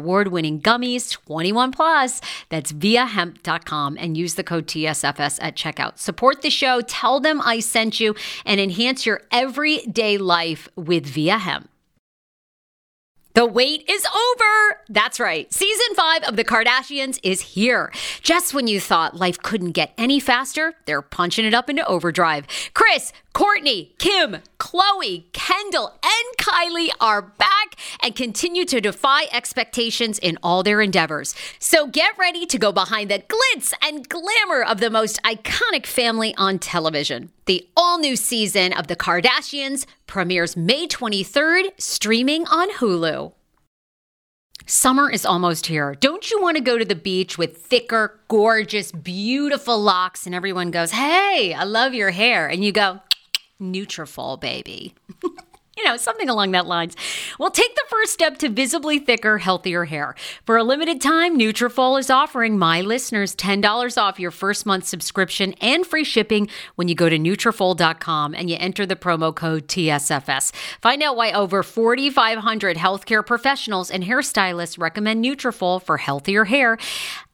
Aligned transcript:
award 0.00 0.28
winning 0.28 0.60
gummies, 0.60 1.12
21 1.12 1.72
plus. 1.72 2.20
That's 2.48 2.72
viiahemp.com 2.72 3.98
and 4.00 4.16
use 4.16 4.34
the 4.34 4.44
code 4.44 4.66
TSFS 4.66 5.38
at 5.42 5.56
checkout. 5.56 5.98
Support 5.98 6.40
the 6.40 6.50
show, 6.50 6.80
tell 6.80 7.20
them 7.20 7.42
I 7.44 7.60
sent 7.60 8.00
you, 8.00 8.14
and 8.46 8.58
enhance 8.58 9.04
your 9.04 9.20
everyday 9.30 10.16
life 10.16 10.68
with 10.74 11.06
Viia 11.06 11.38
Hemp. 11.38 11.68
The 13.34 13.46
wait 13.46 13.88
is 13.88 14.04
over. 14.06 14.80
That's 14.88 15.20
right. 15.20 15.52
Season 15.52 15.94
five 15.94 16.24
of 16.24 16.34
The 16.34 16.44
Kardashians 16.44 17.20
is 17.22 17.40
here. 17.40 17.92
Just 18.22 18.54
when 18.54 18.66
you 18.66 18.80
thought 18.80 19.16
life 19.16 19.38
couldn't 19.40 19.70
get 19.70 19.92
any 19.96 20.18
faster, 20.18 20.74
they're 20.84 21.00
punching 21.00 21.44
it 21.44 21.54
up 21.54 21.70
into 21.70 21.86
overdrive. 21.86 22.46
Kris, 22.74 23.12
Kourtney, 23.32 23.96
Kim, 23.98 24.38
Khloé, 24.60 25.24
Kendall, 25.32 25.98
and 26.04 26.36
Kylie 26.38 26.90
are 27.00 27.22
back 27.22 27.76
and 28.00 28.14
continue 28.14 28.64
to 28.66 28.80
defy 28.80 29.22
expectations 29.32 30.18
in 30.18 30.38
all 30.42 30.62
their 30.62 30.80
endeavors. 30.82 31.34
So 31.58 31.86
get 31.86 32.16
ready 32.18 32.44
to 32.46 32.58
go 32.58 32.70
behind 32.70 33.10
the 33.10 33.20
glitz 33.20 33.72
and 33.82 34.06
glamour 34.08 34.62
of 34.62 34.78
the 34.78 34.90
most 34.90 35.20
iconic 35.22 35.86
family 35.86 36.34
on 36.36 36.58
television. 36.58 37.30
The 37.46 37.66
all 37.76 37.98
new 37.98 38.16
season 38.16 38.74
of 38.74 38.86
The 38.86 38.96
Kardashians 38.96 39.86
premieres 40.06 40.56
May 40.56 40.86
23rd, 40.86 41.70
streaming 41.78 42.46
on 42.46 42.70
Hulu. 42.72 43.32
Summer 44.66 45.10
is 45.10 45.24
almost 45.26 45.66
here. 45.66 45.96
Don't 45.96 46.30
you 46.30 46.40
want 46.40 46.56
to 46.56 46.62
go 46.62 46.78
to 46.78 46.84
the 46.84 46.94
beach 46.94 47.38
with 47.38 47.56
thicker, 47.56 48.20
gorgeous, 48.28 48.92
beautiful 48.92 49.80
locks 49.80 50.26
and 50.26 50.34
everyone 50.34 50.70
goes, 50.70 50.92
"Hey, 50.92 51.54
I 51.54 51.64
love 51.64 51.94
your 51.94 52.10
hair." 52.10 52.46
And 52.46 52.62
you 52.62 52.70
go, 52.70 53.00
"Nutrafol, 53.60 54.40
baby." 54.40 54.94
you 55.80 55.86
know, 55.86 55.96
something 55.96 56.28
along 56.28 56.50
that 56.50 56.66
lines. 56.66 56.94
Well, 57.38 57.50
take 57.50 57.74
the 57.74 57.84
first 57.88 58.12
step 58.12 58.36
to 58.38 58.50
visibly 58.50 58.98
thicker, 58.98 59.38
healthier 59.38 59.84
hair. 59.84 60.14
For 60.44 60.58
a 60.58 60.64
limited 60.64 61.00
time, 61.00 61.38
Nutrafol 61.38 61.98
is 61.98 62.10
offering 62.10 62.58
my 62.58 62.82
listeners 62.82 63.34
$10 63.34 63.96
off 63.96 64.20
your 64.20 64.30
first 64.30 64.66
month 64.66 64.86
subscription 64.86 65.54
and 65.60 65.86
free 65.86 66.04
shipping 66.04 66.48
when 66.74 66.88
you 66.88 66.94
go 66.94 67.08
to 67.08 67.18
Nutrafol.com 67.18 68.34
and 68.34 68.50
you 68.50 68.56
enter 68.60 68.84
the 68.84 68.96
promo 68.96 69.34
code 69.34 69.68
TSFS. 69.68 70.52
Find 70.82 71.02
out 71.02 71.16
why 71.16 71.32
over 71.32 71.62
4,500 71.62 72.76
healthcare 72.76 73.24
professionals 73.24 73.90
and 73.90 74.04
hairstylists 74.04 74.78
recommend 74.78 75.24
Nutrafol 75.24 75.82
for 75.82 75.96
healthier 75.96 76.44
hair. 76.44 76.76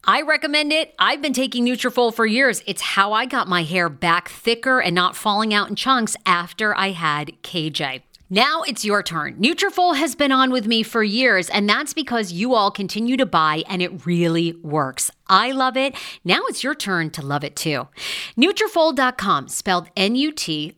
I 0.08 0.22
recommend 0.22 0.72
it. 0.72 0.94
I've 1.00 1.20
been 1.20 1.32
taking 1.32 1.66
Nutrafol 1.66 2.14
for 2.14 2.26
years. 2.26 2.62
It's 2.64 2.80
how 2.80 3.12
I 3.12 3.26
got 3.26 3.48
my 3.48 3.64
hair 3.64 3.88
back 3.88 4.28
thicker 4.28 4.80
and 4.80 4.94
not 4.94 5.16
falling 5.16 5.52
out 5.52 5.68
in 5.68 5.74
chunks 5.74 6.16
after 6.24 6.76
I 6.76 6.92
had 6.92 7.32
KJ. 7.42 8.02
Now 8.30 8.62
it's 8.62 8.84
your 8.84 9.02
turn. 9.02 9.36
Nutrafol 9.36 9.96
has 9.96 10.14
been 10.14 10.30
on 10.32 10.50
with 10.50 10.66
me 10.66 10.84
for 10.84 11.02
years, 11.02 11.48
and 11.48 11.68
that's 11.68 11.92
because 11.92 12.32
you 12.32 12.54
all 12.54 12.70
continue 12.72 13.16
to 13.16 13.26
buy 13.26 13.62
and 13.68 13.80
it 13.82 14.06
really 14.06 14.52
works. 14.62 15.10
I 15.28 15.50
love 15.50 15.76
it. 15.76 15.96
Now 16.24 16.40
it's 16.46 16.62
your 16.62 16.74
turn 16.76 17.10
to 17.10 17.22
love 17.24 17.42
it 17.42 17.56
too. 17.56 17.88
Nutrafol.com, 18.36 19.48
spelled 19.48 19.90
N-U-T-R-A-F-O-L.com 19.96 20.74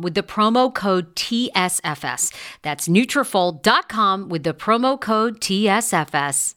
with 0.00 0.14
the 0.14 0.22
promo 0.22 0.74
code 0.74 1.14
TSFS. 1.14 2.34
That's 2.62 2.88
Nutrafol.com 2.88 4.28
with 4.28 4.42
the 4.42 4.54
promo 4.54 5.00
code 5.00 5.40
TSFS. 5.40 6.54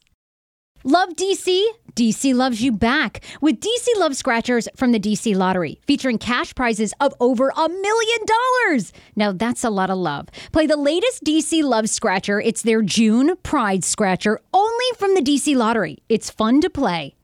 Love 0.90 1.10
DC? 1.18 1.66
DC 1.98 2.34
loves 2.34 2.62
you 2.62 2.72
back 2.72 3.22
with 3.42 3.60
DC 3.60 3.90
Love 3.98 4.16
Scratchers 4.16 4.70
from 4.78 4.94
the 4.94 5.00
DC 5.02 5.36
Lottery, 5.36 5.82
featuring 5.86 6.18
cash 6.18 6.56
prizes 6.56 6.94
of 7.02 7.14
over 7.20 7.52
a 7.58 7.68
million 7.68 8.20
dollars. 8.26 8.94
Now 9.14 9.34
that's 9.34 9.66
a 9.66 9.70
lot 9.70 9.90
of 9.90 9.98
love. 9.98 10.30
Play 10.54 10.66
the 10.66 10.78
latest 10.78 11.26
DC 11.26 11.62
Love 11.62 11.90
Scratcher. 11.90 12.40
It's 12.40 12.62
their 12.62 12.82
June 12.82 13.36
Pride 13.44 13.84
Scratcher, 13.84 14.40
only 14.54 14.86
from 14.98 15.14
the 15.14 15.20
DC 15.20 15.58
Lottery. 15.58 15.98
It's 16.08 16.30
fun 16.30 16.62
to 16.62 16.70
play. 16.70 17.16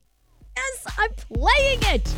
Yes, 0.57 0.85
I'm 0.97 1.13
playing 1.13 1.79
it. 1.95 2.13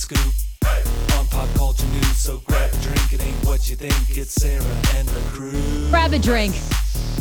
She 0.00 0.14
got 0.14 0.24
the 0.24 0.30
scoop 0.30 1.18
on 1.18 1.26
pop 1.26 1.48
culture 1.56 1.86
news. 1.86 2.16
So 2.16 2.38
grab 2.46 2.72
a 2.72 2.76
drink. 2.78 3.12
It 3.12 3.22
ain't 3.22 3.46
what 3.46 3.68
you 3.68 3.76
think. 3.76 4.16
It's 4.16 4.32
Sarah 4.32 4.62
and 4.96 5.06
the 5.08 5.20
crew. 5.30 5.90
Grab 5.90 6.12
a 6.12 6.18
drink. 6.18 6.54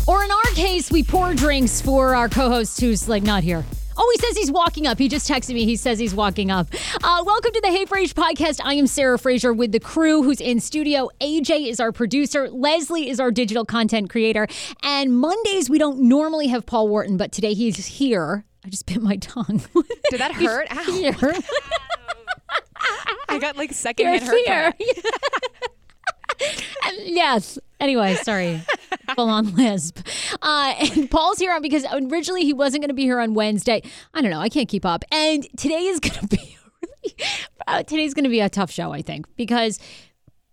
Or 0.07 0.23
in 0.23 0.31
our 0.31 0.51
case, 0.53 0.90
we 0.90 1.03
pour 1.03 1.34
drinks 1.34 1.81
for 1.81 2.16
our 2.16 2.29
co 2.29 2.50
host 2.50 2.79
who's 2.79 3.09
like 3.09 3.23
not 3.23 3.44
here. 3.44 3.66
Oh, 3.97 4.12
he 4.16 4.25
says 4.25 4.38
he's 4.38 4.51
walking 4.51 4.88
up. 4.88 4.97
He 4.97 5.09
just 5.09 5.29
texted 5.29 5.56
me. 5.56 5.66
He 5.66 5.75
says 5.75 6.00
he's 6.00 6.16
walking 6.16 6.51
up. 6.51 6.67
Uh, 7.03 7.22
welcome 7.25 7.51
to 7.51 7.62
the 7.62 7.67
Hey 7.67 7.85
Frase 7.85 8.13
podcast. 8.13 8.62
I 8.63 8.75
am 8.75 8.88
Sarah 8.88 9.19
Fraser 9.19 9.51
with 9.51 9.73
the 9.73 9.79
crew 9.81 10.23
who's 10.23 10.40
in 10.40 10.61
studio. 10.61 11.09
AJ 11.19 11.67
is 11.67 11.81
our 11.81 11.91
producer. 11.91 12.50
Leslie 12.50 13.09
is 13.09 13.19
our 13.19 13.29
digital 13.29 13.66
content 13.66 14.09
creator. 14.09 14.47
And 14.84 15.17
Mondays, 15.19 15.69
we 15.69 15.79
don't 15.79 16.03
normally 16.03 16.47
have 16.47 16.66
Paul 16.66 16.88
Wharton, 16.88 17.17
but 17.17 17.34
today 17.34 17.53
he's 17.53 17.85
here. 17.85 18.46
I 18.63 18.69
just 18.69 18.85
bit 18.85 19.01
my 19.01 19.17
tongue. 19.17 19.61
Did 20.09 20.22
that 20.22 20.31
hurt? 20.35 20.67
Ow. 20.72 20.84
here. 20.94 21.34
I 23.29 23.38
got 23.40 23.57
like 23.57 23.73
secondhand 23.73 24.23
hurt. 24.23 24.45
here. 24.45 24.73
And 26.85 26.97
yes. 27.06 27.59
Anyway, 27.79 28.16
sorry. 28.16 28.62
Full 29.16 29.29
on 29.29 29.56
lisp. 29.56 30.06
Uh, 30.41 30.73
and 30.79 31.09
Paul's 31.09 31.40
here 31.40 31.53
on 31.53 31.62
because 31.62 31.85
originally 31.91 32.44
he 32.44 32.53
wasn't 32.53 32.81
going 32.81 32.90
to 32.90 32.95
be 32.95 33.03
here 33.03 33.19
on 33.19 33.34
Wednesday. 33.34 33.81
I 34.13 34.22
don't 34.22 34.31
know. 34.31 34.40
I 34.40 34.50
can't 34.50 34.69
keep 34.69 34.85
up. 34.85 35.03
And 35.12 35.47
today 35.57 35.85
is 35.85 36.00
going 36.00 36.19
to 36.19 36.28
be 36.28 36.57
really, 36.81 37.16
uh, 37.67 37.84
today's 37.84 38.13
going 38.13 38.23
to 38.23 38.29
be 38.29 38.40
a 38.41 38.50
tough 38.50 38.72
show, 38.72 38.91
I 38.91 39.01
think, 39.01 39.25
because 39.35 39.79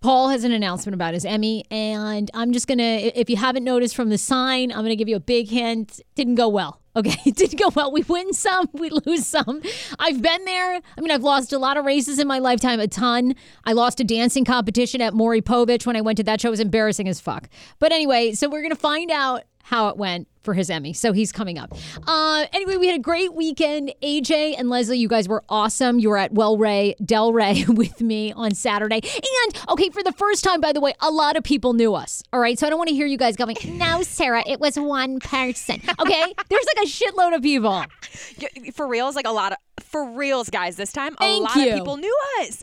Paul 0.00 0.28
has 0.28 0.44
an 0.44 0.53
announcement 0.53 0.94
about 0.94 1.14
his 1.14 1.25
Emmy, 1.25 1.64
and 1.70 2.31
I'm 2.32 2.53
just 2.53 2.69
gonna. 2.69 2.82
If 2.82 3.28
you 3.28 3.37
haven't 3.37 3.64
noticed 3.64 3.97
from 3.97 4.08
the 4.08 4.19
sign, 4.19 4.70
I'm 4.70 4.82
gonna 4.82 4.94
give 4.94 5.08
you 5.08 5.16
a 5.16 5.20
big 5.20 5.48
hint. 5.48 6.00
Didn't 6.14 6.37
go 6.37 6.48
well. 6.48 6.81
Okay, 6.96 7.16
it 7.26 7.36
didn't 7.36 7.60
go 7.60 7.70
well. 7.74 7.92
We 7.92 8.02
win 8.02 8.32
some, 8.32 8.69
we 8.72 8.90
lose 8.90 9.26
some. 9.26 9.60
I've 9.98 10.22
been 10.22 10.44
there. 10.44 10.81
I 10.96 11.00
mean, 11.00 11.10
I've 11.10 11.22
lost 11.22 11.52
a 11.52 11.58
lot 11.58 11.76
of 11.76 11.84
races 11.84 12.19
in 12.19 12.26
my 12.26 12.38
lifetime, 12.38 12.81
a 12.81 12.88
ton. 12.88 13.34
I 13.64 13.75
lost 13.75 14.00
a 14.00 14.04
dancing 14.04 14.44
competition 14.44 15.02
at 15.02 15.14
Maury 15.14 15.43
Povich 15.43 15.87
when 15.87 15.96
I 15.96 16.00
went 16.00 16.16
to 16.16 16.25
that 16.25 16.40
show. 16.40 16.48
It 16.48 16.52
was 16.52 16.60
embarrassing 16.60 17.08
as 17.08 17.20
fuck. 17.20 17.48
But 17.78 17.93
anyway, 17.93 18.32
so 18.32 18.48
we're 18.48 18.62
gonna 18.62 18.75
find 18.75 19.10
out 19.10 19.43
how 19.66 19.88
it 19.88 19.96
went 19.96 20.28
for 20.44 20.54
his 20.54 20.70
Emmy. 20.70 20.92
So 20.92 21.12
he's 21.12 21.32
coming 21.32 21.58
up. 21.58 21.74
Uh, 22.06 22.46
anyway, 22.52 22.76
we 22.76 22.86
had 22.86 22.94
a 22.94 23.02
great 23.02 23.34
weekend. 23.34 23.92
AJ 24.00 24.54
and 24.56 24.70
Leslie, 24.70 24.96
you 24.96 25.08
guys 25.08 25.26
were 25.26 25.42
awesome. 25.48 25.98
You 25.98 26.08
were 26.10 26.18
at 26.18 26.32
Well 26.32 26.56
Ray, 26.56 26.94
Del 27.04 27.32
Rey 27.32 27.64
with 27.68 28.00
me 28.00 28.32
on 28.32 28.54
Saturday. 28.54 29.00
And 29.02 29.58
okay, 29.70 29.90
for 29.90 30.04
the 30.04 30.12
first 30.12 30.44
time, 30.44 30.60
by 30.60 30.72
the 30.72 30.80
way, 30.80 30.94
a 31.00 31.10
lot 31.10 31.34
of 31.36 31.42
people 31.42 31.72
knew 31.72 31.96
us. 31.96 32.22
All 32.32 32.38
right. 32.38 32.56
So 32.56 32.64
I 32.64 32.70
don't 32.70 32.78
want 32.78 32.90
to 32.90 32.94
hear 32.94 33.06
you 33.08 33.18
guys 33.18 33.34
going, 33.34 33.56
no, 33.64 34.02
Sarah, 34.02 34.44
it 34.46 34.60
was 34.60 34.78
one 34.78 35.18
person. 35.18 35.82
Okay. 35.98 36.34
There's 36.48 36.66
like 36.76 36.86
a 36.86 36.88
shitload 36.88 37.34
of 37.34 37.42
people. 37.42 37.84
Yeah, 38.38 38.48
For 38.72 38.86
reals, 38.86 39.14
like 39.16 39.26
a 39.26 39.30
lot 39.30 39.52
of 39.52 39.58
for 39.82 40.10
reals, 40.10 40.48
guys. 40.48 40.76
This 40.76 40.92
time, 40.92 41.14
a 41.14 41.16
Thank 41.18 41.44
lot 41.44 41.56
you. 41.56 41.68
of 41.72 41.78
people 41.78 41.96
knew 41.96 42.16
us. 42.40 42.62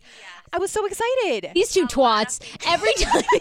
I 0.53 0.59
was 0.59 0.69
so 0.71 0.85
excited. 0.85 1.49
These 1.55 1.71
two 1.71 1.87
twats. 1.87 2.39
Every 2.67 2.93
time 2.97 3.23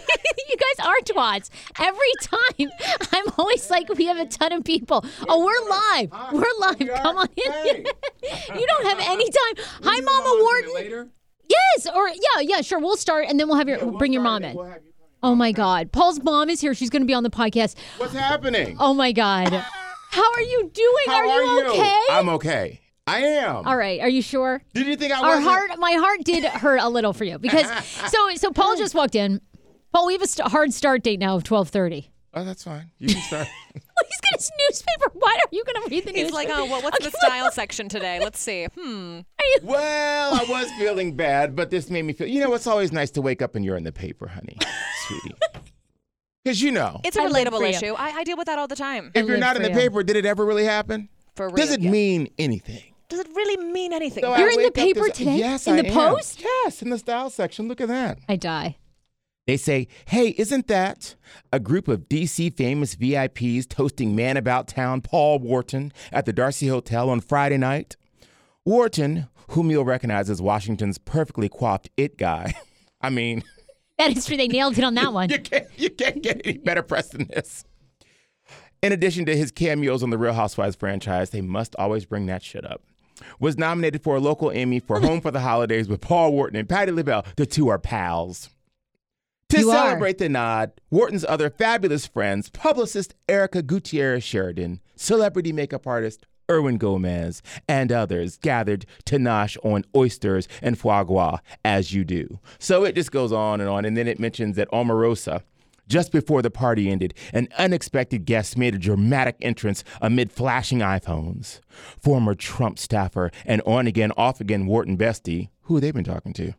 you 0.49 0.55
guys 0.57 0.85
are 0.85 0.97
twats. 1.05 1.49
Every 1.79 2.13
time 2.21 2.71
I'm 3.13 3.25
always 3.37 3.69
like, 3.69 3.87
we 3.95 4.05
have 4.05 4.17
a 4.17 4.25
ton 4.25 4.51
of 4.51 4.63
people. 4.63 5.05
Oh, 5.29 5.45
we're 5.45 5.69
live. 5.69 6.33
We're 6.33 6.59
live. 6.59 7.01
Come 7.03 7.17
on 7.17 7.27
in. 7.37 7.85
you 8.59 8.67
don't 8.67 8.85
have 8.87 8.99
any 8.99 9.25
time. 9.25 9.65
Hi, 9.83 9.99
Mama 10.01 10.41
Wharton. 10.41 11.11
Yes, 11.47 11.87
or 11.93 12.09
yeah, 12.09 12.41
yeah, 12.41 12.61
sure. 12.61 12.79
We'll 12.79 12.97
start 12.97 13.27
and 13.29 13.39
then 13.39 13.47
we'll 13.47 13.57
have 13.57 13.69
your 13.69 13.91
bring 13.91 14.11
your 14.11 14.23
mom 14.23 14.43
in. 14.43 14.57
Oh 15.21 15.35
my 15.35 15.51
God, 15.51 15.91
Paul's 15.91 16.21
mom 16.23 16.49
is 16.49 16.61
here. 16.61 16.73
She's 16.73 16.89
going 16.89 17.03
to 17.03 17.05
be 17.05 17.13
on 17.13 17.23
the 17.23 17.29
podcast. 17.29 17.75
What's 17.97 18.13
happening? 18.13 18.77
Oh 18.79 18.93
my 18.93 19.11
God, 19.11 19.53
how 20.09 20.33
are 20.33 20.41
you 20.41 20.71
doing? 20.73 21.05
How 21.05 21.29
are 21.29 21.43
you 21.43 21.69
okay? 21.69 22.01
I'm 22.09 22.29
okay. 22.29 22.79
I 23.05 23.19
am. 23.19 23.67
All 23.67 23.75
right, 23.75 23.99
are 23.99 24.09
you 24.09 24.21
sure? 24.21 24.61
Did 24.73 24.87
you 24.87 24.95
think 24.95 25.11
I 25.11 25.19
Our 25.19 25.35
was? 25.35 25.43
heart, 25.43 25.71
my 25.77 25.91
heart 25.93 26.23
did 26.23 26.45
hurt 26.45 26.79
a 26.81 26.89
little 26.89 27.11
for 27.13 27.25
you 27.25 27.37
because 27.37 27.67
so 28.11 28.29
so 28.35 28.51
Paul 28.51 28.77
just 28.77 28.95
walked 28.95 29.15
in. 29.15 29.41
Paul, 29.91 30.07
we 30.07 30.13
have 30.13 30.21
a 30.21 30.27
st- 30.27 30.49
hard 30.49 30.73
start 30.73 31.03
date 31.03 31.19
now 31.19 31.35
of 31.35 31.43
twelve 31.43 31.69
thirty. 31.69 32.09
Oh, 32.35 32.43
that's 32.43 32.63
fine. 32.63 32.89
You 32.97 33.09
can 33.13 33.21
start. 33.21 33.47
He's 33.73 34.21
got 34.31 34.39
his 34.39 34.51
newspaper. 34.67 35.11
Why 35.13 35.37
are 35.43 35.49
you 35.51 35.63
going 35.65 35.83
to 35.83 35.89
read 35.91 36.05
the 36.05 36.11
He's 36.13 36.31
like, 36.31 36.49
oh, 36.51 36.65
well, 36.65 36.81
what's 36.81 37.05
the 37.05 37.11
style 37.11 37.51
section 37.51 37.87
today? 37.89 38.19
Let's 38.19 38.39
see. 38.39 38.65
Hmm. 38.75 39.19
well, 39.61 40.33
I 40.33 40.43
was 40.49 40.71
feeling 40.79 41.15
bad, 41.15 41.55
but 41.55 41.69
this 41.69 41.91
made 41.91 42.01
me 42.05 42.13
feel. 42.13 42.25
You 42.25 42.39
know, 42.41 42.51
it's 42.55 42.65
always 42.65 42.91
nice 42.91 43.11
to 43.11 43.21
wake 43.21 43.43
up 43.43 43.55
and 43.55 43.63
you're 43.63 43.77
in 43.77 43.83
the 43.83 43.91
paper, 43.91 44.27
honey, 44.27 44.57
sweetie. 45.05 45.35
Because 46.43 46.59
you 46.59 46.71
know, 46.71 47.01
It's 47.03 47.17
a 47.17 47.21
I 47.21 47.27
relatable 47.29 47.69
issue. 47.69 47.93
I, 47.93 48.11
I 48.11 48.23
deal 48.23 48.35
with 48.35 48.47
that 48.47 48.57
all 48.57 48.67
the 48.67 48.75
time. 48.75 49.11
if 49.13 49.27
you're 49.27 49.37
not 49.37 49.55
in 49.55 49.61
the 49.61 49.69
you. 49.69 49.75
paper, 49.75 50.01
did 50.01 50.15
it 50.15 50.25
ever 50.25 50.43
really 50.43 50.65
happen? 50.65 51.09
For 51.35 51.47
real. 51.47 51.55
Does 51.55 51.71
it 51.71 51.81
yeah. 51.81 51.91
mean 51.91 52.29
anything? 52.39 52.92
Does 53.13 53.19
it 53.21 53.35
really 53.35 53.63
mean 53.71 53.93
anything? 53.93 54.23
So 54.23 54.35
You're 54.35 54.49
in 54.51 54.63
the 54.63 54.71
paper 54.71 55.01
this- 55.01 55.17
today? 55.17 55.37
Yes, 55.37 55.67
In 55.67 55.73
I 55.75 55.81
the 55.83 55.87
am. 55.89 55.93
Post? 55.93 56.41
Yes, 56.41 56.81
in 56.81 56.89
the 56.89 56.97
style 56.97 57.29
section. 57.29 57.67
Look 57.67 57.79
at 57.79 57.87
that. 57.89 58.17
I 58.27 58.35
die. 58.35 58.77
They 59.45 59.57
say, 59.57 59.87
hey, 60.07 60.29
isn't 60.37 60.67
that 60.67 61.15
a 61.51 61.59
group 61.59 61.87
of 61.87 62.07
DC 62.09 62.55
famous 62.55 62.95
VIPs 62.95 63.67
toasting 63.67 64.15
man 64.15 64.37
about 64.37 64.67
town 64.67 65.01
Paul 65.01 65.37
Wharton 65.39 65.91
at 66.11 66.25
the 66.25 66.33
Darcy 66.33 66.67
Hotel 66.67 67.09
on 67.09 67.19
Friday 67.19 67.57
night? 67.57 67.95
Wharton, 68.65 69.27
whom 69.49 69.69
you'll 69.69 69.83
recognize 69.85 70.29
as 70.29 70.41
Washington's 70.41 70.97
perfectly 70.97 71.49
coiffed 71.49 71.89
it 71.97 72.17
guy. 72.17 72.53
I 73.01 73.09
mean, 73.09 73.43
That 73.99 74.17
is 74.17 74.25
true. 74.25 74.37
They 74.37 74.47
nailed 74.47 74.77
it 74.77 74.83
on 74.83 74.95
that 74.95 75.13
one. 75.13 75.29
you 75.29 75.39
can't, 75.39 75.67
you 75.77 75.89
can't 75.91 76.23
get 76.23 76.41
any 76.45 76.57
better 76.57 76.81
press 76.81 77.09
than 77.09 77.27
this. 77.27 77.63
In 78.81 78.91
addition 78.91 79.25
to 79.27 79.35
his 79.37 79.51
cameos 79.51 80.01
on 80.03 80.09
the 80.09 80.17
Real 80.17 80.33
Housewives 80.33 80.75
franchise, 80.75 81.29
they 81.29 81.41
must 81.41 81.75
always 81.77 82.05
bring 82.05 82.25
that 82.25 82.41
shit 82.43 82.65
up. 82.65 82.81
Was 83.39 83.57
nominated 83.57 84.03
for 84.03 84.15
a 84.15 84.19
local 84.19 84.51
Emmy 84.51 84.79
for 84.79 84.99
Home 84.99 85.21
for 85.21 85.31
the 85.31 85.41
Holidays 85.41 85.87
with 85.87 86.01
Paul 86.01 86.33
Wharton 86.33 86.57
and 86.57 86.69
Patti 86.69 86.91
LaBelle. 86.91 87.25
The 87.35 87.45
two 87.45 87.69
are 87.69 87.79
pals. 87.79 88.49
To 89.49 89.59
You 89.59 89.69
are. 89.71 89.85
celebrate 89.87 90.17
the 90.17 90.29
nod, 90.29 90.71
Wharton's 90.89 91.25
other 91.25 91.49
fabulous 91.49 92.07
friends, 92.07 92.49
publicist 92.49 93.13
Erica 93.29 93.61
Gutierrez 93.61 94.23
Sheridan, 94.23 94.79
celebrity 94.95 95.51
makeup 95.51 95.85
artist 95.85 96.25
Erwin 96.49 96.77
Gomez, 96.77 97.41
and 97.67 97.91
others 97.91 98.37
gathered 98.37 98.85
to 99.05 99.17
nosh 99.17 99.57
on 99.63 99.85
oysters 99.95 100.47
and 100.61 100.77
foie 100.77 101.03
gras, 101.03 101.37
as 101.63 101.93
you 101.93 102.03
do. 102.03 102.39
So 102.59 102.83
it 102.83 102.95
just 102.95 103.11
goes 103.11 103.31
on 103.31 103.61
and 103.61 103.69
on. 103.69 103.85
And 103.85 103.95
then 103.95 104.07
it 104.07 104.19
mentions 104.19 104.55
that 104.55 104.69
Omarosa, 104.71 105.43
just 105.87 106.11
before 106.11 106.41
the 106.41 106.51
party 106.51 106.89
ended, 106.89 107.13
an 107.33 107.47
unexpected 107.57 108.25
guest 108.25 108.57
made 108.57 108.75
a 108.75 108.79
dramatic 108.79 109.35
entrance 109.41 109.83
amid 110.01 110.31
flashing 110.31 110.79
iPhones. 110.79 111.59
Former 111.99 112.35
Trump 112.35 112.79
staffer 112.79 113.31
and 113.45 113.61
on 113.65 113.87
again, 113.87 114.11
off 114.17 114.39
again 114.41 114.65
Wharton 114.65 114.97
bestie, 114.97 115.49
who 115.63 115.79
they 115.79 115.91
been 115.91 116.03
talking 116.03 116.33
to? 116.33 116.53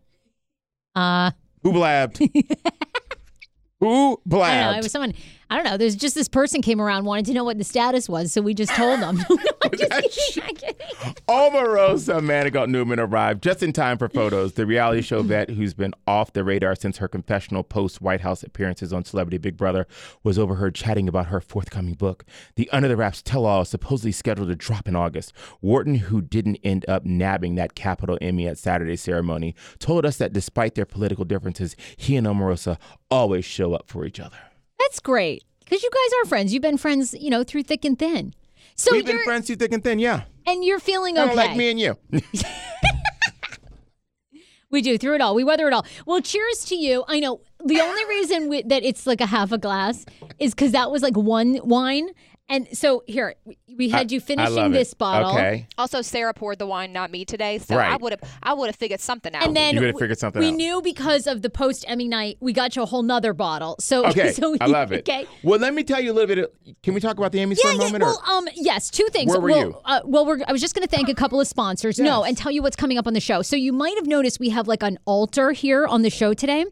Uh, 0.94 1.30
Who 1.62 1.72
blabbed? 1.72 2.18
Who 3.80 4.20
blabbed? 4.24 4.66
I 4.66 4.72
know. 4.72 4.78
It 4.78 4.82
was 4.82 4.92
someone. 4.92 5.14
I 5.50 5.56
don't 5.56 5.64
know. 5.64 5.76
There's 5.76 5.96
just 5.96 6.14
this 6.14 6.28
person 6.28 6.62
came 6.62 6.80
around 6.80 7.04
wanted 7.04 7.26
to 7.26 7.32
know 7.34 7.44
what 7.44 7.58
the 7.58 7.64
status 7.64 8.08
was, 8.08 8.32
so 8.32 8.40
we 8.40 8.54
just 8.54 8.74
told 8.74 9.00
them. 9.00 9.16
no, 9.30 9.36
I'm 9.62 9.70
just 9.76 10.34
kidding. 10.34 10.54
Kidding. 10.54 10.74
Omarosa 11.28 12.20
Manigault 12.22 12.68
Newman 12.68 12.98
arrived 12.98 13.42
just 13.42 13.62
in 13.62 13.72
time 13.72 13.98
for 13.98 14.08
photos. 14.08 14.54
The 14.54 14.66
reality 14.66 15.02
show 15.02 15.20
mm-hmm. 15.20 15.28
vet, 15.28 15.50
who's 15.50 15.74
been 15.74 15.94
off 16.06 16.32
the 16.32 16.44
radar 16.44 16.74
since 16.74 16.98
her 16.98 17.08
confessional 17.08 17.62
post 17.62 18.00
White 18.00 18.22
House 18.22 18.42
appearances 18.42 18.92
on 18.92 19.04
Celebrity 19.04 19.38
Big 19.38 19.56
Brother, 19.56 19.86
was 20.22 20.38
overheard 20.38 20.74
chatting 20.74 21.08
about 21.08 21.26
her 21.26 21.40
forthcoming 21.40 21.94
book. 21.94 22.24
The 22.56 22.70
Under 22.70 22.88
the 22.88 22.96
Wraps 22.96 23.22
tell 23.22 23.44
all 23.46 23.62
is 23.62 23.68
supposedly 23.68 24.12
scheduled 24.12 24.48
to 24.48 24.56
drop 24.56 24.88
in 24.88 24.96
August. 24.96 25.32
Wharton, 25.60 25.96
who 25.96 26.20
didn't 26.20 26.58
end 26.64 26.84
up 26.88 27.04
nabbing 27.04 27.54
that 27.56 27.74
Capital 27.74 28.18
Emmy 28.20 28.46
at 28.46 28.58
Saturday's 28.58 29.02
ceremony, 29.02 29.54
told 29.78 30.06
us 30.06 30.16
that 30.16 30.32
despite 30.32 30.74
their 30.74 30.86
political 30.86 31.24
differences, 31.24 31.76
he 31.96 32.16
and 32.16 32.26
Omarosa 32.26 32.78
always 33.10 33.44
show 33.44 33.74
up 33.74 33.88
for 33.88 34.04
each 34.04 34.20
other. 34.20 34.38
That's 34.84 35.00
great 35.00 35.44
because 35.60 35.82
you 35.82 35.90
guys 35.90 36.22
are 36.22 36.28
friends. 36.28 36.52
You've 36.52 36.62
been 36.62 36.78
friends, 36.78 37.14
you 37.14 37.30
know, 37.30 37.42
through 37.42 37.64
thick 37.64 37.84
and 37.84 37.98
thin. 37.98 38.34
So 38.76 38.92
We've 38.92 39.06
been 39.06 39.22
friends 39.22 39.46
through 39.46 39.56
thick 39.56 39.72
and 39.72 39.82
thin, 39.82 39.98
yeah. 39.98 40.22
and 40.46 40.64
you're 40.64 40.80
feeling 40.80 41.18
okay. 41.18 41.34
like 41.34 41.56
me 41.56 41.70
and 41.70 41.80
you. 41.80 41.96
We 44.74 44.82
do 44.82 44.98
through 44.98 45.14
it 45.14 45.20
all. 45.20 45.36
We 45.36 45.44
weather 45.44 45.68
it 45.68 45.72
all. 45.72 45.86
Well, 46.04 46.20
cheers 46.20 46.64
to 46.64 46.74
you. 46.74 47.04
I 47.06 47.20
know 47.20 47.40
the 47.64 47.80
only 47.80 48.04
reason 48.06 48.48
we, 48.48 48.62
that 48.62 48.82
it's 48.82 49.06
like 49.06 49.20
a 49.20 49.26
half 49.26 49.52
a 49.52 49.58
glass 49.58 50.04
is 50.40 50.52
because 50.52 50.72
that 50.72 50.90
was 50.90 51.00
like 51.00 51.16
one 51.16 51.60
wine, 51.62 52.08
and 52.48 52.68
so 52.76 53.02
here 53.06 53.34
we- 53.44 53.58
we 53.76 53.88
had 53.88 54.12
you 54.12 54.20
finishing 54.20 54.70
this 54.70 54.92
it. 54.92 54.98
bottle. 54.98 55.32
Okay. 55.32 55.66
Also, 55.78 56.00
Sarah 56.02 56.32
poured 56.32 56.58
the 56.60 56.66
wine, 56.66 56.92
not 56.92 57.10
me 57.10 57.24
today. 57.24 57.58
So 57.58 57.76
I 57.76 57.96
would 57.96 58.12
have, 58.12 58.20
I 58.42 58.52
would 58.54 58.66
have 58.68 58.76
figured 58.76 59.00
something 59.00 59.34
out. 59.34 59.44
And 59.46 59.56
then 59.56 59.74
You 59.74 59.80
would've 59.80 59.94
we- 59.96 60.00
figured 60.00 60.18
something 60.18 60.40
we 60.40 60.48
out. 60.50 60.54
knew 60.54 60.80
because 60.82 61.26
of 61.26 61.42
the 61.42 61.50
post 61.50 61.84
Emmy 61.88 62.06
night, 62.06 62.36
we 62.40 62.52
got 62.52 62.76
you 62.76 62.82
a 62.82 62.86
whole 62.86 63.02
nother 63.02 63.32
bottle. 63.32 63.74
So 63.80 64.06
Okay, 64.14 64.30
so 64.32 64.56
I 64.60 64.66
love 64.66 64.92
it. 64.92 65.00
Okay. 65.08 65.26
Well, 65.42 65.58
let 65.58 65.74
me 65.74 65.82
tell 65.82 66.00
you 66.00 66.12
a 66.12 66.14
little 66.14 66.28
bit. 66.28 66.38
Of, 66.38 66.50
can 66.84 66.94
we 66.94 67.00
talk 67.00 67.16
about 67.18 67.32
the 67.32 67.38
Emmys 67.40 67.58
for 67.58 67.68
Yeah, 67.68 67.74
a 67.74 67.78
yeah. 67.78 67.84
moment? 67.86 68.04
or- 68.04 68.06
Well, 68.06 68.22
um, 68.30 68.48
yes, 68.54 68.90
two 68.90 69.06
things. 69.10 69.30
Where 69.32 69.40
were 69.40 69.48
well, 69.50 69.60
you? 69.68 69.76
Uh, 69.84 70.00
well, 70.04 70.24
we're, 70.26 70.38
I 70.46 70.52
was 70.52 70.60
just 70.60 70.74
going 70.76 70.86
to 70.86 70.94
thank 70.96 71.08
a 71.08 71.14
couple 71.14 71.40
of 71.40 71.48
sponsors. 71.48 71.98
No, 71.98 72.22
and 72.22 72.36
tell 72.38 72.52
you 72.52 72.62
what's 72.62 72.76
coming 72.76 72.96
up 72.98 73.06
on 73.08 73.14
the 73.14 73.20
show. 73.20 73.42
So 73.42 73.56
you 73.56 73.72
might 73.72 73.96
have 73.96 74.06
noticed 74.06 74.38
we 74.38 74.50
have 74.50 74.68
like 74.68 74.82
an 74.84 74.98
altar 75.06 75.50
here 75.50 75.86
on 75.86 76.02
the 76.02 76.10
show 76.10 76.32
today. 76.34 76.64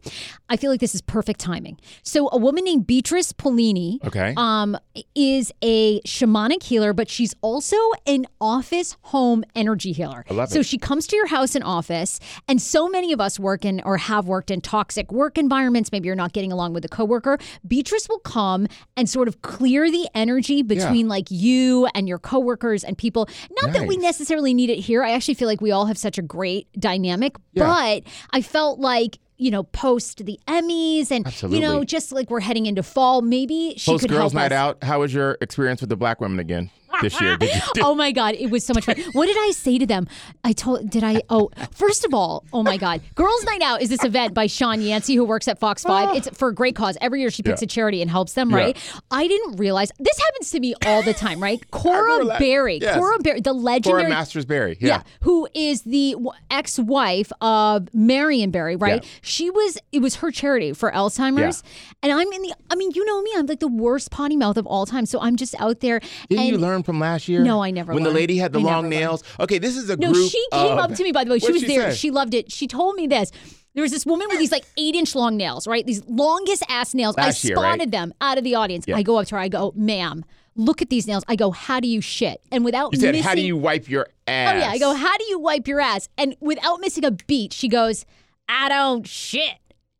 I 0.49 0.55
feel 0.55 0.71
like 0.71 0.79
this 0.79 0.95
is 0.95 1.01
perfect 1.01 1.39
timing. 1.41 1.79
So 2.03 2.29
a 2.31 2.37
woman 2.37 2.63
named 2.63 2.87
Beatrice 2.87 3.33
Pouligny, 3.33 3.97
Okay. 4.05 4.33
um, 4.37 4.77
is 5.15 5.51
a 5.63 6.01
shamanic 6.01 6.61
healer, 6.61 6.91
but 6.93 7.09
she's 7.09 7.33
also 7.41 7.77
an 8.05 8.27
office 8.41 8.97
home 9.01 9.43
energy 9.55 9.93
healer. 9.93 10.25
I 10.29 10.33
love 10.33 10.49
so 10.49 10.59
it. 10.59 10.65
she 10.65 10.77
comes 10.77 11.07
to 11.07 11.15
your 11.15 11.27
house 11.27 11.55
and 11.55 11.63
office, 11.63 12.19
and 12.47 12.61
so 12.61 12.89
many 12.89 13.13
of 13.13 13.21
us 13.21 13.39
work 13.39 13.63
in 13.63 13.81
or 13.85 13.97
have 13.97 14.27
worked 14.27 14.51
in 14.51 14.59
toxic 14.59 15.11
work 15.11 15.37
environments. 15.37 15.91
Maybe 15.91 16.07
you're 16.07 16.15
not 16.15 16.33
getting 16.33 16.51
along 16.51 16.73
with 16.73 16.83
a 16.83 16.89
coworker. 16.89 17.37
Beatrice 17.65 18.09
will 18.09 18.19
come 18.19 18.67
and 18.97 19.09
sort 19.09 19.27
of 19.29 19.41
clear 19.41 19.89
the 19.89 20.07
energy 20.13 20.61
between 20.61 21.07
like 21.07 21.31
you 21.31 21.87
and 21.95 22.07
your 22.09 22.19
coworkers 22.19 22.83
and 22.83 22.97
people. 22.97 23.29
Not 23.61 23.71
that 23.73 23.87
we 23.87 23.95
necessarily 23.95 24.53
need 24.53 24.69
it 24.69 24.79
here. 24.79 25.01
I 25.03 25.11
actually 25.13 25.35
feel 25.35 25.47
like 25.47 25.61
we 25.61 25.71
all 25.71 25.85
have 25.85 25.97
such 25.97 26.17
a 26.17 26.21
great 26.21 26.67
dynamic, 26.77 27.37
Yeah. 27.53 27.63
but 28.03 28.03
I 28.31 28.41
felt 28.41 28.79
like. 28.79 29.17
You 29.43 29.51
know, 29.51 29.63
post 29.63 30.25
the 30.25 30.39
Emmys, 30.47 31.11
and 31.11 31.25
you 31.51 31.59
know, 31.59 31.83
just 31.83 32.13
like 32.13 32.29
we're 32.29 32.39
heading 32.39 32.65
into 32.65 32.81
fall, 32.81 33.21
maybe 33.21 33.73
she 33.75 33.91
Post 33.91 34.03
could 34.03 34.09
Girls 34.09 34.31
help 34.31 34.33
Night 34.35 34.53
us. 34.53 34.57
Out. 34.57 34.83
How 34.85 35.01
was 35.01 35.13
your 35.13 35.37
experience 35.41 35.81
with 35.81 35.89
the 35.89 35.97
black 35.97 36.21
women 36.21 36.39
again 36.39 36.69
this 37.03 37.19
year? 37.21 37.37
Did 37.43 37.51
did- 37.73 37.83
oh 37.83 37.93
my 37.95 38.11
god, 38.11 38.35
it 38.35 38.49
was 38.49 38.65
so 38.65 38.73
much 38.73 38.85
fun. 38.85 38.95
What 39.13 39.27
did 39.27 39.37
I 39.39 39.51
say 39.51 39.77
to 39.77 39.85
them? 39.85 40.07
I 40.43 40.53
told 40.53 40.89
did 40.89 41.03
I 41.03 41.21
oh 41.29 41.51
first 41.71 42.03
of 42.05 42.13
all, 42.13 42.43
oh 42.51 42.63
my 42.63 42.77
god. 42.77 43.01
Girls 43.15 43.43
Night 43.45 43.61
Out 43.61 43.81
is 43.81 43.89
this 43.89 44.03
event 44.03 44.33
by 44.33 44.47
Shawn 44.47 44.81
Yancy 44.81 45.15
who 45.15 45.23
works 45.25 45.47
at 45.47 45.59
Fox 45.59 45.83
5. 45.83 46.09
Ah. 46.09 46.13
It's 46.13 46.29
for 46.29 46.47
a 46.49 46.53
great 46.53 46.75
cause. 46.75 46.97
Every 47.01 47.19
year 47.21 47.29
she 47.29 47.43
picks 47.43 47.61
Yeah. 47.61 47.65
a 47.65 47.67
charity 47.67 48.01
and 48.01 48.09
helps 48.09 48.33
them, 48.33 48.49
Yeah. 48.49 48.57
right? 48.57 48.77
I 49.11 49.27
didn't 49.27 49.57
realize 49.57 49.91
this 49.99 50.17
happens 50.19 50.49
to 50.51 50.59
me 50.59 50.73
all 50.85 51.01
the 51.03 51.13
time, 51.13 51.41
right? 51.41 51.59
Cora 51.71 52.25
Barry, 52.39 52.79
Yes. 52.81 52.97
Cora 52.97 53.19
Barry, 53.19 53.41
the 53.41 53.53
legendary 53.53 54.03
Cora 54.03 54.09
Masters 54.09 54.45
Barry, 54.45 54.77
yeah. 54.79 54.87
Yeah. 54.87 55.01
who 55.21 55.47
is 55.53 55.81
the 55.83 56.15
ex-wife 56.49 57.31
of 57.41 57.93
Marion 57.93 58.51
Barry, 58.51 58.75
right? 58.75 59.03
Yeah. 59.03 59.09
She 59.21 59.49
was 59.49 59.77
it 59.91 60.01
was 60.01 60.15
her 60.15 60.31
charity 60.31 60.73
for 60.73 60.91
Alzheimer's. 60.91 61.63
And 62.01 62.11
I'm 62.11 62.31
in 62.31 62.41
the 62.43 62.53
I 62.69 62.75
mean, 62.75 62.91
you 62.95 63.05
know 63.05 63.21
me, 63.21 63.31
I'm 63.35 63.45
like 63.45 63.59
the 63.59 63.67
worst 63.67 64.11
potty 64.11 64.35
mouth 64.37 64.57
of 64.57 64.65
all 64.67 64.85
time. 64.85 65.05
So 65.05 65.19
I'm 65.19 65.35
just 65.35 65.55
out 65.59 65.79
there 65.81 65.99
Didn't 66.29 66.45
you 66.45 66.57
learn 66.57 66.83
from 66.83 66.92
last 66.99 67.27
year? 67.27 67.41
No, 67.43 67.63
I 67.63 67.71
never 67.71 67.93
When 67.93 68.03
the 68.03 68.11
lady 68.11 68.37
had 68.37 68.53
the 68.53 68.59
I 68.59 68.63
long 68.63 68.89
nails. 68.89 69.23
Okay, 69.39 69.57
this 69.59 69.75
is 69.77 69.89
a 69.89 69.97
No, 69.97 70.11
group. 70.11 70.29
she 70.29 70.45
came 70.51 70.71
of- 70.73 70.79
up 70.79 70.93
to 70.93 71.03
me, 71.03 71.11
by 71.11 71.23
the 71.23 71.31
way. 71.31 71.39
She 71.39 71.51
was 71.51 71.61
she 71.61 71.67
there. 71.67 71.91
say? 71.91 71.97
She 71.97 72.11
loved 72.11 72.33
it. 72.33 72.51
She 72.51 72.67
told 72.67 72.95
me 72.95 73.07
this. 73.07 73.31
There 73.75 73.81
was 73.81 73.91
this 73.91 74.05
woman 74.05 74.27
with 74.29 74.37
these 74.39 74.51
like 74.51 74.65
eight 74.77 74.93
inch 74.95 75.15
long 75.15 75.35
nails, 75.35 75.65
right? 75.67 75.85
These 75.85 76.03
longest 76.07 76.63
ass 76.69 76.93
nails. 76.93 77.17
Last 77.17 77.43
I 77.43 77.47
year, 77.47 77.55
spotted 77.57 77.79
right? 77.79 77.91
them 77.91 78.13
out 78.21 78.37
of 78.37 78.43
the 78.43 78.53
audience. 78.55 78.85
Yeah. 78.87 78.97
I 78.97 79.01
go 79.03 79.17
up 79.17 79.25
to 79.27 79.35
her. 79.35 79.41
I 79.41 79.47
go, 79.47 79.73
ma'am, 79.75 80.23
look 80.55 80.83
at 80.83 80.89
these 80.91 81.07
nails. 81.07 81.23
I 81.27 81.35
go, 81.35 81.49
how 81.49 81.79
do 81.79 81.87
you 81.87 81.99
shit? 81.99 82.39
And 82.51 82.63
without 82.63 82.93
You 82.93 82.99
said, 82.99 83.13
missing, 83.13 83.23
"How 83.23 83.33
do 83.33 83.41
you 83.41 83.57
wipe 83.57 83.89
your 83.89 84.07
ass?" 84.27 84.53
Oh 84.53 84.57
yeah. 84.59 84.69
I 84.69 84.77
go, 84.77 84.93
how 84.93 85.17
do 85.17 85.23
you 85.27 85.39
wipe 85.39 85.67
your 85.67 85.79
ass? 85.81 86.07
And 86.19 86.35
without 86.39 86.81
missing 86.81 87.03
a 87.03 87.09
beat, 87.11 87.51
she 87.51 87.67
goes, 87.67 88.05
I 88.47 88.69
don't 88.69 89.07
shit. 89.07 89.55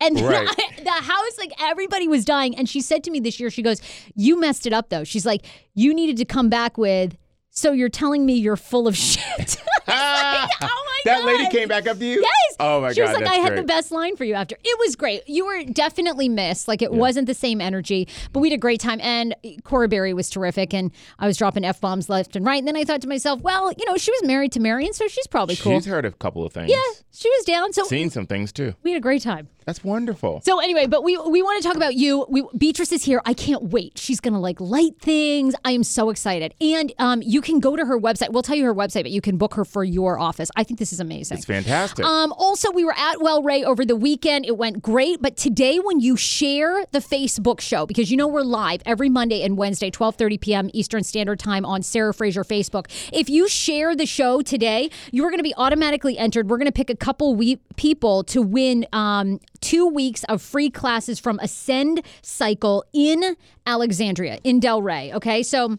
And 0.06 0.20
Right. 0.22 0.48
I- 0.50 0.84
the 0.84 0.92
house, 0.92 1.38
like 1.38 1.54
everybody 1.62 2.08
was 2.08 2.26
dying. 2.26 2.56
And 2.56 2.68
she 2.68 2.82
said 2.82 3.04
to 3.06 3.12
me 3.12 3.20
this 3.20 3.40
year, 3.40 3.50
she 3.50 3.62
goes, 3.62 3.82
You 4.16 4.40
messed 4.40 4.66
it 4.66 4.74
up 4.74 4.90
though. 4.90 5.04
She's 5.04 5.26
like, 5.26 5.46
You 5.74 5.94
needed 5.94 6.18
to 6.18 6.26
come 6.26 6.50
back 6.50 6.78
with, 6.78 7.16
So 7.52 7.72
you're 7.72 7.90
telling 7.90 8.26
me 8.26 8.34
you're 8.34 8.58
full 8.58 8.88
of 8.88 8.98
shit. 9.10 9.22
Like, 9.38 9.58
oh 9.88 10.50
my 10.62 11.02
That 11.06 11.20
God. 11.20 11.26
lady 11.26 11.48
came 11.50 11.68
back 11.68 11.88
up 11.88 11.98
to 12.00 12.06
you. 12.06 12.22
Yes, 12.22 12.56
Oh, 12.60 12.80
my 12.82 12.90
god. 12.90 12.96
she 12.96 13.02
was 13.02 13.12
like, 13.14 13.26
I 13.28 13.36
had 13.36 13.58
the 13.58 13.64
best 13.64 13.92
line 13.92 14.16
for 14.16 14.24
you 14.24 14.36
after. 14.36 14.56
It 14.64 14.80
was 14.80 14.96
great. 14.96 15.28
You 15.28 15.46
were 15.46 15.64
definitely 15.66 16.30
missed. 16.30 16.68
Like 16.68 16.82
it 16.82 16.94
wasn't 16.94 17.28
the 17.28 17.34
same 17.34 17.60
energy, 17.62 18.08
but 18.32 18.40
we 18.42 18.50
had 18.50 18.56
a 18.56 18.60
great 18.60 18.80
time. 18.80 19.00
And 19.02 19.36
Cora 19.64 19.88
Barry 19.90 20.14
was 20.14 20.30
terrific. 20.30 20.74
And 20.74 20.92
I 21.20 21.28
was 21.28 21.38
dropping 21.38 21.66
f 21.66 21.82
bombs 21.82 22.10
left 22.10 22.36
and 22.36 22.46
right. 22.46 22.60
And 22.60 22.68
then 22.68 22.78
I 22.78 22.84
thought 22.86 23.02
to 23.02 23.08
myself, 23.10 23.42
well, 23.42 23.72
you 23.78 23.86
know, 23.86 23.98
she 23.98 24.12
was 24.12 24.24
married 24.24 24.52
to 24.54 24.60
Marion, 24.60 24.94
so 24.94 25.08
she's 25.08 25.28
probably 25.28 25.56
cool. 25.56 25.74
She's 25.74 25.86
heard 25.86 26.06
a 26.06 26.12
couple 26.12 26.46
of 26.46 26.54
things. 26.54 26.70
yeah, 26.72 26.78
she 27.12 27.30
was 27.30 27.46
down. 27.46 27.74
So 27.74 27.84
Seen 27.86 28.10
some 28.10 28.28
things 28.28 28.52
too. 28.54 28.74
we 28.84 28.92
had 28.92 28.98
a 28.98 29.02
great 29.02 29.22
time. 29.24 29.50
That's 29.66 29.84
wonderful. 29.84 30.42
So 30.46 30.60
anyway, 30.60 30.88
but 30.88 31.04
we 31.04 31.18
we 31.18 31.42
want 31.42 31.62
to 31.62 31.68
talk 31.68 31.78
about 31.78 31.96
you. 31.96 32.26
We, 32.30 32.46
Beatrice 32.58 32.92
is 32.92 33.04
here. 33.04 33.22
I 33.26 33.34
can't 33.34 33.64
wait. 33.64 33.98
She's 33.98 34.20
gonna 34.20 34.40
like 34.40 34.60
light 34.60 35.00
things. 35.00 35.56
I 35.64 35.72
am 35.72 35.84
so 35.84 36.10
excited. 36.10 36.54
And 36.62 36.94
um, 37.00 37.22
you 37.22 37.42
can 37.42 37.60
go 37.60 37.76
to 37.76 37.86
her 37.86 38.00
website. 38.00 38.32
We'll 38.32 38.44
tell 38.44 38.56
you 38.56 38.66
her 38.66 38.76
website, 38.76 39.04
but 39.04 39.12
you 39.12 39.22
can 39.22 39.38
book 39.38 39.56
her 39.56 39.66
for 39.66 39.84
your 39.84 40.20
office. 40.20 40.50
I 40.56 40.64
think 40.64 40.80
this 40.80 40.94
is 40.94 41.00
amazing. 41.00 41.38
It's 41.38 41.46
fantastic. 41.46 42.06
Um, 42.06 42.34
also, 42.34 42.72
we 42.72 42.84
were 42.84 42.96
at 42.98 43.22
Well 43.22 43.44
Ray 43.44 43.64
over 43.64 43.86
the 43.86 43.96
weekend. 43.96 44.46
It 44.46 44.58
went 44.58 44.82
great. 44.82 45.22
But 45.22 45.38
today, 45.38 45.80
when 45.80 46.00
you 46.00 46.18
share 46.18 46.86
the 46.92 47.00
Facebook 47.00 47.62
show, 47.62 47.86
because 47.86 48.12
you 48.12 48.18
know 48.18 48.28
we're 48.28 48.42
live 48.42 48.82
every 48.86 49.10
Monday 49.10 49.44
and 49.44 49.58
Wednesday, 49.58 49.92
12:30 49.92 50.42
p.m. 50.42 50.70
Eastern 50.74 51.04
Standard 51.04 51.40
Time 51.40 51.66
on 51.66 51.82
Sarah 51.82 52.14
Fraser 52.14 52.44
Facebook. 52.44 52.88
If 53.12 53.30
you 53.30 53.48
share 53.48 53.96
the 53.96 54.06
show 54.06 54.42
today, 54.42 54.90
you 55.12 55.24
are 55.26 55.30
going 55.30 55.40
to 55.40 55.44
be 55.44 55.54
automatically 55.56 56.18
entered. 56.18 56.50
We're 56.50 56.58
going 56.58 56.66
to 56.66 56.72
pick 56.72 56.90
a 56.90 56.96
couple 56.96 57.36
we- 57.36 57.60
people 57.76 58.24
to 58.26 58.42
win 58.42 58.86
um, 58.94 59.40
two 59.64 59.88
weeks 59.88 60.24
of 60.26 60.42
free 60.42 60.70
classes 60.70 61.20
from 61.20 61.40
Ascend 61.40 62.04
Cycle 62.22 62.84
in 62.94 63.36
Alexandria, 63.66 64.38
in 64.44 64.60
Delray. 64.60 65.14
Okay, 65.14 65.42
so. 65.42 65.78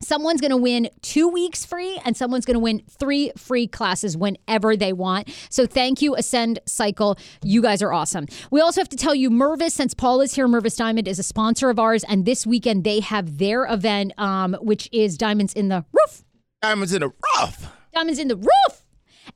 Someone's 0.00 0.40
going 0.40 0.52
to 0.52 0.56
win 0.56 0.88
two 1.02 1.26
weeks 1.26 1.66
free, 1.66 2.00
and 2.04 2.16
someone's 2.16 2.44
going 2.44 2.54
to 2.54 2.60
win 2.60 2.82
three 2.88 3.32
free 3.36 3.66
classes 3.66 4.16
whenever 4.16 4.76
they 4.76 4.92
want. 4.92 5.28
So 5.50 5.66
thank 5.66 6.00
you, 6.00 6.14
Ascend 6.14 6.60
Cycle. 6.66 7.18
You 7.42 7.60
guys 7.60 7.82
are 7.82 7.92
awesome. 7.92 8.26
We 8.52 8.60
also 8.60 8.80
have 8.80 8.88
to 8.90 8.96
tell 8.96 9.12
you, 9.12 9.28
Mervis, 9.28 9.72
since 9.72 9.94
Paul 9.94 10.20
is 10.20 10.32
here, 10.32 10.46
Mervis 10.46 10.76
Diamond 10.76 11.08
is 11.08 11.18
a 11.18 11.24
sponsor 11.24 11.68
of 11.68 11.80
ours, 11.80 12.04
and 12.04 12.24
this 12.24 12.46
weekend 12.46 12.84
they 12.84 13.00
have 13.00 13.38
their 13.38 13.64
event, 13.64 14.12
um, 14.18 14.56
which 14.60 14.88
is 14.92 15.18
Diamonds 15.18 15.52
in 15.52 15.66
the 15.66 15.84
Roof. 15.90 16.22
Diamonds 16.62 16.92
in 16.92 17.00
the 17.00 17.10
rough. 17.34 17.66
Diamonds 17.92 18.20
in 18.20 18.28
the 18.28 18.36
Roof. 18.36 18.84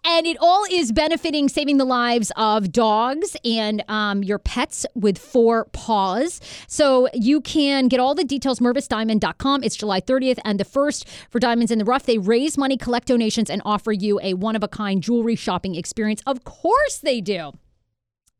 And 0.04 0.26
it 0.26 0.36
all 0.40 0.64
is 0.70 0.92
benefiting 0.92 1.48
saving 1.48 1.78
the 1.78 1.84
lives 1.84 2.32
of 2.36 2.72
dogs 2.72 3.36
and 3.44 3.84
um, 3.88 4.22
your 4.22 4.38
pets 4.38 4.86
with 4.94 5.18
four 5.18 5.66
paws. 5.66 6.40
So 6.66 7.08
you 7.14 7.40
can 7.40 7.88
get 7.88 8.00
all 8.00 8.14
the 8.14 8.24
details, 8.24 8.60
mervisdiamond.com. 8.60 9.62
It's 9.62 9.76
July 9.76 10.00
30th 10.00 10.38
and 10.44 10.58
the 10.58 10.64
first 10.64 11.08
for 11.30 11.38
Diamonds 11.38 11.70
in 11.70 11.78
the 11.78 11.84
Rough. 11.84 12.04
They 12.04 12.18
raise 12.18 12.58
money, 12.58 12.76
collect 12.76 13.08
donations, 13.08 13.50
and 13.50 13.62
offer 13.64 13.92
you 13.92 14.20
a 14.22 14.34
one 14.34 14.56
of 14.56 14.62
a 14.62 14.68
kind 14.68 15.02
jewelry 15.02 15.36
shopping 15.36 15.74
experience. 15.74 16.22
Of 16.26 16.44
course 16.44 16.98
they 16.98 17.20
do. 17.20 17.52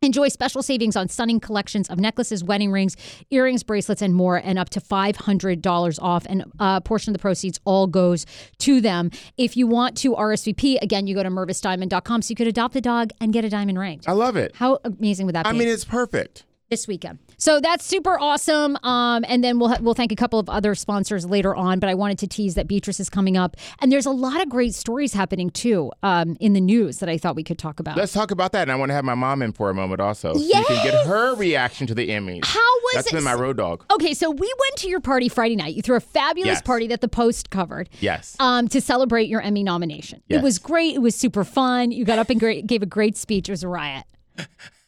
Enjoy 0.02 0.26
special 0.28 0.62
savings 0.62 0.96
on 0.96 1.08
stunning 1.08 1.38
collections 1.38 1.88
of 1.88 1.98
necklaces, 1.98 2.42
wedding 2.42 2.72
rings, 2.72 2.96
earrings, 3.30 3.62
bracelets, 3.62 4.02
and 4.02 4.14
more, 4.14 4.36
and 4.36 4.58
up 4.58 4.68
to 4.70 4.80
$500 4.80 5.98
off. 6.02 6.26
And 6.28 6.42
uh, 6.42 6.46
a 6.58 6.80
portion 6.80 7.10
of 7.10 7.14
the 7.14 7.20
proceeds 7.20 7.60
all 7.64 7.86
goes 7.86 8.26
to 8.58 8.80
them. 8.80 9.10
If 9.38 9.56
you 9.56 9.68
want 9.68 9.96
to 9.98 10.12
RSVP, 10.14 10.78
again, 10.82 11.06
you 11.06 11.14
go 11.14 11.22
to 11.22 11.30
mervisdiamond.com 11.30 12.22
so 12.22 12.30
you 12.30 12.36
could 12.36 12.48
adopt 12.48 12.74
a 12.74 12.80
dog 12.80 13.10
and 13.20 13.32
get 13.32 13.44
a 13.44 13.48
diamond 13.48 13.78
ring. 13.78 14.00
I 14.06 14.12
love 14.12 14.36
it. 14.36 14.56
How 14.56 14.80
amazing 14.84 15.26
would 15.26 15.36
that 15.36 15.46
I 15.46 15.52
be? 15.52 15.56
I 15.56 15.58
mean, 15.60 15.68
it's 15.68 15.84
perfect. 15.84 16.44
this 16.68 16.88
weekend. 16.88 17.20
So 17.42 17.58
that's 17.58 17.84
super 17.84 18.16
awesome. 18.20 18.78
Um, 18.84 19.24
and 19.26 19.42
then 19.42 19.58
we'll 19.58 19.70
ha- 19.70 19.78
we'll 19.80 19.94
thank 19.94 20.12
a 20.12 20.14
couple 20.14 20.38
of 20.38 20.48
other 20.48 20.76
sponsors 20.76 21.26
later 21.26 21.56
on. 21.56 21.80
But 21.80 21.90
I 21.90 21.94
wanted 21.94 22.18
to 22.18 22.28
tease 22.28 22.54
that 22.54 22.68
Beatrice 22.68 23.00
is 23.00 23.10
coming 23.10 23.36
up, 23.36 23.56
and 23.80 23.90
there's 23.90 24.06
a 24.06 24.12
lot 24.12 24.40
of 24.40 24.48
great 24.48 24.74
stories 24.74 25.12
happening 25.12 25.50
too 25.50 25.90
um, 26.04 26.36
in 26.38 26.52
the 26.52 26.60
news 26.60 26.98
that 26.98 27.08
I 27.08 27.18
thought 27.18 27.34
we 27.34 27.42
could 27.42 27.58
talk 27.58 27.80
about. 27.80 27.96
Let's 27.96 28.12
talk 28.12 28.30
about 28.30 28.52
that. 28.52 28.62
And 28.62 28.70
I 28.70 28.76
want 28.76 28.90
to 28.90 28.94
have 28.94 29.04
my 29.04 29.16
mom 29.16 29.42
in 29.42 29.50
for 29.52 29.70
a 29.70 29.74
moment 29.74 30.00
also. 30.00 30.34
So 30.34 30.38
you 30.38 30.52
can 30.52 30.84
get 30.84 31.04
her 31.04 31.34
reaction 31.34 31.88
to 31.88 31.96
the 31.96 32.10
Emmys. 32.10 32.44
How 32.44 32.60
was 32.60 32.94
That's 32.94 33.08
it? 33.08 33.14
been 33.14 33.24
my 33.24 33.34
road 33.34 33.56
dog. 33.56 33.84
Okay, 33.92 34.14
so 34.14 34.30
we 34.30 34.54
went 34.60 34.76
to 34.76 34.88
your 34.88 35.00
party 35.00 35.28
Friday 35.28 35.56
night. 35.56 35.74
You 35.74 35.82
threw 35.82 35.96
a 35.96 36.00
fabulous 36.00 36.46
Yes. 36.58 36.62
party 36.62 36.86
that 36.86 37.00
the 37.00 37.08
Post 37.08 37.50
covered. 37.50 37.88
Yes. 37.98 38.36
Um, 38.38 38.68
to 38.68 38.80
celebrate 38.80 39.28
your 39.28 39.40
Emmy 39.40 39.64
nomination. 39.64 40.22
Yes. 40.28 40.38
It 40.38 40.44
was 40.44 40.60
great. 40.60 40.94
It 40.94 41.00
was 41.02 41.16
super 41.16 41.42
fun. 41.42 41.90
You 41.90 42.04
got 42.04 42.20
up 42.20 42.30
and 42.30 42.38
great, 42.38 42.68
gave 42.68 42.82
a 42.82 42.86
great 42.86 43.16
speech. 43.16 43.48
It 43.48 43.52
was 43.52 43.64
a 43.64 43.68
riot. 43.68 44.04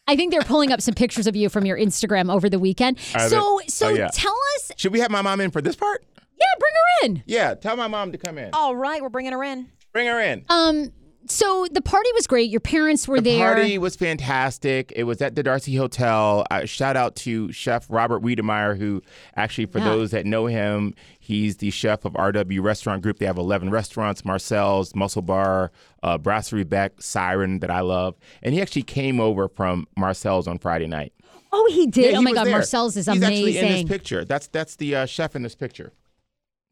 I 0.06 0.16
think 0.16 0.32
they're 0.32 0.42
pulling 0.42 0.70
up 0.70 0.80
some 0.82 0.94
pictures 0.94 1.26
of 1.26 1.34
you 1.34 1.48
from 1.48 1.64
your 1.64 1.78
Instagram 1.78 2.30
over 2.32 2.50
the 2.50 2.58
weekend. 2.58 2.98
Are 3.14 3.28
So, 3.28 3.58
they? 3.62 3.68
so 3.68 3.86
Oh, 3.88 3.94
yeah. 3.94 4.08
tell 4.12 4.36
us. 4.56 4.72
Should 4.76 4.92
we 4.92 5.00
have 5.00 5.10
my 5.10 5.22
mom 5.22 5.40
in 5.40 5.50
for 5.50 5.62
this 5.62 5.76
part? 5.76 6.04
Yeah, 6.38 6.46
bring 6.58 6.72
her 6.74 7.06
in. 7.06 7.22
Yeah, 7.26 7.54
tell 7.54 7.76
my 7.76 7.88
mom 7.88 8.12
to 8.12 8.18
come 8.18 8.36
in. 8.36 8.50
All 8.52 8.76
right, 8.76 9.00
we're 9.00 9.08
bringing 9.08 9.32
her 9.32 9.42
in. 9.42 9.70
Bring 9.92 10.06
her 10.08 10.20
in. 10.20 10.44
Um, 10.50 10.92
so 11.26 11.66
the 11.70 11.80
party 11.82 12.08
was 12.14 12.26
great. 12.26 12.50
Your 12.50 12.60
parents 12.60 13.06
were 13.08 13.20
The 13.20 13.36
there. 13.38 13.50
The 13.50 13.54
party 13.60 13.78
was 13.78 13.96
fantastic. 13.96 14.92
It 14.94 15.04
was 15.04 15.20
at 15.22 15.34
the 15.34 15.42
Darcy 15.42 15.74
Hotel. 15.76 16.44
Uh, 16.50 16.64
shout 16.64 16.96
out 16.96 17.16
to 17.16 17.50
Chef 17.52 17.86
Robert 17.88 18.22
Wiedmaier, 18.22 18.76
who 18.76 19.02
actually, 19.36 19.66
for 19.66 19.78
Yeah. 19.78 19.84
those 19.84 20.10
that 20.12 20.26
know 20.26 20.46
him, 20.46 20.94
he's 21.18 21.58
the 21.58 21.70
chef 21.70 22.04
of 22.04 22.14
RW 22.14 22.60
Restaurant 22.62 23.02
Group. 23.02 23.18
They 23.18 23.26
have 23.26 23.38
11 23.38 23.70
restaurants 23.70 24.24
Marcel's, 24.24 24.94
Mussel 24.94 25.22
Bar, 25.22 25.72
uh, 26.02 26.18
Brasserie 26.18 26.64
Beck, 26.64 27.00
Siren, 27.00 27.60
that 27.60 27.70
I 27.70 27.80
love. 27.80 28.14
And 28.42 28.54
he 28.54 28.60
actually 28.62 28.82
came 28.82 29.20
over 29.20 29.48
from 29.48 29.86
Marcel's 29.96 30.46
on 30.46 30.58
Friday 30.58 30.86
night. 30.86 31.12
oh, 31.52 31.68
he 31.70 31.86
did. 31.86 32.10
Yeah, 32.12 32.16
oh 32.16 32.20
he 32.20 32.24
my 32.24 32.32
God, 32.32 32.46
there. 32.46 32.52
Marcel's 32.54 32.96
is 32.96 33.06
He's 33.06 33.22
actually 33.22 33.58
in 33.58 33.68
this 33.68 33.84
picture. 33.84 34.24
That's 34.24 34.48
that's 34.48 34.76
the 34.76 34.96
uh, 34.96 35.06
chef 35.06 35.36
in 35.36 35.42
this 35.42 35.54
picture. 35.54 35.92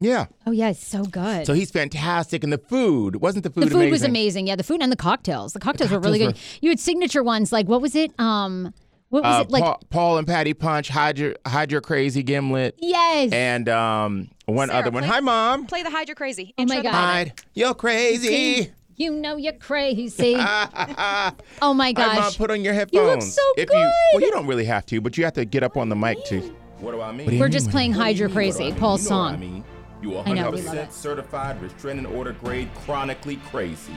Yeah. 0.03 0.25
Oh 0.45 0.51
yeah, 0.51 0.69
it's 0.69 0.85
so 0.85 1.03
good. 1.03 1.45
So 1.45 1.53
he's 1.53 1.71
fantastic. 1.71 2.43
And 2.43 2.51
the 2.51 2.57
food, 2.57 3.17
wasn't 3.17 3.43
the 3.43 3.49
food 3.49 3.63
the 3.63 3.67
food 3.69 3.75
amazing? 3.77 3.91
was 3.91 4.03
amazing. 4.03 4.47
Yeah, 4.47 4.55
the 4.55 4.63
food 4.63 4.81
and 4.81 4.91
the 4.91 4.95
cocktails. 4.97 5.53
The 5.53 5.59
cocktails, 5.59 5.91
were 5.91 5.99
really 5.99 6.19
good. 6.19 6.37
You 6.61 6.69
had 6.69 6.79
signature 6.79 7.23
ones 7.23 7.51
like 7.51 7.67
what 7.67 7.81
was 7.81 7.95
it? 7.95 8.11
Um, 8.19 8.73
what 9.09 9.23
was 9.23 9.39
Uh, 9.39 9.41
it 9.43 9.51
like? 9.51 9.63
Paul, 9.63 9.81
Paul 9.91 10.17
and 10.17 10.27
Patty 10.27 10.53
Punch, 10.53 10.89
Hydra, 10.89 11.35
Hydra 11.45 11.81
Crazy 11.81 12.23
Gimlet, 12.23 12.75
yes. 12.79 13.31
and 13.31 13.69
um, 13.69 14.29
one 14.45 14.69
Sarah, 14.69 14.79
other 14.79 14.91
one. 14.91 15.03
play- 15.03 15.11
Hi, 15.13 15.19
Mom. 15.19 15.65
Play 15.67 15.83
the 15.83 15.91
Hydra 15.91 16.15
Crazy. 16.15 16.53
Oh 16.57 16.65
my 16.65 16.81
God. 16.81 16.93
Hide. 16.93 17.33
You're 17.53 17.75
crazy. 17.75 18.71
you 18.95 19.11
know 19.13 19.37
you're 19.37 19.53
crazy. 19.53 20.33
Hi, 20.37 21.31
oh 21.61 21.73
my 21.73 21.93
Mom. 21.95 22.33
Put 22.33 22.51
on 22.51 22.61
your 22.61 22.73
headphones. 22.73 22.93
You 22.93 23.07
look 23.07 23.21
so 23.21 23.41
if 23.57 23.69
good. 23.69 23.77
You, 23.77 23.91
well, 24.13 24.21
you 24.21 24.31
don't 24.31 24.47
really 24.47 24.65
have 24.65 24.85
to, 24.87 24.99
but 24.99 25.17
you 25.17 25.23
have 25.23 25.33
to 25.33 25.45
get 25.45 25.63
up 25.63 25.77
on 25.77 25.89
the 25.89 25.95
mic 25.95 26.23
to. 26.25 26.41
What 26.79 26.91
do 26.91 27.01
I 27.01 27.11
mean? 27.13 27.39
We're 27.39 27.47
just 27.49 27.69
playing 27.69 27.93
Hydra 27.93 28.29
Crazy, 28.29 28.73
Paul's 28.73 29.05
you 29.05 29.09
know 29.11 29.17
what 29.23 29.39
song. 29.39 29.63
I 30.03 30.25
mean. 30.25 30.37
You 30.37 30.41
I 30.41 30.43
know, 30.43 30.51
we 30.51 30.61
love 30.61 30.75
100% 30.75 30.83
it. 30.83 30.93
certified, 30.93 31.61
restraining 31.61 32.05
order 32.05 32.33
grade, 32.33 32.69
chronically 32.85 33.37
crazy. 33.49 33.95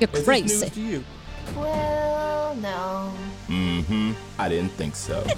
You're 0.00 0.10
Is 0.10 0.24
crazy. 0.24 0.42
this 0.48 0.60
news 0.62 0.70
to 0.72 0.80
you? 0.80 1.04
Well, 1.56 2.54
no. 2.56 3.12
Mm-hmm. 3.48 4.12
I 4.38 4.48
didn't 4.48 4.70
think 4.72 4.94
so. 4.94 5.24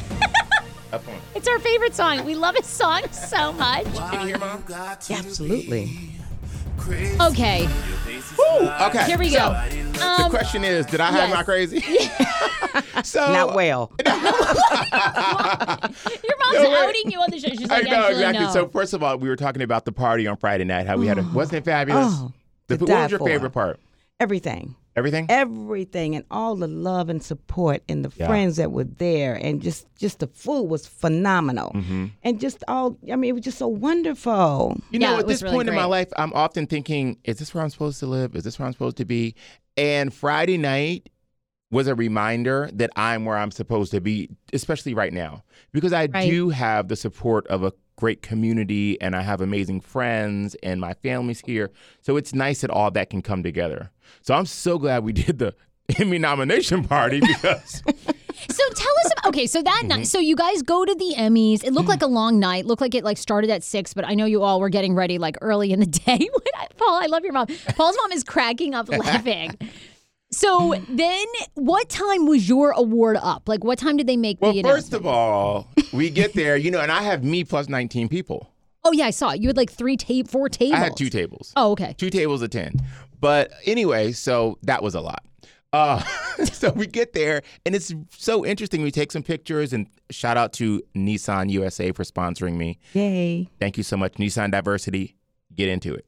It's 1.34 1.46
our 1.46 1.58
favorite 1.58 1.94
song. 1.94 2.24
We 2.24 2.34
love 2.34 2.56
his 2.56 2.64
song 2.64 3.02
so 3.12 3.52
much. 3.52 3.84
Can 3.94 4.20
you 4.22 4.26
hear, 4.28 4.38
Mom? 4.38 4.64
Absolutely. 4.70 6.14
Okay, 6.82 7.68
Woo! 8.38 8.68
Okay. 8.82 9.04
here 9.04 9.18
we 9.18 9.30
so, 9.30 9.38
go. 9.38 9.68
the 9.92 10.04
Um, 10.24 10.30
question 10.30 10.64
is, 10.64 10.86
did 10.86 11.00
I 11.00 11.10
have 11.10 11.28
yes. 11.28 11.36
my 11.36 11.42
crazy? 11.42 11.80
so 13.04 13.32
Not 13.32 13.54
well. 13.54 13.90
your 14.06 14.14
mom's 14.14 14.24
No, 16.54 16.70
wait. 16.70 16.76
outing 16.76 17.10
you 17.10 17.20
on 17.20 17.30
the 17.30 17.38
show. 17.40 17.48
She's 17.48 17.70
I 17.70 17.80
like, 17.80 17.90
know 17.90 18.08
exactly. 18.08 18.44
no. 18.44 18.52
So 18.52 18.68
first 18.68 18.94
of 18.94 19.02
all, 19.02 19.16
we 19.18 19.28
were 19.28 19.36
talking 19.36 19.62
about 19.62 19.84
the 19.84 19.92
party 19.92 20.26
on 20.26 20.36
Friday 20.36 20.64
night. 20.64 20.86
How 20.86 20.96
we 20.96 21.06
had 21.06 21.18
a 21.18 21.22
wasn't 21.34 21.58
it 21.58 21.64
fabulous? 21.64 22.12
Oh, 22.16 22.32
the, 22.68 22.78
food- 22.78 22.88
what 22.88 23.02
was 23.02 23.10
your 23.10 23.18
for. 23.18 23.26
favorite 23.26 23.50
part? 23.50 23.78
Everything. 24.20 24.74
Everything. 24.98 25.26
Everything 25.28 26.14
and 26.16 26.24
all 26.30 26.54
the 26.56 26.66
love 26.66 27.08
and 27.08 27.22
support 27.22 27.82
and 27.88 28.04
the 28.04 28.12
Yeah. 28.16 28.26
friends 28.26 28.56
that 28.56 28.72
were 28.72 28.84
there 28.84 29.34
and 29.34 29.62
just 29.62 29.86
just 29.96 30.18
the 30.18 30.26
food 30.26 30.64
was 30.64 30.86
phenomenal. 30.86 31.70
Mm-hmm. 31.74 32.06
And 32.22 32.38
just 32.40 32.62
all 32.68 32.96
I 33.10 33.16
mean 33.16 33.30
it 33.30 33.32
was 33.34 33.44
just 33.44 33.58
so 33.58 33.68
wonderful. 33.68 34.76
You 34.90 34.98
know, 34.98 35.10
Yeah, 35.12 35.16
it 35.16 35.20
at 35.20 35.26
this 35.28 35.42
really 35.42 35.54
point 35.56 35.68
in 35.68 35.74
my 35.74 35.84
life, 35.84 36.08
I'm 36.16 36.32
often 36.34 36.66
thinking, 36.66 37.16
is 37.24 37.38
this 37.38 37.54
where 37.54 37.62
I'm 37.64 37.70
supposed 37.70 38.00
to 38.00 38.06
live? 38.06 38.34
Is 38.36 38.44
this 38.44 38.58
where 38.58 38.66
I'm 38.66 38.72
supposed 38.72 38.96
to 38.98 39.04
be? 39.04 39.34
And 39.76 40.12
Friday 40.12 40.58
night 40.58 41.08
was 41.70 41.86
a 41.86 41.94
reminder 41.94 42.70
that 42.72 42.90
I'm 42.96 43.24
where 43.24 43.36
I'm 43.36 43.50
supposed 43.50 43.90
to 43.92 44.00
be, 44.00 44.30
especially 44.52 44.94
right 44.94 45.12
now, 45.12 45.44
because 45.72 45.92
I 45.92 46.06
Right. 46.06 46.30
do 46.30 46.48
have 46.48 46.88
the 46.88 46.96
support 46.96 47.46
of 47.48 47.62
a 47.62 47.72
great 47.98 48.22
community 48.22 48.98
and 49.02 49.14
I 49.14 49.20
have 49.22 49.40
amazing 49.42 49.80
friends 49.82 50.54
and 50.62 50.80
my 50.80 50.94
family's 50.94 51.40
here. 51.40 51.70
So 52.00 52.16
it's 52.16 52.32
nice 52.32 52.62
that 52.62 52.70
all 52.70 52.90
that 52.92 53.10
can 53.10 53.20
come 53.22 53.42
together. 53.42 53.90
So 54.22 54.34
I'm 54.34 54.46
so 54.46 54.78
glad 54.78 55.04
we 55.04 55.12
did 55.24 55.38
the 55.38 55.54
Emmy 55.98 56.18
nomination 56.18 56.84
party 56.84 57.20
because 57.20 57.82
So 58.50 58.62
tell 58.74 58.92
us 59.04 59.12
about 59.18 59.26
okay, 59.30 59.46
so 59.46 59.60
that 59.62 59.80
Mm-hmm. 59.82 59.88
night 59.88 60.06
so 60.06 60.18
you 60.20 60.36
guys 60.36 60.62
go 60.62 60.84
to 60.84 60.94
the 60.94 61.14
Emmys. 61.16 61.64
It 61.64 61.72
looked 61.72 61.88
like 61.88 62.02
a 62.02 62.06
long 62.06 62.38
night. 62.38 62.66
Looked 62.66 62.80
like 62.80 62.94
it 62.94 63.02
like 63.04 63.18
started 63.18 63.50
at 63.50 63.64
six, 63.64 63.94
but 63.94 64.04
I 64.06 64.14
know 64.14 64.26
you 64.26 64.42
all 64.42 64.60
were 64.60 64.68
getting 64.68 64.94
ready 64.94 65.18
like 65.18 65.36
early 65.40 65.72
in 65.72 65.80
the 65.80 65.86
day. 66.06 66.28
Paul, 66.76 66.94
I 67.02 67.06
love 67.06 67.24
your 67.24 67.32
mom. 67.32 67.48
Paul's 67.76 67.96
mom 68.00 68.12
is 68.12 68.22
cracking 68.22 68.74
up 68.74 68.88
laughing. 68.88 69.58
So 70.30 70.74
then 70.88 71.26
what 71.54 71.88
time 71.88 72.26
was 72.26 72.48
your 72.48 72.72
award 72.72 73.16
up? 73.16 73.48
Like 73.48 73.64
what 73.64 73.78
time 73.78 73.96
did 73.96 74.06
they 74.06 74.16
make 74.16 74.40
well, 74.40 74.52
the 74.52 74.62
first 74.62 74.92
of 74.92 75.06
all, 75.06 75.68
we 75.92 76.10
get 76.10 76.34
there, 76.34 76.56
you 76.56 76.70
know, 76.70 76.80
and 76.80 76.92
I 76.92 77.02
have 77.02 77.24
me 77.24 77.44
plus 77.44 77.68
19 77.68 78.08
people. 78.08 78.52
Oh 78.84 78.92
yeah, 78.92 79.06
I 79.06 79.10
saw 79.10 79.30
it. 79.30 79.40
You 79.40 79.48
had 79.48 79.56
like 79.56 79.72
three 79.72 79.96
tape 79.96 80.28
four 80.28 80.48
tables. 80.48 80.74
I 80.74 80.78
had 80.84 80.96
two 80.96 81.08
tables. 81.10 81.52
Oh, 81.56 81.72
okay. 81.72 81.94
two 81.98 82.10
tables 82.10 82.42
of 82.42 82.50
10 82.50 82.74
but 83.20 83.50
anyway 83.66 84.12
so 84.12 84.58
that 84.62 84.80
was 84.82 84.94
a 84.94 85.00
lot 85.00 85.24
Uh, 85.72 86.00
so 86.44 86.70
we 86.70 86.86
get 86.86 87.12
there, 87.12 87.42
and 87.66 87.74
it's 87.74 87.92
so 88.16 88.46
interesting. 88.46 88.80
We 88.80 88.90
take 88.90 89.12
some 89.12 89.22
pictures, 89.22 89.74
and 89.74 89.86
shout 90.10 90.38
out 90.38 90.54
to 90.54 90.82
Nissan 90.96 91.50
USA 91.50 91.92
for 91.92 92.04
sponsoring 92.04 92.56
me. 92.56 92.78
Yay. 92.94 93.50
Thank 93.60 93.76
you 93.76 93.82
so 93.82 93.94
much, 93.96 94.14
Nissan 94.14 94.50
Diversity. 94.50 95.16
Get 95.54 95.68
into 95.68 95.92
it. 95.94 96.06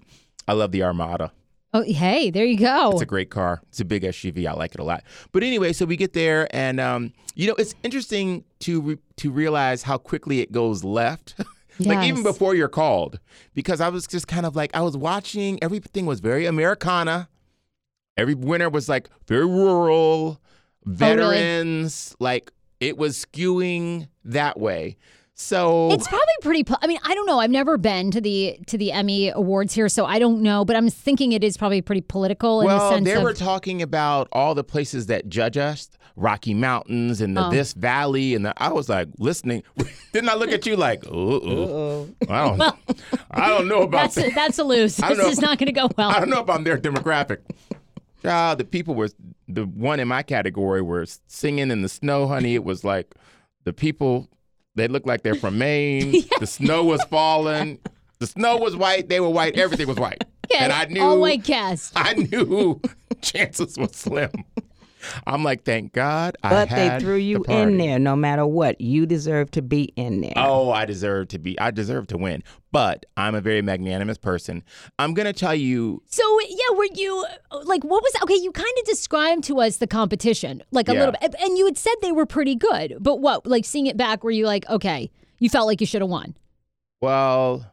I 0.48 0.54
love 0.54 0.72
the 0.72 0.82
Armada. 0.82 1.32
Oh, 1.72 1.82
hey, 1.82 2.30
there 2.30 2.44
you 2.44 2.56
go. 2.56 2.90
It's 2.92 3.02
a 3.02 3.06
great 3.06 3.30
car. 3.30 3.62
It's 3.68 3.80
a 3.80 3.84
big 3.84 4.02
SUV. 4.02 4.46
I 4.46 4.52
like 4.54 4.74
it 4.74 4.80
a 4.80 4.84
lot. 4.84 5.04
But 5.30 5.44
anyway, 5.44 5.72
so 5.72 5.84
we 5.86 5.96
get 5.96 6.14
there, 6.14 6.48
and 6.54 6.80
um, 6.80 7.12
you 7.36 7.46
know, 7.46 7.54
it's 7.54 7.74
interesting 7.84 8.44
to 8.60 8.80
re- 8.80 8.98
to 9.16 9.30
realize 9.30 9.84
how 9.84 9.96
quickly 9.96 10.40
it 10.40 10.50
goes 10.50 10.82
left. 10.82 11.36
like 11.78 12.04
even 12.06 12.22
before 12.24 12.54
you're 12.56 12.68
called, 12.68 13.20
because 13.54 13.80
I 13.80 13.88
was 13.88 14.06
just 14.06 14.26
kind 14.26 14.46
of 14.46 14.56
like 14.56 14.74
I 14.74 14.80
was 14.80 14.96
watching. 14.96 15.62
Everything 15.62 16.06
was 16.06 16.18
very 16.18 16.46
Americana. 16.46 17.28
Every 18.16 18.34
winter 18.34 18.68
was 18.68 18.88
like 18.88 19.08
very 19.28 19.46
rural, 19.46 20.40
veterans. 20.84 22.16
Like 22.18 22.52
it 22.80 22.96
was 22.98 23.24
skewing 23.24 24.08
that 24.24 24.58
way. 24.58 24.96
So 25.42 25.90
It's 25.90 26.06
probably 26.06 26.26
pretty. 26.42 26.64
po- 26.64 26.76
I 26.82 26.86
mean, 26.86 26.98
I 27.02 27.14
don't 27.14 27.24
know. 27.24 27.38
I've 27.38 27.50
never 27.50 27.78
been 27.78 28.10
to 28.10 28.20
the 28.20 28.58
to 28.66 28.76
the 28.76 28.92
Emmy 28.92 29.30
Awards 29.30 29.72
here, 29.74 29.88
so 29.88 30.04
I 30.04 30.18
don't 30.18 30.42
know. 30.42 30.66
But 30.66 30.76
I'm 30.76 30.90
thinking 30.90 31.32
it 31.32 31.42
is 31.42 31.56
probably 31.56 31.80
pretty 31.80 32.02
political 32.02 32.60
in 32.60 32.68
the 32.68 32.74
Well, 32.74 32.90
sense 32.90 33.04
they 33.06 33.14
of. 33.14 33.22
were 33.22 33.32
talking 33.32 33.80
about 33.80 34.28
all 34.32 34.54
the 34.54 34.62
places 34.62 35.06
that 35.06 35.30
judge 35.30 35.56
us, 35.56 35.88
Rocky 36.14 36.52
Mountains 36.52 37.22
and 37.22 37.34
the 37.36 37.46
Oh. 37.46 37.50
this 37.50 37.72
valley, 37.72 38.34
and 38.34 38.44
the, 38.44 38.52
I 38.62 38.70
was 38.70 38.90
like 38.90 39.08
listening. 39.18 39.62
Didn't 40.12 40.28
I 40.28 40.34
look 40.34 40.50
at 40.52 40.66
you 40.66 40.76
like, 40.76 41.04
oh, 41.10 42.06
I 42.28 42.44
don't, 42.48 42.62
I 43.30 43.48
don't 43.48 43.66
know 43.66 43.80
about 43.82 44.12
that's 44.12 44.16
that. 44.16 44.28
a, 44.32 44.34
that's 44.34 44.58
a 44.58 44.64
lose. 44.64 44.98
Don't 44.98 45.08
This 45.08 45.18
know. 45.18 45.28
is 45.30 45.40
not 45.40 45.58
going 45.58 45.68
to 45.68 45.72
go 45.72 45.88
well. 45.96 46.10
I 46.10 46.20
don't 46.20 46.28
know 46.28 46.42
if 46.42 46.50
I'm 46.50 46.64
their 46.64 46.76
demographic. 46.76 47.38
Child, 48.22 48.58
the 48.58 48.64
people 48.64 48.94
were 48.94 49.08
the 49.48 49.64
one 49.64 50.00
in 50.00 50.08
my 50.08 50.22
category 50.22 50.82
were 50.82 51.06
singing 51.28 51.70
in 51.70 51.80
the 51.80 51.88
snow, 51.88 52.26
honey. 52.26 52.54
It 52.54 52.62
was 52.64 52.84
like 52.84 53.14
the 53.64 53.72
people. 53.72 54.28
They 54.74 54.88
looked 54.88 55.06
like 55.06 55.22
they're 55.22 55.34
from 55.34 55.58
Maine. 55.58 56.24
The 56.40 56.46
snow 56.46 56.84
was 56.84 57.02
falling. 57.04 57.78
The 58.18 58.26
snow 58.26 58.56
was 58.56 58.74
white. 58.76 59.08
They 59.08 59.20
were 59.20 59.28
white. 59.28 59.58
Everything 59.58 59.86
was 59.88 59.98
white. 59.98 60.24
Yeah, 60.50 60.64
and 60.64 60.72
I 60.72 60.84
knew 60.86 61.02
all 61.02 61.20
white 61.20 61.44
cast. 61.44 61.92
I 61.96 62.14
knew 62.14 62.80
chances 63.20 63.76
were 63.76 63.88
slim. 63.88 64.30
I'm 65.26 65.42
like, 65.44 65.64
thank 65.64 65.92
God 65.92 66.36
I 66.42 66.50
But 66.50 66.70
they 66.70 66.86
had 66.86 67.02
threw 67.02 67.14
the 67.16 67.22
you 67.22 67.44
in 67.48 67.78
there 67.78 67.98
no 67.98 68.16
matter 68.16 68.46
what. 68.46 68.80
You 68.80 69.06
deserve 69.06 69.50
to 69.52 69.62
be 69.62 69.84
in 69.96 70.20
there. 70.20 70.32
Oh, 70.36 70.70
I 70.70 70.84
deserve 70.84 71.28
to 71.28 71.38
be. 71.38 71.58
I 71.58 71.70
deserve 71.70 72.06
to 72.08 72.18
win. 72.18 72.42
But 72.72 73.06
I'm 73.16 73.34
a 73.34 73.40
very 73.40 73.62
magnanimous 73.62 74.18
person. 74.18 74.62
I'm 74.98 75.12
gonna 75.14 75.32
tell 75.32 75.54
you. 75.54 76.02
So 76.06 76.22
yeah, 76.48 76.76
were 76.76 76.86
you 76.94 77.26
like 77.64 77.82
what 77.82 78.02
was 78.02 78.12
okay? 78.22 78.36
You 78.36 78.52
kind 78.52 78.72
of 78.78 78.84
described 78.84 79.44
to 79.44 79.60
us 79.60 79.78
the 79.78 79.86
competition 79.86 80.62
like 80.70 80.88
a 80.88 80.92
Yeah. 80.92 81.00
little 81.00 81.14
bit, 81.20 81.34
and 81.40 81.58
you 81.58 81.64
had 81.66 81.76
said 81.76 81.94
they 82.02 82.12
were 82.12 82.26
pretty 82.26 82.54
good. 82.54 82.96
But 83.00 83.16
what, 83.20 83.46
like 83.46 83.64
seeing 83.64 83.86
it 83.86 83.96
back, 83.96 84.22
were 84.22 84.30
you 84.30 84.46
like, 84.46 84.68
okay, 84.70 85.10
you 85.40 85.48
felt 85.48 85.66
like 85.66 85.80
you 85.80 85.86
should 85.86 86.02
have 86.02 86.10
won? 86.10 86.36
Well, 87.00 87.66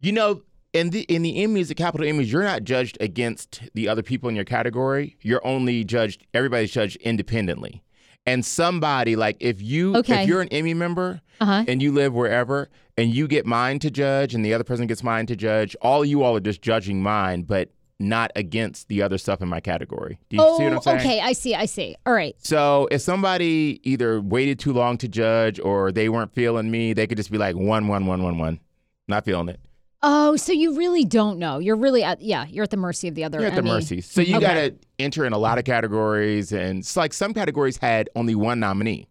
you 0.00 0.12
know, 0.12 0.42
in 0.72 0.90
the 0.90 1.02
in 1.02 1.22
the 1.22 1.34
Emmys, 1.36 1.68
the 1.68 1.74
Capital 1.74 2.06
Emmys, 2.06 2.30
you're 2.30 2.42
not 2.44 2.64
judged 2.64 2.96
against 3.00 3.62
the 3.74 3.88
other 3.88 4.02
people 4.02 4.28
in 4.28 4.34
your 4.36 4.44
category. 4.44 5.16
You're 5.22 5.44
only 5.46 5.84
judged. 5.84 6.26
Everybody's 6.34 6.70
judged 6.72 6.96
independently. 7.02 7.82
And 8.24 8.44
somebody 8.44 9.16
like 9.16 9.36
if 9.40 9.60
you 9.60 9.96
Okay. 9.96 10.22
if 10.22 10.28
you're 10.28 10.40
an 10.40 10.48
Emmy 10.48 10.74
member 10.74 11.20
Uh 11.40 11.44
huh. 11.46 11.64
and 11.68 11.82
you 11.82 11.90
live 11.92 12.14
wherever 12.14 12.70
and 12.96 13.12
you 13.12 13.26
get 13.26 13.46
mine 13.46 13.78
to 13.80 13.90
judge 13.90 14.34
and 14.34 14.44
the 14.44 14.54
other 14.54 14.64
person 14.64 14.86
gets 14.86 15.02
mine 15.02 15.26
to 15.26 15.36
judge, 15.36 15.74
all 15.82 16.04
you 16.04 16.22
all 16.22 16.36
are 16.36 16.40
just 16.40 16.62
judging 16.62 17.02
mine, 17.02 17.42
but 17.42 17.70
not 17.98 18.30
against 18.36 18.88
the 18.88 19.02
other 19.02 19.18
stuff 19.18 19.40
in 19.42 19.48
my 19.48 19.60
category. 19.60 20.18
Do 20.28 20.36
you 20.36 20.42
Oh, 20.44 20.56
see 20.58 20.64
what 20.64 20.72
I'm 20.72 20.80
saying? 20.82 20.98
okay, 21.00 21.20
I 21.20 21.32
see, 21.32 21.54
I 21.54 21.66
see. 21.66 21.96
All 22.06 22.12
right. 22.12 22.34
So 22.38 22.88
if 22.90 23.00
somebody 23.00 23.80
either 23.84 24.20
waited 24.20 24.58
too 24.58 24.72
long 24.72 24.98
to 24.98 25.08
judge 25.08 25.60
or 25.60 25.92
they 25.92 26.08
weren't 26.08 26.32
feeling 26.34 26.70
me, 26.70 26.92
they 26.94 27.06
could 27.06 27.16
just 27.18 27.30
be 27.30 27.38
like 27.38 27.54
one, 27.56 27.88
one, 27.88 28.06
one, 28.06 28.22
one, 28.22 28.38
one. 28.38 28.60
Not 29.08 29.24
feeling 29.24 29.48
it. 29.48 29.60
Oh, 30.02 30.34
so 30.36 30.52
you 30.52 30.76
really 30.76 31.04
don't 31.04 31.38
know. 31.38 31.58
You're 31.58 31.76
really 31.76 32.02
at 32.02 32.20
yeah. 32.20 32.46
You're 32.48 32.64
at 32.64 32.70
the 32.70 32.76
mercy 32.76 33.06
of 33.08 33.14
the 33.14 33.24
other. 33.24 33.38
You're 33.38 33.48
at 33.48 33.54
the 33.54 33.58
Emmy. 33.60 33.70
mercy. 33.70 34.00
So 34.00 34.20
you 34.20 34.36
Okay. 34.36 34.44
got 34.46 34.54
to 34.54 34.74
enter 34.98 35.24
in 35.24 35.32
a 35.32 35.38
lot 35.38 35.58
of 35.58 35.64
categories, 35.64 36.52
and 36.52 36.80
it's 36.80 36.96
like 36.96 37.12
some 37.12 37.32
categories 37.34 37.76
had 37.76 38.08
only 38.16 38.34
one 38.34 38.58
nominee. 38.60 39.06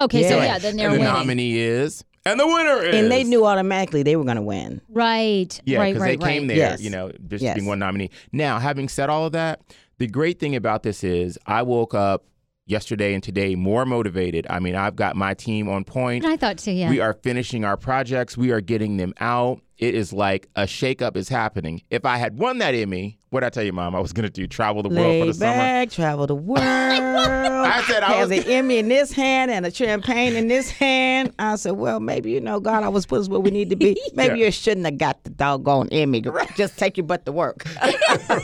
Okay, 0.00 0.28
so 0.28 0.36
Yeah. 0.38 0.44
yeah, 0.44 0.58
then 0.58 0.76
they're 0.76 0.86
and 0.88 0.96
the 0.96 1.00
winning. 1.00 1.14
nominee 1.14 1.58
is, 1.58 2.04
and 2.24 2.40
the 2.40 2.46
winner 2.46 2.78
is. 2.82 2.94
and 2.96 3.12
they 3.12 3.22
knew 3.22 3.44
automatically 3.46 4.02
they 4.02 4.16
were 4.16 4.24
going 4.24 4.36
to 4.36 4.42
win. 4.42 4.80
Right. 4.88 5.60
Yeah, 5.64 5.78
right, 5.78 5.92
because 5.92 6.02
right, 6.02 6.18
they 6.18 6.26
came 6.26 6.42
right. 6.42 6.48
there, 6.48 6.56
Yes. 6.56 6.80
you 6.80 6.90
know, 6.90 7.12
just 7.28 7.42
Yes. 7.44 7.54
being 7.54 7.66
one 7.66 7.78
nominee. 7.78 8.10
Now, 8.32 8.58
having 8.58 8.88
said 8.88 9.10
all 9.10 9.26
of 9.26 9.32
that, 9.32 9.60
the 9.98 10.06
great 10.06 10.40
thing 10.40 10.56
about 10.56 10.82
this 10.82 11.04
is 11.04 11.38
I 11.46 11.62
woke 11.62 11.92
up 11.94 12.24
yesterday 12.70 13.14
and 13.14 13.22
today 13.22 13.54
more 13.54 13.84
motivated. 13.84 14.46
I 14.48 14.60
mean, 14.60 14.74
I've 14.74 14.96
got 14.96 15.16
my 15.16 15.34
team 15.34 15.68
on 15.68 15.84
point. 15.84 16.24
I 16.24 16.36
thought 16.36 16.60
so. 16.60 16.70
Yeah. 16.70 16.88
We 16.88 17.00
are 17.00 17.12
finishing 17.12 17.64
our 17.64 17.76
projects. 17.76 18.36
We 18.36 18.50
are 18.52 18.60
getting 18.60 18.96
them 18.96 19.12
out. 19.20 19.60
It 19.78 19.94
is 19.94 20.12
like 20.12 20.48
a 20.56 20.62
shakeup 20.62 21.16
is 21.16 21.28
happening. 21.28 21.82
If 21.90 22.04
I 22.04 22.16
had 22.16 22.38
won 22.38 22.58
that 22.58 22.74
Emmy, 22.74 23.18
what 23.30 23.44
I 23.44 23.48
tell 23.48 23.62
you, 23.62 23.72
Mom, 23.72 23.94
I 23.94 24.00
was 24.00 24.12
going 24.12 24.24
to 24.24 24.30
do 24.30 24.46
travel 24.46 24.82
the 24.82 24.88
world 24.88 24.98
for 25.00 25.08
Lay 25.08 25.26
the 25.26 25.34
summer. 25.34 25.52
back, 25.54 25.90
travel 25.90 26.26
the 26.26 26.34
world. 26.34 26.60
I 26.64 27.82
said 27.86 28.02
I 28.02 28.12
have 28.14 28.28
was. 28.30 28.44
the 28.44 28.52
Emmy 28.52 28.78
in 28.78 28.88
this 28.88 29.12
hand 29.12 29.50
and 29.50 29.64
a 29.64 29.70
champagne 29.70 30.34
in 30.34 30.48
this 30.48 30.70
hand. 30.70 31.32
I 31.38 31.54
said, 31.56 31.72
well, 31.72 32.00
maybe 32.00 32.32
you 32.32 32.40
know, 32.40 32.58
God, 32.58 32.82
I 32.82 32.88
was 32.88 33.06
put 33.06 33.20
us 33.20 33.28
where 33.28 33.38
we 33.38 33.50
need 33.50 33.70
to 33.70 33.76
be. 33.76 33.96
Maybe 34.14 34.38
Yeah. 34.40 34.46
you 34.46 34.50
shouldn't 34.50 34.86
have 34.86 34.98
got 34.98 35.22
the 35.24 35.30
doggone 35.30 35.88
Emmy. 35.92 36.22
Just 36.56 36.76
take 36.78 36.96
your 36.96 37.06
butt 37.06 37.24
to 37.26 37.32
work. 37.32 37.64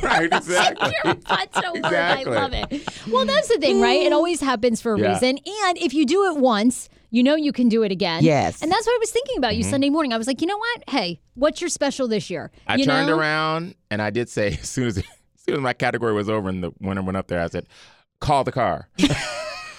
right, 0.02 0.28
exactly. 0.32 0.92
Your 1.04 1.14
butt 1.14 1.52
to 1.54 1.62
work. 1.74 1.76
Exactly. 1.76 2.36
I 2.36 2.40
love 2.46 2.52
it. 2.52 2.88
Well, 3.10 3.26
that's 3.26 3.48
the 3.48 3.58
thing, 3.58 3.80
right? 3.80 4.02
It 4.02 4.12
always 4.12 4.40
happens 4.40 4.80
for 4.80 4.94
a 4.94 5.00
Yeah. 5.00 5.12
reason. 5.14 5.38
And 5.64 5.78
if 5.78 5.94
you 5.94 6.06
do 6.06 6.24
it 6.32 6.36
once, 6.36 6.88
you 7.16 7.22
know 7.22 7.34
you 7.34 7.50
can 7.50 7.70
do 7.70 7.82
it 7.82 7.90
again. 7.90 8.22
Yes. 8.22 8.62
And 8.62 8.70
that's 8.70 8.86
what 8.86 8.92
I 8.92 8.98
was 9.00 9.10
thinking 9.10 9.38
about 9.38 9.56
you 9.56 9.62
Sunday 9.62 9.88
morning. 9.88 10.12
I 10.12 10.18
was 10.18 10.26
like, 10.26 10.42
you 10.42 10.46
know 10.46 10.58
what? 10.58 10.84
Hey, 10.90 11.18
what's 11.34 11.62
your 11.62 11.70
special 11.70 12.06
this 12.08 12.28
year? 12.28 12.50
I 12.66 12.76
you 12.76 12.84
turned 12.84 13.08
know? 13.08 13.18
around 13.18 13.74
and 13.90 14.02
I 14.02 14.10
did 14.10 14.28
say 14.28 14.48
as 14.60 14.68
soon 14.68 14.86
as 14.88 14.98
as 14.98 15.04
soon 15.46 15.54
as 15.54 15.60
my 15.60 15.72
category 15.72 16.12
was 16.12 16.28
over 16.28 16.50
and 16.50 16.62
the 16.62 16.72
winner 16.78 17.02
went 17.02 17.16
up 17.16 17.28
there, 17.28 17.40
I 17.40 17.46
said, 17.48 17.66
"Call 18.20 18.44
the 18.44 18.52
car." 18.52 18.88
Did 18.98 19.12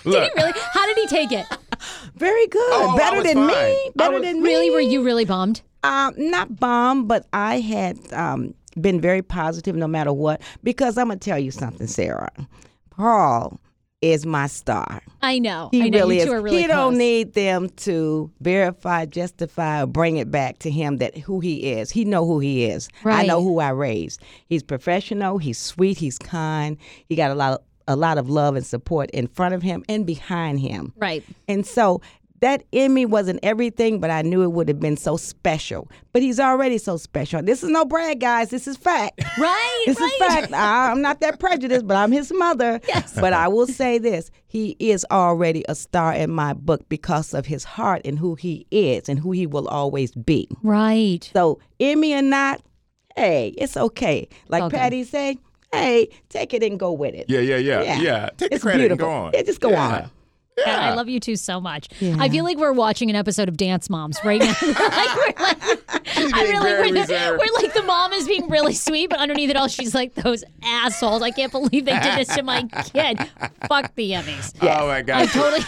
he 0.03 0.29
really? 0.41 0.53
How 0.73 0.85
did 0.85 0.97
he 0.97 1.07
take 1.07 1.33
it? 1.33 1.45
Very 2.15 2.47
good. 2.47 2.61
Oh, 2.61 2.95
Better 2.95 3.21
than 3.21 3.35
fine. 3.35 3.47
me. 3.47 3.91
Better 3.95 4.13
was- 4.13 4.23
than 4.23 4.41
me. 4.41 4.49
Really? 4.49 4.69
Were 4.71 4.79
you 4.79 5.03
really 5.03 5.25
bummed? 5.25 5.61
Um, 5.83 6.13
not 6.17 6.57
bomb, 6.57 7.07
but 7.07 7.27
I 7.33 7.59
had 7.59 7.97
um, 8.13 8.53
been 8.79 9.01
very 9.01 9.21
positive 9.21 9.75
no 9.75 9.87
matter 9.87 10.13
what. 10.13 10.41
Because 10.63 10.97
I'm 10.97 11.09
gonna 11.09 11.19
tell 11.19 11.37
you 11.37 11.51
something, 11.51 11.87
Sarah. 11.87 12.31
Paul 12.91 13.59
is 14.01 14.25
my 14.25 14.47
star. 14.47 15.01
I 15.21 15.39
know. 15.39 15.69
He 15.71 15.83
I 15.83 15.89
know. 15.89 15.99
really 15.99 16.17
you 16.17 16.23
is. 16.23 16.29
really 16.29 16.61
he 16.61 16.67
don't 16.67 16.97
need 16.97 17.33
them 17.33 17.69
to 17.69 18.31
verify, 18.41 19.05
justify, 19.05 19.83
or 19.83 19.87
bring 19.87 20.17
it 20.17 20.29
back 20.29 20.59
to 20.59 20.69
him 20.69 20.97
that 20.97 21.17
who 21.17 21.39
he 21.39 21.71
is. 21.71 21.89
He 21.89 22.05
know 22.05 22.25
who 22.25 22.39
he 22.39 22.65
is. 22.65 22.89
I 23.03 23.25
know 23.25 23.41
who 23.41 23.59
I 23.59 23.69
raised. 23.69 24.21
He's 24.45 24.63
professional. 24.63 25.39
He's 25.39 25.57
sweet. 25.57 25.97
He's 25.97 26.19
kind. 26.19 26.77
He 27.09 27.15
got 27.15 27.31
a 27.31 27.35
lot 27.35 27.53
of 27.53 27.61
a 27.87 27.95
lot 27.95 28.17
of 28.17 28.29
love 28.29 28.55
and 28.55 28.65
support 28.65 29.09
in 29.11 29.27
front 29.27 29.53
of 29.53 29.61
him 29.61 29.83
and 29.87 30.05
behind 30.05 30.59
him. 30.59 30.91
Right. 30.97 31.23
And 31.47 31.65
so 31.65 32.01
that 32.39 32.63
Emmy 32.71 33.05
wasn't 33.05 33.39
everything, 33.43 33.99
but 33.99 34.09
I 34.11 34.21
knew 34.21 34.43
it 34.43 34.51
would 34.51 34.67
have 34.67 34.79
been 34.79 34.97
so 34.97 35.17
special. 35.17 35.89
But 36.13 36.21
he's 36.21 36.39
already 36.39 36.77
so 36.77 36.97
special. 36.97 37.41
This 37.41 37.63
is 37.63 37.69
no 37.69 37.83
brag, 37.85 38.19
guys. 38.19 38.49
This 38.49 38.67
is 38.67 38.77
fact. 38.77 39.21
Right. 39.39 39.83
This 39.85 39.99
right. 39.99 40.11
is 40.21 40.27
fact. 40.27 40.53
I, 40.53 40.91
I'm 40.91 41.01
not 41.01 41.19
that 41.21 41.39
prejudiced, 41.39 41.87
but 41.87 41.95
I'm 41.97 42.11
his 42.11 42.31
mother. 42.33 42.79
Yes. 42.87 43.13
But 43.15 43.33
I 43.33 43.47
will 43.47 43.67
say 43.67 43.97
this: 43.99 44.31
he 44.47 44.75
is 44.79 45.05
already 45.11 45.63
a 45.69 45.75
star 45.75 46.13
in 46.13 46.31
my 46.31 46.53
book 46.53 46.87
because 46.89 47.33
of 47.33 47.45
his 47.45 47.63
heart 47.63 48.01
and 48.05 48.17
who 48.17 48.35
he 48.35 48.65
is 48.71 49.09
and 49.09 49.19
who 49.19 49.31
he 49.31 49.45
will 49.45 49.67
always 49.67 50.11
be. 50.13 50.47
Right. 50.63 51.29
So 51.33 51.59
Emmy 51.79 52.13
or 52.13 52.21
not, 52.21 52.61
hey, 53.15 53.53
it's 53.57 53.77
okay. 53.77 54.27
Like 54.47 54.63
Okay. 54.63 54.77
Patty 54.77 55.03
say, 55.03 55.37
hey, 55.71 56.09
take 56.29 56.53
it 56.53 56.63
and 56.63 56.79
go 56.79 56.91
with 56.91 57.13
it. 57.13 57.25
yeah, 57.29 57.39
yeah, 57.39 57.57
yeah, 57.57 57.81
yeah. 57.83 57.99
Yeah. 58.01 58.29
Take 58.37 58.51
It's 58.53 58.63
the 58.63 58.69
credit 58.69 58.87
beautiful. 58.89 58.91
and 58.91 58.99
go 58.99 59.25
on. 59.27 59.31
Yeah, 59.33 59.41
just 59.43 59.59
go 59.61 59.69
Yeah. 59.69 59.87
on. 60.03 60.11
God, 60.65 60.67
I 60.79 60.93
love 60.95 61.07
you 61.09 61.19
two 61.19 61.35
so 61.35 61.61
much. 61.61 61.87
I 62.01 62.29
feel 62.29 62.43
like 62.43 62.57
we're 62.57 62.71
watching 62.73 63.09
an 63.09 63.15
episode 63.15 63.47
of 63.49 63.57
Dance 63.57 63.89
Moms 63.89 64.17
right 64.25 64.39
now. 64.41 64.47
like 64.61 65.15
we're 65.15 65.43
like, 65.43 65.63
I 66.17 66.43
really, 66.43 66.91
we're, 66.93 67.05
the- 67.05 67.37
we're 67.39 67.61
like 67.63 67.73
the 67.73 67.83
mom 67.83 68.11
is 68.13 68.27
being 68.27 68.49
really 68.49 68.73
sweet, 68.73 69.09
but 69.09 69.19
underneath 69.19 69.49
it 69.49 69.55
all, 69.55 69.67
she's 69.67 69.93
like 69.93 70.15
those 70.15 70.43
assholes. 70.63 71.21
I 71.21 71.31
can't 71.31 71.51
believe 71.51 71.85
they 71.85 71.99
did 71.99 72.17
this 72.17 72.35
to 72.35 72.43
my 72.43 72.63
kid. 72.93 73.19
Fuck 73.67 73.93
the 73.95 74.11
Emmys. 74.11 74.53
Oh 74.61 74.87
my 74.87 75.01
god. 75.01 75.21
I 75.21 75.25
totally. 75.27 75.59
yeah, 75.61 75.65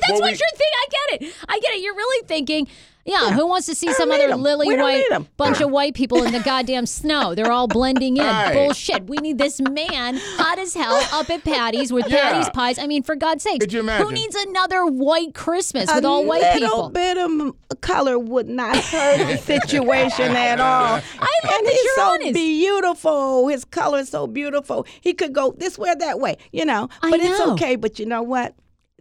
that's 0.00 0.12
Well, 0.12 0.20
what 0.22 0.32
we- 0.32 0.38
you're 0.38 0.38
thinking. 0.38 0.66
I 0.76 0.86
get 0.90 1.22
it. 1.22 1.34
I 1.48 1.58
get 1.60 1.74
it. 1.74 1.82
You're 1.82 1.94
really 1.94 2.26
thinking. 2.26 2.68
Yeah, 3.06 3.30
who 3.32 3.46
wants 3.46 3.66
to 3.66 3.74
see 3.74 3.92
some 3.92 4.10
other 4.10 4.24
other 4.24 4.32
'em. 4.34 4.42
lily 4.42 4.76
white 4.76 5.04
bunch 5.36 5.60
of 5.60 5.70
white 5.70 5.94
people 5.94 6.22
in 6.24 6.32
the 6.32 6.40
goddamn 6.40 6.86
snow? 6.86 7.34
They're 7.34 7.52
all 7.52 7.68
blending 7.68 8.16
in. 8.16 8.24
Right. 8.24 8.52
Bullshit. 8.52 9.06
We 9.08 9.16
need 9.18 9.38
this 9.38 9.60
man, 9.60 10.16
hot 10.36 10.58
as 10.58 10.74
hell, 10.74 11.00
up 11.12 11.30
at 11.30 11.44
Patty's 11.44 11.92
with 11.92 12.08
Yeah. 12.08 12.32
Patty's 12.32 12.50
pies. 12.50 12.78
I 12.78 12.86
mean, 12.86 13.02
for 13.04 13.14
God's 13.16 13.42
sake, 13.44 13.60
Could 13.60 13.72
you 13.72 13.82
who 13.82 14.10
needs 14.12 14.34
another 14.34 14.84
white 14.86 15.34
Christmas 15.34 15.92
with 15.94 16.04
a 16.04 16.08
all 16.08 16.24
white 16.24 16.42
people? 16.54 16.58
A 16.58 16.60
little 16.60 16.76
people? 16.76 16.88
bit 16.90 17.16
of 17.18 17.30
m- 17.30 17.54
color 17.80 18.18
would 18.18 18.48
not 18.48 18.76
hurt 18.76 19.18
the 19.26 19.36
situation 19.36 20.32
at 20.36 20.58
all. 20.60 20.66
I 21.20 21.30
love 21.44 21.54
and 21.58 21.66
that 21.66 21.72
he's 21.72 21.84
you're 21.84 21.94
so 21.94 22.02
honest. 22.02 22.32
beautiful. 22.34 23.48
His 23.48 23.64
color 23.64 23.98
is 24.00 24.08
so 24.08 24.26
beautiful. 24.26 24.86
He 25.00 25.12
could 25.12 25.32
go 25.32 25.54
this 25.56 25.78
way 25.78 25.90
or 25.90 25.96
that 25.96 26.18
way, 26.20 26.36
you 26.52 26.64
know. 26.64 26.88
I 27.02 27.10
But 27.10 27.20
it's 27.20 27.40
okay. 27.40 27.76
But 27.76 27.98
you 27.98 28.06
know 28.06 28.22
what? 28.22 28.54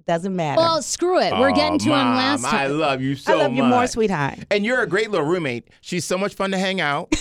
It 0.08 0.12
doesn't 0.12 0.36
matter. 0.36 0.60
Well, 0.62 0.82
screw 0.84 1.20
it. 1.20 1.34
We're 1.34 1.52
getting 1.52 1.76
oh, 1.82 1.86
to 1.86 1.92
Aw, 1.92 2.02
him 2.02 2.08
Mom, 2.08 2.16
last 2.16 2.46
I 2.46 2.68
time. 2.68 2.78
love 2.80 3.02
you 3.02 3.16
so 3.16 3.34
I 3.34 3.44
love 3.44 3.54
you 3.54 3.64
more, 3.64 3.88
sweetheart. 3.88 4.38
And 4.52 4.64
you're 4.64 4.82
a 4.82 4.88
great 4.88 5.10
little 5.10 5.26
roommate. 5.26 5.68
She's 5.82 6.06
so 6.06 6.16
much 6.18 6.36
fun 6.36 6.52
to 6.52 6.58
hang 6.60 6.80
out. 6.80 7.12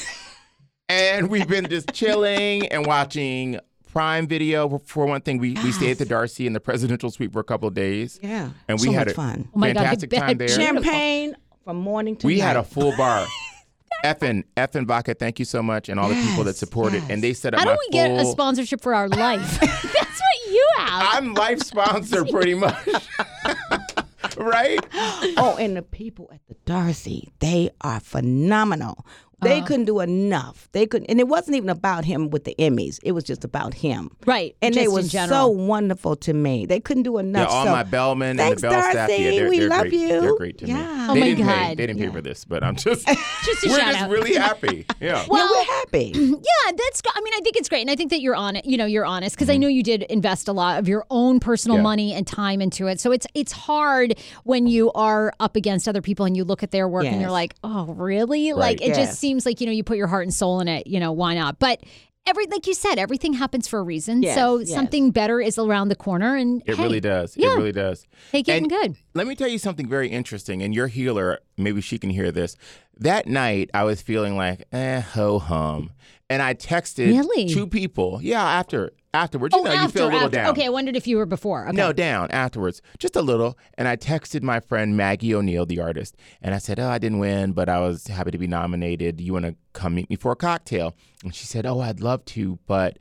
and 0.90 1.30
we've 1.30 1.48
been 1.48 1.66
just 1.68 1.92
chilling 1.94 2.66
and 2.68 2.84
watching 2.86 3.58
Prime 3.90 4.26
Video. 4.26 4.78
For 4.84 5.06
one 5.06 5.22
thing, 5.22 5.38
we, 5.38 5.52
we 5.64 5.72
stayed 5.72 5.92
at 5.92 5.98
the 5.98 6.04
Darcy 6.04 6.46
in 6.46 6.52
the 6.52 6.60
presidential 6.60 7.10
suite 7.10 7.32
for 7.32 7.40
a 7.40 7.44
couple 7.44 7.68
of 7.68 7.74
days. 7.74 8.20
Yeah, 8.22 8.50
And 8.68 8.78
we 8.78 8.88
so 8.88 8.92
had 8.92 9.06
much 9.06 9.12
a 9.12 9.16
fun. 9.16 9.48
Oh 9.54 9.58
my 9.58 9.68
God, 9.72 9.76
I 9.78 9.80
fantastic 9.84 10.10
bet. 10.10 10.20
time 10.20 10.36
there. 10.36 10.48
Champagne 10.48 11.36
from 11.64 11.78
morning 11.78 12.16
to 12.16 12.26
We 12.26 12.36
night. 12.38 12.44
had 12.44 12.56
a 12.56 12.64
full 12.64 12.94
bar. 12.98 13.26
Effen, 14.04 14.44
Effen 14.58 14.86
Vodka, 14.86 15.14
thank 15.14 15.38
you 15.38 15.46
so 15.46 15.62
much. 15.62 15.88
And 15.88 15.98
all 15.98 16.10
the 16.10 16.14
people 16.16 16.44
that 16.44 16.50
Yes, 16.50 16.58
supported. 16.58 17.00
yes. 17.02 17.10
And 17.10 17.22
they 17.22 17.32
set 17.32 17.54
up 17.54 17.60
How 17.60 17.64
my 17.66 17.72
do 17.72 17.78
we 17.86 17.88
get 17.90 18.10
a 18.10 18.22
full- 18.24 18.32
sponsorship 18.32 18.82
for 18.82 18.94
our 18.94 19.08
life? 19.08 19.58
I'm 20.78 21.34
life 21.34 21.60
sponsor 21.60 22.24
pretty 22.24 22.54
much. 22.66 22.86
right? 24.36 24.80
oh, 25.36 25.56
and 25.58 25.76
the 25.76 25.82
people 25.82 26.30
at 26.32 26.40
the 26.48 26.54
Darcy, 26.64 27.28
they 27.40 27.70
are 27.80 28.00
phenomenal. 28.00 29.06
They 29.42 29.58
Uh-huh. 29.58 29.66
couldn't 29.66 29.84
do 29.86 30.00
enough. 30.00 30.68
They 30.72 30.86
couldn't, 30.86 31.06
and 31.10 31.18
it 31.20 31.28
wasn't 31.28 31.56
even 31.56 31.68
about 31.68 32.04
him 32.04 32.30
with 32.30 32.44
the 32.44 32.54
Emmys. 32.58 32.98
It 33.02 33.12
was 33.12 33.24
just 33.24 33.44
about 33.44 33.74
him. 33.74 34.10
right. 34.26 34.54
And 34.62 34.74
just 34.74 34.82
they 34.82 34.88
in 34.88 34.92
were 34.92 35.28
so 35.28 35.48
wonderful 35.48 36.16
to 36.16 36.32
me. 36.32 36.66
They 36.66 36.80
couldn't 36.80 37.02
do 37.02 37.18
enough. 37.18 37.40
Yeah, 37.40 37.44
enough. 37.44 37.54
all 37.54 37.64
so, 37.66 37.72
my 37.72 37.82
bellmen 37.82 38.36
thanks, 38.36 38.62
and 38.62 38.72
the 38.72 38.76
bell 38.76 38.90
staff. 38.90 39.10
Yeah, 39.10 39.30
they're, 39.30 39.48
We 39.48 39.58
they're 39.60 39.68
love 39.68 39.80
great. 39.82 39.92
you. 39.94 40.08
They're 40.20 40.36
great 40.36 40.58
to 40.58 40.66
me. 40.66 40.72
Oh 40.76 41.14
they 41.14 41.20
my 41.20 41.26
didn't 41.26 41.46
Pay, 41.46 41.52
God. 41.68 41.76
they 41.76 41.86
didn't 41.86 42.00
pay 42.00 42.08
for 42.10 42.20
this, 42.22 42.44
but 42.44 42.62
I'm 42.64 42.76
just 42.76 43.06
Just 43.44 43.64
a 43.64 43.68
we're 43.68 43.76
shout 43.78 43.92
just 43.92 44.02
out. 44.04 44.10
really 44.10 44.34
happy. 44.48 44.86
Yeah. 45.00 45.24
well, 45.28 45.48
we're 45.50 45.64
happy. 45.74 46.12
Yeah, 46.44 46.72
that's. 46.76 47.02
I 47.14 47.20
mean, 47.20 47.32
I 47.36 47.40
think 47.40 47.56
it's 47.56 47.68
great, 47.68 47.80
and 47.82 47.90
I 47.90 47.96
think 47.96 48.10
that 48.10 48.20
you're 48.20 48.34
on 48.36 48.56
it. 48.56 48.64
You 48.64 48.76
know, 48.76 48.86
you're 48.86 49.04
honest 49.04 49.34
Mm-hmm. 49.36 49.40
because 49.44 49.50
I 49.54 49.56
know 49.56 49.68
you 49.68 49.82
did 49.82 50.02
invest 50.04 50.48
a 50.48 50.52
lot 50.52 50.78
of 50.78 50.88
your 50.88 51.04
own 51.10 51.40
personal 51.40 51.76
Yeah. 51.78 51.82
money 51.82 52.12
and 52.14 52.26
time 52.26 52.60
into 52.60 52.86
it. 52.86 53.00
So 53.00 53.12
it's 53.12 53.26
it's 53.34 53.52
hard 53.52 54.18
when 54.44 54.66
you 54.66 54.92
are 54.92 55.32
up 55.40 55.56
against 55.56 55.88
other 55.88 56.00
people 56.02 56.26
and 56.26 56.36
you 56.36 56.44
look 56.44 56.62
at 56.62 56.70
their 56.70 56.88
work 56.88 57.04
and 57.04 57.20
you're 57.20 57.30
like, 57.30 57.54
oh, 57.64 57.86
really? 57.86 58.52
Like 58.52 58.80
it 58.80 58.88
Yes. 58.88 58.96
just 58.96 59.20
seems 59.24 59.46
like 59.46 59.60
you 59.60 59.66
know 59.66 59.72
you 59.72 59.82
put 59.84 59.96
your 59.96 60.06
heart 60.06 60.24
and 60.24 60.34
soul 60.34 60.60
in 60.60 60.68
it. 60.68 60.86
You 60.86 61.00
know, 61.00 61.12
why 61.12 61.34
not? 61.34 61.58
But. 61.58 61.80
Every 62.26 62.46
like 62.46 62.66
you 62.66 62.72
said, 62.72 62.98
everything 62.98 63.34
happens 63.34 63.68
for 63.68 63.78
a 63.78 63.82
reason. 63.82 64.22
Yes, 64.22 64.34
so 64.34 64.60
yes. 64.60 64.70
something 64.70 65.10
better 65.10 65.42
is 65.42 65.58
around 65.58 65.88
the 65.88 65.94
corner, 65.94 66.34
and 66.36 66.62
It 66.64 66.76
hey, 66.76 66.82
really 66.82 66.98
does. 66.98 67.36
yeah. 67.36 67.52
It 67.52 67.56
really 67.58 67.70
does. 67.70 68.06
Take 68.32 68.48
it 68.48 68.52
and 68.52 68.62
And 68.62 68.70
good. 68.70 68.96
Let 69.12 69.26
me 69.26 69.34
tell 69.36 69.46
you 69.46 69.58
something 69.58 69.86
very 69.86 70.08
interesting. 70.08 70.62
And 70.62 70.74
your 70.74 70.86
healer, 70.86 71.40
maybe 71.58 71.82
she 71.82 71.98
can 71.98 72.08
hear 72.08 72.32
this. 72.32 72.56
That 72.96 73.26
night, 73.26 73.68
I 73.74 73.84
was 73.84 74.00
feeling 74.00 74.38
like, 74.38 74.64
eh, 74.72 75.00
ho 75.02 75.38
hum. 75.38 75.90
And 76.30 76.40
I 76.40 76.54
texted 76.54 77.08
Really? 77.08 77.46
two 77.46 77.66
people. 77.66 78.20
Yeah, 78.22 78.42
after 78.42 78.92
afterwards. 79.14 79.54
You 79.54 79.60
oh, 79.60 79.64
know, 79.64 79.70
after, 79.70 79.82
you 79.82 79.88
feel 79.88 80.04
a 80.04 80.12
little 80.12 80.26
after. 80.26 80.36
down. 80.36 80.50
Okay, 80.50 80.66
I 80.66 80.68
wondered 80.68 80.96
if 80.96 81.06
you 81.06 81.16
were 81.16 81.26
before. 81.26 81.68
Okay. 81.68 81.76
No, 81.76 81.92
down 81.92 82.30
afterwards, 82.30 82.82
just 82.98 83.16
a 83.16 83.22
little. 83.22 83.56
And 83.78 83.88
I 83.88 83.96
texted 83.96 84.42
my 84.42 84.60
friend 84.60 84.96
Maggie 84.96 85.34
O'Neill, 85.34 85.64
the 85.64 85.80
artist, 85.80 86.16
and 86.42 86.54
I 86.54 86.58
said, 86.58 86.78
"Oh, 86.78 86.88
I 86.88 86.98
didn't 86.98 87.20
win, 87.20 87.52
but 87.52 87.68
I 87.68 87.80
was 87.80 88.08
happy 88.08 88.32
to 88.32 88.38
be 88.38 88.46
nominated. 88.46 89.20
You 89.20 89.32
want 89.32 89.46
to 89.46 89.56
come 89.72 89.94
meet 89.94 90.10
me 90.10 90.16
for 90.16 90.32
a 90.32 90.36
cocktail?" 90.36 90.94
And 91.22 91.34
she 91.34 91.46
said, 91.46 91.64
"Oh, 91.64 91.80
I'd 91.80 92.00
love 92.00 92.24
to, 92.26 92.58
but 92.66 92.98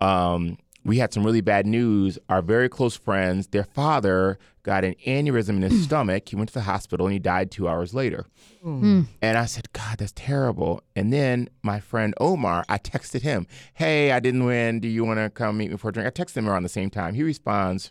um, 0.00 0.58
we 0.84 0.98
had 0.98 1.12
some 1.12 1.24
really 1.24 1.40
bad 1.40 1.66
news. 1.66 2.18
Our 2.28 2.42
very 2.42 2.68
close 2.68 2.96
friends, 2.96 3.48
their 3.48 3.64
father 3.64 4.38
got 4.62 4.84
an 4.84 4.94
aneurysm 5.06 5.56
in 5.56 5.62
his 5.62 5.72
mm. 5.72 5.84
stomach. 5.84 6.28
He 6.28 6.36
went 6.36 6.48
to 6.48 6.54
the 6.54 6.62
hospital 6.62 7.06
and 7.06 7.12
he 7.12 7.18
died 7.18 7.50
two 7.50 7.68
hours 7.68 7.94
later." 7.94 8.26
Mm. 8.64 8.80
Mm. 8.80 9.06
And 9.20 9.38
I 9.38 9.46
said, 9.46 9.72
God, 9.72 9.98
that's 9.98 10.12
terrible. 10.14 10.82
And 10.94 11.12
then 11.12 11.48
my 11.62 11.80
friend 11.80 12.14
Omar, 12.20 12.64
I 12.68 12.78
texted 12.78 13.22
him, 13.22 13.46
Hey, 13.74 14.12
I 14.12 14.20
didn't 14.20 14.44
win. 14.44 14.80
Do 14.80 14.88
you 14.88 15.04
want 15.04 15.18
to 15.18 15.30
come 15.30 15.58
meet 15.58 15.70
me 15.70 15.76
for 15.76 15.88
a 15.88 15.92
drink? 15.92 16.06
I 16.06 16.10
texted 16.10 16.36
him 16.36 16.48
around 16.48 16.62
the 16.62 16.68
same 16.68 16.90
time. 16.90 17.14
He 17.14 17.22
responds, 17.22 17.90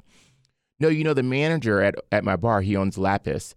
No, 0.80 0.88
you 0.88 1.04
know, 1.04 1.14
the 1.14 1.24
manager 1.24 1.82
at, 1.82 1.96
at 2.12 2.24
my 2.24 2.36
bar, 2.36 2.62
he 2.62 2.76
owns 2.76 2.98
Lapis. 2.98 3.56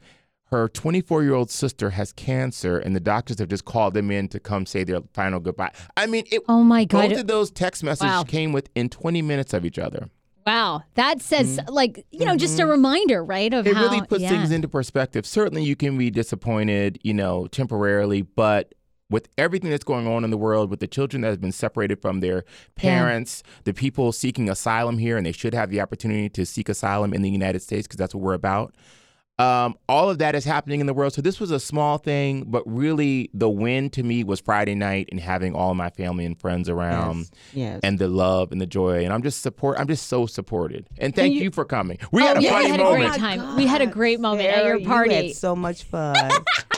Her 0.54 0.68
24 0.68 1.24
year 1.24 1.34
old 1.34 1.50
sister 1.50 1.90
has 1.90 2.12
cancer, 2.12 2.78
and 2.78 2.94
the 2.94 3.00
doctors 3.00 3.40
have 3.40 3.48
just 3.48 3.64
called 3.64 3.92
them 3.92 4.12
in 4.12 4.28
to 4.28 4.38
come 4.38 4.66
say 4.66 4.84
their 4.84 5.00
final 5.12 5.40
goodbye. 5.40 5.72
I 5.96 6.06
mean, 6.06 6.24
it, 6.30 6.42
Oh 6.48 6.62
my 6.62 6.84
god. 6.84 7.10
both 7.10 7.18
of 7.22 7.26
those 7.26 7.50
text 7.50 7.82
messages 7.82 8.12
Wow. 8.12 8.22
came 8.22 8.52
within 8.52 8.88
20 8.88 9.20
minutes 9.20 9.52
of 9.52 9.64
each 9.64 9.80
other. 9.80 10.10
Wow, 10.46 10.82
that 10.94 11.20
says 11.20 11.58
like 11.68 12.06
you 12.12 12.24
know 12.24 12.36
just 12.36 12.60
a 12.60 12.66
reminder, 12.66 13.24
right? 13.24 13.52
Of 13.52 13.64
Mm-hmm. 13.64 13.76
It 13.76 13.76
how 13.76 13.82
really 13.82 14.06
puts 14.06 14.22
yeah. 14.22 14.28
things 14.28 14.52
into 14.52 14.68
perspective. 14.68 15.26
Certainly, 15.26 15.64
you 15.64 15.74
can 15.74 15.98
be 15.98 16.08
disappointed, 16.10 17.00
you 17.02 17.14
know, 17.14 17.48
temporarily, 17.48 18.22
but 18.22 18.74
with 19.10 19.28
everything 19.36 19.70
that's 19.70 19.82
going 19.84 20.06
on 20.06 20.22
in 20.22 20.30
the 20.30 20.36
world, 20.38 20.70
with 20.70 20.78
the 20.78 20.86
children 20.86 21.22
that 21.22 21.30
have 21.30 21.40
been 21.40 21.50
separated 21.50 22.00
from 22.00 22.20
their 22.20 22.44
parents, 22.76 23.42
the 23.64 23.74
people 23.74 24.12
seeking 24.12 24.48
asylum 24.48 24.98
here, 24.98 25.16
and 25.16 25.26
they 25.26 25.32
should 25.32 25.52
have 25.54 25.70
the 25.70 25.80
opportunity 25.80 26.28
to 26.28 26.46
seek 26.46 26.68
asylum 26.68 27.12
in 27.12 27.22
the 27.22 27.30
United 27.30 27.60
States 27.60 27.86
because 27.88 27.96
that's 27.98 28.14
what 28.14 28.22
we're 28.22 28.34
about. 28.34 28.72
Um, 29.36 29.76
all 29.88 30.08
of 30.10 30.18
that 30.18 30.36
is 30.36 30.44
happening 30.44 30.78
in 30.80 30.86
the 30.86 30.94
world. 30.94 31.12
So 31.12 31.20
this 31.20 31.40
was 31.40 31.50
a 31.50 31.58
small 31.58 31.98
thing, 31.98 32.44
but 32.46 32.62
really 32.66 33.30
the 33.34 33.50
win 33.50 33.90
to 33.90 34.04
me 34.04 34.22
was 34.22 34.38
Friday 34.38 34.76
night 34.76 35.08
and 35.10 35.18
having 35.18 35.56
all 35.56 35.74
my 35.74 35.90
family 35.90 36.24
and 36.24 36.38
friends 36.40 36.68
around 36.68 37.28
yes. 37.52 37.80
and 37.82 37.98
the 37.98 38.06
love 38.06 38.52
and 38.52 38.60
the 38.60 38.66
joy. 38.66 39.02
And 39.04 39.12
I'm 39.12 39.24
just 39.24 39.42
support. 39.42 39.76
I'm 39.80 39.88
just 39.88 40.06
so 40.06 40.26
supported. 40.26 40.86
And 40.98 41.14
thank 41.16 41.34
you- 41.34 41.42
you, 41.42 41.50
for 41.50 41.64
coming. 41.64 41.98
We 42.12 42.22
Oh, 42.22 42.26
had 42.28 42.38
a 42.38 42.42
yeah, 42.42 42.50
funny 42.50 42.64
we 42.66 42.70
had 42.70 42.80
a 42.80 42.94
great 42.94 43.14
time. 43.18 43.56
We 43.56 43.66
had 43.66 43.82
a 43.82 43.86
great 43.88 44.20
moment 44.20 44.48
at 44.48 44.64
your 44.66 44.80
party. 44.80 45.14
You 45.14 45.22
had 45.24 45.34
so 45.34 45.56
much 45.56 45.82
fun. 45.90 46.14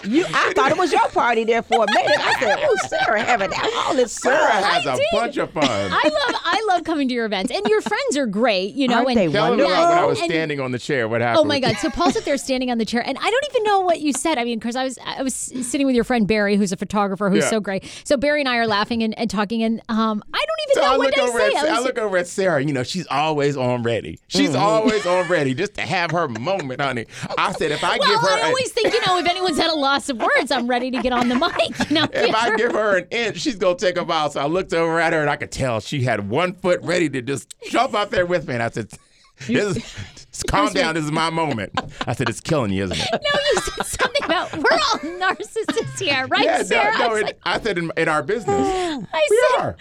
you, 0.04 0.24
I 0.26 0.52
thought 0.54 0.70
it 0.70 0.78
was 0.78 0.90
your 0.92 1.08
party 1.10 1.44
there 1.44 1.62
for 1.62 1.84
a 1.84 1.92
minute. 1.92 2.18
I 2.18 2.40
said, 2.40 2.58
"Oh, 2.62 2.76
Sarah 2.88 3.22
having 3.22 3.50
all 3.76 3.94
this 3.94 4.16
fun." 4.18 4.32
Sarah 4.32 4.62
has 4.62 4.86
I 4.86 4.94
a 4.94 4.96
did. 4.96 5.06
bunch 5.12 5.36
of 5.36 5.50
fun. 5.52 5.64
I 5.66 6.02
love 6.04 6.40
I 6.44 6.64
love 6.68 6.84
coming 6.84 7.08
to 7.08 7.14
your 7.14 7.26
events, 7.26 7.50
and 7.52 7.64
your 7.66 7.80
friends 7.82 8.16
are 8.16 8.26
great. 8.26 8.74
You 8.74 8.88
know, 8.88 8.96
Aren't 8.98 9.08
and 9.10 9.18
they 9.18 9.28
Tell 9.28 9.50
them 9.50 9.58
wonderful? 9.58 9.72
about 9.74 9.88
when 9.90 9.98
I 9.98 10.04
was 10.06 10.20
and- 10.20 10.30
standing 10.30 10.60
on 10.60 10.70
the 10.72 10.78
chair. 10.78 11.06
What 11.08 11.20
happened? 11.20 11.40
Oh 11.40 11.44
my 11.44 11.60
God! 11.60 11.76
So 11.78 11.90
Paul's 11.90 12.16
up 12.16 12.24
there 12.24 12.36
standing 12.46 12.70
on 12.70 12.78
the 12.78 12.84
chair, 12.86 13.02
and 13.06 13.18
I 13.18 13.30
don't 13.30 13.44
even 13.50 13.64
know 13.64 13.80
what 13.80 14.00
you 14.00 14.12
said. 14.12 14.38
I 14.38 14.44
mean, 14.44 14.58
because 14.58 14.76
I 14.76 14.84
was 14.84 14.98
I 15.04 15.22
was 15.22 15.34
sitting 15.34 15.86
with 15.86 15.94
your 15.94 16.04
friend 16.04 16.26
Barry, 16.26 16.56
who's 16.56 16.72
a 16.72 16.76
photographer, 16.76 17.28
who's 17.28 17.44
Yeah. 17.44 17.50
so 17.50 17.60
great. 17.60 17.84
So 18.04 18.16
Barry 18.16 18.40
and 18.40 18.48
I 18.48 18.56
are 18.56 18.66
laughing 18.66 19.02
and, 19.02 19.18
and 19.18 19.28
talking, 19.28 19.62
and 19.62 19.80
um, 19.88 20.22
I 20.32 20.38
don't 20.38 20.58
even 20.70 20.74
So 20.74 20.80
know 20.82 20.94
I 20.94 20.96
what 20.98 21.18
over 21.18 21.38
say. 21.38 21.46
at 21.56 21.64
I 21.68 21.76
I 21.76 21.80
look 21.80 21.98
over 21.98 22.16
at 22.16 22.26
Sarah. 22.26 22.62
You 22.64 22.72
know, 22.72 22.82
she's 22.82 23.06
always 23.08 23.56
on 23.56 23.82
ready. 23.82 24.18
She's 24.28 24.50
Mm-hmm. 24.50 24.62
always 24.62 25.04
on 25.06 25.28
ready 25.28 25.54
just 25.54 25.74
to 25.74 25.82
have 25.82 26.10
her 26.12 26.28
moment, 26.28 26.80
honey. 26.80 27.06
I 27.36 27.52
said 27.52 27.72
if 27.72 27.82
I 27.84 27.98
well, 27.98 28.08
give 28.08 28.20
her 28.20 28.28
I 28.28 28.42
always 28.48 28.72
think 28.72 28.92
you 28.94 29.00
know 29.06 29.18
if 29.18 29.26
anyone's 29.26 29.58
had 29.58 29.70
a 29.70 29.74
loss 29.76 30.08
of 30.08 30.18
words, 30.18 30.50
I'm 30.50 30.66
ready 30.68 30.90
to 30.92 31.02
get 31.02 31.12
on 31.12 31.28
the 31.28 31.34
mic. 31.58 31.90
You 31.90 31.94
know, 31.96 32.06
if 32.12 32.34
I 32.34 32.56
give 32.56 32.72
her 32.72 32.98
an 32.98 33.06
inch, 33.10 33.38
she's 33.40 33.56
gonna 33.56 33.76
take 33.76 33.96
a 33.96 34.04
bow. 34.04 34.28
So 34.28 34.40
I 34.40 34.46
looked 34.46 34.72
over 34.72 34.98
at 35.00 35.12
her 35.12 35.20
and 35.20 35.28
I 35.28 35.36
could 35.36 35.50
tell 35.50 35.80
she 35.80 36.02
had 36.04 36.28
one 36.28 36.54
foot 36.54 36.80
ready 36.82 37.08
to 37.10 37.22
just 37.22 37.52
jump 37.68 37.94
out 37.94 38.10
there 38.10 38.24
with 38.26 38.46
me. 38.46 38.54
And 38.54 38.62
I 38.62 38.70
said, 38.70 38.88
this 39.46 39.76
is, 39.76 40.15
"Calm 40.44 40.72
down. 40.72 40.94
This 40.94 41.04
is 41.04 41.12
my 41.12 41.30
moment." 41.30 41.72
I 42.06 42.12
said, 42.14 42.28
"It's 42.28 42.40
killing 42.40 42.72
you, 42.72 42.84
isn't 42.84 42.98
it?" 42.98 43.08
no, 43.12 43.40
you 43.52 43.60
said 43.60 43.86
something 43.86 44.24
about 44.24 44.56
we're 44.56 44.70
all 44.72 44.98
narcissists 45.34 45.98
here, 46.00 46.26
right, 46.28 46.44
yeah, 46.44 46.62
Sarah? 46.62 46.92
no, 46.98 47.04
I 47.04 47.06
no. 47.06 47.08
was 47.14 47.20
It, 47.20 47.24
like- 47.26 47.38
I 47.44 47.60
said 47.60 47.78
in, 47.78 47.90
in 47.96 48.08
our 48.08 48.22
business, 48.22 48.66
I 49.12 49.26
we 49.30 49.40
said, 49.52 49.60
are. 49.60 49.76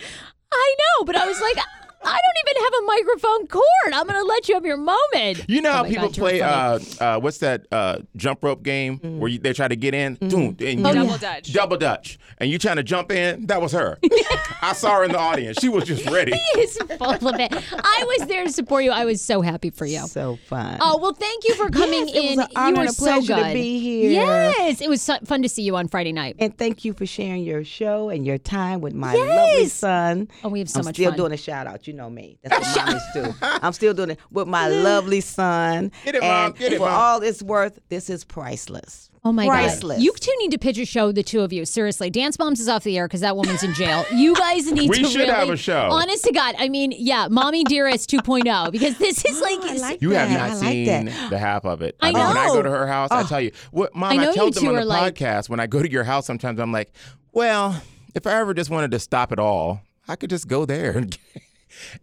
I 0.51 0.75
know, 0.79 1.05
but 1.05 1.15
I 1.15 1.27
was 1.27 1.39
like, 1.41 1.57
I 2.05 2.17
don't 2.17 2.49
even 2.53 2.63
have 2.63 2.73
a 2.81 2.85
microphone 2.85 3.47
cord. 3.47 3.93
I'm 3.93 4.07
going 4.07 4.19
to 4.19 4.25
let 4.25 4.47
you 4.47 4.55
have 4.55 4.65
your 4.65 4.77
moment. 4.77 5.45
You 5.49 5.61
know 5.61 5.69
Oh 5.71 5.73
how 5.73 5.83
my 5.83 5.89
people 5.89 6.07
God, 6.09 6.13
play 6.15 6.41
uh, 6.41 6.79
uh, 6.99 7.19
what's 7.19 7.39
that 7.39 7.65
uh, 7.71 7.99
jump 8.15 8.43
rope 8.43 8.63
game 8.63 8.97
where 9.19 9.29
you, 9.29 9.39
they 9.39 9.53
try 9.53 9.67
to 9.67 9.75
get 9.75 9.93
in, 9.93 10.15
Doom, 10.15 10.55
and 10.59 10.79
you- 10.79 10.83
Double 10.93 11.17
Dutch. 11.17 11.51
double 11.53 11.77
dutch, 11.77 12.19
and 12.39 12.49
you 12.49 12.57
trying 12.59 12.75
to 12.77 12.83
jump 12.83 13.11
in? 13.11 13.47
That 13.47 13.61
was 13.61 13.71
her. 13.73 13.97
I 14.61 14.73
saw 14.73 14.97
her 14.97 15.03
in 15.03 15.11
the 15.11 15.19
audience. 15.19 15.57
She 15.59 15.69
was 15.69 15.83
just 15.85 16.05
ready. 16.09 16.33
He's 16.55 16.77
full 16.77 17.09
of 17.09 17.39
it. 17.39 17.51
I 17.73 18.03
was 18.17 18.27
there 18.27 18.43
to 18.45 18.51
support 18.51 18.83
you. 18.83 18.91
I 18.91 19.05
was 19.05 19.21
so 19.21 19.41
happy 19.41 19.69
for 19.69 19.85
you. 19.85 19.99
So 20.07 20.37
fun. 20.47 20.77
Oh 20.81 20.97
well, 20.99 21.13
thank 21.13 21.43
you 21.47 21.55
for 21.55 21.69
coming 21.69 22.07
Yes, 22.07 22.15
it 22.17 22.21
was 22.21 22.31
in. 22.33 22.39
an 22.41 22.47
honor 22.55 22.67
you 22.69 22.75
were 22.75 22.79
and 22.81 22.89
a 22.89 22.93
so 22.93 23.03
pleasure 23.03 23.35
to 23.35 23.41
good. 23.43 23.53
be 23.53 23.79
here. 23.79 24.11
Yes, 24.11 24.81
it 24.81 24.89
was 24.89 25.01
so 25.01 25.17
fun 25.25 25.41
to 25.43 25.49
see 25.49 25.63
you 25.63 25.75
on 25.75 25.87
Friday 25.87 26.11
night. 26.13 26.35
And 26.39 26.57
thank 26.57 26.85
you 26.85 26.93
for 26.93 27.05
sharing 27.05 27.43
your 27.43 27.63
show 27.63 28.09
and 28.09 28.25
your 28.25 28.37
time 28.37 28.81
with 28.81 28.93
my 28.93 29.13
lovely 29.13 29.67
son. 29.67 30.27
Oh, 30.43 30.49
we 30.49 30.59
have 30.59 30.69
so 30.69 30.79
I'm 30.79 30.85
much 30.85 30.95
still 30.95 31.11
fun. 31.11 31.17
doing 31.17 31.31
a 31.33 31.37
shout 31.37 31.67
out. 31.67 31.87
You 31.87 31.93
know 31.95 32.09
me. 32.09 32.37
That's 32.43 32.75
what 32.75 32.87
mommies 32.95 33.13
do. 33.13 33.33
I'm 33.41 33.73
still 33.73 33.93
doing 33.93 34.11
it 34.11 34.19
with 34.31 34.47
my 34.47 34.67
lovely 34.67 35.21
son. 35.21 35.91
Get 36.03 36.15
it, 36.15 36.23
and 36.23 36.31
Mom. 36.31 36.51
Get 36.53 36.73
it, 36.73 36.77
for 36.77 36.85
Mom. 36.85 36.93
all 36.93 37.21
it's 37.23 37.41
worth, 37.41 37.79
this 37.89 38.09
is 38.09 38.23
priceless. 38.23 39.09
Oh 39.23 39.31
my 39.31 39.45
God. 39.45 39.51
Priceless. 39.53 39.97
god! 39.97 40.03
You 40.03 40.13
two 40.13 40.31
need 40.37 40.51
to 40.51 40.59
pitch 40.59 40.77
a 40.77 40.85
show, 40.85 41.11
the 41.11 41.23
two 41.23 41.41
of 41.41 41.51
you. 41.51 41.65
Seriously, 41.65 42.11
Dance 42.11 42.37
Moms 42.37 42.59
is 42.59 42.69
off 42.69 42.83
the 42.83 42.95
air 42.95 43.07
because 43.07 43.21
that 43.21 43.35
woman's 43.35 43.63
in 43.63 43.73
jail. 43.73 44.05
You 44.13 44.35
guys 44.35 44.71
need 44.71 44.85
to 44.85 44.87
really 44.87 44.89
We 44.89 44.97
to 44.99 45.09
should 45.09 45.19
really, 45.21 45.31
have 45.31 45.49
a 45.49 45.57
show. 45.57 45.87
Honest 45.91 46.25
to 46.25 46.31
God, 46.31 46.53
I 46.59 46.69
mean, 46.69 46.93
yeah, 46.95 47.27
Mommy 47.31 47.63
Dearest 47.63 48.07
2.0 48.11 48.71
because 48.71 48.99
this 48.99 49.25
is 49.25 49.41
like, 49.41 49.59
I 49.63 49.77
like 49.77 50.01
You 50.03 50.11
have 50.11 50.29
that. 50.29 50.37
not 50.37 50.49
I 50.51 50.53
like 50.53 50.59
seen 50.59 51.05
that. 51.05 51.29
the 51.31 51.39
half 51.39 51.65
of 51.65 51.81
it. 51.81 51.95
I 52.01 52.11
mean, 52.11 52.21
When 52.21 52.37
I 52.37 52.47
go 52.49 52.61
to 52.61 52.69
her 52.69 52.85
house, 52.85 53.09
I 53.09 53.21
oh. 53.21 53.25
tell 53.25 53.41
you, 53.41 53.51
what, 53.71 53.95
Mom, 53.95 54.11
I 54.11 54.13
I, 54.13 54.17
know 54.17 54.29
you 54.29 54.35
told 54.35 54.53
them 54.53 54.63
two 54.63 54.69
on 54.69 54.75
are 54.75 54.79
the 54.81 54.85
like- 54.85 55.15
podcast, 55.15 55.49
when 55.49 55.59
I 55.59 55.65
go 55.65 55.81
to 55.81 55.91
your 55.91 56.03
house, 56.03 56.27
sometimes 56.27 56.59
I'm 56.59 56.71
like, 56.71 56.91
well, 57.31 57.81
if 58.13 58.27
I 58.27 58.33
ever 58.33 58.53
just 58.53 58.69
wanted 58.69 58.91
to 58.91 58.99
stop 58.99 59.31
it 59.31 59.39
all, 59.39 59.81
I 60.07 60.15
could 60.17 60.29
just 60.29 60.47
go 60.47 60.65
there. 60.65 60.91
and 60.99 61.17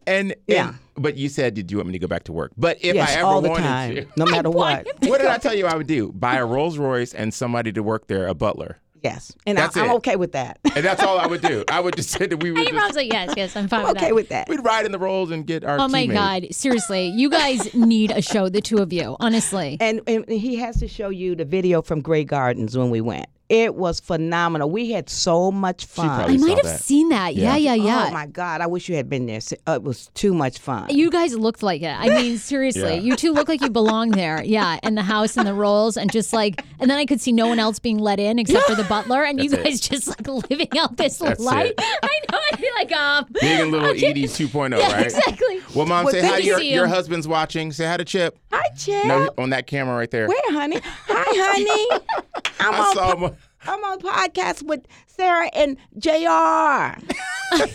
And, 0.06 0.34
Yeah. 0.46 0.74
but 0.96 1.16
you 1.16 1.28
said, 1.28 1.54
did 1.54 1.70
you 1.70 1.78
want 1.78 1.86
me 1.88 1.92
to 1.92 1.98
go 1.98 2.06
back 2.06 2.24
to 2.24 2.32
work? 2.32 2.52
But 2.56 2.78
if 2.80 2.94
yes, 2.94 3.10
I 3.10 3.14
ever 3.20 3.26
all 3.26 3.40
the 3.40 3.48
wanted 3.50 3.62
time, 3.64 3.94
to, 3.96 4.06
no 4.16 4.26
matter 4.26 4.50
what. 4.62 4.86
what 5.00 5.18
did 5.20 5.28
I 5.28 5.38
tell 5.38 5.54
you 5.54 5.66
I 5.66 5.76
would 5.76 5.86
do? 5.86 6.12
Buy 6.12 6.36
a 6.36 6.46
Rolls 6.46 6.78
Royce 6.78 7.14
and 7.14 7.32
somebody 7.32 7.72
to 7.72 7.82
work 7.82 8.06
there, 8.08 8.26
a 8.26 8.34
butler. 8.34 8.78
Yes, 9.02 9.34
and 9.48 9.58
I, 9.58 9.62
That's 9.62 9.76
I'm 9.76 9.90
okay 9.96 10.14
with 10.14 10.30
that. 10.30 10.60
And 10.76 10.84
that's 10.84 11.02
all 11.02 11.18
I 11.18 11.26
would 11.26 11.40
do. 11.40 11.64
I 11.68 11.80
would 11.80 11.96
just 11.96 12.10
say 12.10 12.24
that 12.28 12.36
we 12.40 12.52
would 12.52 12.60
Hey, 12.68 12.70
just, 12.70 12.94
like, 12.94 13.12
yes, 13.12 13.34
yes, 13.36 13.56
I'm 13.56 13.66
fine 13.66 13.80
I'm 13.80 13.86
with 13.88 13.96
okay 13.96 14.06
that. 14.06 14.14
with 14.14 14.28
that. 14.28 14.48
we'd 14.48 14.62
ride 14.64 14.86
in 14.86 14.92
the 14.92 14.98
Rolls 15.00 15.32
and 15.32 15.44
get 15.44 15.64
our 15.64 15.80
Oh 15.80 15.88
my 15.88 16.06
teammate. 16.06 16.12
God! 16.14 16.46
Seriously, 16.54 17.08
you 17.08 17.28
guys 17.28 17.74
need 17.74 18.12
a 18.12 18.22
show, 18.22 18.48
the 18.48 18.60
two 18.60 18.78
of 18.78 18.92
you. 18.92 19.16
Honestly, 19.18 19.76
And, 19.80 20.02
and 20.06 20.28
he 20.28 20.54
has 20.56 20.78
to 20.78 20.86
show 20.86 21.08
you 21.08 21.34
the 21.34 21.44
video 21.44 21.82
from 21.82 22.00
Grey 22.00 22.22
Gardens 22.22 22.78
when 22.78 22.90
we 22.90 23.00
went. 23.00 23.26
It 23.52 23.74
was 23.74 24.00
phenomenal. 24.00 24.70
We 24.70 24.92
had 24.92 25.10
so 25.10 25.52
much 25.52 25.84
fun. 25.84 26.08
I 26.08 26.36
might 26.38 26.56
have 26.56 26.62
that. 26.62 26.80
seen 26.80 27.10
that. 27.10 27.34
Yeah, 27.36 27.54
yeah, 27.56 27.74
yeah. 27.74 28.06
Oh 28.08 28.12
my 28.12 28.24
God! 28.24 28.62
I 28.62 28.66
wish 28.66 28.88
you 28.88 28.96
had 28.96 29.10
been 29.10 29.26
there. 29.26 29.40
It 29.66 29.82
was 29.82 30.08
too 30.14 30.32
much 30.32 30.58
fun. 30.58 30.88
You 30.88 31.10
guys 31.10 31.34
looked 31.36 31.62
like 31.62 31.82
it. 31.82 31.94
I 31.94 32.08
mean, 32.08 32.38
seriously, 32.38 32.82
Yeah. 32.94 33.00
you 33.00 33.14
two 33.14 33.32
look 33.32 33.48
like 33.48 33.60
you 33.60 33.68
belong 33.68 34.12
there. 34.12 34.42
Yeah, 34.42 34.78
in 34.82 34.94
the 34.94 35.02
house 35.02 35.36
and 35.36 35.46
the 35.46 35.52
rolls, 35.52 35.98
and 35.98 36.10
just 36.10 36.32
like, 36.32 36.64
and 36.80 36.90
then 36.90 36.96
I 36.96 37.04
could 37.04 37.20
see 37.20 37.30
no 37.30 37.46
one 37.46 37.58
else 37.58 37.78
being 37.78 37.98
let 37.98 38.18
in 38.18 38.38
except 38.38 38.64
for 38.66 38.74
the 38.74 38.84
butler, 38.88 39.22
and 39.22 39.38
you 39.42 39.50
That's 39.50 39.60
it. 39.60 39.64
guys 39.64 39.80
just 39.80 40.08
like 40.08 40.26
living 40.48 40.68
out 40.78 40.96
this 40.96 41.18
That's 41.18 41.38
life. 41.38 41.72
it. 41.72 41.74
I 42.02 42.18
know. 42.32 42.38
I'd 42.52 42.58
be 42.58 42.70
like, 42.78 42.92
um, 42.92 43.26
Big 43.38 43.60
and 43.60 43.70
little 43.70 43.90
okay. 43.90 44.06
Edie 44.06 44.24
2.0, 44.24 44.78
Yeah, 44.78 44.92
right? 44.94 45.04
exactly. 45.04 45.60
Well, 45.74 45.84
Mom, 45.84 46.04
Well, 46.06 46.12
say 46.14 46.26
hi. 46.26 46.38
Your, 46.38 46.58
see 46.58 46.72
your 46.72 46.86
husband's 46.86 47.28
watching. 47.28 47.70
Say 47.72 47.84
hi 47.86 47.98
to 47.98 48.04
Chip. 48.06 48.38
Hi, 48.50 48.66
Chip. 48.78 49.04
No, 49.04 49.28
on 49.36 49.50
that 49.50 49.66
camera 49.66 49.94
right 49.94 50.10
there. 50.10 50.26
Where, 50.26 50.40
honey? 50.52 50.80
Hi, 50.82 51.24
honey. 51.36 52.00
I'm 52.60 52.74
I 52.74 52.78
on. 52.78 52.94
saw 52.94 53.14
po- 53.16 53.26
him. 53.28 53.36
I'm 53.66 53.82
on 53.84 54.00
podcast 54.00 54.62
with 54.64 54.86
Sarah 55.06 55.48
and 55.54 55.76
Jr. 55.98 56.98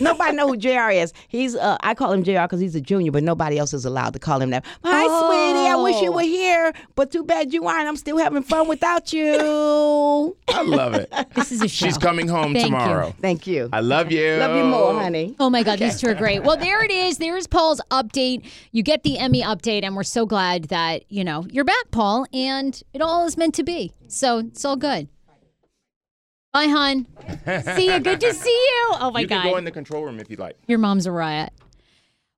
nobody 0.00 0.36
know 0.36 0.48
who 0.48 0.56
Jr. 0.56 0.90
is. 0.90 1.12
He's 1.28 1.54
uh, 1.56 1.76
I 1.80 1.94
call 1.94 2.12
him 2.12 2.22
Jr. 2.24 2.42
because 2.42 2.60
he's 2.60 2.74
a 2.74 2.80
junior, 2.80 3.10
but 3.12 3.22
nobody 3.22 3.58
else 3.58 3.72
is 3.72 3.84
allowed 3.84 4.12
to 4.12 4.18
call 4.18 4.40
him 4.42 4.50
that. 4.50 4.64
Hi, 4.84 5.04
sweetie. 5.04 5.68
I 5.68 5.76
wish 5.76 6.00
you 6.02 6.10
Oh. 6.12 6.16
were 6.16 6.22
here, 6.22 6.72
but 6.94 7.10
too 7.10 7.22
bad 7.24 7.52
you 7.52 7.66
aren't. 7.66 7.88
I'm 7.88 7.96
still 7.96 8.18
having 8.18 8.42
fun 8.42 8.68
without 8.68 9.12
you. 9.12 10.36
I 10.48 10.62
love 10.62 10.94
it. 10.94 11.12
This 11.34 11.52
is 11.52 11.62
a 11.62 11.68
show. 11.68 11.86
She's 11.86 11.96
coming 11.98 12.28
home 12.28 12.52
Thank 12.52 12.56
you. 12.66 12.76
tomorrow. 12.76 13.14
Thank 13.20 13.46
you. 13.46 13.68
I 13.72 13.80
love 13.80 14.10
you. 14.12 14.36
Love 14.36 14.56
you 14.56 14.64
more, 14.64 14.94
honey. 15.00 15.36
Oh 15.40 15.48
my 15.48 15.62
God, 15.62 15.78
these 15.78 16.00
two 16.00 16.08
are 16.08 16.14
great. 16.14 16.42
Well, 16.42 16.56
there 16.56 16.84
it 16.84 16.90
is. 16.90 17.18
There's 17.18 17.46
Paul's 17.46 17.80
update. 17.90 18.44
You 18.72 18.82
get 18.82 19.04
the 19.04 19.18
Emmy 19.18 19.42
update, 19.42 19.84
and 19.84 19.94
we're 19.96 20.02
so 20.02 20.26
glad 20.26 20.64
that, 20.64 21.10
you 21.10 21.24
know, 21.24 21.46
you're 21.50 21.64
back, 21.64 21.90
Paul, 21.92 22.26
and 22.32 22.80
it 22.92 23.00
all 23.00 23.24
is 23.26 23.36
meant 23.36 23.54
to 23.54 23.62
be. 23.62 23.92
So 24.08 24.38
it's 24.38 24.64
all 24.64 24.76
good. 24.76 25.08
Bye, 26.66 26.66
hon. 26.68 27.06
see 27.76 27.92
you. 27.92 28.00
Good 28.00 28.20
to 28.20 28.34
see 28.34 28.50
you. 28.50 28.88
Oh 29.00 29.10
my 29.12 29.20
you 29.20 29.26
God. 29.28 29.42
can 29.42 29.52
go 29.52 29.56
in 29.58 29.64
the 29.64 29.70
control 29.70 30.04
room 30.04 30.18
if 30.18 30.28
you'd 30.30 30.38
like. 30.40 30.56
Your 30.66 30.78
mom's 30.78 31.06
a 31.06 31.12
riot. 31.12 31.52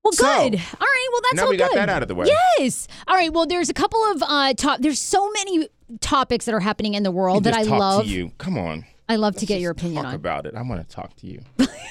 Well, 0.04 0.12
So, 0.12 0.24
good. 0.24 0.54
All 0.54 0.86
right. 0.86 1.08
Well, 1.12 1.20
that's 1.22 1.34
now 1.36 1.44
all 1.44 1.50
we 1.50 1.56
got 1.56 1.70
good. 1.70 1.78
that 1.78 1.88
out 1.88 2.02
of 2.02 2.08
the 2.08 2.14
way. 2.14 2.26
Yes. 2.58 2.86
All 3.08 3.14
right. 3.16 3.32
Well, 3.32 3.46
there's 3.46 3.68
a 3.70 3.74
couple 3.74 4.02
of 4.04 4.22
uh, 4.22 4.52
top. 4.54 4.80
There's 4.80 4.98
so 4.98 5.30
many 5.32 5.68
topics 6.00 6.44
that 6.44 6.54
are 6.54 6.60
happening 6.60 6.94
in 6.94 7.02
the 7.02 7.10
world 7.10 7.44
that 7.44 7.54
I 7.54 7.62
love. 7.62 8.04
to 8.04 8.10
you. 8.10 8.32
Come 8.38 8.58
on. 8.58 8.84
I 9.08 9.16
love 9.16 9.36
to 9.36 9.46
get 9.46 9.60
your 9.60 9.72
opinion 9.72 10.02
Talk 10.02 10.10
on. 10.10 10.14
about 10.14 10.46
it. 10.46 10.54
I 10.54 10.62
want 10.62 10.86
to 10.86 10.94
talk 10.94 11.16
to 11.16 11.26
you. 11.26 11.40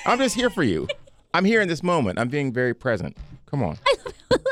I'm 0.06 0.18
just 0.20 0.36
here 0.36 0.50
for 0.50 0.64
you. 0.64 0.88
I'm 1.34 1.46
here 1.46 1.62
in 1.62 1.68
this 1.68 1.84
moment. 1.84 2.18
I'm 2.18 2.30
being 2.30 2.52
very 2.54 2.74
present. 2.74 3.18
Come 3.50 3.64
on. 3.64 3.78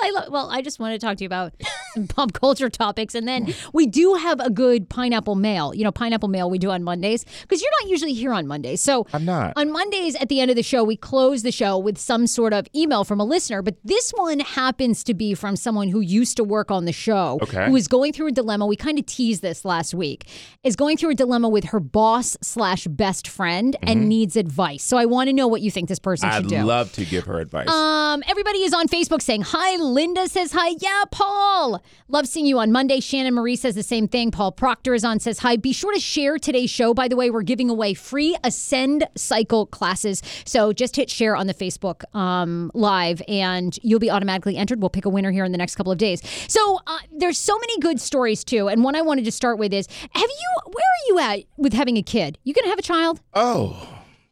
I 0.01 0.11
love, 0.11 0.25
well, 0.31 0.49
I 0.49 0.61
just 0.61 0.79
want 0.79 0.99
to 0.99 1.05
talk 1.05 1.17
to 1.17 1.23
you 1.23 1.27
about 1.27 1.53
some 1.93 2.07
pop 2.07 2.33
culture 2.33 2.69
topics, 2.69 3.13
and 3.15 3.27
then 3.27 3.53
we 3.73 3.85
do 3.85 4.15
have 4.15 4.39
a 4.39 4.49
good 4.49 4.89
pineapple 4.89 5.35
mail. 5.35 5.73
You 5.73 5.83
know, 5.83 5.91
pineapple 5.91 6.29
mail 6.29 6.49
we 6.49 6.57
do 6.57 6.71
on 6.71 6.83
Mondays 6.83 7.23
because 7.41 7.61
you're 7.61 7.71
not 7.83 7.89
usually 7.89 8.13
here 8.13 8.33
on 8.33 8.47
Mondays. 8.47 8.81
So 8.81 9.05
I'm 9.13 9.25
not. 9.25 9.53
On 9.55 9.71
Mondays 9.71 10.15
at 10.15 10.29
the 10.29 10.39
end 10.41 10.49
of 10.49 10.55
the 10.57 10.63
show, 10.63 10.83
we 10.83 10.95
close 10.95 11.43
the 11.43 11.51
show 11.51 11.77
with 11.77 11.97
some 11.97 12.25
sort 12.27 12.53
of 12.53 12.65
email 12.75 13.03
from 13.03 13.19
a 13.19 13.23
listener, 13.25 13.61
but 13.61 13.75
this 13.83 14.11
one 14.11 14.39
happens 14.39 15.03
to 15.03 15.13
be 15.13 15.33
from 15.35 15.55
someone 15.55 15.89
who 15.89 15.99
used 15.99 16.37
to 16.37 16.43
work 16.43 16.71
on 16.71 16.85
the 16.85 16.93
show, 16.93 17.37
Okay. 17.43 17.67
who 17.67 17.75
is 17.75 17.87
going 17.87 18.13
through 18.13 18.27
a 18.27 18.31
dilemma. 18.31 18.65
We 18.65 18.75
kind 18.75 18.97
of 18.97 19.05
teased 19.05 19.41
this 19.43 19.63
last 19.63 19.93
week. 19.93 20.27
Is 20.63 20.75
going 20.75 20.97
through 20.97 21.11
a 21.11 21.15
dilemma 21.15 21.49
with 21.49 21.65
her 21.65 21.79
boss 21.79 22.35
slash 22.41 22.87
best 22.87 23.27
friend 23.27 23.75
and 23.83 24.09
needs 24.09 24.35
advice. 24.35 24.83
So 24.83 24.97
I 24.97 25.05
want 25.05 25.27
to 25.27 25.33
know 25.33 25.47
what 25.47 25.61
you 25.61 25.69
think 25.71 25.87
this 25.89 25.99
person 25.99 26.17
Mm-hmm. 26.29 26.35
I'd 26.37 26.41
should 26.43 26.49
do. 26.49 26.63
love 26.63 26.91
to 26.93 27.05
give 27.05 27.25
her 27.25 27.39
advice. 27.39 27.69
Um, 27.69 28.23
everybody 28.27 28.59
is 28.59 28.73
on 28.73 28.86
Facebook 28.87 29.21
saying 29.21 29.41
hi. 29.43 29.75
Linda 29.77 30.27
says 30.27 30.51
hi. 30.51 30.75
Yeah, 30.79 31.03
Paul. 31.11 31.83
Love 32.07 32.27
seeing 32.27 32.45
you 32.45 32.59
on 32.59 32.71
Monday. 32.71 32.99
Shannon 32.99 33.33
Marie 33.33 33.55
says 33.55 33.75
the 33.75 33.83
same 33.83 34.07
thing. 34.07 34.31
Paul 34.31 34.51
Proctor 34.51 34.93
is 34.93 35.03
on 35.03 35.19
says 35.19 35.39
hi. 35.39 35.57
Be 35.57 35.73
sure 35.73 35.93
to 35.93 35.99
share 35.99 36.37
today's 36.37 36.69
show. 36.69 36.93
By 36.93 37.07
the 37.07 37.15
way, 37.15 37.29
we're 37.29 37.41
giving 37.41 37.69
away 37.69 37.93
free 37.93 38.37
Ascend 38.43 39.07
Cycle 39.15 39.65
classes. 39.65 40.21
So 40.45 40.73
just 40.73 40.95
hit 40.95 41.09
share 41.09 41.35
on 41.35 41.47
the 41.47 41.53
Facebook 41.53 42.03
um, 42.15 42.71
live, 42.73 43.21
and 43.27 43.77
you'll 43.83 43.99
be 43.99 44.09
automatically 44.09 44.57
entered. 44.57 44.81
We'll 44.81 44.89
pick 44.89 45.05
a 45.05 45.09
winner 45.09 45.31
here 45.31 45.45
in 45.45 45.51
the 45.51 45.57
next 45.57 45.75
couple 45.75 45.91
of 45.91 45.97
days. 45.97 46.21
So 46.47 46.79
uh, 46.87 46.99
there's 47.11 47.37
so 47.37 47.57
many 47.59 47.79
good 47.79 47.99
stories 48.01 48.43
too. 48.43 48.67
And 48.69 48.83
one 48.83 48.95
I 48.95 49.01
wanted 49.01 49.25
to 49.25 49.31
start 49.31 49.57
with 49.59 49.73
is: 49.73 49.87
Have 50.11 50.29
you? 50.29 50.49
Where 50.65 50.75
are 50.75 51.07
you 51.07 51.19
at 51.19 51.45
with 51.57 51.73
having 51.73 51.97
a 51.97 52.03
kid? 52.03 52.37
You 52.43 52.53
gonna 52.53 52.69
have 52.69 52.79
a 52.79 52.83
child? 52.83 53.21
oh, 53.33 53.87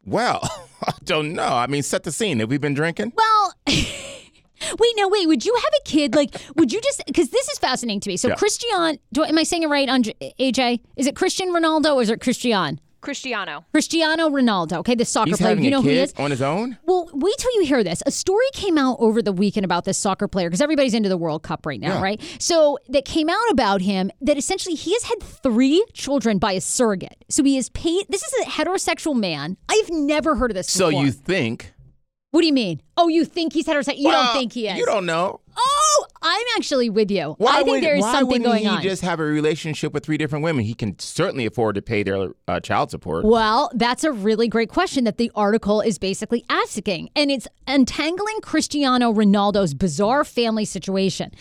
well, 0.05 0.39
I 0.83 0.93
don't 1.03 1.33
know. 1.33 1.47
I 1.47 1.67
mean, 1.67 1.83
set 1.83 2.03
the 2.03 2.11
scene. 2.11 2.39
Have 2.39 2.49
we 2.49 2.57
been 2.57 2.73
drinking? 2.73 3.13
Well, 3.15 3.53
wait, 4.79 4.93
no, 4.97 5.07
wait. 5.07 5.27
Would 5.27 5.45
you 5.45 5.53
have 5.55 5.73
a 5.79 5.83
kid? 5.89 6.15
Like, 6.15 6.35
would 6.55 6.71
you 6.73 6.81
just? 6.81 7.03
Because 7.05 7.29
this 7.29 7.47
is 7.49 7.57
fascinating 7.59 7.99
to 8.01 8.09
me. 8.09 8.17
So, 8.17 8.29
Yeah. 8.29 8.35
Christian, 8.35 8.97
do 9.13 9.23
I- 9.23 9.27
am 9.29 9.37
I 9.37 9.43
saying 9.43 9.63
it 9.63 9.67
right? 9.69 9.89
On 9.89 10.03
AJ, 10.39 10.81
is 10.95 11.07
it 11.07 11.15
Christian 11.15 11.49
Ronaldo 11.49 11.95
or 11.95 12.01
is 12.01 12.09
it 12.09 12.21
Christian? 12.21 12.79
Cristiano. 13.01 13.63
Cristiano 13.71 14.29
Ronaldo. 14.29 14.77
Okay, 14.79 14.95
the 14.95 15.05
soccer 15.05 15.29
He's 15.29 15.37
player. 15.37 15.49
having 15.49 15.63
You 15.63 15.69
know 15.69 15.77
a 15.77 15.81
who 15.83 15.89
he 15.89 15.95
kid 15.95 16.01
is? 16.05 16.13
on 16.17 16.31
his 16.31 16.41
own? 16.41 16.79
Well, 16.87 17.07
wait 17.13 17.35
till 17.37 17.51
you 17.53 17.65
hear 17.65 17.83
this. 17.83 18.01
A 18.07 18.09
story 18.09 18.47
came 18.53 18.79
out 18.79 18.97
over 18.99 19.21
the 19.21 19.31
weekend 19.31 19.63
about 19.63 19.85
this 19.85 19.99
soccer 19.99 20.27
player 20.27 20.49
because 20.49 20.59
everybody's 20.59 20.95
into 20.95 21.07
the 21.07 21.17
World 21.17 21.43
Cup 21.43 21.67
right 21.67 21.79
now, 21.79 21.95
Yeah. 21.97 22.01
right? 22.01 22.19
So 22.39 22.79
that 22.89 23.05
came 23.05 23.29
out 23.29 23.51
about 23.51 23.81
him 23.81 24.09
that 24.21 24.39
essentially 24.39 24.73
he 24.73 24.93
has 24.93 25.03
had 25.03 25.21
three 25.21 25.85
children 25.93 26.39
by 26.39 26.53
a 26.53 26.61
surrogate. 26.61 27.23
So 27.29 27.43
he 27.43 27.57
is 27.59 27.69
paid. 27.69 28.07
This 28.09 28.23
is 28.23 28.33
a 28.47 28.49
heterosexual 28.49 29.13
man. 29.15 29.57
I've 29.69 29.91
never 29.91 30.33
heard 30.35 30.49
of 30.49 30.55
this. 30.55 30.67
So 30.71 30.89
before. 30.89 31.05
you 31.05 31.11
think? 31.11 31.73
What 32.35 32.41
do 32.41 32.47
you 32.47 32.53
mean? 32.53 32.81
Oh, 32.97 33.07
you 33.07 33.23
think 33.23 33.53
he's 33.53 33.65
heterosexual? 33.65 33.97
You 33.97 34.09
Well, 34.09 34.25
don't 34.25 34.33
think 34.33 34.51
he 34.51 34.67
is? 34.67 34.77
You 34.77 34.85
don't 34.85 35.05
know. 35.05 35.39
Oh, 35.55 36.05
I'm 36.21 36.45
actually 36.57 36.89
with 36.89 37.09
you. 37.09 37.35
Why 37.37 37.51
I 37.53 37.55
think 37.63 37.69
would, 37.69 37.83
there 37.83 37.95
is 37.95 38.01
why 38.01 38.11
something 38.11 38.27
wouldn't 38.27 38.43
going 38.43 38.63
he 38.63 38.67
on. 38.67 38.81
just 38.81 39.03
have 39.03 39.21
a 39.21 39.23
relationship 39.23 39.93
with 39.93 40.03
three 40.03 40.17
different 40.17 40.43
women? 40.43 40.65
He 40.65 40.73
can 40.73 40.99
certainly 40.99 41.45
afford 41.45 41.75
to 41.75 41.81
pay 41.81 42.03
their 42.03 42.31
uh, 42.49 42.59
child 42.59 42.91
support. 42.91 43.23
well, 43.23 43.71
that's 43.73 44.03
a 44.03 44.11
really 44.11 44.49
great 44.49 44.67
question 44.67 45.05
that 45.05 45.15
the 45.17 45.31
article 45.33 45.79
is 45.79 45.97
basically 45.97 46.43
asking. 46.49 47.09
And 47.15 47.31
it's 47.31 47.47
untangling 47.67 48.41
Cristiano 48.41 49.13
Ronaldo's 49.13 49.73
bizarre 49.73 50.25
family 50.25 50.65
situation. 50.65 51.31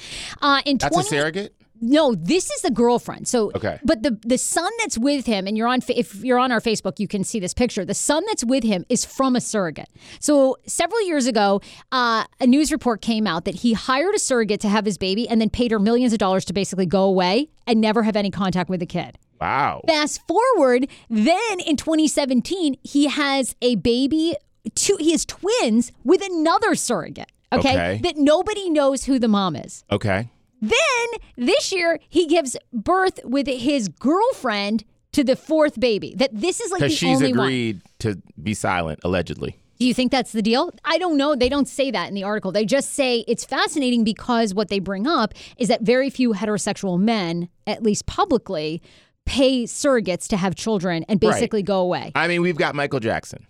Uh, 0.43 0.63
in 0.65 0.79
That's 0.79 0.95
20, 0.95 1.09
a 1.09 1.11
surrogate? 1.11 1.57
No, 1.81 2.15
this 2.15 2.51
is 2.51 2.63
the 2.63 2.71
girlfriend. 2.71 3.27
So, 3.29 3.51
Okay. 3.55 3.79
But 3.85 4.03
the 4.03 4.19
the 4.25 4.39
son 4.39 4.71
that's 4.81 4.97
with 4.97 5.27
him, 5.27 5.47
and 5.47 5.57
you're 5.57 5.67
on 5.69 5.81
if 5.89 6.15
you're 6.25 6.39
on 6.39 6.53
our 6.53 6.61
Facebook, 6.61 6.99
you 6.99 7.09
can 7.09 7.25
see 7.25 7.41
this 7.41 7.53
picture. 7.55 7.85
The 7.85 7.95
son 7.95 8.23
that's 8.27 8.45
with 8.45 8.65
him 8.65 8.85
is 8.89 9.05
from 9.05 9.37
a 9.37 9.41
surrogate. 9.41 9.89
So 10.21 10.57
several 10.67 11.05
years 11.07 11.27
ago, 11.27 11.61
uh, 11.93 12.25
a 12.41 12.47
news 12.47 12.71
report 12.73 13.01
came 13.03 13.27
out 13.27 13.45
that 13.45 13.57
he 13.57 13.73
hired 13.73 14.15
a 14.15 14.19
surrogate 14.19 14.61
to 14.61 14.69
have 14.69 14.85
his 14.85 14.99
baby, 14.99 15.29
and 15.29 15.41
then 15.41 15.51
paid 15.51 15.71
her 15.73 15.79
millions 15.79 16.13
of 16.13 16.19
dollars 16.19 16.45
to 16.47 16.53
basically 16.53 16.87
go 16.87 17.03
away 17.05 17.49
and 17.67 17.81
never 17.81 18.03
have 18.03 18.17
any 18.17 18.31
contact 18.31 18.71
with 18.71 18.81
the 18.81 18.87
kid. 18.87 19.19
Wow. 19.41 19.83
Fast 19.87 20.21
forward, 20.29 20.87
then 21.11 21.61
in 21.67 21.77
2017, 21.77 22.77
he 22.83 23.09
has 23.09 23.57
a 23.61 23.75
baby. 23.77 24.37
Two, 24.75 24.97
he 24.99 25.11
has 25.11 25.25
twins 25.27 25.93
with 26.05 26.23
another 26.25 26.75
surrogate. 26.75 27.31
Okay, 27.53 27.73
Okay. 27.75 28.01
that 28.03 28.17
nobody 28.17 28.71
knows 28.71 29.05
who 29.05 29.19
the 29.19 29.29
mom 29.29 29.55
is. 29.57 29.85
Okay. 29.91 30.31
Then 30.61 31.07
this 31.37 31.73
year 31.73 31.99
he 32.09 32.27
gives 32.27 32.57
birth 32.73 33.21
with 33.25 33.47
his 33.47 33.89
girlfriend 33.89 34.85
to 35.13 35.23
the 35.25 35.37
fourth 35.37 35.79
baby. 35.79 36.15
That 36.17 36.31
this 36.33 36.61
is 36.61 36.71
like 36.73 36.81
the 36.81 36.89
she's 36.89 37.17
only 37.19 37.33
one. 37.33 37.47
agreed 37.49 37.81
to 38.01 38.21
be 38.43 38.55
silent, 38.55 39.01
allegedly. 39.05 39.59
Do 39.79 39.87
you 39.87 39.95
think 39.95 40.13
that's 40.13 40.33
the 40.33 40.41
deal? 40.43 40.71
I 40.85 40.99
don't 40.99 41.17
know. 41.17 41.35
They 41.35 41.49
don't 41.49 41.67
say 41.69 41.91
that 41.91 42.09
in 42.09 42.15
the 42.15 42.23
article. 42.23 42.53
They 42.53 42.65
just 42.65 42.93
say 42.95 43.25
it's 43.27 43.45
fascinating 43.45 44.05
because 44.05 44.55
what 44.55 44.69
they 44.69 44.79
bring 44.79 45.07
up 45.07 45.35
is 45.59 45.69
that 45.69 45.83
very 45.83 46.11
few 46.11 46.33
heterosexual 46.33 46.99
men, 46.99 47.49
at 47.67 47.83
least 47.83 48.07
publicly, 48.07 48.81
pay 49.27 49.65
surrogates 49.65 50.29
to 50.29 50.37
have 50.37 50.55
children 50.55 51.05
and 51.09 51.23
Right. 51.23 51.33
basically 51.33 51.63
go 51.63 51.81
away. 51.81 52.13
I 52.15 52.29
mean, 52.29 52.41
we've 52.41 52.57
got 52.57 52.75
Michael 52.77 53.01
Jackson. 53.01 53.47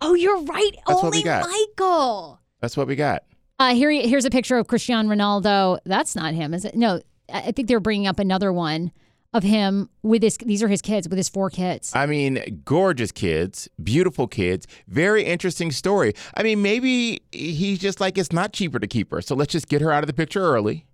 Oh, 0.00 0.14
you're 0.14 0.40
right. 0.42 0.70
That's 0.86 0.96
what 0.96 1.04
Only 1.06 1.18
we 1.18 1.22
got. 1.24 1.48
Michael. 1.48 2.40
That's 2.60 2.76
what 2.76 2.86
we 2.88 2.96
got. 2.96 3.22
Uh, 3.58 3.74
here, 3.74 3.90
here's 3.90 4.24
a 4.24 4.30
picture 4.30 4.56
of 4.56 4.68
Cristiano 4.68 5.08
Ronaldo. 5.12 5.78
That's 5.84 6.14
not 6.14 6.34
him, 6.34 6.54
is 6.54 6.64
it? 6.64 6.74
No, 6.76 7.00
I 7.32 7.48
I 7.48 7.52
think 7.52 7.68
they're 7.68 7.80
bringing 7.80 8.06
up 8.06 8.18
another 8.18 8.52
one. 8.52 8.92
of 9.34 9.42
him 9.42 9.90
with 10.02 10.22
his. 10.22 10.38
These 10.38 10.62
are 10.62 10.68
his 10.68 10.80
kids 10.80 11.06
with 11.06 11.18
his 11.18 11.28
four 11.28 11.50
kids. 11.50 11.92
I 11.94 12.06
mean, 12.06 12.62
gorgeous 12.64 13.12
kids, 13.12 13.68
beautiful 13.82 14.26
kids, 14.26 14.66
very 14.86 15.22
interesting 15.22 15.70
story. 15.70 16.14
I 16.34 16.42
mean, 16.42 16.62
maybe 16.62 17.20
he's 17.30 17.78
just 17.78 18.00
like, 18.00 18.16
it's 18.16 18.32
not 18.32 18.54
cheaper 18.54 18.78
to 18.78 18.86
keep 18.86 19.10
her. 19.10 19.20
So 19.20 19.34
let's 19.34 19.52
just 19.52 19.68
get 19.68 19.82
her 19.82 19.92
out 19.92 20.02
of 20.02 20.06
the 20.06 20.14
picture 20.14 20.40
early. 20.42 20.86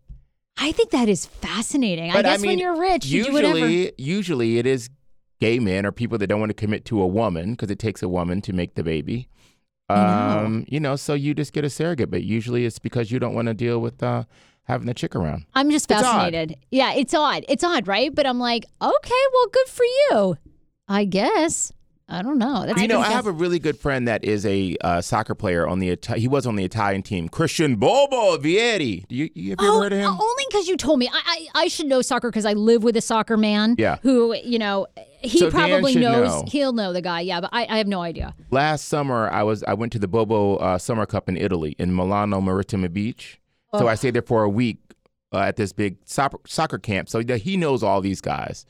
I 0.58 0.72
think 0.72 0.90
that 0.90 1.08
is 1.08 1.26
fascinating. 1.26 2.10
I 2.10 2.14
But 2.14 2.24
guess 2.24 2.40
mean, 2.40 2.48
when 2.52 2.58
you're 2.58 2.76
rich, 2.76 3.06
you 3.06 3.24
do 3.26 3.32
whatever. 3.32 3.58
usually, 3.58 3.92
usually 3.98 4.58
it 4.58 4.66
is 4.66 4.90
gay 5.40 5.60
men 5.60 5.86
or 5.86 5.92
people 5.92 6.18
that 6.18 6.26
don't 6.26 6.40
want 6.40 6.50
to 6.50 6.54
commit 6.54 6.84
to 6.86 7.00
a 7.02 7.06
woman 7.06 7.52
because 7.52 7.70
it 7.70 7.78
takes 7.78 8.02
a 8.02 8.08
woman 8.08 8.40
to 8.42 8.52
make 8.52 8.74
the 8.74 8.82
baby. 8.82 9.28
I 9.88 9.94
know. 9.96 10.46
Um, 10.46 10.64
you 10.68 10.80
know, 10.80 10.96
so 10.96 11.14
you 11.14 11.34
just 11.34 11.52
get 11.52 11.64
a 11.64 11.70
surrogate, 11.70 12.10
but 12.10 12.22
usually 12.22 12.64
it's 12.64 12.78
because 12.78 13.10
you 13.10 13.18
don't 13.18 13.34
want 13.34 13.48
to 13.48 13.54
deal 13.54 13.80
with 13.80 14.02
uh, 14.02 14.24
having 14.64 14.86
the 14.86 14.94
chick 14.94 15.14
around. 15.14 15.44
I'm 15.54 15.70
just 15.70 15.90
It's 15.90 16.00
odd. 16.00 16.04
fascinated. 16.04 16.56
Yeah, 16.70 16.94
it's 16.94 17.12
odd. 17.14 17.44
It's 17.48 17.62
odd, 17.62 17.86
right? 17.86 18.14
But 18.14 18.26
I'm 18.26 18.38
like, 18.38 18.64
okay, 18.80 19.22
well, 19.32 19.46
good 19.52 19.68
for 19.68 19.84
you. 19.84 20.38
I 20.88 21.04
guess. 21.04 21.72
I 22.06 22.20
don't 22.20 22.38
know. 22.38 22.66
That's 22.66 22.80
you 22.82 22.86
know, 22.88 23.00
I 23.00 23.06
have 23.10 23.26
a 23.26 23.32
really 23.32 23.58
good 23.58 23.78
friend 23.78 24.06
that 24.08 24.24
is 24.24 24.44
a 24.44 24.76
uh, 24.82 25.00
soccer 25.00 25.34
player 25.34 25.66
on 25.66 25.78
the 25.78 25.92
Ita- 25.92 26.18
he 26.18 26.28
was 26.28 26.46
on 26.46 26.54
the 26.54 26.62
Italian 26.64 27.02
team, 27.02 27.30
Christian 27.30 27.76
Bobo 27.76 28.36
Vieri. 28.36 29.06
Do 29.08 29.14
you, 29.16 29.30
you 29.34 29.50
have 29.50 29.58
you 29.60 29.66
ever 29.68 29.76
Oh, 29.78 29.80
heard 29.80 29.92
of 29.94 29.98
him? 30.00 30.10
only 30.10 30.44
because 30.50 30.68
you 30.68 30.76
told 30.76 30.98
me. 30.98 31.08
I, 31.10 31.20
I 31.54 31.62
I 31.62 31.68
should 31.68 31.86
know 31.86 32.02
soccer 32.02 32.28
because 32.30 32.44
I 32.44 32.52
live 32.52 32.82
with 32.82 32.94
a 32.98 33.00
soccer 33.00 33.38
man. 33.38 33.76
Yeah. 33.78 33.96
Who 34.02 34.34
you 34.34 34.58
know 34.58 34.86
he 35.20 35.38
So 35.38 35.50
probably 35.50 35.94
knows. 35.94 36.42
know. 36.42 36.44
He'll 36.46 36.74
know 36.74 36.92
the 36.92 37.00
guy. 37.00 37.20
Yeah, 37.22 37.40
but 37.40 37.48
I, 37.54 37.64
I 37.70 37.78
have 37.78 37.86
no 37.88 38.02
idea. 38.02 38.34
Last 38.50 38.84
summer, 38.84 39.30
I 39.30 39.42
was 39.42 39.62
I 39.64 39.72
went 39.72 39.90
to 39.92 39.98
the 39.98 40.08
Bobo 40.08 40.56
uh, 40.56 40.76
Summer 40.76 41.06
Cup 41.06 41.28
in 41.30 41.38
Italy 41.38 41.74
in 41.78 41.96
Milano 41.96 42.40
Marittima 42.42 42.92
Beach. 42.92 43.40
So 43.78 43.88
I 43.88 43.94
stayed 43.96 44.14
there 44.14 44.22
for 44.22 44.44
a 44.44 44.48
week 44.48 44.76
uh, 45.32 45.38
at 45.38 45.56
this 45.56 45.72
big 45.72 45.96
soccer, 46.04 46.38
soccer 46.46 46.78
camp. 46.78 47.08
So 47.08 47.22
that 47.22 47.38
he 47.38 47.56
knows 47.56 47.82
all 47.82 48.00
these 48.02 48.20
guys. 48.20 48.66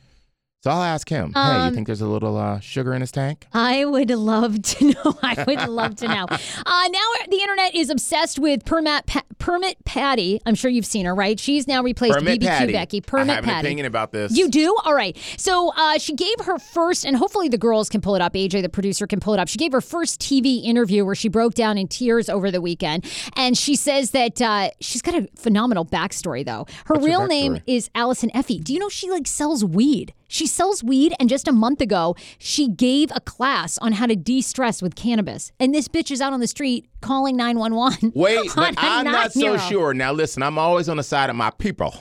So 0.64 0.70
I'll 0.70 0.83
ask 0.83 1.11
him. 1.11 1.31
hey, 1.35 1.40
you 1.40 1.46
Um, 1.46 1.74
think 1.74 1.87
there's 1.87 2.00
a 2.00 2.07
little 2.07 2.38
uh, 2.38 2.59
sugar 2.59 2.94
in 2.94 3.03
his 3.03 3.12
tank? 3.12 3.46
I 3.53 3.85
would 3.85 4.09
love 4.09 4.62
to 4.62 4.85
know. 4.94 5.18
I 5.22 5.44
would 5.46 5.68
love 5.68 5.96
to 5.96 6.09
know. 6.09 6.24
Uh, 6.31 6.88
now 6.90 7.05
the 7.29 7.37
internet 7.38 7.74
is 7.74 7.90
obsessed 7.90 8.38
with 8.38 8.64
Permit 8.64 9.05
pa- 9.05 9.24
Permit 9.38 9.77
Patty. 9.85 10.40
I'm 10.46 10.55
sure 10.55 10.70
you've 10.70 10.87
seen 10.87 11.05
her, 11.05 11.14
right? 11.14 11.38
She's 11.38 11.68
now 11.68 11.83
replaced 11.83 12.16
Permit 12.16 12.40
BBQ 12.40 12.46
Patty. 12.46 12.72
Becky. 12.72 12.96
I 12.96 13.00
Permit 13.07 13.35
have 13.35 13.44
an 13.44 13.50
Patty. 13.50 13.66
opinion 13.68 13.85
about 13.85 14.12
this. 14.12 14.35
You 14.35 14.48
do? 14.48 14.74
All 14.85 14.94
right. 14.94 15.14
So 15.37 15.70
uh, 15.77 15.98
she 15.98 16.14
gave 16.14 16.40
her 16.46 16.59
first, 16.59 17.05
and 17.05 17.14
hopefully 17.14 17.50
the 17.50 17.59
girls 17.59 17.90
can 17.90 18.00
pull 18.00 18.14
it 18.14 18.22
up. 18.22 18.33
AJ, 18.33 18.62
the 18.62 18.70
producer, 18.70 19.07
can 19.07 19.20
pull 19.20 19.35
it 19.35 19.40
up. 19.40 19.48
She 19.48 19.59
gave 19.59 19.72
her 19.72 19.83
first 19.83 20.18
TV 20.18 20.64
interview 20.64 21.05
where 21.05 21.14
she 21.14 21.29
broke 21.29 21.53
down 21.53 21.77
in 21.77 21.88
tears 21.88 22.31
over 22.31 22.50
the 22.50 22.62
weekend. 22.62 23.05
And 23.37 23.59
she 23.59 23.77
says 23.77 24.12
that 24.12 24.40
uh, 24.40 24.70
she's 24.81 25.03
got 25.03 25.14
a 25.14 25.29
phenomenal 25.37 25.85
backstory, 25.85 26.42
though. 26.42 26.64
Her 26.87 26.94
What's 26.94 27.00
her 27.05 27.11
real 27.11 27.27
name 27.27 27.61
is 27.66 27.90
Allison 27.94 28.31
Effie. 28.35 28.61
Do 28.61 28.72
you 28.72 28.79
know 28.79 28.88
she 28.88 29.11
like 29.11 29.27
sells 29.27 29.62
weed? 29.62 30.14
She 30.29 30.47
sells 30.47 30.83
weed, 30.83 31.15
and 31.21 31.29
just 31.29 31.47
a 31.49 31.53
month 31.53 31.81
ago, 31.81 32.17
she 32.39 32.69
gave 32.69 33.11
a 33.15 33.21
class 33.21 33.79
on 33.79 33.93
how 33.93 34.07
to 34.07 34.17
de 34.17 34.41
stress 34.41 34.83
with 34.83 34.95
cannabis. 34.95 35.53
And 35.61 35.75
this 35.75 35.89
bitch 35.89 36.11
is 36.11 36.21
out 36.21 36.33
on 36.33 36.41
the 36.41 36.47
street 36.47 36.87
calling 37.01 37.37
911. 37.37 38.13
Wait, 38.15 38.51
but 38.57 38.75
I'm 38.79 39.05
not 39.05 39.33
so 39.33 39.57
sure. 39.59 39.95
Now 39.95 40.13
listen, 40.13 40.43
I'm 40.43 40.59
always 40.59 40.89
on 40.89 40.97
the 40.97 41.03
side 41.03 41.31
of 41.31 41.37
my 41.37 41.51
people. 41.51 41.95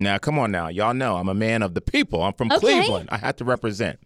Now 0.00 0.18
come 0.18 0.38
on 0.38 0.50
now, 0.52 0.68
y'all 0.68 0.94
know 0.94 1.16
I'm 1.16 1.28
a 1.28 1.34
man 1.34 1.62
of 1.62 1.74
the 1.74 1.80
people. 1.80 2.22
I'm 2.22 2.32
from 2.34 2.50
Okay. 2.52 2.60
Cleveland. 2.60 3.08
I 3.10 3.18
have 3.18 3.36
to 3.36 3.44
represent. 3.44 3.98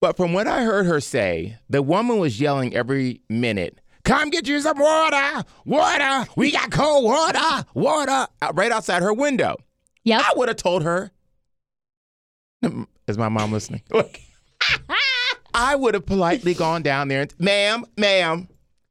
But 0.00 0.16
from 0.16 0.32
what 0.32 0.46
I 0.46 0.62
heard 0.64 0.86
her 0.86 1.00
say, 1.00 1.56
the 1.68 1.82
woman 1.82 2.18
was 2.18 2.40
yelling 2.40 2.74
every 2.76 3.22
minute. 3.28 3.80
Come 4.04 4.30
get 4.30 4.46
you 4.46 4.60
some 4.60 4.78
water, 4.78 5.44
water. 5.64 6.26
We 6.36 6.50
got 6.52 6.70
cold 6.70 7.04
water, 7.04 7.66
water, 7.74 8.26
right 8.54 8.70
outside 8.70 9.02
her 9.02 9.12
window. 9.12 9.56
Yep. 10.04 10.22
I 10.24 10.32
would 10.36 10.48
have 10.48 10.56
told 10.56 10.82
her. 10.84 11.10
Is 13.06 13.18
my 13.18 13.28
mom 13.28 13.52
listening? 13.52 13.82
Look, 13.90 14.20
I 15.54 15.76
would 15.76 15.94
have 15.94 16.06
politely 16.06 16.54
gone 16.54 16.82
down 16.82 17.08
there 17.08 17.22
and, 17.22 17.34
ma'am, 17.38 17.84
ma'am, 17.96 18.48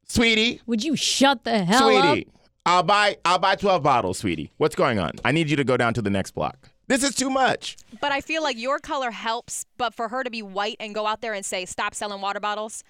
sweetie, 0.08 0.62
Would 0.66 0.84
you 0.84 0.96
shut 0.96 1.44
the 1.44 1.64
hell 1.64 1.90
up 1.90 2.04
sweetie, 2.04 2.28
up? 2.28 2.34
I'll 2.66 2.84
buy 2.84 3.18
I'll 3.26 3.40
buy 3.40 3.56
12 3.56 3.84
bottles, 3.84 4.18
sweetie. 4.20 4.52
What's 4.58 4.76
going 4.76 5.00
on? 5.00 5.12
I 5.24 5.32
need 5.32 5.50
you 5.50 5.56
to 5.58 5.64
go 5.64 5.78
down 5.78 5.94
to 5.96 6.02
the 6.02 6.10
next 6.10 6.32
block. 6.32 6.70
This 6.88 7.04
is 7.04 7.16
too 7.16 7.30
much. 7.30 7.76
But 8.00 8.14
I 8.14 8.22
feel 8.22 8.42
like 8.42 8.58
your 8.58 8.80
color 8.80 9.12
helps, 9.12 9.66
but 9.78 9.94
for 9.94 10.08
her 10.08 10.24
to 10.24 10.30
be 10.32 10.42
white 10.42 10.78
and 10.80 10.96
go 10.96 11.06
out 11.06 11.20
there 11.22 11.34
and 11.34 11.46
say, 11.46 11.66
stop 11.66 11.94
selling 11.94 12.22
water 12.22 12.40
bottles, 12.40 12.84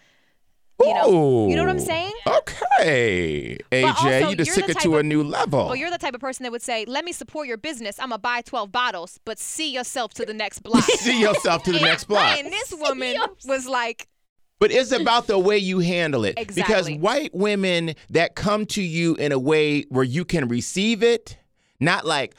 you 0.79 0.93
know, 0.93 1.47
you 1.49 1.55
know 1.55 1.63
what 1.63 1.71
I'm 1.71 1.79
saying? 1.79 2.11
Okay. 2.27 3.57
AJ, 3.71 3.83
also, 3.83 4.29
you 4.29 4.35
just 4.35 4.53
took 4.53 4.69
it 4.69 4.73
type 4.73 4.83
to 4.83 4.97
a 4.97 5.03
new 5.03 5.23
level. 5.23 5.65
Well, 5.65 5.75
you're 5.75 5.89
the 5.89 5.97
type 5.97 6.13
of 6.13 6.21
person 6.21 6.43
that 6.43 6.51
would 6.51 6.61
say, 6.61 6.85
let 6.85 7.03
me 7.03 7.11
support 7.11 7.47
your 7.47 7.57
business. 7.57 7.99
I'm 7.99 8.09
going 8.09 8.17
to 8.17 8.21
buy 8.21 8.41
12 8.41 8.71
bottles, 8.71 9.19
but 9.25 9.39
see 9.39 9.71
yourself 9.73 10.13
to 10.15 10.25
the 10.25 10.33
next 10.33 10.59
block. 10.59 10.83
See 10.83 11.19
yourself 11.19 11.63
to 11.63 11.71
the 11.71 11.79
next 11.79 12.03
block. 12.07 12.37
And 12.37 12.51
this 12.51 12.73
woman 12.77 13.15
was 13.45 13.67
like, 13.67 14.07
But 14.59 14.71
it's 14.71 14.91
about 14.91 15.27
the 15.27 15.39
way 15.39 15.57
you 15.57 15.79
handle 15.79 16.25
it. 16.25 16.35
Because 16.35 16.89
white 16.91 17.33
women 17.33 17.95
that 18.09 18.35
come 18.35 18.65
to 18.67 18.81
you 18.81 19.15
in 19.15 19.31
a 19.31 19.39
way 19.39 19.83
where 19.89 20.03
you 20.03 20.25
can 20.25 20.47
receive 20.47 21.01
it, 21.01 21.37
not 21.79 22.05
like, 22.05 22.35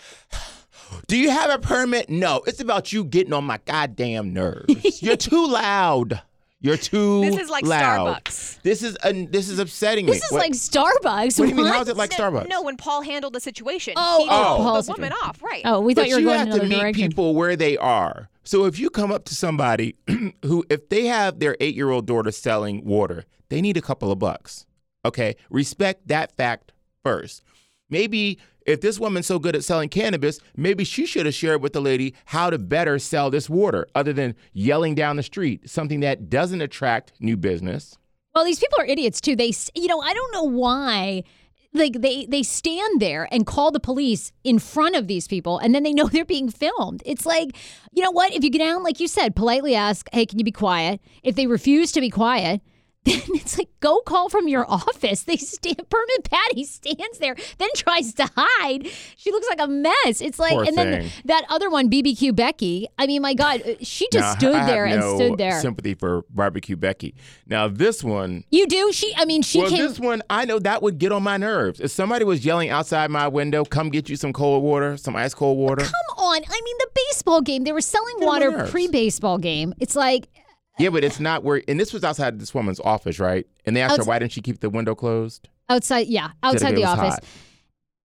do 1.07 1.16
you 1.16 1.31
have 1.31 1.51
a 1.51 1.59
permit? 1.59 2.09
No, 2.09 2.42
it's 2.46 2.61
about 2.61 2.92
you 2.92 3.05
getting 3.05 3.33
on 3.33 3.44
my 3.44 3.59
goddamn 3.66 4.33
nerves. 4.33 5.03
You're 5.03 5.16
too 5.16 5.46
loud. 5.46 6.22
You're 6.61 6.77
too 6.90 7.21
This 7.23 7.37
is 7.37 7.49
like 7.51 7.64
loud. 7.64 8.25
Starbucks. 8.25 8.62
This 8.62 8.83
is 8.83 8.97
uh, 9.03 9.12
this 9.31 9.49
is 9.49 9.59
upsetting 9.59 10.07
me. 10.07 10.12
This 10.12 10.25
is 10.25 10.33
What- 10.33 10.40
like 10.40 10.53
Starbucks. 10.53 11.38
What 11.38 11.44
do 11.44 11.49
you 11.49 11.55
mean? 11.55 11.64
What? 11.66 11.75
How 11.75 11.83
is 11.83 11.88
it 11.88 11.97
like 11.97 12.11
Starbucks? 12.11 12.49
No, 12.49 12.62
when 12.62 12.77
Paul 12.77 13.03
handled 13.03 13.33
the 13.35 13.40
situation, 13.40 13.94
Oh, 13.97 14.25
he 14.25 14.29
oh, 14.31 14.44
told 14.44 14.61
Paul's- 14.62 14.87
the 14.87 14.92
woman 14.92 15.12
off, 15.25 15.42
right? 15.42 15.62
Oh, 15.64 15.81
we 15.81 15.94
thought 15.94 16.03
but 16.03 16.09
you 16.09 16.14
were 16.16 16.21
you 16.21 16.27
going 16.27 16.38
have 16.38 16.47
another 16.49 16.62
to 16.62 16.68
meet 16.68 16.81
direction. 16.81 17.09
people 17.11 17.35
where 17.35 17.55
they 17.57 17.77
are. 17.77 18.29
So 18.44 18.64
if 18.64 18.79
you 18.79 18.90
come 18.90 19.12
up 19.12 19.25
to 19.27 19.35
somebody 19.35 19.94
who, 20.44 20.64
if 20.71 20.88
they 20.88 21.05
have 21.07 21.38
their 21.38 21.57
eight-year-old 21.61 22.07
daughter 22.07 22.31
selling 22.33 22.85
water, 22.85 23.25
they 23.51 23.61
need 23.61 23.77
a 23.77 23.83
couple 23.83 24.11
of 24.11 24.18
bucks. 24.18 24.64
Okay, 25.05 25.37
respect 25.51 26.09
that 26.09 26.35
fact 26.37 26.73
first. 27.05 27.42
Maybe 27.90 28.38
if 28.68 28.83
this 28.83 29.00
woman's 29.00 29.26
so 29.26 29.38
good 29.38 29.57
at 29.57 29.64
selling 29.64 29.88
cannabis, 29.88 30.40
maybe 30.54 30.85
she 30.85 31.07
should 31.07 31.24
have 31.24 31.35
shared 31.35 31.62
with 31.62 31.72
the 31.72 31.81
lady 31.81 32.14
how 32.26 32.50
to 32.50 32.59
better 32.59 32.98
sell 32.98 33.31
this 33.31 33.48
water, 33.48 33.87
other 33.94 34.12
than 34.12 34.37
yelling 34.52 34.94
down 34.94 35.16
the 35.16 35.22
street, 35.22 35.68
something 35.70 36.00
that 36.00 36.28
doesn't 36.28 36.61
attract 36.61 37.14
new 37.18 37.38
business. 37.38 37.96
Well, 38.35 38.44
these 38.44 38.61
people 38.61 38.78
are 38.78 38.85
idiots 38.85 39.22
too. 39.22 39.35
They, 39.35 39.54
you 39.74 39.87
know, 39.87 40.00
I 40.00 40.12
don't 40.12 40.33
know 40.35 40.44
why. 40.44 41.24
Like 41.72 42.00
they 42.00 42.26
they 42.26 42.42
stand 42.42 43.00
there 43.00 43.26
and 43.31 43.46
call 43.46 43.70
the 43.70 43.81
police 43.81 44.33
in 44.44 44.59
front 44.59 44.96
of 44.96 45.07
these 45.07 45.26
people, 45.26 45.59
and 45.59 45.74
then 45.74 45.83
they 45.83 45.94
know 45.94 46.07
they're 46.12 46.26
being 46.26 46.50
filmed. 46.50 47.02
It's 47.07 47.24
like, 47.24 47.57
you 47.92 48.02
know 48.02 48.11
what? 48.11 48.35
If 48.35 48.44
you 48.44 48.50
get 48.50 48.59
down, 48.59 48.83
like 48.83 49.00
you 49.00 49.09
said, 49.09 49.35
politely 49.35 49.74
ask, 49.74 50.09
"Hey, 50.12 50.26
can 50.26 50.38
you 50.38 50.44
be 50.44 50.52
quiet?" 50.52 51.00
If 51.22 51.37
they 51.37 51.46
refuse 51.46 51.90
to 51.92 52.00
be 52.00 52.11
quiet, 52.11 52.61
then 53.09 53.23
it's 53.35 53.59
like 53.59 53.68
go 53.81 54.01
call 54.01 54.29
from 54.29 54.49
your 54.49 54.68
office. 54.71 55.23
They 55.23 55.37
stand. 55.37 55.88
Permit 55.88 56.31
Patty 56.31 56.64
stands 56.64 57.18
there, 57.18 57.37
then 57.59 57.68
tries 57.75 58.14
to 58.14 58.29
hide. 58.37 58.88
She 59.16 59.31
looks 59.31 59.49
like 59.49 59.61
a 59.61 59.68
mess. 59.68 60.21
It's 60.21 60.38
like, 60.38 60.53
Poor 60.53 60.64
and 60.64 60.77
then 60.77 61.11
that 61.25 61.44
other 61.49 61.71
one, 61.71 61.90
BBQ 61.90 62.35
Becky. 62.35 62.88
I 62.99 63.07
mean, 63.07 63.23
my 63.23 63.35
God, 63.35 63.62
uh, 63.62 63.75
she 63.81 64.09
just 64.12 64.25
Now, 64.25 64.38
stood 64.38 64.55
I 64.55 64.59
have 64.59 64.66
there 64.66 64.85
and 64.87 65.01
no 65.01 65.16
stood 65.16 65.38
there. 65.38 65.61
Sympathy 65.61 65.94
for 65.94 66.25
barbecue 66.31 66.77
Becky. 66.77 67.14
Now 67.47 67.68
this 67.68 68.03
one, 68.03 68.44
you 68.51 68.66
do? 68.66 68.92
She? 68.92 69.12
I 69.16 69.25
mean, 69.25 69.42
she 69.42 69.61
well, 69.61 69.71
came. 69.71 69.79
this 69.79 69.99
one, 69.99 70.23
I 70.31 70.44
know 70.44 70.59
that 70.59 70.83
would 70.83 70.99
get 70.99 71.12
on 71.12 71.23
my 71.23 71.37
nerves. 71.37 71.81
If 71.81 71.90
somebody 71.90 72.25
was 72.25 72.44
yelling 72.44 72.71
outside 72.71 73.11
my 73.11 73.29
window, 73.29 73.64
"Come 73.64 73.90
get 73.90 74.09
you 74.09 74.16
some 74.16 74.33
cold 74.33 74.62
water, 74.62 74.97
some 74.97 75.16
ice 75.16 75.35
cold 75.35 75.59
water." 75.59 75.83
Come 75.83 76.18
on. 76.18 76.37
I 76.37 76.61
mean, 76.64 76.77
the 76.79 76.88
baseball 76.94 77.40
game, 77.40 77.64
they 77.64 77.73
were 77.73 77.81
selling 77.81 78.16
Get 78.18 78.29
on 78.29 78.40
my 78.40 78.49
water 78.49 78.71
pre 78.71 78.88
baseball 78.88 79.38
game. 79.38 79.75
It's 79.81 79.97
like, 79.97 80.29
yeah, 80.78 80.90
but 80.90 81.04
it's 81.04 81.20
not 81.20 81.44
where. 81.44 81.62
And 81.68 81.78
this 81.78 81.92
was 81.92 82.04
outside 82.04 82.38
this 82.38 82.54
woman's 82.54 82.80
office, 82.80 83.18
right? 83.18 83.46
And 83.64 83.76
they 83.76 83.82
asked 83.82 83.98
her 83.98 84.04
why 84.04 84.18
didn't 84.18 84.32
she 84.32 84.40
keep 84.40 84.60
the 84.60 84.70
window 84.70 84.94
closed. 84.94 85.48
outside, 85.68 86.06
yeah, 86.06 86.30
outside 86.42 86.76
the 86.76 86.84
office. 86.84 87.14
hot. 87.14 87.24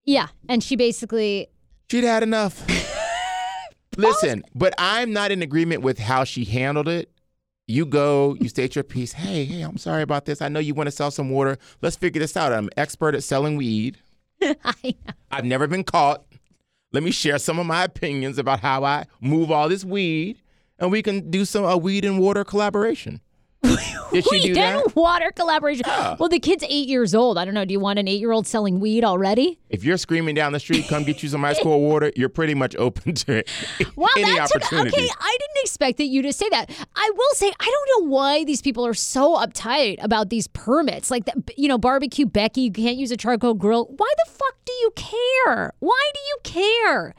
Yeah. 0.05 0.27
And 0.49 0.63
she 0.63 0.75
basically, 0.75 1.47
She'd 1.89 2.03
had 2.03 2.23
enough. 2.23 2.65
Listen, 3.97 4.43
but 4.55 4.73
I'm 4.77 5.13
not 5.13 5.31
in 5.31 5.41
agreement 5.41 5.81
with 5.81 5.99
how 5.99 6.23
she 6.23 6.45
handled 6.45 6.87
it. 6.87 7.09
You 7.67 7.85
go, 7.85 8.35
you 8.39 8.49
state 8.49 8.75
your 8.75 8.83
piece. 8.83 9.13
Hey, 9.13 9.45
hey, 9.45 9.61
I'm 9.61 9.77
sorry 9.77 10.01
about 10.01 10.25
this. 10.25 10.41
I 10.41 10.49
know 10.49 10.59
you 10.59 10.73
want 10.73 10.87
to 10.87 10.91
sell 10.91 11.11
some 11.11 11.29
water. 11.29 11.57
Let's 11.81 11.95
figure 11.95 12.19
this 12.19 12.35
out. 12.35 12.51
I'm 12.51 12.69
expert 12.75 13.15
at 13.15 13.23
selling 13.23 13.55
weed. 13.55 13.99
I, 14.41 14.95
I've 15.31 15.45
never 15.45 15.67
been 15.67 15.83
caught. 15.83 16.25
Let 16.91 17.03
me 17.03 17.11
share 17.11 17.39
some 17.39 17.59
of 17.59 17.65
my 17.65 17.83
opinions 17.85 18.37
about 18.37 18.59
how 18.59 18.83
I 18.83 19.05
move 19.21 19.49
all 19.49 19.69
this 19.69 19.85
weed, 19.85 20.41
and 20.83 20.91
we 20.91 21.01
can 21.01 21.31
do 21.31 21.45
some 21.45 21.63
a 21.63 21.77
weed 21.77 22.03
and 22.03 22.19
water 22.19 22.43
collaboration. 22.43 23.21
Did 23.63 24.25
she 24.25 24.29
weed 24.31 24.41
do 24.47 24.53
that? 24.55 24.83
and 24.83 24.95
water 24.95 25.31
collaboration. 25.31 25.85
Yeah. 25.87 26.17
Well, 26.19 26.27
the 26.27 26.39
kid's 26.39 26.65
eight 26.67 26.89
years 26.89 27.15
old. 27.15 27.37
I 27.37 27.45
don't 27.45 27.53
know. 27.53 27.63
Do 27.63 27.71
you 27.71 27.79
want 27.79 27.99
an 27.99 28.09
eight 28.09 28.19
year 28.19 28.33
old 28.33 28.45
selling 28.45 28.81
weed 28.81 29.05
already? 29.05 29.57
If 29.69 29.85
you're 29.85 29.95
screaming 29.95 30.35
down 30.35 30.51
the 30.51 30.59
street, 30.59 30.89
come 30.89 31.05
get 31.05 31.23
you 31.23 31.29
some 31.29 31.45
ice 31.45 31.57
cold 31.63 31.81
water, 31.81 32.11
you're 32.17 32.27
pretty 32.27 32.53
much 32.53 32.75
open 32.75 33.13
to 33.15 33.37
it. 33.37 33.49
Wow, 33.95 34.09
any 34.17 34.35
that 34.35 34.49
took, 34.49 34.63
opportunity. 34.63 34.97
okay, 34.97 35.07
I 35.17 35.37
didn't 35.39 35.63
expect 35.63 35.97
that 35.99 36.05
you 36.05 36.21
to 36.23 36.33
say 36.33 36.49
that. 36.49 36.69
I 36.95 37.11
will 37.15 37.35
say, 37.35 37.53
I 37.59 37.65
don't 37.65 38.03
know 38.03 38.09
why 38.09 38.43
these 38.43 38.61
people 38.61 38.85
are 38.85 38.93
so 38.93 39.37
uptight 39.37 40.03
about 40.03 40.29
these 40.29 40.47
permits. 40.47 41.09
Like, 41.09 41.25
that, 41.25 41.57
you 41.57 41.69
know, 41.69 41.77
barbecue 41.77 42.25
Becky, 42.25 42.61
you 42.61 42.71
can't 42.71 42.97
use 42.97 43.11
a 43.11 43.17
charcoal 43.17 43.53
grill. 43.53 43.85
Why 43.85 44.11
the 44.25 44.31
fuck 44.31 44.55
do 44.65 44.73
you 44.73 44.91
care? 44.95 45.73
Why 45.79 46.01
do 46.13 46.19
you 46.19 46.37
care? 46.43 47.13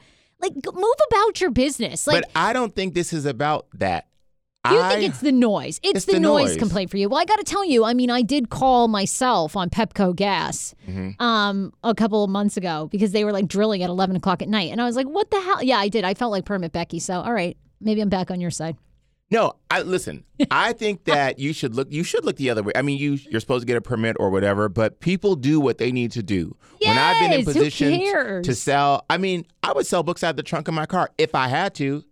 Like 0.45 0.75
move 0.75 0.95
about 1.11 1.41
your 1.41 1.51
business. 1.51 2.07
Like 2.07 2.23
but 2.23 2.31
I 2.35 2.53
don't 2.53 2.75
think 2.75 2.93
this 2.93 3.13
is 3.13 3.25
about 3.25 3.67
that. 3.75 4.07
you 4.71 4.79
I, 4.79 4.95
think 4.95 5.09
it's 5.09 5.21
the 5.21 5.31
noise. 5.31 5.79
It's, 5.83 5.97
It's 5.97 6.05
the, 6.05 6.13
the 6.13 6.19
noise, 6.19 6.49
noise. 6.51 6.57
complaint 6.57 6.89
for 6.91 6.97
you. 6.97 7.07
Well, 7.09 7.19
I 7.21 7.25
got 7.25 7.37
to 7.37 7.43
tell 7.43 7.63
you, 7.63 7.83
I 7.85 7.93
mean, 7.93 8.09
I 8.09 8.21
did 8.23 8.49
call 8.49 8.87
myself 8.87 9.55
on 9.55 9.69
Pepco 9.69 10.15
Gas 10.15 10.73
Mm-hmm. 10.89 11.21
um, 11.23 11.71
a 11.83 11.93
couple 11.93 12.23
of 12.23 12.29
months 12.29 12.57
ago 12.57 12.87
because 12.91 13.11
they 13.11 13.23
were 13.23 13.31
like 13.31 13.47
drilling 13.47 13.83
at 13.83 13.89
11 13.89 14.15
o'clock 14.15 14.41
at 14.41 14.49
night. 14.49 14.71
And 14.71 14.81
I 14.81 14.85
was 14.85 14.95
like, 14.95 15.07
what 15.07 15.29
the 15.31 15.39
hell? 15.41 15.61
Yeah, 15.63 15.77
I 15.77 15.87
did. 15.87 16.03
I 16.03 16.13
felt 16.15 16.31
like 16.31 16.45
Permit 16.45 16.71
Becky. 16.71 16.99
So, 16.99 17.21
all 17.21 17.33
right, 17.33 17.55
maybe 17.81 18.01
I'm 18.01 18.09
back 18.09 18.31
on 18.31 18.39
your 18.41 18.51
side. 18.51 18.75
No, 19.31 19.53
I 19.71 19.81
listen. 19.81 20.23
I 20.51 20.73
think 20.73 21.03
that 21.05 21.39
you 21.39 21.51
should 21.53 21.75
look. 21.75 21.91
You 21.91 22.03
should 22.03 22.25
look 22.25 22.35
the 22.37 22.49
other 22.49 22.63
way. 22.63 22.73
I 22.75 22.81
mean, 22.81 22.99
you 22.99 23.13
you're 23.29 23.39
supposed 23.41 23.63
to 23.63 23.65
get 23.65 23.77
a 23.77 23.81
permit 23.81 24.15
or 24.19 24.29
whatever, 24.29 24.69
but 24.69 24.99
people 24.99 25.35
do 25.35 25.59
what 25.59 25.77
they 25.77 25.91
need 25.91 26.11
to 26.13 26.23
do. 26.23 26.55
when 26.81 26.97
I've 26.97 27.19
been 27.19 27.39
in 27.39 27.45
position 27.45 28.43
to 28.43 28.55
sell, 28.55 29.05
I 29.09 29.17
mean, 29.17 29.45
I 29.63 29.73
would 29.73 29.87
sell 29.87 30.03
books 30.03 30.23
out 30.23 30.31
of 30.31 30.35
the 30.37 30.43
trunk 30.43 30.67
of 30.67 30.73
my 30.73 30.85
car 30.85 31.09
if 31.17 31.33
I 31.35 31.47
had 31.47 31.73
to. 31.75 32.03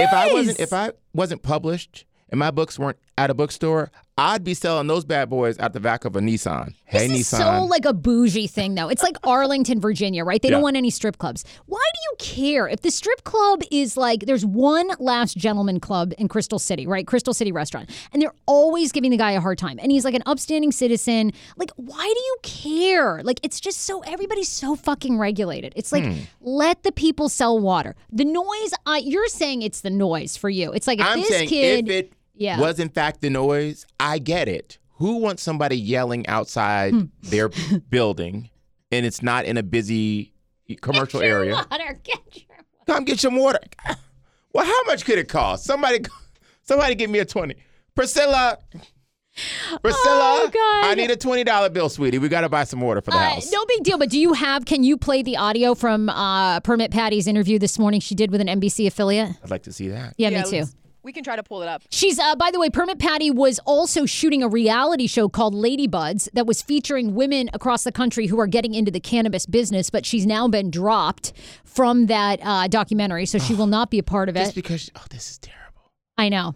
If 0.00 0.12
I 0.12 0.32
wasn't, 0.32 0.60
if 0.60 0.72
I 0.72 0.92
wasn't 1.12 1.42
published 1.42 2.06
and 2.30 2.38
my 2.38 2.50
books 2.50 2.78
weren't 2.78 2.98
at 3.18 3.30
a 3.30 3.34
bookstore, 3.34 3.90
I'd 4.16 4.44
be 4.44 4.54
selling 4.54 4.86
those 4.86 5.04
bad 5.04 5.28
boys 5.28 5.58
out 5.58 5.72
the 5.72 5.80
back 5.80 6.04
of 6.04 6.14
a 6.14 6.20
Nissan. 6.20 6.74
Hey, 6.84 7.08
This 7.08 7.18
is 7.32 7.32
Nissan. 7.32 7.38
so 7.58 7.64
like 7.64 7.84
a 7.84 7.92
bougie 7.92 8.46
thing, 8.46 8.76
though. 8.76 8.88
It's 8.88 9.02
like 9.02 9.16
Arlington, 9.24 9.80
Virginia, 9.80 10.24
right? 10.24 10.40
They 10.40 10.48
Yeah. 10.48 10.52
don't 10.52 10.62
want 10.62 10.76
any 10.76 10.90
strip 10.90 11.18
clubs. 11.18 11.42
Why 11.66 11.80
do 11.92 12.00
you 12.04 12.14
care 12.18 12.68
if 12.68 12.82
the 12.82 12.92
strip 12.92 13.24
club 13.24 13.62
is 13.72 13.96
like 13.96 14.26
there's 14.26 14.46
one 14.46 14.88
last 15.00 15.36
gentleman 15.36 15.80
club 15.80 16.12
in 16.16 16.28
Crystal 16.28 16.60
City, 16.60 16.86
right? 16.86 17.04
Crystal 17.08 17.34
City 17.34 17.50
restaurant, 17.50 17.90
and 18.12 18.22
they're 18.22 18.34
always 18.46 18.92
giving 18.92 19.10
the 19.10 19.16
guy 19.16 19.32
a 19.32 19.40
hard 19.40 19.58
time, 19.58 19.80
and 19.82 19.90
he's 19.90 20.04
like 20.04 20.14
an 20.14 20.22
upstanding 20.26 20.70
citizen. 20.70 21.32
Like, 21.56 21.72
why 21.74 22.04
do 22.04 22.20
you 22.20 22.36
care? 22.44 23.20
Like, 23.24 23.40
it's 23.42 23.58
just 23.58 23.80
so 23.80 24.00
everybody's 24.02 24.48
so 24.48 24.76
fucking 24.76 25.18
regulated. 25.18 25.72
It's 25.74 25.90
like 25.90 26.04
Hmm. 26.04 26.18
let 26.40 26.84
the 26.84 26.92
people 26.92 27.28
sell 27.28 27.58
water. 27.58 27.96
The 28.12 28.24
noise, 28.24 28.74
I 28.86 28.98
you're 28.98 29.26
saying 29.26 29.62
it's 29.62 29.80
the 29.80 29.90
noise 29.90 30.36
for 30.36 30.50
you. 30.50 30.70
It's 30.70 30.86
like 30.86 31.00
if 31.00 31.06
I'm 31.06 31.18
this 31.18 31.28
saying 31.30 31.48
kid, 31.48 31.88
if 31.88 31.94
it 32.04 32.12
Yeah. 32.36 32.58
was 32.60 32.78
in 32.80 32.88
fact 32.88 33.20
the 33.20 33.30
noise, 33.30 33.86
I 34.00 34.18
get 34.18 34.48
it. 34.48 34.78
Who 34.98 35.16
wants 35.18 35.42
somebody 35.42 35.76
yelling 35.76 36.26
outside 36.26 36.92
Hmm. 36.92 37.02
their 37.22 37.48
building 37.90 38.50
and 38.92 39.04
it's 39.06 39.22
not 39.22 39.44
in 39.44 39.56
a 39.56 39.62
busy 39.62 40.32
commercial 40.80 41.20
area? 41.22 41.54
water, 41.54 42.00
get 42.02 42.18
your 42.34 42.56
Come 42.86 43.04
get 43.04 43.18
some 43.20 43.36
water. 43.36 43.60
Well, 44.52 44.64
how 44.66 44.82
much 44.84 45.04
could 45.04 45.18
it 45.18 45.28
cost? 45.28 45.64
Somebody 45.64 46.04
somebody 46.62 46.94
give 46.94 47.10
me 47.10 47.18
a 47.18 47.24
20. 47.24 47.54
Priscilla. 47.94 48.58
Priscilla, 49.82 50.48
Oh, 50.54 50.82
I 50.84 50.94
need 50.94 51.10
a 51.10 51.16
$20 51.16 51.72
bill, 51.72 51.88
sweetie. 51.88 52.18
We 52.18 52.28
got 52.28 52.42
to 52.42 52.48
buy 52.48 52.62
some 52.64 52.80
water 52.80 53.00
for 53.00 53.10
the 53.10 53.16
Uh, 53.16 53.30
house. 53.34 53.50
no 53.50 53.64
big 53.66 53.82
deal, 53.82 53.98
but 53.98 54.08
do 54.10 54.18
you 54.18 54.32
have? 54.32 54.64
Can 54.64 54.84
you 54.84 54.96
play 54.96 55.22
the 55.24 55.36
audio 55.36 55.74
from 55.74 56.08
uh, 56.08 56.60
Permit 56.60 56.92
Patty's 56.92 57.26
interview 57.26 57.58
this 57.58 57.76
morning? 57.78 58.00
She 58.00 58.14
did 58.14 58.30
with 58.30 58.40
an 58.40 58.46
NBC 58.46 58.86
affiliate. 58.86 59.30
I'd 59.42 59.50
like 59.50 59.64
to 59.64 59.72
see 59.72 59.88
that. 59.88 60.14
Yeah, 60.18 60.28
Yeah, 60.28 60.42
me 60.44 60.50
too. 60.50 60.64
Let's- 61.04 61.06
We 61.06 61.12
can 61.12 61.22
try 61.22 61.36
to 61.36 61.42
pull 61.42 61.62
it 61.62 61.68
up. 61.68 61.82
She's, 61.90 62.18
uh, 62.18 62.34
by 62.36 62.50
the 62.50 62.58
way, 62.58 62.70
Permit 62.70 62.98
Patty 62.98 63.30
was 63.30 63.58
also 63.60 64.06
shooting 64.06 64.42
a 64.42 64.48
reality 64.48 65.06
show 65.06 65.28
called 65.28 65.54
Ladybuds 65.54 66.30
that 66.32 66.46
was 66.46 66.62
featuring 66.62 67.14
women 67.14 67.50
across 67.52 67.84
the 67.84 67.92
country 67.92 68.26
who 68.26 68.40
are 68.40 68.46
getting 68.46 68.74
into 68.74 68.90
the 68.90 69.00
cannabis 69.00 69.46
business, 69.46 69.90
but 69.90 70.06
she's 70.06 70.26
now 70.26 70.48
been 70.48 70.70
dropped 70.70 71.32
from 71.64 72.06
that 72.06 72.40
uh, 72.42 72.68
documentary, 72.68 73.26
so 73.26 73.38
she 73.38 73.54
will 73.54 73.66
not 73.66 73.90
be 73.90 73.98
a 73.98 74.02
part 74.02 74.28
of 74.28 74.36
it. 74.36 74.40
Just 74.40 74.52
it. 74.52 74.54
because 74.54 74.90
oh, 74.96 75.04
this 75.10 75.30
is 75.30 75.38
terrible. 75.38 75.92
I 76.16 76.28
know. 76.28 76.54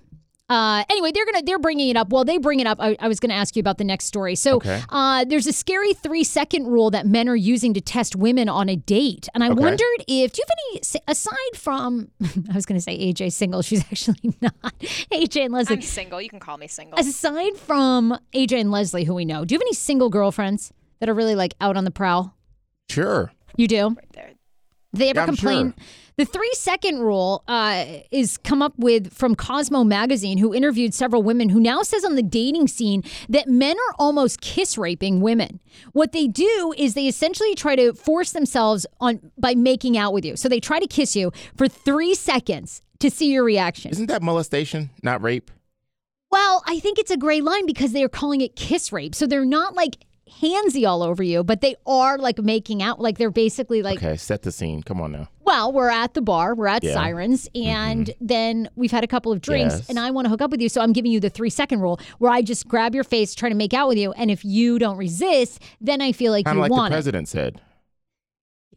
Uh, 0.48 0.82
anyway, 0.88 1.12
they're 1.12 1.26
gonna 1.26 1.42
they're 1.42 1.58
bringing 1.58 1.88
it 1.90 1.96
up. 1.96 2.08
Well, 2.10 2.24
they 2.24 2.38
bring 2.38 2.60
it 2.60 2.66
up. 2.66 2.78
I, 2.80 2.96
I 3.00 3.08
was 3.08 3.20
gonna 3.20 3.34
ask 3.34 3.54
you 3.54 3.60
about 3.60 3.76
the 3.78 3.84
next 3.84 4.06
story. 4.06 4.34
So, 4.34 4.56
Okay. 4.56 4.82
uh, 4.88 5.24
there's 5.26 5.46
a 5.46 5.52
scary 5.52 5.92
three 5.92 6.24
second 6.24 6.66
rule 6.68 6.90
that 6.90 7.06
men 7.06 7.28
are 7.28 7.36
using 7.36 7.74
to 7.74 7.80
test 7.82 8.16
women 8.16 8.48
on 8.48 8.68
a 8.70 8.76
date, 8.76 9.28
and 9.34 9.44
I 9.44 9.50
Okay. 9.50 9.60
wondered 9.62 10.04
if 10.08 10.32
do 10.32 10.40
you 10.40 10.44
have 10.48 10.58
any 10.70 11.02
aside 11.06 11.54
from 11.56 12.10
I 12.50 12.54
was 12.54 12.64
gonna 12.64 12.80
say 12.80 12.98
AJ 12.98 13.32
single. 13.32 13.60
She's 13.62 13.80
actually 13.92 14.34
not 14.40 14.54
AJ 15.12 15.44
and 15.44 15.52
Leslie. 15.52 15.76
I'm 15.76 15.82
single. 15.82 16.20
You 16.22 16.30
can 16.30 16.40
call 16.40 16.56
me 16.56 16.66
single. 16.66 16.98
aside 16.98 17.56
from 17.58 18.18
AJ 18.34 18.58
and 18.60 18.70
Leslie, 18.70 19.04
who 19.04 19.14
we 19.14 19.24
know, 19.26 19.44
do 19.44 19.54
you 19.54 19.58
have 19.58 19.62
any 19.62 19.74
single 19.74 20.08
girlfriends 20.08 20.72
that 21.00 21.08
are 21.10 21.14
really 21.14 21.34
like 21.34 21.54
out 21.60 21.76
on 21.76 21.84
the 21.84 21.90
prowl? 21.90 22.34
Sure. 22.90 23.30
You 23.56 23.68
do. 23.68 23.88
Right 23.88 24.12
there. 24.12 24.30
They 24.92 25.10
ever 25.10 25.20
Yeah, 25.20 25.26
complain? 25.26 25.74
sure. 25.76 25.84
The 26.16 26.24
three 26.24 26.50
second 26.54 26.98
rule 26.98 27.44
uh, 27.46 27.84
is 28.10 28.38
come 28.38 28.60
up 28.60 28.72
with 28.76 29.12
from 29.12 29.36
Cosmo 29.36 29.84
magazine, 29.84 30.38
who 30.38 30.52
interviewed 30.52 30.92
several 30.92 31.22
women, 31.22 31.50
who 31.50 31.60
now 31.60 31.82
says 31.82 32.04
on 32.04 32.16
the 32.16 32.24
dating 32.24 32.66
scene 32.66 33.04
that 33.28 33.46
men 33.46 33.76
are 33.76 33.94
almost 34.00 34.40
kiss 34.40 34.76
raping 34.76 35.20
women. 35.20 35.60
What 35.92 36.10
they 36.10 36.26
do 36.26 36.74
is 36.76 36.94
they 36.94 37.06
essentially 37.06 37.54
try 37.54 37.76
to 37.76 37.92
force 37.92 38.32
themselves 38.32 38.84
on 39.00 39.30
by 39.38 39.54
making 39.54 39.96
out 39.96 40.12
with 40.12 40.24
you. 40.24 40.34
So 40.36 40.48
they 40.48 40.58
try 40.58 40.80
to 40.80 40.88
kiss 40.88 41.14
you 41.14 41.30
for 41.56 41.68
three 41.68 42.14
seconds 42.16 42.82
to 42.98 43.10
see 43.10 43.30
your 43.30 43.44
reaction. 43.44 43.92
Isn't 43.92 44.06
that 44.06 44.22
molestation, 44.22 44.90
not 45.04 45.22
rape? 45.22 45.52
Well, 46.32 46.64
I 46.66 46.80
think 46.80 46.98
it's 46.98 47.12
a 47.12 47.16
gray 47.16 47.40
line 47.40 47.64
because 47.64 47.92
they 47.92 48.02
are 48.02 48.08
calling 48.08 48.40
it 48.40 48.56
kiss 48.56 48.92
rape. 48.92 49.14
So 49.14 49.26
they're 49.26 49.44
not 49.44 49.74
like 49.74 49.98
handsy 50.40 50.88
all 50.88 51.02
over 51.02 51.22
you, 51.22 51.42
but 51.44 51.60
they 51.60 51.74
are 51.86 52.18
like 52.18 52.38
making 52.38 52.82
out. 52.82 53.00
Like 53.00 53.18
they're 53.18 53.30
basically 53.30 53.82
like 53.82 53.98
Okay, 53.98 54.16
set 54.16 54.42
the 54.42 54.52
scene. 54.52 54.82
Come 54.82 55.00
on 55.00 55.12
now. 55.12 55.28
Well, 55.44 55.72
we're 55.72 55.88
at 55.90 56.14
the 56.14 56.20
bar, 56.22 56.54
we're 56.54 56.66
at 56.66 56.84
Yeah. 56.84 56.92
Sirens, 56.92 57.48
and 57.54 58.10
then 58.20 58.68
we've 58.76 58.90
had 58.90 59.02
a 59.04 59.06
couple 59.06 59.32
of 59.32 59.40
drinks, 59.40 59.74
Yes. 59.76 59.88
and 59.88 59.98
I 59.98 60.10
want 60.10 60.26
to 60.26 60.28
hook 60.30 60.42
up 60.42 60.50
with 60.50 60.60
you. 60.60 60.68
So 60.68 60.80
I'm 60.82 60.92
giving 60.92 61.10
you 61.10 61.20
the 61.20 61.30
three 61.30 61.50
second 61.50 61.80
rule 61.80 61.98
where 62.18 62.30
I 62.30 62.42
just 62.42 62.68
grab 62.68 62.94
your 62.94 63.04
face, 63.04 63.34
try 63.34 63.48
to 63.48 63.54
make 63.54 63.72
out 63.72 63.88
with 63.88 63.96
you. 63.98 64.12
And 64.12 64.30
if 64.30 64.44
you 64.44 64.78
don't 64.78 64.96
resist, 64.98 65.60
then 65.80 66.00
I 66.02 66.12
feel 66.12 66.32
like 66.32 66.44
Kind 66.44 66.56
you 66.56 66.62
like 66.62 66.68
the 66.70 66.74
want 66.76 66.92
it. 66.92 66.96
president 66.96 67.28
said. 67.28 67.60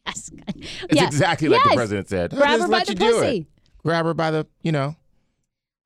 Yes. 0.07 0.31
It's 0.55 0.95
Yeah. 0.95 1.05
exactly 1.05 1.47
like 1.49 1.63
the 1.63 1.75
president 1.75 2.07
said. 2.09 2.31
Grab 2.31 2.59
her 2.59 2.67
by 2.67 2.83
the 2.83 2.93
you 2.93 2.99
pussy. 2.99 3.47
Grab 3.83 4.05
her 4.05 4.13
by 4.13 4.31
the, 4.31 4.47
you 4.63 4.71
know. 4.71 4.95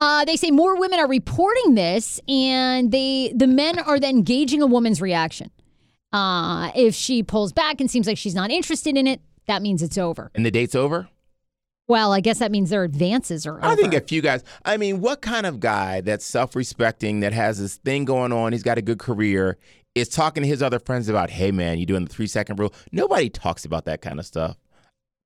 Uh, 0.01 0.25
they 0.25 0.35
say 0.35 0.51
more 0.51 0.77
women 0.77 0.99
are 0.99 1.07
reporting 1.07 1.75
this, 1.75 2.19
and 2.27 2.91
they 2.91 3.31
the 3.35 3.47
men 3.47 3.79
are 3.79 3.97
then 3.99 4.21
gauging 4.23 4.61
a 4.61 4.67
woman's 4.67 5.01
reaction. 5.01 5.49
Uh, 6.15 6.71
if 6.75 6.95
she 6.95 7.21
pulls 7.23 7.51
back 7.51 7.81
and 7.81 7.91
seems 7.91 8.07
like 8.07 8.17
she's 8.17 8.33
not 8.33 8.49
interested 8.49 8.95
in 8.95 9.05
it, 9.05 9.19
that 9.47 9.61
means 9.61 9.83
it's 9.83 9.97
over. 9.97 10.31
And 10.33 10.45
the 10.45 10.51
date's 10.51 10.73
over? 10.73 11.09
Well, 11.89 12.13
I 12.13 12.21
guess 12.21 12.39
that 12.39 12.51
means 12.51 12.69
their 12.69 12.85
advances 12.85 13.45
are 13.45 13.57
over. 13.57 13.65
I 13.65 13.75
think 13.75 13.93
a 13.93 13.99
few 13.99 14.21
guys. 14.21 14.41
I 14.63 14.77
mean, 14.77 15.01
what 15.01 15.21
kind 15.21 15.45
of 15.45 15.59
guy 15.59 15.99
that's 15.99 16.25
self-respecting, 16.25 17.19
that 17.19 17.33
has 17.33 17.59
this 17.59 17.75
thing 17.75 18.05
going 18.05 18.31
on, 18.31 18.53
he's 18.53 18.63
got 18.63 18.77
a 18.77 18.81
good 18.81 18.97
career, 18.97 19.57
is 19.93 20.07
talking 20.07 20.41
to 20.43 20.47
his 20.47 20.63
other 20.63 20.79
friends 20.79 21.09
about, 21.09 21.31
hey 21.31 21.51
man, 21.51 21.79
you 21.79 21.85
doing 21.85 22.05
the 22.05 22.13
three-second 22.13 22.59
rule? 22.59 22.73
Nobody 22.93 23.29
talks 23.29 23.65
about 23.65 23.83
that 23.85 24.01
kind 24.01 24.17
of 24.17 24.25
stuff. 24.25 24.55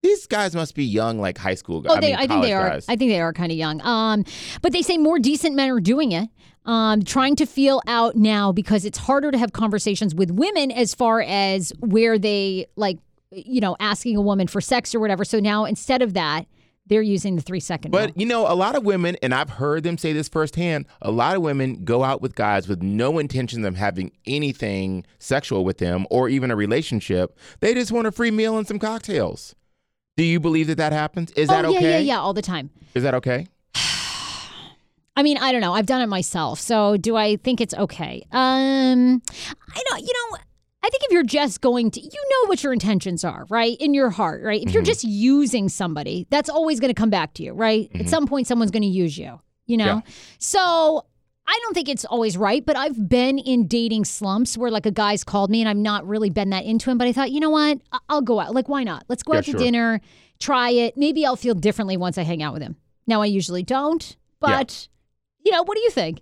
These 0.02 0.28
guys 0.28 0.56
must 0.56 0.76
be 0.76 0.86
young, 0.86 1.20
like 1.20 1.38
high 1.38 1.56
school 1.56 1.82
guys. 1.82 1.98
Oh, 1.98 2.00
they, 2.00 2.14
I, 2.14 2.22
I, 2.22 2.28
think 2.28 2.44
they 2.44 2.54
are. 2.54 2.70
Guys. 2.70 2.86
I 2.88 2.96
think 2.96 3.12
they 3.12 3.20
are 3.20 3.34
kind 3.34 3.52
of 3.52 3.58
young. 3.58 3.82
Um, 3.82 4.24
but 4.62 4.72
they 4.72 4.82
say 4.82 4.98
more 4.98 5.20
decent 5.20 5.56
men 5.56 5.70
are 5.70 5.80
doing 5.80 6.12
it. 6.14 6.30
Um, 6.66 7.04
trying 7.04 7.36
to 7.38 7.46
feel 7.46 7.82
out 7.88 8.16
now 8.16 8.52
because 8.52 8.86
it's 8.86 8.98
harder 8.98 9.32
to 9.32 9.38
have 9.38 9.54
conversations 9.54 10.14
with 10.14 10.30
women 10.30 10.72
as 10.72 10.94
far 10.94 11.22
as 11.22 11.74
where 11.80 12.20
they 12.20 12.68
like, 12.76 13.00
you 13.32 13.60
know, 13.60 13.76
asking 13.80 14.16
a 14.18 14.22
woman 14.22 14.48
for 14.48 14.62
sex 14.62 14.94
or 14.94 15.00
whatever. 15.00 15.26
So 15.26 15.40
now 15.40 15.66
instead 15.66 16.02
of 16.02 16.14
that, 16.14 16.46
they're 16.86 17.02
using 17.02 17.36
the 17.36 17.42
three 17.42 17.60
second. 17.60 17.94
rule. 17.94 18.08
But 18.08 18.18
you 18.18 18.26
know, 18.26 18.52
a 18.52 18.56
lot 18.56 18.76
of 18.76 18.84
women, 18.84 19.16
and 19.22 19.34
I've 19.34 19.50
heard 19.50 19.84
them 19.84 19.98
say 19.98 20.12
this 20.12 20.28
firsthand, 20.28 20.86
a 21.02 21.12
lot 21.12 21.36
of 21.36 21.42
women 21.42 21.86
go 21.86 22.04
out 22.04 22.22
with 22.22 22.36
guys 22.36 22.68
with 22.68 22.82
no 22.82 23.20
intention 23.20 23.64
of 23.66 23.78
having 23.78 24.12
anything 24.26 25.06
sexual 25.20 25.64
with 25.64 25.78
them 25.78 26.06
or 26.10 26.30
even 26.30 26.52
a 26.52 26.56
relationship. 26.56 27.38
They 27.62 27.74
just 27.74 27.92
want 27.92 28.08
a 28.08 28.12
free 28.12 28.32
meal 28.32 28.58
and 28.58 28.68
some 28.68 28.80
cocktails. 28.80 29.56
Do 30.20 30.26
you 30.26 30.42
believe 30.42 30.68
that 30.68 30.76
that 30.80 30.92
happens? 30.92 31.32
Is 31.32 31.48
that 31.48 31.64
oh, 31.64 31.70
okay? 31.70 31.82
yeah, 31.82 31.90
yeah, 31.92 32.00
yeah, 32.00 32.20
all 32.20 32.34
the 32.34 32.42
time. 32.42 32.72
Is 32.94 33.04
that 33.04 33.14
okay? 33.14 33.48
I 35.16 35.24
mean, 35.24 35.38
I 35.38 35.54
don't 35.54 35.62
know. 35.62 35.74
I've 35.74 35.86
done 35.86 36.02
it 36.02 36.08
myself. 36.08 36.60
So 36.60 36.98
do 36.98 37.16
I 37.16 37.38
think 37.38 37.62
it's 37.62 37.74
okay? 37.74 38.28
Um, 38.34 39.22
I 39.74 39.84
don't, 39.88 40.02
you 40.02 40.12
know, 40.14 40.38
I 40.84 40.90
think 40.90 41.04
if 41.06 41.12
you're 41.14 41.24
just 41.24 41.62
going 41.62 41.90
to, 41.92 42.02
you 42.02 42.10
know 42.10 42.50
what 42.50 42.62
your 42.66 42.74
intentions 42.74 43.24
are, 43.24 43.46
right? 43.50 43.78
In 43.80 43.94
your 43.94 44.10
heart, 44.10 44.44
right? 44.44 44.62
If 44.62 44.74
you're 44.74 44.84
just 44.84 45.06
using 45.06 45.70
somebody, 45.70 46.28
that's 46.30 46.50
always 46.50 46.82
going 46.82 46.94
to 46.94 47.00
come 47.00 47.10
back 47.10 47.34
to 47.36 47.44
you, 47.44 47.54
right? 47.54 47.90
At 47.96 48.10
some 48.10 48.28
point, 48.28 48.46
someone's 48.46 48.72
going 48.72 48.82
to 48.82 48.90
use 48.90 49.18
you, 49.18 49.40
you 49.68 49.78
know? 49.78 49.86
Yeah. 49.86 50.14
So 50.38 51.06
I 51.52 51.60
don't 51.64 51.74
think 51.74 51.90
it's 51.90 52.06
always 52.06 52.38
right, 52.38 52.64
but 52.64 52.78
I've 52.78 53.10
been 53.10 53.40
in 53.40 53.66
dating 53.68 54.06
slumps 54.06 54.56
where 54.56 54.70
like 54.70 54.86
a 54.86 54.92
guy's 54.92 55.24
called 55.24 55.50
me 55.50 55.62
and 55.62 55.68
I've 55.68 55.78
not 55.78 56.08
really 56.08 56.30
been 56.30 56.52
that 56.52 56.64
into 56.64 56.92
him, 56.92 57.00
but 57.00 57.08
I 57.08 57.12
thought, 57.12 57.32
you 57.32 57.40
know 57.40 57.50
what? 57.50 57.80
I- 57.92 58.00
I'll 58.08 58.22
go 58.22 58.40
out. 58.40 58.54
Like, 58.54 58.70
why 58.70 58.84
not? 58.84 59.04
Let's 59.10 59.24
go 59.24 59.34
Yeah, 59.34 59.40
out 59.40 59.46
to 59.46 59.52
sure. 59.52 59.60
dinner, 59.60 60.00
try 60.40 60.70
it. 60.70 60.96
Maybe 60.96 61.26
I'll 61.26 61.36
feel 61.36 61.56
differently 61.56 61.98
once 61.98 62.20
I 62.20 62.24
hang 62.24 62.44
out 62.44 62.54
with 62.54 62.62
him. 62.62 62.76
Now, 63.08 63.24
I 63.24 63.26
usually 63.26 63.64
don't, 63.64 64.16
Yeah. 64.44 64.58
but, 64.58 64.88
you 65.44 65.52
know, 65.52 65.64
what 65.64 65.76
do 65.76 65.82
you 65.82 65.90
think? 65.90 66.22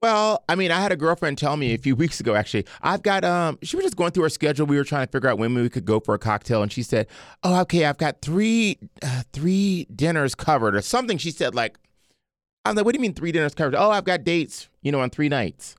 Well, 0.00 0.44
I 0.48 0.54
mean, 0.54 0.70
I 0.70 0.80
had 0.80 0.92
a 0.92 0.96
girlfriend 0.96 1.38
tell 1.38 1.56
me 1.56 1.72
a 1.74 1.78
few 1.78 1.94
weeks 1.96 2.20
ago, 2.20 2.34
actually, 2.34 2.66
I've 2.82 3.02
got, 3.02 3.24
um, 3.24 3.58
she 3.62 3.76
was 3.76 3.84
just 3.84 3.96
going 3.96 4.12
through 4.12 4.24
her 4.24 4.28
schedule. 4.30 4.66
We 4.66 4.76
were 4.76 4.84
trying 4.84 5.06
to 5.06 5.10
figure 5.12 5.28
out 5.30 5.38
when 5.38 5.54
we 5.54 5.68
could 5.70 5.84
go 5.84 6.00
for 6.00 6.14
a 6.14 6.18
cocktail. 6.18 6.62
And 6.62 6.70
she 6.72 6.82
said, 6.82 7.06
Oh, 7.42 7.60
okay, 7.62 7.84
I've 7.86 7.96
got 7.98 8.20
three, 8.22 8.78
uh, 9.02 9.22
three 9.32 9.86
dinners 9.94 10.34
covered 10.34 10.74
or 10.74 10.82
something. 10.82 11.16
She 11.18 11.30
said, 11.30 11.54
like, 11.54 11.78
I'm 12.64 12.74
like, 12.74 12.84
what 12.84 12.92
do 12.94 12.98
you 12.98 13.02
mean 13.02 13.14
three 13.14 13.32
dinners 13.32 13.54
covered? 13.54 13.74
Oh, 13.74 13.90
I've 13.90 14.04
got 14.04 14.24
dates, 14.24 14.68
you 14.82 14.90
know, 14.90 15.00
on 15.00 15.10
three 15.10 15.28
nights. 15.28 15.76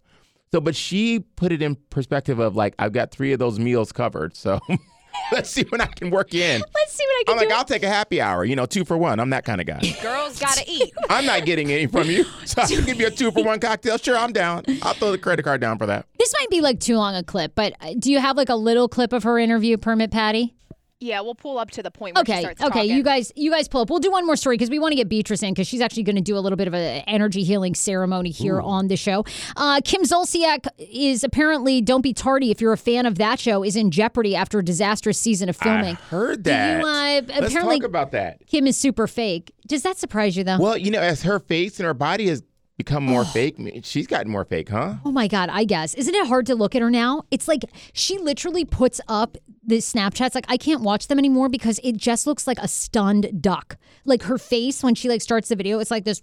So, 0.51 0.61
but 0.61 0.75
she 0.75 1.19
put 1.36 1.51
it 1.51 1.61
in 1.61 1.75
perspective 1.89 2.39
of 2.39 2.55
like, 2.55 2.75
I've 2.79 2.93
got 2.93 3.11
three 3.11 3.33
of 3.33 3.39
those 3.39 3.59
meals 3.59 3.91
covered. 3.91 4.36
So 4.38 4.59
Let's 5.31 5.49
see 5.49 5.63
when 5.69 5.81
I 5.81 5.88
can 5.88 6.09
work 6.09 6.33
in. 6.33 6.61
Let's 6.75 6.93
see 6.93 7.03
what 7.05 7.19
I 7.19 7.23
can 7.25 7.33
I'm 7.33 7.38
like, 7.38 7.49
do. 7.49 7.55
I'll 7.55 7.65
take 7.65 7.83
a 7.83 7.89
happy 7.89 8.21
hour. 8.21 8.45
You 8.45 8.55
know, 8.55 8.65
two 8.65 8.86
for 8.86 8.97
one. 8.97 9.19
I'm 9.19 9.29
that 9.31 9.45
kind 9.45 9.59
of 9.59 9.67
guy. 9.67 9.79
Girls 10.01 10.39
gotta 10.39 10.63
eat. 10.67 10.93
I'm 11.09 11.25
not 11.25 11.45
getting 11.45 11.71
any 11.71 11.88
from 11.88 12.09
you, 12.09 12.25
so 12.45 12.61
I 12.61 12.67
can 12.67 12.86
give 12.86 12.99
you 12.99 13.07
a 13.07 13.11
two 13.11 13.31
for 13.31 13.43
one 13.43 13.59
cocktail. 13.59 13.97
Sure, 13.97 14.17
I'm 14.17 14.33
down. 14.33 14.63
I'll 14.81 14.93
throw 14.93 15.11
the 15.11 15.17
credit 15.17 15.43
card 15.43 15.61
down 15.61 15.77
for 15.77 15.86
that. 15.88 16.05
this 16.19 16.33
might 16.33 16.49
be 16.49 16.61
like 16.61 16.79
too 16.79 16.97
long 16.97 17.15
a 17.15 17.23
clip, 17.23 17.55
but 17.55 17.73
uh, 17.81 17.93
do 17.97 18.11
you 18.11 18.19
have 18.19 18.38
like 18.38 18.49
a 18.49 18.55
little 18.55 18.88
clip 18.88 19.13
of 19.13 19.23
her 19.23 19.39
interview, 19.39 19.77
Permit 19.77 20.11
Patty? 20.11 20.55
Yeah, 21.01 21.19
we'll 21.21 21.35
pull 21.35 21.57
up 21.57 21.71
to 21.71 21.83
the 21.83 21.91
point 21.91 22.15
where 22.15 22.23
she 22.25 22.31
Okay, 22.31 22.41
starts 22.41 22.61
okay, 22.61 22.69
talking. 22.69 22.95
you 22.95 23.03
guys, 23.03 23.29
you 23.35 23.51
guys 23.51 23.67
pull 23.67 23.81
up. 23.81 23.89
We'll 23.89 23.99
do 23.99 24.11
one 24.11 24.25
more 24.25 24.37
story 24.37 24.55
because 24.55 24.69
we 24.69 24.79
want 24.79 24.93
to 24.93 24.95
get 24.95 25.09
Beatrice 25.09 25.43
in 25.43 25.53
because 25.53 25.67
she's 25.67 25.81
actually 25.81 26.03
going 26.03 26.15
to 26.15 26.21
do 26.21 26.37
a 26.37 26.39
little 26.39 26.55
bit 26.55 26.69
of 26.69 26.73
an 26.73 27.03
energy 27.05 27.43
healing 27.43 27.75
ceremony 27.75 28.29
here 28.31 28.61
on 28.61 28.87
the 28.87 28.95
show. 28.95 29.25
Uh, 29.57 29.81
Kim 29.83 30.03
Zolciak 30.03 30.67
is 30.77 31.25
apparently 31.25 31.81
"Don't 31.81 32.01
Be 32.01 32.13
Tardy" 32.13 32.49
if 32.49 32.61
you're 32.61 32.71
a 32.73 32.77
fan 32.77 33.05
of 33.05 33.17
that 33.17 33.39
show 33.41 33.61
is 33.61 33.75
in 33.75 33.91
jeopardy 33.91 34.37
after 34.37 34.59
a 34.59 34.63
disastrous 34.63 35.19
season 35.19 35.49
of 35.49 35.57
filming. 35.57 35.95
I 35.97 35.99
heard 36.09 36.43
Do 36.43 36.51
you, 36.51 36.55
that. 36.55 36.81
uh, 36.81 36.85
Let's 37.27 37.47
apparently- 37.51 37.79
talk 37.79 37.85
about 37.89 38.11
that. 38.13 38.47
Kim 38.47 38.65
is 38.65 38.77
super 38.77 39.05
fake. 39.05 39.51
Does 39.67 39.83
that 39.83 39.97
surprise 39.97 40.37
you 40.37 40.45
though? 40.45 40.59
Well, 40.59 40.77
you 40.77 40.91
know, 40.91 41.01
as 41.01 41.23
her 41.23 41.39
face 41.39 41.77
and 41.77 41.85
her 41.85 41.93
body 41.93 42.27
has 42.29 42.41
become 42.77 43.03
more 43.05 43.23
fake, 43.33 43.55
she's 43.83 44.05
gotten 44.05 44.29
more 44.29 44.43
fake, 44.43 44.67
huh? 44.69 44.95
Oh 45.05 45.11
my 45.11 45.27
God, 45.29 45.49
I 45.49 45.63
guess. 45.63 45.93
Isn't 45.93 46.13
it 46.13 46.27
hard 46.27 46.45
to 46.47 46.55
look 46.55 46.75
at 46.75 46.81
her 46.81 46.89
now? 46.91 47.23
It's 47.31 47.47
like 47.47 47.63
she 47.93 48.17
literally 48.17 48.65
puts 48.65 48.99
up 49.07 49.37
the 49.66 49.78
Snapchats. 49.78 50.36
Like 50.36 50.45
I 50.47 50.57
can't 50.57 50.82
watch 50.82 51.07
them 51.07 51.20
anymore 51.20 51.49
because 51.49 51.80
it 51.84 51.97
just 51.97 52.28
looks 52.28 52.47
like 52.47 52.59
a 52.59 52.68
stunned 52.68 53.41
duck. 53.41 53.78
Like 54.05 54.24
her 54.24 54.38
face 54.38 54.84
when 54.84 54.95
she 54.95 55.09
like 55.09 55.22
starts 55.22 55.49
the 55.49 55.55
video, 55.55 55.80
it's 55.80 55.91
like 55.91 56.03
this 56.05 56.22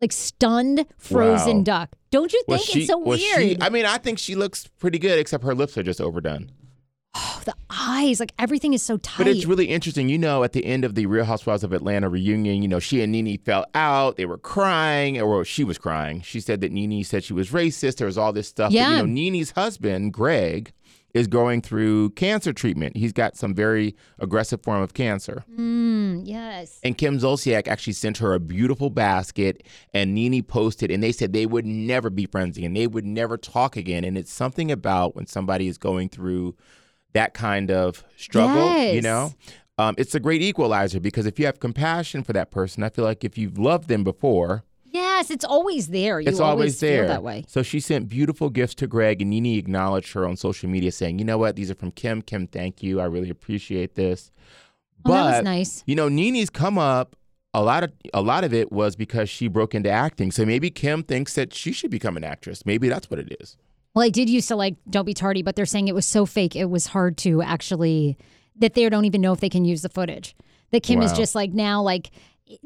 like 0.00 0.12
stunned 0.12 0.86
frozen 0.98 1.58
Wow. 1.58 1.62
duck. 1.64 1.90
Don't 2.10 2.32
you 2.32 2.42
Was 2.48 2.60
think 2.64 2.70
she? 2.72 2.78
it's 2.80 2.88
so 2.88 2.98
was 2.98 3.20
weird? 3.20 3.40
she? 3.40 3.58
I 3.60 3.68
mean, 3.68 3.86
I 3.86 3.98
think 3.98 4.18
she 4.18 4.34
looks 4.34 4.66
pretty 4.78 4.98
good, 4.98 5.18
except 5.18 5.44
her 5.44 5.54
lips 5.54 5.78
are 5.78 5.82
just 5.82 6.00
overdone. 6.00 6.50
Oh, 7.14 7.42
the 7.44 7.54
eyes, 7.68 8.20
like 8.20 8.32
everything 8.38 8.72
is 8.72 8.82
so 8.82 8.96
tight. 8.96 9.18
But 9.18 9.28
it's 9.28 9.44
really 9.44 9.66
interesting. 9.66 10.08
You 10.08 10.16
know, 10.18 10.44
at 10.44 10.52
the 10.52 10.64
end 10.64 10.82
of 10.84 10.94
the 10.94 11.04
Real 11.06 11.26
Housewives 11.26 11.62
of 11.62 11.72
Atlanta 11.74 12.08
reunion, 12.08 12.62
you 12.62 12.68
know, 12.68 12.78
she 12.78 13.02
and 13.02 13.12
Nene 13.12 13.36
fell 13.38 13.66
out. 13.74 14.16
They 14.16 14.24
were 14.24 14.38
crying, 14.38 15.20
or 15.20 15.44
she 15.44 15.62
was 15.62 15.76
crying. 15.76 16.22
She 16.22 16.40
said 16.40 16.62
that 16.62 16.72
Nene 16.72 17.04
said 17.04 17.22
she 17.22 17.34
was 17.34 17.50
racist. 17.50 17.96
There 17.96 18.06
was 18.06 18.16
all 18.16 18.32
this 18.32 18.48
stuff. 18.48 18.72
Yeah. 18.72 18.86
But, 18.88 18.90
you 18.92 18.96
know, 18.98 19.04
Nene's 19.06 19.50
husband, 19.50 20.14
Greg, 20.14 20.72
is 21.14 21.26
going 21.26 21.60
through 21.60 22.10
cancer 22.10 22.52
treatment. 22.52 22.96
He's 22.96 23.12
got 23.12 23.36
some 23.36 23.54
very 23.54 23.94
aggressive 24.18 24.62
form 24.62 24.82
of 24.82 24.94
cancer. 24.94 25.44
Mm, 25.56 26.22
yes. 26.24 26.80
And 26.82 26.96
Kim 26.96 27.18
Zolciak 27.18 27.68
actually 27.68 27.92
sent 27.92 28.18
her 28.18 28.32
a 28.34 28.40
beautiful 28.40 28.90
basket, 28.90 29.66
and 29.92 30.14
Nene 30.14 30.42
posted, 30.42 30.90
and 30.90 31.02
they 31.02 31.12
said 31.12 31.32
they 31.32 31.46
would 31.46 31.66
never 31.66 32.08
be 32.08 32.26
friends 32.26 32.56
again. 32.56 32.72
They 32.72 32.86
would 32.86 33.04
never 33.04 33.36
talk 33.36 33.76
again. 33.76 34.04
And 34.04 34.16
it's 34.16 34.32
something 34.32 34.70
about 34.70 35.14
when 35.14 35.26
somebody 35.26 35.68
is 35.68 35.78
going 35.78 36.08
through 36.08 36.56
that 37.12 37.34
kind 37.34 37.70
of 37.70 38.04
struggle, 38.16 38.64
yes. 38.64 38.94
you 38.94 39.02
know? 39.02 39.32
Um, 39.78 39.94
it's 39.98 40.14
a 40.14 40.20
great 40.20 40.42
equalizer 40.42 41.00
because 41.00 41.26
if 41.26 41.38
you 41.38 41.46
have 41.46 41.60
compassion 41.60 42.22
for 42.22 42.32
that 42.34 42.50
person, 42.50 42.82
I 42.82 42.88
feel 42.88 43.04
like 43.04 43.24
if 43.24 43.36
you've 43.36 43.58
loved 43.58 43.88
them 43.88 44.04
before, 44.04 44.64
Yes, 45.22 45.30
it's 45.30 45.44
always 45.44 45.88
there. 45.88 46.20
You 46.20 46.28
it's 46.28 46.40
always 46.40 46.80
feel 46.80 46.90
there. 46.90 47.08
that 47.08 47.22
way. 47.22 47.44
So 47.46 47.62
she 47.62 47.78
sent 47.78 48.08
beautiful 48.08 48.50
gifts 48.50 48.74
to 48.76 48.88
Greg, 48.88 49.20
and 49.22 49.30
Nene 49.30 49.56
acknowledged 49.56 50.12
her 50.14 50.26
on 50.26 50.36
social 50.36 50.68
media, 50.68 50.90
saying, 50.90 51.20
"You 51.20 51.24
know 51.24 51.38
what? 51.38 51.54
These 51.54 51.70
are 51.70 51.76
from 51.76 51.92
Kim. 51.92 52.22
Kim, 52.22 52.48
thank 52.48 52.82
you. 52.82 53.00
I 53.00 53.04
really 53.04 53.30
appreciate 53.30 53.94
this." 53.94 54.32
Oh, 55.04 55.12
that 55.12 55.36
was 55.36 55.44
nice. 55.44 55.84
you 55.86 55.94
know, 55.94 56.08
Nene's 56.08 56.50
come 56.50 56.76
up. 56.76 57.14
A 57.54 57.62
lot 57.62 57.84
of 57.84 57.92
a 58.12 58.22
lot 58.22 58.42
of 58.42 58.52
it 58.52 58.72
was 58.72 58.96
because 58.96 59.30
she 59.30 59.46
broke 59.46 59.74
into 59.74 59.90
acting. 59.90 60.32
So 60.32 60.44
maybe 60.44 60.70
Kim 60.70 61.02
thinks 61.04 61.34
that 61.34 61.54
she 61.54 61.70
should 61.70 61.90
become 61.90 62.16
an 62.16 62.24
actress. 62.24 62.66
Maybe 62.66 62.88
that's 62.88 63.08
what 63.08 63.20
it 63.20 63.36
is. 63.40 63.56
Well, 63.94 64.04
I 64.04 64.08
did 64.08 64.28
used 64.28 64.48
to 64.48 64.56
like 64.56 64.76
Don't 64.88 65.04
Be 65.04 65.14
Tardy, 65.14 65.42
but 65.42 65.54
they're 65.54 65.66
saying 65.66 65.86
it 65.86 65.94
was 65.94 66.06
so 66.06 66.26
fake, 66.26 66.56
it 66.56 66.70
was 66.70 66.86
hard 66.86 67.16
to 67.18 67.42
actually, 67.42 68.16
that 68.56 68.74
they 68.74 68.88
don't 68.88 69.04
even 69.04 69.20
know 69.20 69.32
if 69.32 69.40
they 69.40 69.50
can 69.50 69.64
use 69.64 69.82
the 69.82 69.88
footage. 69.88 70.34
That 70.70 70.82
Kim 70.82 71.02
is 71.02 71.12
just 71.12 71.34
like 71.34 71.52
now, 71.52 71.82
like, 71.82 72.10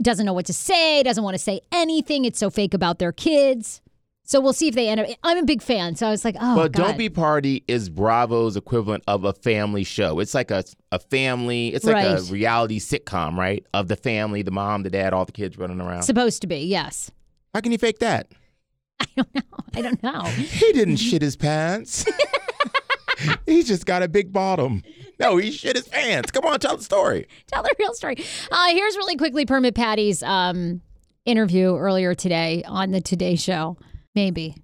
doesn't 0.00 0.26
know 0.26 0.32
what 0.32 0.46
to 0.46 0.52
say, 0.52 1.02
doesn't 1.02 1.22
want 1.24 1.34
to 1.34 1.42
say 1.42 1.60
anything. 1.72 2.24
It's 2.24 2.38
so 2.38 2.50
fake 2.50 2.74
about 2.74 2.98
their 2.98 3.12
kids. 3.12 3.80
So 4.28 4.40
we'll 4.40 4.52
see 4.52 4.66
if 4.66 4.74
they 4.74 4.88
end 4.88 5.00
up. 5.00 5.06
I'm 5.22 5.38
a 5.38 5.44
big 5.44 5.62
fan. 5.62 5.94
So 5.94 6.08
I 6.08 6.10
was 6.10 6.24
like, 6.24 6.34
oh, 6.40 6.56
But 6.56 6.72
God. 6.72 6.82
Don't 6.82 6.98
Be 6.98 7.08
Tardy 7.08 7.62
is 7.68 7.88
Bravo's 7.88 8.56
equivalent 8.56 9.04
of 9.06 9.24
a 9.24 9.32
family 9.32 9.84
show. 9.84 10.18
It's 10.18 10.34
like 10.34 10.50
a 10.50 10.64
a 10.90 10.98
family. 10.98 11.68
It's 11.68 11.84
like 11.84 12.04
a 12.04 12.20
reality 12.22 12.80
sitcom, 12.80 13.36
right? 13.36 13.64
Of 13.72 13.86
the 13.86 13.94
family, 13.96 14.42
the 14.42 14.50
mom, 14.50 14.82
the 14.82 14.90
dad, 14.90 15.12
all 15.12 15.24
the 15.24 15.32
kids 15.32 15.56
running 15.56 15.80
around. 15.80 16.02
supposed 16.02 16.40
to 16.40 16.48
be. 16.48 16.58
Yes. 16.58 17.10
How 17.54 17.60
can 17.60 17.70
you 17.70 17.78
fake 17.78 18.00
that? 18.00 18.32
I 19.00 19.06
don't 19.16 19.34
know. 19.34 19.42
I 19.74 19.82
don't 19.82 20.02
know. 20.02 20.22
He 20.24 20.72
didn't 20.72 20.96
shit 20.96 21.22
his 21.22 21.36
pants. 21.36 22.04
he 23.46 23.62
just 23.62 23.86
got 23.86 24.02
a 24.02 24.08
big 24.08 24.32
bottom. 24.32 24.82
No, 25.18 25.36
he 25.36 25.50
shit 25.50 25.76
his 25.76 25.88
pants. 25.88 26.30
Come 26.30 26.44
on, 26.44 26.60
tell 26.60 26.76
the 26.76 26.82
story. 26.82 27.26
Tell 27.46 27.62
the 27.62 27.74
real 27.78 27.94
story. 27.94 28.16
Uh, 28.50 28.68
here's 28.68 28.96
really 28.96 29.16
quickly 29.16 29.46
Permit 29.46 29.74
Patty's 29.74 30.22
um, 30.22 30.82
interview 31.24 31.74
earlier 31.76 32.14
today 32.14 32.62
on 32.66 32.90
the 32.90 33.00
Today 33.00 33.36
Show. 33.36 33.76
Maybe. 34.14 34.54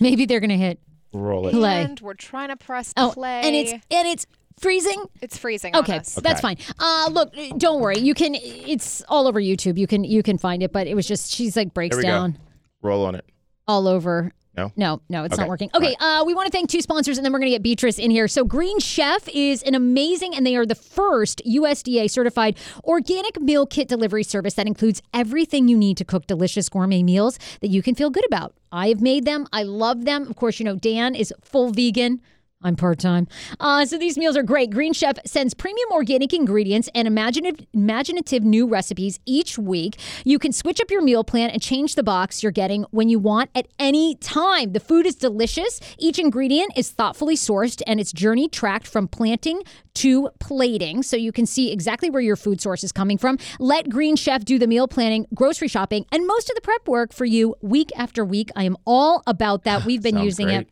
Maybe 0.00 0.26
they're 0.26 0.40
going 0.40 0.50
to 0.50 0.56
hit 0.56 0.78
Roll 1.12 1.48
it. 1.48 1.52
play. 1.52 1.82
And 1.84 1.98
we're 2.00 2.14
trying 2.14 2.48
to 2.48 2.56
press 2.56 2.92
Oh, 2.96 3.10
play. 3.14 3.40
and 3.42 3.54
it's 3.56 3.72
and 3.72 4.08
it's 4.08 4.26
freezing. 4.60 5.04
it's 5.22 5.36
freezing. 5.38 5.74
on 5.74 5.82
Okay, 5.82 5.98
us. 5.98 6.14
that's 6.16 6.40
fine. 6.40 6.56
Uh, 6.78 7.08
look, 7.10 7.34
don't 7.58 7.80
worry. 7.80 7.98
You 7.98 8.12
can. 8.14 8.34
It's 8.34 9.02
all 9.08 9.26
over 9.26 9.40
YouTube. 9.40 9.78
You 9.78 9.86
can 9.86 10.04
you 10.04 10.22
can 10.22 10.36
find 10.38 10.62
it. 10.62 10.72
But 10.72 10.86
it 10.86 10.94
was 10.94 11.06
just 11.06 11.30
she's 11.32 11.56
like 11.56 11.72
breaks 11.72 11.96
down 11.98 12.32
go. 12.32 12.38
Roll 12.82 13.06
on 13.06 13.14
it. 13.14 13.24
all 13.66 13.88
over. 13.88 14.32
No? 14.56 14.72
No, 14.76 15.00
no, 15.08 15.24
it's 15.24 15.36
not 15.36 15.48
working. 15.48 15.70
Okay, 15.74 15.94
uh, 16.00 16.24
we 16.26 16.32
want 16.32 16.46
to 16.46 16.50
thank 16.50 16.70
two 16.70 16.80
sponsors, 16.80 17.18
and 17.18 17.24
then 17.24 17.32
we're 17.32 17.38
going 17.38 17.50
to 17.50 17.54
get 17.54 17.62
Beatrice 17.62 17.98
in 17.98 18.10
here. 18.10 18.26
So, 18.26 18.44
Green 18.44 18.78
Chef 18.78 19.28
is 19.28 19.62
an 19.62 19.74
amazing, 19.74 20.34
and 20.34 20.46
they 20.46 20.56
are 20.56 20.64
the 20.64 20.74
first 20.74 21.42
USDA 21.46 22.10
certified 22.10 22.56
organic 22.84 23.40
meal 23.40 23.66
kit 23.66 23.88
delivery 23.88 24.22
service 24.24 24.54
that 24.54 24.66
includes 24.66 25.02
everything 25.12 25.68
you 25.68 25.76
need 25.76 25.96
to 25.98 26.04
cook 26.04 26.26
delicious 26.26 26.68
gourmet 26.68 27.02
meals 27.02 27.38
that 27.60 27.68
you 27.68 27.82
can 27.82 27.94
feel 27.94 28.10
good 28.10 28.26
about. 28.26 28.54
I 28.72 28.88
have 28.88 29.00
made 29.00 29.24
them. 29.24 29.46
I 29.52 29.62
love 29.62 30.04
them. 30.04 30.28
Of 30.28 30.36
course, 30.36 30.58
you 30.58 30.64
know 30.64 30.76
Dan 30.76 31.14
is 31.14 31.32
full 31.42 31.70
vegan. 31.70 32.20
I'm 32.62 32.74
part 32.74 32.98
time. 32.98 33.28
Uh, 33.60 33.84
so 33.84 33.98
these 33.98 34.16
meals 34.16 34.36
are 34.36 34.42
great. 34.42 34.70
Green 34.70 34.94
Chef 34.94 35.16
sends 35.26 35.52
premium 35.52 35.90
organic 35.92 36.32
ingredients 36.32 36.88
and 36.94 37.06
imaginative, 37.06 37.66
imaginative 37.74 38.42
new 38.44 38.66
recipes 38.66 39.20
each 39.26 39.58
week. 39.58 39.98
You 40.24 40.38
can 40.38 40.52
switch 40.52 40.80
up 40.80 40.90
your 40.90 41.02
meal 41.02 41.22
plan 41.22 41.50
and 41.50 41.60
change 41.60 41.96
the 41.96 42.02
box 42.02 42.42
you're 42.42 42.52
getting 42.52 42.84
when 42.90 43.10
you 43.10 43.18
want 43.18 43.50
at 43.54 43.68
any 43.78 44.14
time. 44.16 44.72
The 44.72 44.80
food 44.80 45.06
is 45.06 45.16
delicious. 45.16 45.80
Each 45.98 46.18
ingredient 46.18 46.72
is 46.76 46.90
thoughtfully 46.90 47.36
sourced 47.36 47.82
and 47.86 48.00
its 48.00 48.10
journey 48.10 48.48
tracked 48.48 48.86
from 48.86 49.06
planting 49.06 49.62
to 49.96 50.30
plating 50.40 51.02
so 51.02 51.16
you 51.16 51.32
can 51.32 51.46
see 51.46 51.70
exactly 51.72 52.08
where 52.08 52.22
your 52.22 52.36
food 52.36 52.60
source 52.60 52.82
is 52.82 52.90
coming 52.90 53.18
from. 53.18 53.38
Let 53.58 53.90
Green 53.90 54.16
Chef 54.16 54.44
do 54.44 54.58
the 54.58 54.66
meal 54.66 54.88
planning, 54.88 55.26
grocery 55.34 55.68
shopping, 55.68 56.06
and 56.10 56.26
most 56.26 56.48
of 56.48 56.54
the 56.54 56.62
prep 56.62 56.88
work 56.88 57.12
for 57.12 57.26
you 57.26 57.54
week 57.60 57.90
after 57.96 58.24
week. 58.24 58.50
I 58.56 58.64
am 58.64 58.76
all 58.86 59.22
about 59.26 59.64
that. 59.64 59.84
We've 59.84 60.02
been 60.02 60.18
using 60.18 60.46
great. 60.46 60.60
it. 60.62 60.68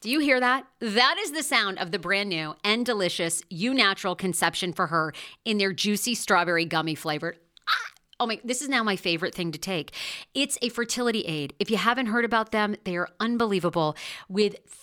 Do 0.00 0.10
you 0.10 0.20
hear 0.20 0.38
that? 0.38 0.64
That 0.78 1.16
is 1.18 1.32
the 1.32 1.42
sound 1.42 1.80
of 1.80 1.90
the 1.90 1.98
brand 1.98 2.28
new 2.28 2.54
and 2.62 2.86
delicious 2.86 3.42
Eu 3.50 3.74
Natural 3.74 4.14
Conception 4.14 4.72
for 4.72 4.86
Her 4.86 5.12
in 5.44 5.58
their 5.58 5.72
juicy 5.72 6.14
strawberry 6.14 6.64
gummy 6.64 6.94
flavored. 6.94 7.36
Ah! 7.68 7.90
Oh 8.20 8.26
my, 8.26 8.40
this 8.44 8.62
is 8.62 8.68
now 8.68 8.84
my 8.84 8.94
favorite 8.94 9.34
thing 9.34 9.50
to 9.50 9.58
take. 9.58 9.90
It's 10.34 10.56
a 10.62 10.68
fertility 10.68 11.22
aid. 11.22 11.52
If 11.58 11.68
you 11.68 11.78
haven't 11.78 12.06
heard 12.06 12.24
about 12.24 12.52
them, 12.52 12.76
they 12.84 12.96
are 12.96 13.08
unbelievable 13.18 13.96
with 14.28 14.54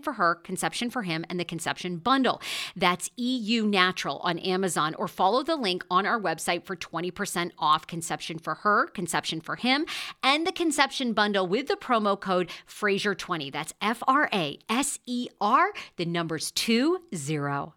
for 0.00 0.14
her, 0.14 0.34
conception 0.34 0.90
for 0.90 1.02
him, 1.02 1.24
and 1.28 1.38
the 1.38 1.44
conception 1.44 1.96
bundle. 1.96 2.40
That's 2.76 3.10
EU 3.16 3.64
Natural 3.66 4.18
on 4.18 4.38
Amazon, 4.38 4.94
or 4.94 5.08
follow 5.08 5.42
the 5.42 5.56
link 5.56 5.84
on 5.90 6.06
our 6.06 6.20
website 6.20 6.64
for 6.64 6.76
20% 6.76 7.52
off 7.58 7.86
conception 7.86 8.38
for 8.38 8.56
her, 8.56 8.86
conception 8.86 9.40
for 9.40 9.56
him, 9.56 9.86
and 10.22 10.46
the 10.46 10.52
conception 10.52 11.12
bundle 11.12 11.46
with 11.46 11.68
the 11.68 11.76
promo 11.76 12.18
code 12.18 12.50
Fraser20. 12.68 13.52
That's 13.52 13.74
F 13.80 14.02
R 14.08 14.28
A 14.32 14.58
S 14.68 14.98
E 15.06 15.28
R, 15.40 15.72
the 15.96 16.04
numbers 16.04 16.50
2 16.50 17.02
0. 17.14 17.74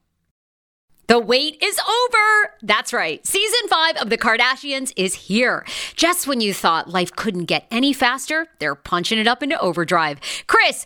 The 1.12 1.20
wait 1.20 1.62
is 1.62 1.78
over. 1.78 2.54
That's 2.62 2.94
right. 2.94 3.28
Season 3.28 3.68
five 3.68 3.98
of 3.98 4.10
The 4.10 4.18
Kardashians 4.18 4.94
is 4.96 5.14
here. 5.14 5.66
Just 5.98 6.26
when 6.26 6.40
you 6.40 6.54
thought 6.54 6.90
life 6.90 7.14
couldn't 7.14 7.48
get 7.48 7.68
any 7.70 7.92
faster, 7.92 8.48
they're 8.60 8.76
punching 8.76 9.20
it 9.20 9.28
up 9.28 9.44
into 9.44 9.60
overdrive. 9.60 10.22
Kris, 10.48 10.86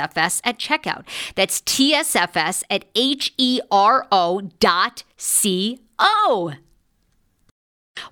at 0.00 0.58
checkout. 0.58 1.04
That's 1.34 1.60
TSFS 1.62 2.64
at 2.70 2.84
H 2.94 3.34
E 3.36 3.60
R 3.70 4.06
O 4.10 4.40
dot 4.58 5.04
C 5.16 5.80
O. 5.98 6.52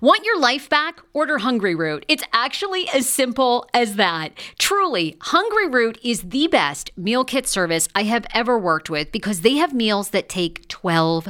Want 0.01 0.23
your 0.23 0.39
life 0.39 0.69
back? 0.69 1.01
Order 1.13 1.39
Hungry 1.39 1.75
Root. 1.75 2.05
It's 2.07 2.23
actually 2.31 2.87
as 2.89 3.09
simple 3.09 3.67
as 3.73 3.95
that. 3.95 4.33
Truly, 4.57 5.17
Hungry 5.21 5.67
Root 5.67 5.97
is 6.03 6.21
the 6.21 6.47
best 6.47 6.91
meal 6.97 7.25
kit 7.25 7.47
service 7.47 7.87
I 7.95 8.03
have 8.03 8.25
ever 8.33 8.57
worked 8.57 8.89
with 8.89 9.11
because 9.11 9.41
they 9.41 9.55
have 9.55 9.73
meals 9.73 10.09
that 10.09 10.29
take 10.29 10.67
12 10.67 11.29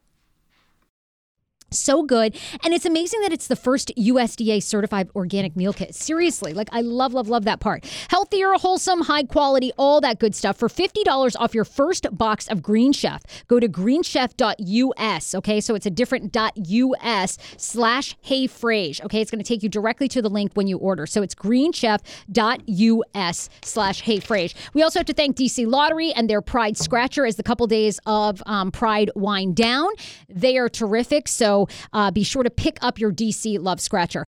So 1.73 2.03
good. 2.03 2.37
And 2.65 2.73
it's 2.73 2.85
amazing 2.85 3.21
that 3.21 3.31
it's 3.31 3.47
the 3.47 3.55
first 3.55 3.93
USDA 3.97 4.61
certified 4.61 5.09
organic 5.15 5.55
meal 5.55 5.71
kit. 5.71 5.95
Seriously, 5.95 6.53
like 6.53 6.67
I 6.73 6.81
love, 6.81 7.13
love, 7.13 7.29
love 7.29 7.45
that 7.45 7.61
part. 7.61 7.85
Healthier, 8.09 8.55
wholesome, 8.55 8.99
high 9.01 9.23
quality, 9.23 9.71
all 9.77 10.01
that 10.01 10.19
good 10.19 10.35
stuff 10.35 10.57
for 10.57 10.67
$50 10.67 11.33
off 11.39 11.55
your 11.55 11.63
first 11.63 12.07
box 12.11 12.49
of 12.49 12.61
Green 12.61 12.91
Chef. 12.91 13.23
Go 13.47 13.61
to 13.61 13.69
greenchef.us. 13.69 15.35
Okay, 15.35 15.61
so 15.61 15.73
it's 15.73 15.85
a 15.85 15.89
different 15.89 16.35
.us 16.35 17.37
slash 17.55 18.17
hey 18.19 18.49
frase. 18.49 19.01
Okay, 19.05 19.21
it's 19.21 19.31
going 19.31 19.41
to 19.41 19.47
take 19.47 19.63
you 19.63 19.69
directly 19.69 20.09
to 20.09 20.21
the 20.21 20.29
link 20.29 20.51
when 20.55 20.67
you 20.67 20.77
order. 20.77 21.05
So 21.05 21.21
it's 21.21 21.35
greenchef.us 21.35 23.49
slash 23.61 24.01
hey 24.01 24.19
frase. 24.19 24.53
We 24.73 24.83
also 24.83 24.99
have 24.99 25.05
to 25.05 25.13
thank 25.13 25.37
DC 25.37 25.65
Lottery 25.65 26.11
and 26.11 26.29
their 26.29 26.41
Pride 26.41 26.75
Scratcher 26.75 27.25
as 27.25 27.37
the 27.37 27.43
couple 27.43 27.65
days 27.67 27.97
of 28.05 28.43
um, 28.45 28.71
Pride 28.71 29.09
wind 29.15 29.55
down. 29.55 29.91
They 30.27 30.57
are 30.57 30.67
terrific. 30.67 31.29
So 31.29 31.60
uh, 31.93 32.11
be 32.11 32.23
sure 32.23 32.43
to 32.43 32.49
pick 32.49 32.77
up 32.81 32.99
your 32.99 33.11
DC 33.11 33.57
Love 33.59 33.79
Scratcher. 33.79 34.23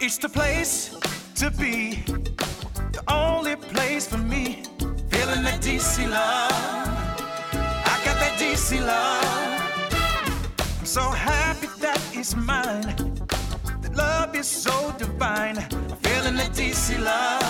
It's 0.00 0.18
the 0.18 0.28
place 0.28 0.96
to 1.36 1.50
be, 1.50 2.02
the 2.92 3.02
only 3.08 3.56
place 3.56 4.06
for 4.06 4.18
me. 4.18 4.62
Feeling 5.10 5.42
that 5.42 5.60
DC 5.60 6.08
love. 6.08 6.52
I 7.52 8.00
got 8.04 8.16
that 8.18 8.38
DC 8.38 8.80
love. 8.84 10.78
I'm 10.78 10.86
so 10.86 11.02
happy 11.10 11.66
that 11.80 12.00
it's 12.12 12.36
mine. 12.36 12.94
That 13.82 13.94
love 13.96 14.34
is 14.34 14.46
so 14.46 14.94
divine. 14.98 15.58
I'm 15.58 15.96
feeling 15.98 16.36
that 16.36 16.52
DC 16.52 16.98
love. 17.02 17.42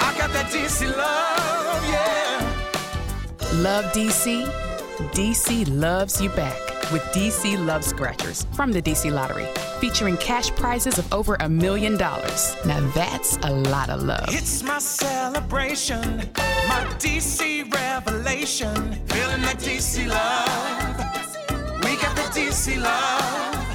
I 0.00 0.14
got 0.18 0.30
that 0.32 0.50
DC 0.50 0.86
love, 0.96 1.88
yeah. 1.88 3.62
Love 3.62 3.84
DC? 3.92 4.71
DC 5.10 5.66
loves 5.68 6.20
you 6.20 6.28
back 6.30 6.58
with 6.92 7.02
DC 7.12 7.64
Love 7.66 7.84
Scratchers 7.84 8.46
from 8.52 8.72
the 8.72 8.80
DC 8.80 9.10
Lottery, 9.12 9.46
featuring 9.80 10.16
cash 10.16 10.50
prizes 10.50 10.98
of 10.98 11.12
over 11.12 11.36
a 11.40 11.48
million 11.48 11.96
dollars. 11.96 12.54
Now 12.64 12.80
that's 12.90 13.36
a 13.38 13.50
lot 13.50 13.90
of 13.90 14.02
love. 14.02 14.26
It's 14.28 14.62
my 14.62 14.78
celebration, 14.78 16.00
my 16.68 16.84
DC 16.98 17.72
revelation. 17.72 18.74
Feeling 19.06 19.42
that 19.42 19.58
DC 19.58 20.06
love. 20.06 20.98
We 21.84 21.96
got 21.96 22.14
the 22.16 22.40
DC 22.40 22.80
love. 22.80 23.66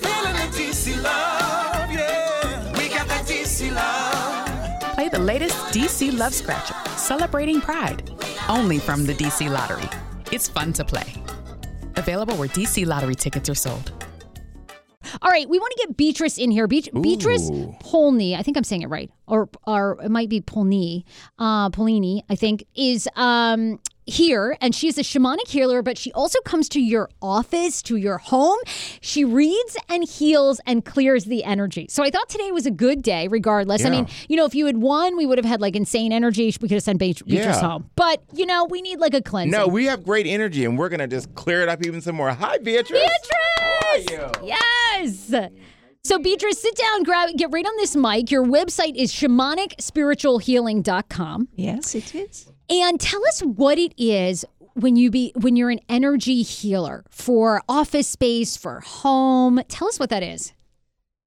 Feeling 0.00 0.34
the 0.34 0.56
DC 0.56 1.02
love, 1.02 1.92
yeah. 1.92 2.72
We 2.78 2.88
got 2.88 3.06
that 3.08 3.24
DC 3.26 3.72
love. 3.74 4.94
Play 4.94 5.08
the 5.08 5.18
latest 5.18 5.56
DC 5.74 6.16
Love 6.18 6.34
Scratcher, 6.34 6.74
celebrating 6.96 7.60
pride, 7.60 8.10
only 8.48 8.78
from 8.78 9.06
the 9.06 9.14
DC 9.14 9.50
Lottery. 9.50 9.88
It's 10.30 10.48
fun 10.48 10.72
to 10.74 10.84
play. 10.84 11.14
Available 11.96 12.36
where 12.36 12.48
DC 12.48 12.86
Lottery 12.86 13.14
tickets 13.14 13.48
are 13.48 13.54
sold. 13.54 13.92
All 15.22 15.30
right, 15.30 15.48
we 15.48 15.58
want 15.58 15.72
to 15.76 15.86
get 15.86 15.96
Beatrice 15.96 16.38
in 16.38 16.50
here. 16.50 16.68
Beat- 16.68 16.90
Beatrice 17.00 17.50
Ooh. 17.50 17.74
Polny, 17.82 18.36
I 18.38 18.42
think 18.42 18.56
I'm 18.56 18.64
saying 18.64 18.82
it 18.82 18.88
right, 18.88 19.10
or 19.26 19.48
or 19.66 19.98
it 20.02 20.10
might 20.10 20.28
be 20.28 20.40
Polny, 20.40 21.04
uh, 21.38 21.70
Polini, 21.70 22.22
I 22.30 22.36
think, 22.36 22.64
is 22.76 23.08
um 23.16 23.80
here, 24.10 24.56
and 24.60 24.74
she's 24.74 24.98
a 24.98 25.02
shamanic 25.02 25.48
healer, 25.48 25.82
but 25.82 25.96
she 25.98 26.12
also 26.12 26.40
comes 26.40 26.68
to 26.70 26.80
your 26.80 27.08
office, 27.22 27.82
to 27.84 27.96
your 27.96 28.18
home. 28.18 28.58
She 29.00 29.24
reads 29.24 29.76
and 29.88 30.06
heals 30.08 30.60
and 30.66 30.84
clears 30.84 31.24
the 31.24 31.44
energy. 31.44 31.86
So 31.88 32.02
I 32.02 32.10
thought 32.10 32.28
today 32.28 32.50
was 32.52 32.66
a 32.66 32.70
good 32.70 33.02
day, 33.02 33.28
regardless. 33.28 33.84
I 33.84 33.90
mean, 33.90 34.06
you 34.28 34.36
know, 34.36 34.44
if 34.44 34.54
you 34.54 34.66
had 34.66 34.78
won, 34.78 35.16
we 35.16 35.26
would 35.26 35.38
have 35.38 35.44
had 35.44 35.60
like 35.60 35.76
insane 35.76 36.12
energy. 36.12 36.46
We 36.60 36.68
could 36.68 36.74
have 36.76 36.82
sent 36.82 36.98
Beatrice 36.98 37.30
Yeah. 37.32 37.60
home, 37.60 37.88
but 37.96 38.22
you 38.34 38.46
know, 38.46 38.64
we 38.66 38.82
need 38.82 38.98
like 39.00 39.14
a 39.14 39.22
cleansing. 39.22 39.50
No, 39.52 39.66
we 39.68 39.86
have 39.86 40.04
great 40.04 40.26
energy, 40.26 40.64
and 40.64 40.76
we're 40.78 40.88
gonna 40.88 41.06
just 41.08 41.32
clear 41.34 41.62
it 41.62 41.68
up 41.68 41.84
even 41.86 42.00
some 42.00 42.16
more. 42.16 42.30
Hi, 42.30 42.58
Beatrice. 42.58 43.00
Beatrice! 43.00 43.60
How 43.60 43.88
are 43.88 43.98
you? 43.98 44.30
Yes. 44.46 45.32
So 46.02 46.18
Beatrice, 46.18 46.58
sit 46.60 46.74
down, 46.76 47.02
grab, 47.02 47.28
get 47.36 47.50
right 47.52 47.64
on 47.66 47.76
this 47.76 47.94
mic. 47.94 48.30
Your 48.30 48.42
website 48.44 48.96
is 48.96 49.12
shamanic.spiritualhealing.com. 49.12 51.48
Yes, 51.56 51.94
it 51.94 52.14
is. 52.14 52.49
And 52.70 53.00
tell 53.00 53.26
us 53.26 53.40
what 53.40 53.78
it 53.78 53.92
is 53.98 54.44
when 54.74 54.96
you 54.96 55.10
be 55.10 55.32
when 55.34 55.56
you're 55.56 55.70
an 55.70 55.80
energy 55.88 56.42
healer 56.42 57.04
for 57.10 57.62
office 57.68 58.08
space, 58.08 58.56
for 58.56 58.80
home. 58.80 59.60
Tell 59.68 59.88
us 59.88 59.98
what 59.98 60.10
that 60.10 60.22
is. 60.22 60.52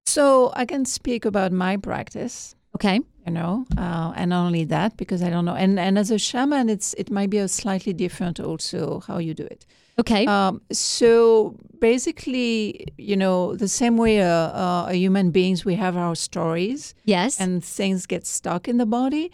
So 0.05 0.51
I 0.55 0.65
can 0.65 0.85
speak 0.85 1.25
about 1.25 1.51
my 1.51 1.77
practice. 1.77 2.55
Okay. 2.75 3.01
you 3.25 3.31
know, 3.31 3.65
uh, 3.77 4.13
and 4.15 4.31
not 4.31 4.45
only 4.45 4.63
that 4.65 4.97
because 4.97 5.21
I 5.21 5.29
don't 5.29 5.45
know. 5.45 5.55
And 5.55 5.79
and 5.79 5.97
as 5.97 6.11
a 6.11 6.17
shaman, 6.17 6.69
it's 6.69 6.93
it 6.95 7.11
might 7.11 7.29
be 7.29 7.37
a 7.37 7.47
slightly 7.47 7.93
different 7.93 8.39
also 8.39 9.01
how 9.07 9.17
you 9.19 9.33
do 9.33 9.43
it. 9.43 9.65
Okay. 9.99 10.25
Um, 10.25 10.61
so 10.71 11.55
basically, 11.79 12.87
you 12.97 13.15
know, 13.15 13.55
the 13.55 13.67
same 13.67 13.95
way 13.97 14.21
uh, 14.21 14.27
uh, 14.27 14.89
human 14.89 15.31
beings 15.31 15.63
we 15.63 15.75
have 15.75 15.95
our 15.95 16.15
stories 16.15 16.95
yes. 17.05 17.39
and 17.39 17.63
things 17.63 18.07
get 18.07 18.25
stuck 18.25 18.67
in 18.67 18.77
the 18.77 18.87
body. 18.87 19.31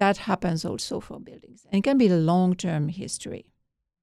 That 0.00 0.16
happens 0.30 0.64
also 0.64 0.98
for 1.00 1.20
buildings, 1.20 1.60
and 1.70 1.78
it 1.80 1.84
can 1.88 1.98
be 1.98 2.08
a 2.08 2.16
long-term 2.16 2.88
history. 2.88 3.44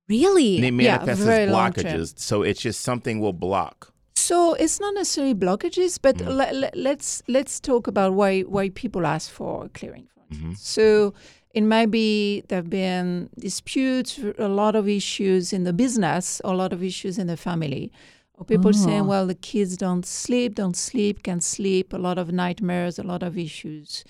really? 0.10 0.56
And 0.56 0.66
it 0.66 0.84
Yeah, 0.84 0.98
manifests 1.00 1.24
very 1.26 1.44
as 1.44 1.52
long 1.52 1.74
term. 1.74 1.84
blockages, 1.86 2.08
so 2.20 2.36
it's 2.44 2.62
just 2.62 2.80
something 2.82 3.20
will 3.20 3.34
block. 3.48 3.94
So 4.16 4.54
it's 4.54 4.80
not 4.80 4.94
necessarily 4.94 5.36
blockages, 5.36 6.00
but 6.02 6.16
Mm-hmm. 6.18 6.30
le- 6.40 6.54
le- 6.62 6.72
let's 6.88 7.10
let's 7.28 7.60
talk 7.60 7.88
about 7.88 8.14
why 8.20 8.42
why 8.56 8.70
people 8.84 9.06
ask 9.16 9.30
for 9.40 9.54
clearing, 9.78 10.08
for 10.14 10.22
Mm-hmm. 10.34 10.54
So 10.76 11.14
it 11.54 11.64
might 11.74 11.92
be 11.92 12.42
there've 12.48 12.70
been 12.70 13.30
disputes, 13.48 14.20
a 14.38 14.48
lot 14.62 14.76
of 14.76 14.88
issues 14.88 15.52
in 15.58 15.64
the 15.70 15.74
business, 15.74 16.26
a 16.44 16.54
lot 16.54 16.72
of 16.74 16.82
issues 16.84 17.18
in 17.18 17.28
the 17.28 17.38
family. 17.38 17.92
Or 18.40 18.46
people 18.46 18.72
saying, 18.86 19.02
Oh. 19.06 19.12
well, 19.12 19.26
the 19.34 19.40
kids 19.52 19.72
don't 19.78 20.06
sleep, 20.06 20.54
don't 20.62 20.78
sleep, 20.78 21.16
can't 21.24 21.44
sleep, 21.44 21.92
a 21.92 21.98
lot 22.08 22.18
of 22.20 22.28
nightmares, 22.32 23.00
a 23.00 23.04
lot 23.14 23.24
of 23.24 23.36
issues. 23.36 24.04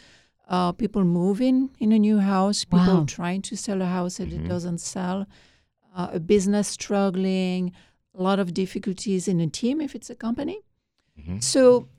Uh, 0.49 0.71
people 0.71 1.03
moving 1.03 1.69
in 1.79 1.91
a 1.91 1.99
new 1.99 2.19
house, 2.19 2.63
people 2.63 2.99
Wow. 2.99 3.05
trying 3.05 3.41
to 3.41 3.55
sell 3.57 3.81
a 3.81 3.85
house 3.85 4.17
that 4.17 4.31
it 4.31 4.47
doesn't 4.47 4.79
sell, 4.79 5.25
uh, 5.95 6.09
a 6.13 6.19
business 6.19 6.69
struggling, 6.69 7.73
a 8.15 8.23
lot 8.23 8.39
of 8.39 8.53
difficulties 8.53 9.27
in 9.27 9.39
a 9.41 9.47
team 9.47 9.81
if 9.81 9.93
it's 9.93 10.09
a 10.09 10.15
company. 10.15 10.59
So 11.39 11.89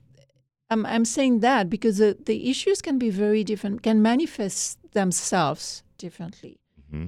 I'm, 0.71 0.85
I'm 0.85 1.05
saying 1.05 1.41
that 1.41 1.69
because 1.69 1.97
the, 1.99 2.17
the 2.25 2.49
issues 2.49 2.81
can 2.81 2.97
be 2.97 3.09
very 3.11 3.43
different, 3.43 3.83
can 3.83 4.01
manifest 4.01 4.79
themselves 4.93 5.83
differently. 5.97 6.59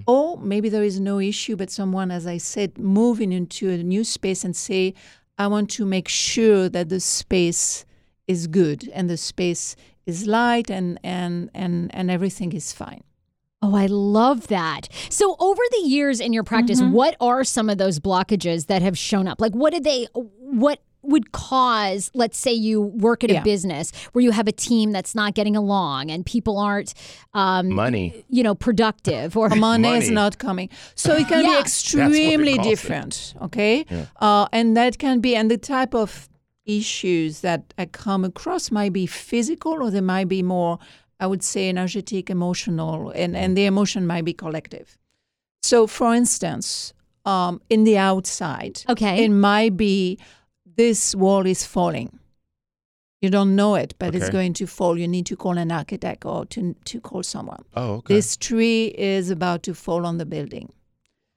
Or 0.05 0.37
maybe 0.37 0.69
there 0.69 0.83
is 0.83 0.99
no 0.99 1.19
issue, 1.19 1.55
but 1.55 1.71
someone, 1.71 2.11
as 2.11 2.27
I 2.27 2.37
said, 2.37 2.77
moving 2.77 3.31
into 3.31 3.67
a 3.71 3.77
new 3.81 4.03
space 4.03 4.43
and 4.43 4.55
say, 4.55 4.93
I 5.39 5.47
want 5.47 5.71
to 5.71 5.85
make 5.85 6.07
sure 6.07 6.69
that 6.69 6.89
the 6.89 6.99
space 6.99 7.83
is 8.27 8.45
good 8.45 8.87
and 8.93 9.09
the 9.09 9.17
space 9.17 9.75
is 10.05 10.27
light 10.27 10.69
and, 10.69 10.99
and, 11.03 11.49
and, 11.53 11.93
and 11.93 12.09
everything 12.11 12.53
is 12.53 12.73
fine. 12.73 13.03
Oh, 13.63 13.75
I 13.75 13.85
love 13.85 14.47
that. 14.47 14.87
So, 15.09 15.35
over 15.39 15.61
the 15.71 15.87
years 15.87 16.19
in 16.19 16.33
your 16.33 16.43
practice, 16.43 16.81
Mm-hmm. 16.81 16.93
what 16.93 17.15
are 17.21 17.43
some 17.43 17.69
of 17.69 17.77
those 17.77 17.99
blockages 17.99 18.65
that 18.67 18.81
have 18.81 18.97
shown 18.97 19.27
up? 19.27 19.39
Like, 19.39 19.53
what 19.53 19.71
did 19.71 19.83
they, 19.83 20.07
what 20.13 20.79
would 21.03 21.31
cause, 21.31 22.09
let's 22.15 22.37
say 22.37 22.53
you 22.53 22.79
work 22.81 23.23
at 23.23 23.31
a 23.31 23.41
business 23.41 23.91
where 24.13 24.23
you 24.23 24.29
have 24.31 24.47
a 24.47 24.51
team 24.51 24.91
that's 24.91 25.13
not 25.15 25.33
getting 25.33 25.55
along 25.55 26.09
and 26.11 26.25
people 26.25 26.57
aren't, 26.59 26.93
um, 27.33 27.69
Money. 27.73 28.23
you 28.29 28.41
know, 28.43 28.53
productive 28.55 29.35
or. 29.37 29.49
money, 29.55 29.89
is 29.97 30.09
not 30.11 30.37
coming. 30.39 30.69
So 30.95 31.13
it 31.15 31.27
can 31.27 31.41
Yeah. 31.43 31.49
be 31.49 31.55
That's 31.63 31.93
what 31.93 32.01
it 32.01 32.05
extremely 32.17 32.55
calls 32.55 32.65
it. 32.67 32.69
different, 32.69 33.33
okay? 33.43 33.85
Uh, 34.19 34.47
and 34.51 34.75
that 34.77 34.97
can 34.99 35.19
be, 35.21 35.35
and 35.35 35.49
the 35.51 35.57
type 35.57 35.93
of 35.95 36.29
issues 36.65 37.41
that 37.41 37.73
I 37.77 37.85
come 37.85 38.23
across 38.25 38.71
might 38.71 38.93
be 38.93 39.05
physical 39.05 39.81
or 39.83 39.91
they 39.91 40.01
might 40.01 40.27
be 40.27 40.43
more, 40.43 40.79
I 41.19 41.27
would 41.27 41.43
say, 41.43 41.69
energetic, 41.69 42.29
emotional, 42.29 43.09
and, 43.11 43.35
and 43.35 43.57
the 43.57 43.65
emotion 43.65 44.05
might 44.07 44.25
be 44.25 44.33
collective. 44.33 44.97
So, 45.63 45.87
for 45.87 46.13
instance, 46.15 46.93
um, 47.25 47.61
in 47.69 47.83
the 47.83 47.97
outside, 47.97 48.83
Okay. 48.89 49.23
it 49.23 49.29
might 49.29 49.77
be 49.77 50.17
this 50.65 51.13
wall 51.15 51.45
is 51.45 51.65
falling. 51.65 52.17
You 53.21 53.29
don't 53.29 53.55
know 53.55 53.75
it, 53.75 53.93
but 53.99 54.15
it's 54.15 54.31
going 54.31 54.53
to 54.53 54.65
fall. 54.65 54.97
You 54.97 55.07
need 55.07 55.27
to 55.27 55.35
call 55.35 55.55
an 55.59 55.71
architect 55.71 56.25
or 56.25 56.43
to, 56.47 56.75
to 56.85 56.99
call 56.99 57.21
someone. 57.21 57.63
Oh, 57.75 57.95
okay. 57.97 58.15
This 58.15 58.35
tree 58.35 58.85
is 58.97 59.29
about 59.29 59.61
to 59.63 59.75
fall 59.75 60.07
on 60.07 60.17
the 60.17 60.25
building. 60.25 60.73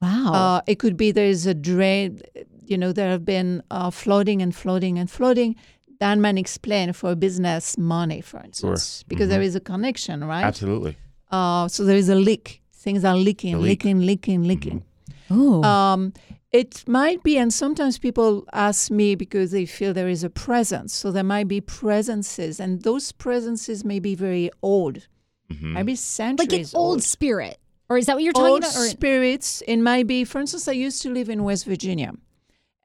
wow. 0.01 0.33
Uh, 0.33 0.61
it 0.67 0.77
could 0.79 0.97
be 0.97 1.13
there 1.13 1.27
is 1.27 1.45
a 1.45 1.53
drain, 1.53 2.23
you 2.67 2.77
know, 2.79 2.93
there 2.93 3.11
have 3.11 3.25
been 3.25 3.63
uh, 3.71 3.91
flooding 3.91 4.43
and 4.43 4.55
flooding 4.55 4.99
and 4.99 5.11
flooding. 5.11 5.57
That 6.01 6.19
might 6.19 6.39
explain 6.39 6.93
for 6.93 7.15
business 7.15 7.79
money, 7.79 8.21
for 8.21 8.41
instance, 8.41 9.05
because 9.09 9.29
there 9.29 9.43
is 9.43 9.55
a 9.55 9.61
connection, 9.61 10.25
right? 10.25 10.45
Absolutely. 10.45 10.97
Uh, 11.31 11.69
so 11.69 11.85
there 11.85 11.97
is 11.97 12.09
a 12.09 12.15
leak. 12.15 12.63
Things 12.73 13.05
are 13.05 13.17
leaking, 13.17 13.55
leak. 13.61 13.85
leaking, 13.85 14.01
leaking, 14.01 14.43
leaking. 14.45 14.85
Ooh. 15.31 15.63
Um, 15.63 16.13
it 16.53 16.87
might 16.87 17.23
be, 17.23 17.39
and 17.39 17.53
sometimes 17.53 17.99
people 17.99 18.45
ask 18.53 18.91
me 18.91 19.15
because 19.15 19.51
they 19.51 19.67
feel 19.67 19.93
there 19.93 20.09
is 20.09 20.23
a 20.23 20.31
presence. 20.31 20.95
So 20.95 21.11
there 21.11 21.25
might 21.25 21.49
be 21.49 21.61
presences, 21.61 22.61
and 22.61 22.83
those 22.83 23.11
presences 23.11 23.85
may 23.85 23.99
be 23.99 24.15
very 24.15 24.51
old, 24.63 25.07
maybe 25.49 25.97
centuries. 25.97 26.39
like 26.39 26.51
centuries 26.51 26.75
an 26.75 26.79
old 26.79 27.03
spirit. 27.03 27.59
Or 27.89 27.99
is 27.99 28.07
that 28.07 28.15
what 28.15 28.23
you're 28.23 28.33
talking 28.33 28.49
old 28.49 28.59
about? 28.63 28.77
Or- 28.77 28.89
spirits. 28.89 29.63
It 29.67 29.79
might 29.79 30.07
be, 30.07 30.25
for 30.25 30.41
instance, 30.41 30.69
I 30.69 30.73
used 30.73 31.03
to 31.03 31.11
live 31.11 31.29
in 31.29 31.45
West 31.45 31.65
Virginia. 31.67 32.13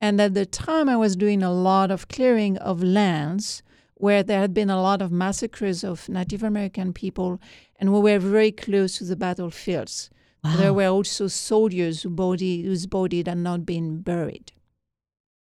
And 0.01 0.19
at 0.21 0.33
the 0.33 0.45
time, 0.45 0.87
I 0.87 0.95
was 0.97 1.15
doing 1.15 1.43
a 1.43 1.51
lot 1.51 1.91
of 1.91 2.07
clearing 2.07 2.57
of 2.57 2.81
lands 2.81 3.63
where 3.95 4.23
there 4.23 4.39
had 4.39 4.53
been 4.53 4.69
a 4.69 4.81
lot 4.81 5.01
of 5.01 5.11
massacres 5.11 5.83
of 5.83 6.07
Native 6.07 6.41
American 6.41 6.93
people, 6.93 7.41
and 7.77 7.91
we 7.93 7.99
were 7.99 8.19
very 8.19 8.51
close 8.51 8.97
to 8.97 9.03
the 9.03 9.17
battlefields. 9.17 10.09
There 10.55 10.73
were 10.73 10.87
also 10.87 11.27
soldiers 11.27 12.03
who 12.03 12.09
body, 12.09 12.61
whose 12.63 12.85
bodies 12.87 13.25
had 13.27 13.37
not 13.39 13.65
been 13.65 13.99
buried. 14.01 14.53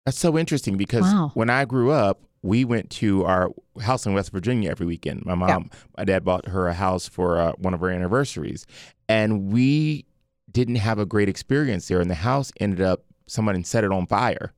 That's 0.05 0.19
so 0.19 0.37
interesting 0.37 0.77
because 0.77 1.05
Wow. 1.05 1.31
when 1.33 1.49
I 1.49 1.65
grew 1.65 1.91
up, 1.93 2.21
we 2.43 2.67
went 2.67 2.91
to 2.91 3.25
our 3.25 3.51
house 3.81 4.05
in 4.05 4.13
West 4.13 4.33
Virginia 4.33 4.69
every 4.71 4.85
weekend. 4.85 5.25
My 5.25 5.35
mom, 5.35 5.71
my 5.97 6.05
dad 6.05 6.25
bought 6.25 6.49
her 6.49 6.69
a 6.69 6.75
house 6.75 7.09
for 7.09 7.39
uh, 7.39 7.53
one 7.53 7.73
of 7.73 7.81
her 7.81 7.89
anniversaries, 7.89 8.67
and 9.09 9.51
we 9.51 10.05
didn't 10.51 10.75
have 10.77 10.99
a 10.99 11.07
great 11.07 11.29
experience 11.31 11.89
there. 11.89 12.01
And 12.01 12.11
the 12.11 12.17
house 12.17 12.53
ended 12.61 12.83
up 12.83 13.05
someone 13.33 13.55
and 13.55 13.67
set 13.67 13.85
it 13.85 13.91
on 13.93 14.07
fire 14.07 14.53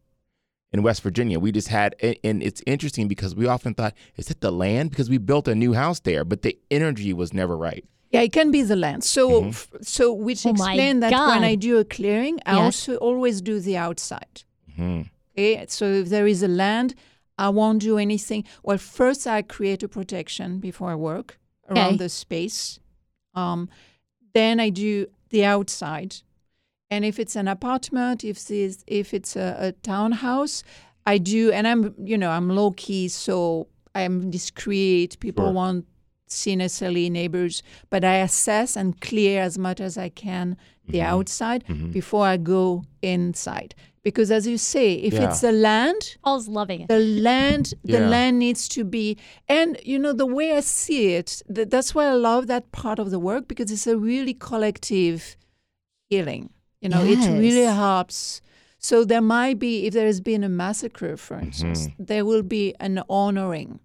in 0.73 0.83
West 0.83 1.03
Virginia. 1.03 1.39
We 1.39 1.53
just 1.53 1.69
had, 1.69 1.95
and 2.25 2.43
it's 2.43 2.63
interesting 2.67 3.07
because 3.09 3.35
we 3.35 3.47
often 3.47 3.75
thought, 3.75 3.95
is 4.17 4.31
it 4.31 4.41
the 4.41 4.51
land? 4.51 4.91
Because 4.91 5.09
we 5.09 5.19
built 5.19 5.47
a 5.49 5.55
new 5.55 5.73
house 5.75 6.01
there, 6.01 6.25
but 6.25 6.43
the 6.43 6.59
energy 6.71 7.13
was 7.13 7.33
never 7.33 7.57
right. 7.57 7.85
Yeah, 8.11 8.23
it 8.23 8.33
can 8.33 8.51
be 8.51 8.63
the 8.63 8.77
land. 8.77 9.03
So, 9.05 9.23
Mm-hmm. 9.31 9.49
f- 9.49 9.69
so 9.83 10.13
which 10.13 10.45
Oh 10.47 10.51
explain 10.51 11.01
that 11.01 11.13
when 11.13 11.45
I 11.45 11.55
do 11.57 11.79
a 11.79 11.85
clearing, 11.85 12.39
I 12.47 12.53
Yes. 12.57 12.65
also 12.65 12.97
always 13.09 13.41
do 13.41 13.61
the 13.61 13.77
outside. 13.77 14.43
Hmm. 14.77 15.03
Okay, 15.37 15.65
so 15.69 15.85
if 16.03 16.09
there 16.09 16.27
is 16.29 16.43
a 16.43 16.49
land, 16.49 16.95
I 17.39 17.49
won't 17.49 17.81
do 17.83 17.99
anything. 17.99 18.45
Well, 18.63 18.79
first 18.79 19.27
I 19.27 19.43
create 19.43 19.83
a 19.83 19.89
protection 19.89 20.61
before 20.61 20.91
I 20.91 20.95
work 20.95 21.39
around 21.69 21.95
Okay. 21.95 21.97
the 22.05 22.09
space. 22.09 22.79
Um, 23.35 23.69
then 24.33 24.61
I 24.61 24.71
do 24.71 25.07
the 25.31 25.45
outside, 25.45 26.13
and 26.91 27.05
if 27.05 27.19
it's 27.19 27.37
an 27.37 27.49
apartment, 27.49 28.25
if 28.25 28.45
this, 28.47 28.85
if 28.87 29.13
it's 29.15 29.37
a, 29.37 29.57
a 29.59 29.73
townhouse, 29.73 30.63
I 31.07 31.19
do. 31.19 31.51
And 31.53 31.67
I'm, 31.67 31.95
you 31.99 32.17
know, 32.17 32.31
I'm 32.31 32.49
low 32.49 32.71
key, 32.73 33.09
so 33.09 33.67
I'm 33.95 34.31
discreet. 34.31 35.19
People 35.21 35.47
Sure. 35.47 35.53
won't 35.53 35.87
see 36.27 36.57
necessarily 36.57 37.11
neighbors, 37.11 37.63
but 37.91 38.05
I 38.05 38.17
assess 38.17 38.77
and 38.77 39.01
clear 39.01 39.41
as 39.43 39.59
much 39.59 39.81
as 39.81 39.97
I 39.99 40.09
can 40.09 40.57
the 40.87 40.99
Mm-hmm. 40.99 41.15
outside 41.15 41.65
before 41.93 42.27
I 42.27 42.37
go 42.37 42.85
inside. 43.03 43.75
Because 44.03 44.31
as 44.31 44.47
you 44.47 44.59
say, 44.59 44.95
if 44.95 45.15
Yeah. 45.15 45.25
it's 45.29 45.41
the 45.41 45.53
land, 45.53 46.17
Paul's 46.23 46.47
loving 46.49 46.83
it. 46.83 46.89
the 46.89 46.99
land 46.99 47.73
the 47.85 47.99
Yeah. 48.01 48.09
land 48.09 48.39
needs 48.39 48.69
to 48.69 48.85
be 48.85 49.17
and 49.49 49.79
you 49.85 49.99
know 49.99 50.13
the 50.13 50.27
way 50.27 50.53
i 50.57 50.61
see 50.61 51.15
it 51.15 51.41
th- 51.55 51.69
that's 51.71 51.95
why 51.95 52.05
i 52.07 52.13
love 52.13 52.47
that 52.49 52.71
part 52.73 52.99
of 52.99 53.11
the 53.11 53.19
work 53.19 53.49
because 53.49 53.71
it's 53.71 53.87
a 53.87 53.97
really 53.97 54.35
collective 54.35 55.37
healing 56.11 56.51
you 56.85 56.91
know 56.91 57.03
it 57.03 57.19
really 57.41 57.65
helps 57.65 58.41
So 58.85 59.03
there 59.03 59.23
might 59.23 59.59
be, 59.59 59.87
if 59.87 59.95
there 59.95 60.05
has 60.05 60.21
been 60.21 60.45
a 60.45 60.49
massacre, 60.51 61.17
for 61.17 61.37
mm-hmm. 61.37 61.47
instance, 61.47 61.89
there 61.99 62.23
will 62.23 62.43
be 62.43 62.75
an 62.81 63.03
honoring. 63.09 63.81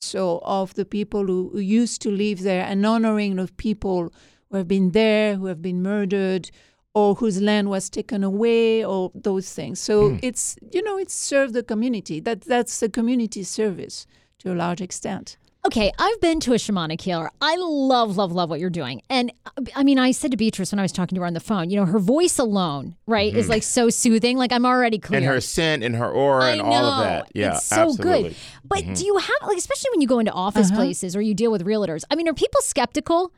So 0.00 0.40
of 0.44 0.74
the 0.74 0.84
people 0.84 1.26
who, 1.26 1.50
who 1.52 1.58
used 1.58 2.00
to 2.02 2.10
live 2.12 2.42
there, 2.42 2.64
an 2.64 2.84
honoring 2.84 3.40
of 3.40 3.56
people 3.56 4.12
who 4.48 4.58
have 4.58 4.68
been 4.68 4.92
there, 4.92 5.34
who 5.34 5.46
have 5.46 5.60
been 5.60 5.82
murdered, 5.82 6.52
or 6.94 7.16
whose 7.16 7.42
land 7.42 7.68
was 7.68 7.90
taken 7.90 8.22
away, 8.22 8.84
or 8.84 9.10
those 9.12 9.52
things. 9.52 9.80
So 9.80 10.10
mm. 10.10 10.20
it's 10.22 10.56
you 10.70 10.82
know 10.84 10.98
it's 10.98 11.14
serve 11.14 11.52
the 11.52 11.64
community. 11.64 12.20
That 12.20 12.42
that's 12.42 12.78
the 12.78 12.88
community 12.88 13.42
service 13.42 14.06
to 14.38 14.52
a 14.52 14.54
large 14.54 14.80
extent. 14.80 15.36
Okay, 15.64 15.92
I've 15.96 16.20
been 16.20 16.40
to 16.40 16.54
a 16.54 16.56
shamanic 16.56 17.00
healer. 17.00 17.30
I 17.40 17.54
love, 17.56 18.16
love, 18.16 18.32
love 18.32 18.50
what 18.50 18.58
you're 18.58 18.68
doing. 18.68 19.00
And 19.08 19.32
uh, 19.46 19.62
I 19.76 19.84
mean, 19.84 19.96
I 19.96 20.10
said 20.10 20.32
to 20.32 20.36
Beatrice 20.36 20.72
when 20.72 20.80
I 20.80 20.82
was 20.82 20.90
talking 20.90 21.14
to 21.14 21.20
her 21.20 21.26
on 21.26 21.34
the 21.34 21.40
phone, 21.40 21.70
you 21.70 21.76
know, 21.76 21.84
her 21.86 22.00
voice 22.00 22.36
alone, 22.40 22.96
right, 23.06 23.32
is 23.32 23.48
like 23.48 23.62
so 23.62 23.88
soothing. 23.88 24.36
Like 24.36 24.50
I'm 24.50 24.66
already 24.66 24.98
clear. 24.98 25.18
And 25.18 25.26
her 25.26 25.40
scent 25.40 25.84
and 25.84 25.94
her 25.94 26.10
aura 26.10 26.46
I 26.46 26.50
and 26.50 26.58
know. 26.62 26.64
all 26.64 26.84
of 26.84 27.04
that. 27.04 27.30
Yeah, 27.32 27.54
it's 27.54 27.64
so 27.66 27.90
absolutely. 27.90 28.30
good. 28.30 28.36
But 28.64 28.94
do 28.96 29.04
you 29.06 29.16
have 29.18 29.48
like, 29.48 29.56
especially 29.56 29.90
when 29.92 30.00
you 30.00 30.08
go 30.08 30.18
into 30.18 30.32
office 30.32 30.68
Uh-huh. 30.68 30.80
places 30.80 31.14
or 31.14 31.22
you 31.22 31.32
deal 31.34 31.52
with 31.52 31.64
realtors? 31.64 32.02
I 32.10 32.16
mean, 32.16 32.26
are 32.28 32.34
people 32.34 32.60
skeptical? 32.62 33.32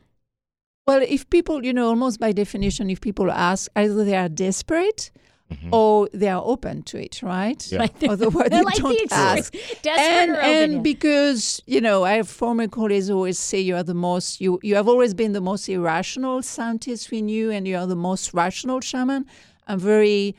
Well, 0.87 1.03
if 1.07 1.29
people, 1.29 1.63
you 1.63 1.73
know, 1.73 1.89
almost 1.89 2.19
by 2.19 2.31
definition, 2.31 2.89
if 2.89 3.01
people 3.01 3.29
ask, 3.29 3.69
either 3.75 4.03
they 4.03 4.15
are 4.15 4.29
desperate 4.29 5.11
or 5.71 6.09
they 6.13 6.27
are 6.29 6.41
open 6.43 6.83
to 6.83 6.97
it, 7.01 7.21
right? 7.23 7.57
Mm-hmm. 7.57 7.73
Yeah. 7.75 7.79
Right. 7.81 8.03
Otherwise, 8.09 8.49
they 8.49 8.61
like 8.61 8.75
the 8.75 8.81
don't 8.81 9.01
extreme. 9.03 9.37
ask. 9.37 9.53
Desperate 9.81 9.89
and 9.99 10.31
open, 10.31 10.73
and 10.73 10.83
because 10.83 11.61
you 11.65 11.81
know, 11.81 12.03
I 12.03 12.13
have 12.13 12.27
former 12.29 12.67
colleagues 12.67 13.07
who 13.07 13.15
always 13.15 13.39
say 13.39 13.59
you 13.59 13.75
are 13.75 13.83
the 13.83 13.93
most 13.93 14.41
you 14.41 14.59
you 14.63 14.75
have 14.75 14.87
always 14.87 15.13
been 15.13 15.33
the 15.33 15.41
most 15.41 15.67
irrational 15.69 16.41
scientist 16.41 17.11
we 17.11 17.21
knew, 17.21 17.51
and 17.51 17.67
you 17.67 17.77
are 17.77 17.87
the 17.87 17.95
most 17.95 18.33
rational 18.33 18.81
shaman. 18.81 19.25
I'm 19.67 19.79
very 19.79 20.35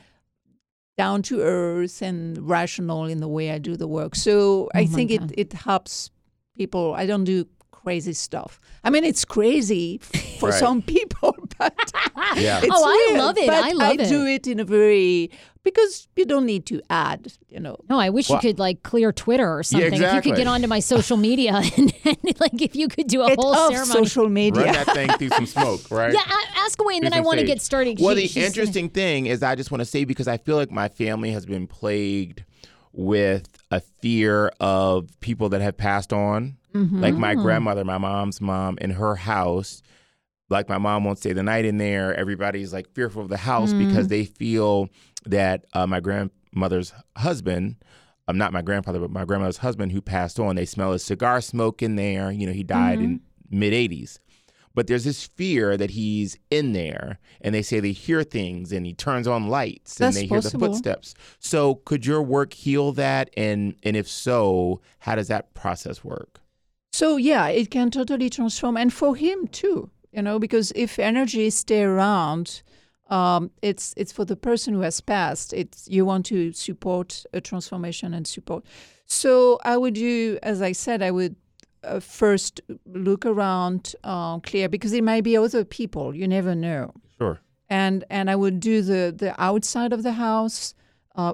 down 0.97 1.21
to 1.21 1.41
earth 1.41 2.01
and 2.01 2.37
rational 2.49 3.05
in 3.05 3.19
the 3.19 3.27
way 3.27 3.51
I 3.51 3.59
do 3.59 3.75
the 3.77 3.87
work. 3.87 4.15
So 4.15 4.69
I 4.73 4.81
Oh 4.81 4.87
my 4.87 4.95
think 4.95 5.11
it 5.11 5.21
it 5.37 5.53
helps 5.53 6.09
people. 6.57 6.93
I 6.95 7.05
don't 7.05 7.23
do 7.23 7.45
crazy 7.71 8.13
stuff. 8.13 8.59
I 8.83 8.89
mean, 8.89 9.03
it's 9.05 9.23
crazy 9.25 9.97
for 10.39 10.49
Right. 10.49 10.59
some 10.59 10.81
people, 10.81 11.35
but 11.57 11.73
Yeah. 12.35 12.59
it's 12.63 12.67
Oh, 12.71 12.83
I 13.13 13.17
love 13.17 13.37
it. 13.37 13.47
But 13.47 13.63
I 13.63 13.71
love 13.71 13.93
it. 13.95 14.01
I 14.01 14.05
do 14.09 14.25
it 14.25 14.47
in 14.47 14.59
a 14.59 14.65
very 14.65 15.31
because 15.63 16.07
you 16.15 16.25
don't 16.25 16.45
need 16.45 16.65
to 16.67 16.81
add. 16.89 17.33
You 17.49 17.59
know, 17.59 17.77
No, 17.89 17.99
I 17.99 18.09
wish 18.09 18.29
Well- 18.29 18.37
you 18.41 18.49
could 18.49 18.59
like 18.59 18.83
clear 18.83 19.11
Twitter 19.11 19.57
or 19.57 19.63
something. 19.63 19.93
If 20.01 20.13
you 20.13 20.21
could 20.21 20.35
get 20.37 20.47
onto 20.47 20.67
my 20.67 20.79
social 20.79 21.17
media 21.17 21.55
and, 21.77 21.93
and 22.05 22.17
like 22.39 22.61
if 22.61 22.75
you 22.75 22.87
could 22.87 23.07
do 23.07 23.21
a 23.23 23.27
get 23.29 23.39
whole 23.39 23.53
off 23.53 23.71
ceremony. 23.73 24.05
social 24.05 24.29
media. 24.29 24.63
Run 24.63 24.73
that 24.73 24.87
thing 24.93 25.09
through 25.17 25.29
some 25.29 25.45
smoke, 25.45 25.81
right? 25.91 26.13
yeah, 26.13 26.21
ask 26.57 26.79
away, 26.81 26.93
and 26.95 27.01
Through 27.03 27.09
then 27.11 27.19
I 27.19 27.21
want 27.21 27.39
to 27.39 27.45
get 27.45 27.61
started. 27.61 27.99
Well, 27.99 28.15
She- 28.15 28.27
the 28.39 28.45
interesting 28.45 28.89
thing 28.89 29.25
is, 29.25 29.43
I 29.43 29.55
just 29.55 29.71
want 29.71 29.81
to 29.81 29.85
say 29.85 30.05
because 30.05 30.27
I 30.27 30.37
feel 30.37 30.55
like 30.55 30.71
my 30.71 30.87
family 30.89 31.31
has 31.31 31.45
been 31.45 31.67
plagued 31.67 32.43
with 32.93 33.47
a 33.71 33.79
fear 33.79 34.51
of 34.59 35.09
people 35.19 35.49
that 35.49 35.61
have 35.61 35.77
passed 35.77 36.11
on. 36.13 36.57
Mm-hmm. 36.73 37.01
Like 37.01 37.13
my 37.15 37.35
grandmother, 37.35 37.83
my 37.83 37.97
mom's 37.97 38.39
mom, 38.41 38.77
in 38.79 38.91
her 38.91 39.15
house, 39.15 39.81
like 40.49 40.69
my 40.69 40.77
mom 40.77 41.03
won't 41.03 41.17
stay 41.19 41.33
the 41.33 41.43
night 41.43 41.65
in 41.65 41.77
there. 41.77 42.13
Everybody's 42.15 42.73
like 42.73 42.89
fearful 42.93 43.21
of 43.21 43.29
the 43.29 43.37
house 43.37 43.73
Mm. 43.73 43.77
because 43.79 44.07
they 44.07 44.25
feel 44.25 44.89
that 45.25 45.65
uh, 45.73 45.85
my 45.87 45.99
grandmother's 45.99 46.93
husband, 47.17 47.75
um, 48.27 48.37
not 48.37 48.53
my 48.53 48.61
grandfather, 48.61 48.99
but 48.99 49.11
my 49.11 49.25
grandmother's 49.25 49.57
husband 49.57 49.91
who 49.91 50.01
passed 50.01 50.39
on, 50.39 50.55
they 50.55 50.65
smell 50.65 50.91
his 50.93 51.03
cigar 51.03 51.41
smoke 51.41 51.81
in 51.81 51.95
there. 51.95 52.31
You 52.31 52.47
know, 52.47 52.53
he 52.53 52.63
died 52.63 53.01
in 53.01 53.19
Mm-hmm. 53.19 53.59
mid 53.59 53.73
80s. 53.73 54.19
But 54.73 54.85
there's 54.85 55.05
this 55.05 55.25
fear 55.25 55.75
that 55.75 55.89
he's 55.89 56.37
in 56.51 56.73
there, 56.73 57.17
and 57.41 57.55
they 57.55 57.63
say 57.63 57.79
they 57.79 57.93
hear 57.93 58.23
things, 58.23 58.71
and 58.71 58.85
he 58.85 58.93
turns 58.93 59.27
on 59.27 59.47
lights, 59.47 59.99
and 59.99 60.05
That's 60.13 60.17
they 60.17 60.27
hear 60.27 60.39
the 60.39 60.51
footsteps. 60.51 61.15
So, 61.39 61.75
could 61.83 62.05
your 62.05 62.21
work 62.21 62.53
heal 62.53 62.91
that? 62.91 63.31
And 63.35 63.73
and 63.81 63.97
if 63.97 64.07
so, 64.07 64.79
how 64.99 65.15
does 65.15 65.29
that 65.29 65.55
process 65.55 66.03
work? 66.03 66.41
So 66.93 67.17
yeah, 67.17 67.47
it 67.47 67.71
can 67.71 67.89
totally 67.89 68.29
transform, 68.29 68.77
and 68.77 68.93
for 68.93 69.15
him 69.15 69.47
too. 69.47 69.89
You 70.11 70.21
know, 70.21 70.39
because 70.39 70.71
if 70.75 70.99
energy 70.99 71.49
stay 71.49 71.83
around, 71.83 72.61
um, 73.09 73.51
it's 73.61 73.93
it's 73.97 74.11
for 74.11 74.25
the 74.25 74.35
person 74.35 74.73
who 74.73 74.81
has 74.81 75.01
passed. 75.01 75.53
It's 75.53 75.87
you 75.87 76.05
want 76.05 76.25
to 76.27 76.53
support 76.53 77.25
a 77.33 77.41
transformation 77.41 78.13
and 78.13 78.25
support. 78.27 78.65
So 79.05 79.59
I 79.63 79.77
would 79.77 79.93
do, 79.93 80.37
as 80.43 80.61
I 80.61 80.73
said, 80.73 81.01
I 81.01 81.11
would 81.11 81.35
uh, 81.83 81.99
first 82.01 82.59
look 82.85 83.25
around, 83.25 83.95
uh, 84.03 84.39
clear 84.39 84.67
because 84.69 84.91
it 84.93 85.03
might 85.03 85.23
be 85.23 85.37
other 85.37 85.63
people. 85.63 86.15
You 86.15 86.27
never 86.27 86.55
know. 86.55 86.93
Sure. 87.17 87.39
and 87.69 88.03
and 88.09 88.29
I 88.29 88.35
would 88.35 88.59
do 88.59 88.81
the 88.81 89.13
the 89.17 89.33
outside 89.41 89.93
of 89.93 90.03
the 90.03 90.13
house, 90.13 90.73
uh, 91.15 91.33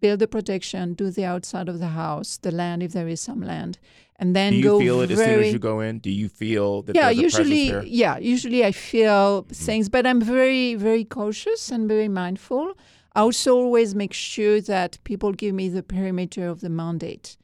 build 0.00 0.20
the 0.20 0.28
protection, 0.28 0.94
do 0.94 1.10
the 1.10 1.24
outside 1.24 1.68
of 1.68 1.78
the 1.78 1.88
house, 1.88 2.38
the 2.38 2.50
land 2.50 2.82
if 2.82 2.92
there 2.92 3.08
is 3.08 3.20
some 3.20 3.40
land, 3.40 3.78
and 4.16 4.34
then 4.36 4.52
Do 4.52 4.58
you 4.58 4.78
feel 4.80 5.00
it 5.00 5.10
as 5.10 5.18
soon 5.18 5.40
as 5.40 5.52
you 5.52 5.58
go 5.58 5.80
in? 5.80 5.98
Do 5.98 6.10
you 6.10 6.28
feel 6.28 6.82
that 6.82 6.94
yeah, 6.96 7.06
there's 7.12 7.18
a 7.18 7.22
usually? 7.22 7.68
Mm-hmm. 7.70 7.86
yeah, 7.86 8.18
usually 8.18 8.64
I 8.64 8.72
feel 8.72 9.42
things, 9.42 9.88
but 9.88 10.06
I'm 10.06 10.20
very, 10.20 10.74
very 10.74 11.04
cautious 11.04 11.70
and 11.70 11.88
very 11.88 12.08
mindful. 12.08 12.74
I 13.14 13.20
also 13.20 13.56
always 13.56 13.94
make 13.94 14.12
sure 14.12 14.60
that 14.62 14.98
people 15.04 15.32
give 15.32 15.54
me 15.54 15.68
the 15.68 15.82
perimeter 15.82 16.46
of 16.48 16.60
the 16.60 16.68
mandate 16.70 17.36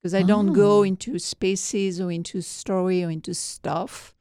because 0.00 0.14
I 0.14 0.22
don't 0.22 0.50
Oh. 0.50 0.54
go 0.54 0.82
into 0.82 1.18
spaces 1.18 2.00
or 2.00 2.10
into 2.10 2.40
story 2.40 3.04
or 3.04 3.10
into 3.10 3.32
stuff 3.34 4.14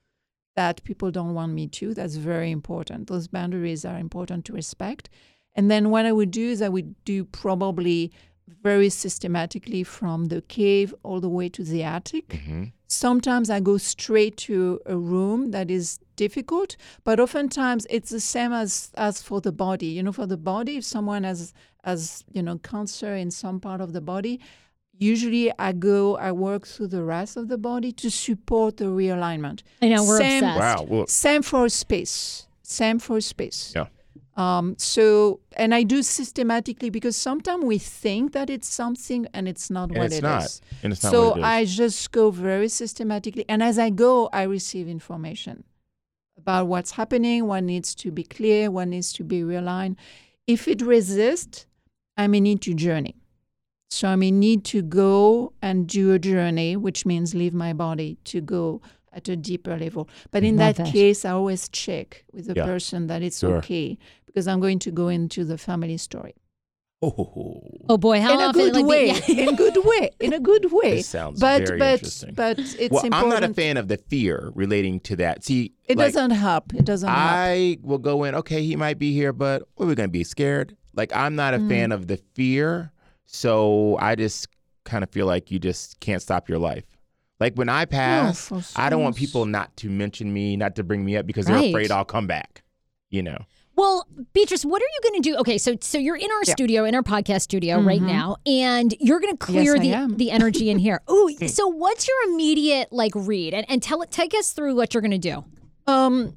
that 0.55 0.83
people 0.83 1.09
don't 1.11 1.33
want 1.33 1.53
me 1.53 1.65
to. 1.67 1.93
That's 1.93 2.17
very 2.17 2.51
important. 2.51 3.07
Those 3.07 3.27
boundaries 3.27 3.83
are 3.85 3.97
important 3.97 4.45
to 4.45 4.53
respect. 4.53 5.09
And 5.55 5.69
then 5.69 5.89
what 5.89 6.05
I 6.05 6.11
would 6.11 6.31
do 6.31 6.49
is 6.49 6.61
I 6.61 6.69
would 6.69 6.95
do 7.05 7.25
probably 7.25 8.11
very 8.63 8.89
systematically 8.89 9.83
from 9.83 10.25
the 10.25 10.41
cave 10.43 10.93
all 11.03 11.19
the 11.19 11.29
way 11.29 11.49
to 11.49 11.63
the 11.63 11.83
attic. 11.83 12.29
Mm-hmm. 12.29 12.63
Sometimes 12.87 13.49
I 13.49 13.59
go 13.59 13.77
straight 13.77 14.37
to 14.37 14.79
a 14.85 14.97
room 14.97 15.51
that 15.51 15.71
is 15.71 15.99
difficult, 16.17 16.75
but 17.03 17.19
oftentimes 17.19 17.87
it's 17.89 18.09
the 18.09 18.19
same 18.19 18.51
as 18.51 18.91
as 18.95 19.21
for 19.21 19.39
the 19.41 19.51
body. 19.51 19.87
You 19.87 20.03
know, 20.03 20.11
for 20.11 20.25
the 20.25 20.37
body, 20.37 20.77
if 20.77 20.83
someone 20.83 21.23
has 21.23 21.53
has 21.83 22.23
you 22.33 22.43
know 22.43 22.57
cancer 22.59 23.15
in 23.15 23.31
some 23.31 23.59
part 23.59 23.79
of 23.81 23.93
the 23.93 24.01
body, 24.01 24.39
usually 24.99 25.51
I 25.57 25.71
go 25.71 26.17
I 26.17 26.31
work 26.33 26.67
through 26.67 26.87
the 26.87 27.03
rest 27.03 27.37
of 27.37 27.47
the 27.47 27.57
body 27.57 27.91
to 27.93 28.09
support 28.11 28.77
the 28.77 28.85
realignment. 28.85 29.63
I 29.81 29.87
know 29.89 30.03
we're 30.03 30.17
Same- 30.17 30.43
obsessed. 30.43 30.59
Wow. 30.59 30.85
Well, 30.89 31.07
Same 31.07 31.41
for 31.43 31.69
space. 31.69 32.47
Same 32.61 32.99
for 32.99 33.21
space. 33.21 33.73
Yeah. 33.75 33.87
Um, 34.37 34.75
so, 34.77 35.41
and 35.57 35.75
I 35.75 35.83
do 35.83 36.01
systematically 36.01 36.89
because 36.89 37.17
sometimes 37.17 37.65
we 37.65 37.77
think 37.77 38.31
that 38.31 38.49
it's 38.49 38.67
something 38.67 39.27
and 39.33 39.47
it's 39.47 39.69
not 39.69 39.89
and 39.89 39.97
what 39.97 40.05
it's 40.07 40.15
it 40.17 40.21
not. 40.23 40.43
is. 40.45 40.61
And 40.83 40.93
it's 40.93 41.03
not 41.03 41.11
so 41.11 41.29
what 41.31 41.37
it 41.37 41.39
is. 41.41 41.45
I 41.45 41.65
just 41.65 42.11
go 42.11 42.31
very 42.31 42.69
systematically, 42.69 43.45
and 43.49 43.61
as 43.61 43.77
I 43.77 43.89
go, 43.89 44.29
I 44.31 44.43
receive 44.43 44.87
information 44.87 45.65
about 46.37 46.67
what's 46.67 46.91
happening, 46.91 47.45
what 47.45 47.63
needs 47.63 47.93
to 47.95 48.11
be 48.11 48.23
clear, 48.23 48.71
what 48.71 48.87
needs 48.87 49.11
to 49.13 49.23
be 49.23 49.41
realigned. 49.41 49.97
If 50.47 50.67
it 50.67 50.81
resists, 50.81 51.65
I 52.17 52.27
may 52.27 52.39
need 52.39 52.61
to 52.61 52.73
journey. 52.73 53.15
So 53.89 54.07
I 54.07 54.15
may 54.15 54.31
need 54.31 54.63
to 54.65 54.81
go 54.81 55.51
and 55.61 55.85
do 55.87 56.13
a 56.13 56.19
journey, 56.19 56.77
which 56.77 57.05
means 57.05 57.35
leave 57.35 57.53
my 57.53 57.73
body 57.73 58.17
to 58.25 58.39
go 58.39 58.81
at 59.13 59.27
a 59.27 59.35
deeper 59.35 59.77
level. 59.77 60.07
But 60.31 60.43
in 60.45 60.55
that 60.55 60.77
that. 60.77 60.87
case, 60.87 61.25
I 61.25 61.31
always 61.31 61.67
check 61.67 62.23
with 62.31 62.45
the 62.47 62.53
Yeah. 62.55 62.65
person 62.65 63.07
that 63.07 63.21
it's 63.21 63.39
Sure. 63.39 63.57
okay 63.57 63.97
because 64.31 64.47
I'm 64.47 64.59
going 64.59 64.79
to 64.79 64.91
go 64.91 65.07
into 65.07 65.43
the 65.43 65.57
family 65.57 65.97
story 65.97 66.35
oh, 67.01 67.61
Oh 67.89 67.97
boy, 67.97 68.21
how 68.21 68.33
in 68.33 68.39
a 68.39 68.43
often? 68.43 68.61
good 68.61 68.73
like, 68.75 68.85
way, 68.85 69.07
yeah. 69.07 69.43
in 69.43 69.49
a 69.49 69.53
good 69.57 69.77
way, 69.83 70.11
in 70.19 70.33
a 70.33 70.39
good 70.39 70.71
way. 70.71 70.95
This 70.97 71.09
sounds 71.09 71.39
but 71.39 71.65
very 71.65 71.79
but 71.79 71.93
interesting. 71.93 72.33
but 72.35 72.59
it's 72.59 72.75
well, 72.91 73.03
important. 73.03 73.13
I'm 73.15 73.29
not 73.29 73.43
a 73.43 73.53
fan 73.53 73.77
of 73.77 73.87
the 73.87 73.97
fear 73.97 74.51
relating 74.55 74.99
to 75.01 75.15
that. 75.17 75.43
See, 75.43 75.73
It 75.85 75.97
like, 75.97 76.13
doesn't 76.13 76.31
help. 76.31 76.73
It 76.73 76.85
doesn't 76.85 77.09
help. 77.09 77.19
I 77.19 77.77
will 77.81 77.97
go 77.97 78.23
in. 78.23 78.35
Okay, 78.35 78.63
he 78.63 78.75
might 78.75 78.99
be 78.99 79.13
here, 79.13 79.33
but 79.33 79.63
what 79.75 79.85
are 79.85 79.89
we 79.89 79.95
gonna 79.95 80.07
be 80.09 80.23
scared? 80.23 80.77
Like 80.93 81.15
I'm 81.15 81.35
not 81.35 81.53
a 81.53 81.57
Mm. 81.57 81.69
fan 81.69 81.91
of 81.91 82.07
the 82.07 82.17
fear, 82.35 82.91
so 83.25 83.97
I 83.99 84.15
just 84.15 84.47
kind 84.83 85.03
of 85.03 85.09
feel 85.09 85.25
like 85.25 85.51
you 85.51 85.59
just 85.59 85.99
can't 85.99 86.21
stop 86.21 86.49
your 86.49 86.59
life. 86.59 86.85
Like 87.39 87.55
when 87.55 87.69
I 87.69 87.85
pass, 87.85 88.47
for 88.49 88.61
I 88.75 88.89
don't 88.89 89.01
want 89.01 89.15
people 89.15 89.45
not 89.47 89.75
to 89.77 89.89
mention 89.89 90.31
me, 90.31 90.55
not 90.55 90.75
to 90.75 90.83
bring 90.83 91.03
me 91.03 91.17
up 91.17 91.25
because 91.25 91.47
they're 91.47 91.69
afraid 91.69 91.89
I'll 91.91 92.05
come 92.05 92.27
back. 92.27 92.63
You 93.09 93.23
know. 93.23 93.39
Well, 93.75 94.05
Beatrice, 94.33 94.63
what 94.65 94.81
are 94.81 94.85
you 94.85 95.09
going 95.09 95.21
to 95.21 95.29
do? 95.31 95.35
Okay, 95.37 95.57
so 95.57 95.75
so 95.81 95.97
you're 95.97 96.15
in 96.17 96.29
our 96.29 96.41
Yeah. 96.45 96.53
studio, 96.53 96.85
in 96.85 96.93
our 96.93 97.01
podcast 97.03 97.41
studio 97.41 97.79
right 97.79 98.01
now, 98.01 98.37
and 98.45 98.93
you're 98.99 99.19
going 99.19 99.33
to 99.33 99.37
clear 99.37 99.75
I 99.75 99.79
the 99.79 100.15
the 100.15 100.31
energy 100.31 100.69
in 100.69 100.77
here. 100.79 101.01
Ooh, 101.09 101.29
so 101.47 101.67
what's 101.67 102.07
your 102.07 102.17
immediate 102.33 102.91
like 102.91 103.13
read? 103.15 103.53
And 103.53 103.65
and 103.69 103.81
tell 103.81 104.01
it 104.01 104.11
take 104.11 104.33
us 104.33 104.51
through 104.51 104.75
what 104.75 104.93
you're 104.93 105.01
going 105.01 105.11
to 105.11 105.17
do. 105.17 105.45
Um, 105.87 106.35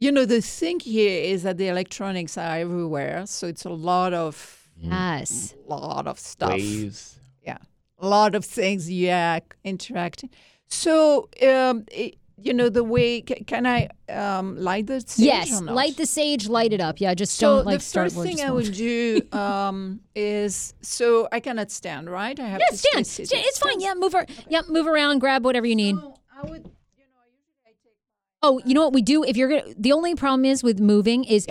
you 0.00 0.10
know, 0.10 0.24
the 0.24 0.40
thing 0.40 0.80
here 0.80 1.22
is 1.22 1.42
that 1.44 1.58
the 1.58 1.68
electronics 1.68 2.36
are 2.38 2.56
everywhere, 2.58 3.26
so 3.26 3.46
it's 3.46 3.64
a 3.64 3.70
lot 3.70 4.12
of 4.14 4.60
Yes. 4.80 5.54
lot 5.68 6.06
of 6.08 6.18
stuff. 6.18 6.50
Waves. 6.50 7.18
Yeah, 7.46 7.58
a 7.98 8.08
lot 8.08 8.34
of 8.34 8.44
things. 8.44 8.90
Yeah, 8.90 9.38
interacting. 9.62 10.30
So 10.66 11.28
um, 11.46 11.84
it, 11.92 12.16
you 12.42 12.52
know 12.52 12.68
the 12.68 12.84
way. 12.84 13.20
ca- 13.22 13.42
Can 13.46 13.66
I 13.66 13.88
um, 14.08 14.56
light 14.58 14.86
the 14.86 15.00
sage 15.00 15.24
yes, 15.26 15.60
or 15.60 15.64
not? 15.64 15.74
light 15.74 15.96
the 15.96 16.06
sage, 16.06 16.48
light 16.48 16.72
it 16.72 16.80
up. 16.80 17.00
Yeah, 17.00 17.14
just 17.14 17.34
So 17.34 17.56
don't 17.56 17.66
like 17.66 17.78
the 17.78 17.84
start 17.84 18.06
first 18.06 18.16
words 18.16 18.30
thing 18.30 18.40
I 18.46 18.50
would 18.50 18.72
do 18.72 19.20
um, 19.32 20.00
is 20.14 20.74
so 20.80 21.28
I 21.32 21.40
cannot 21.40 21.70
stand, 21.70 22.10
right? 22.10 22.38
I 22.38 22.46
have 22.48 22.60
Yeah, 22.60 22.66
to 22.70 22.76
stand. 22.76 23.06
Stand. 23.06 23.28
It's 23.32 23.58
fine. 23.58 23.80
Yeah, 23.80 23.94
move. 23.96 24.14
Ar- 24.14 24.26
yeah, 24.48 24.62
move 24.68 24.86
around. 24.86 25.20
Grab 25.20 25.44
whatever 25.44 25.66
you 25.66 25.76
need. 25.76 25.96
So 25.96 26.14
I 26.36 26.42
would, 26.42 26.50
you 26.52 27.04
know, 27.04 27.24
usually 27.30 27.60
I 27.64 27.70
take 27.70 27.94
Oh, 28.42 28.60
you 28.66 28.74
know 28.74 28.82
what 28.82 28.92
we 28.92 29.02
do? 29.02 29.22
If 29.24 29.36
you're 29.36 29.48
gonna, 29.48 29.74
the 29.78 29.92
only 29.92 30.14
problem 30.14 30.44
is 30.44 30.62
with 30.62 30.80
moving 30.80 31.24
is 31.24 31.46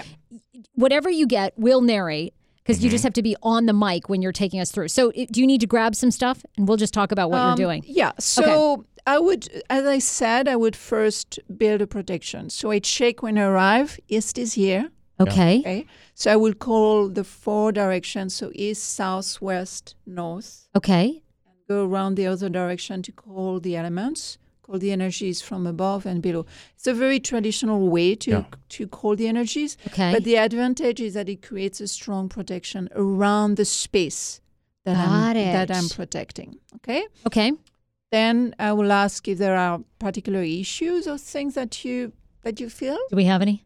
whatever 0.75 1.09
you 1.09 1.25
get, 1.27 1.53
we'll 1.57 1.81
narrate 1.81 2.33
because 2.57 2.81
you 2.83 2.87
Mm-hmm. 2.87 2.93
just 2.93 3.03
have 3.03 3.13
to 3.13 3.21
be 3.23 3.35
on 3.43 3.65
the 3.65 3.73
mic 3.73 4.09
when 4.09 4.21
you're 4.21 4.31
taking 4.31 4.59
us 4.59 4.71
through. 4.71 4.87
So, 4.89 5.11
do 5.11 5.41
you 5.41 5.47
need 5.47 5.61
to 5.61 5.67
grab 5.67 5.95
some 5.95 6.11
stuff, 6.11 6.43
and 6.57 6.67
we'll 6.67 6.77
just 6.77 6.93
talk 6.93 7.11
about 7.11 7.29
what 7.29 7.39
Um, 7.39 7.47
you're 7.49 7.67
doing? 7.67 7.83
Yeah. 7.85 8.11
So 8.19 8.85
I 9.05 9.19
would, 9.19 9.63
as 9.69 9.85
I 9.85 9.99
said, 9.99 10.47
I 10.47 10.55
would 10.55 10.75
first 10.75 11.39
build 11.57 11.81
a 11.81 11.87
protection. 11.87 12.49
So 12.49 12.71
I 12.71 12.79
check 12.79 13.21
when 13.21 13.37
I 13.37 13.43
arrive. 13.43 13.99
East 14.07 14.37
is 14.37 14.53
here. 14.53 14.89
Okay. 15.19 15.59
Okay. 15.59 15.85
So 16.15 16.31
I 16.31 16.35
will 16.35 16.53
call 16.53 17.09
the 17.09 17.23
four 17.23 17.71
directions. 17.71 18.33
So 18.33 18.51
east, 18.55 18.83
south, 18.83 19.41
west, 19.41 19.95
north. 20.05 20.67
Okay. 20.75 21.21
And 21.45 21.55
Go 21.67 21.85
around 21.85 22.15
the 22.15 22.27
other 22.27 22.49
direction 22.49 23.01
to 23.03 23.11
call 23.11 23.59
the 23.59 23.75
elements. 23.75 24.37
Call 24.63 24.79
the 24.79 24.91
energies 24.93 25.41
from 25.41 25.67
above 25.67 26.05
and 26.05 26.21
below. 26.21 26.45
It's 26.75 26.87
a 26.87 26.93
very 26.93 27.19
traditional 27.19 27.89
way 27.89 28.15
to 28.15 28.31
Yeah. 28.31 28.43
to 28.69 28.87
call 28.87 29.15
the 29.17 29.27
energies. 29.27 29.77
Okay. 29.87 30.13
But 30.13 30.23
the 30.23 30.37
advantage 30.37 31.01
is 31.01 31.13
that 31.13 31.27
it 31.27 31.41
creates 31.41 31.81
a 31.81 31.87
strong 31.87 32.29
protection 32.29 32.87
around 32.95 33.57
the 33.57 33.65
space 33.65 34.39
that 34.85 34.95
Got 34.95 35.09
I'm 35.09 35.33
that 35.35 35.69
I'm 35.71 35.89
protecting. 35.89 36.59
Okay. 36.75 37.03
Okay. 37.27 37.51
Then 38.13 38.53
I 38.59 38.73
will 38.73 38.91
ask 38.91 39.27
if 39.27 39.39
there 39.39 39.57
are 39.57 39.79
particular 39.97 40.43
issues 40.43 41.07
or 41.07 41.17
things 41.17 41.55
that 41.55 41.83
you 41.83 42.11
that 42.43 42.59
you 42.59 42.69
feel. 42.69 42.97
Do 43.09 43.15
we 43.15 43.25
have 43.25 43.41
any? 43.41 43.65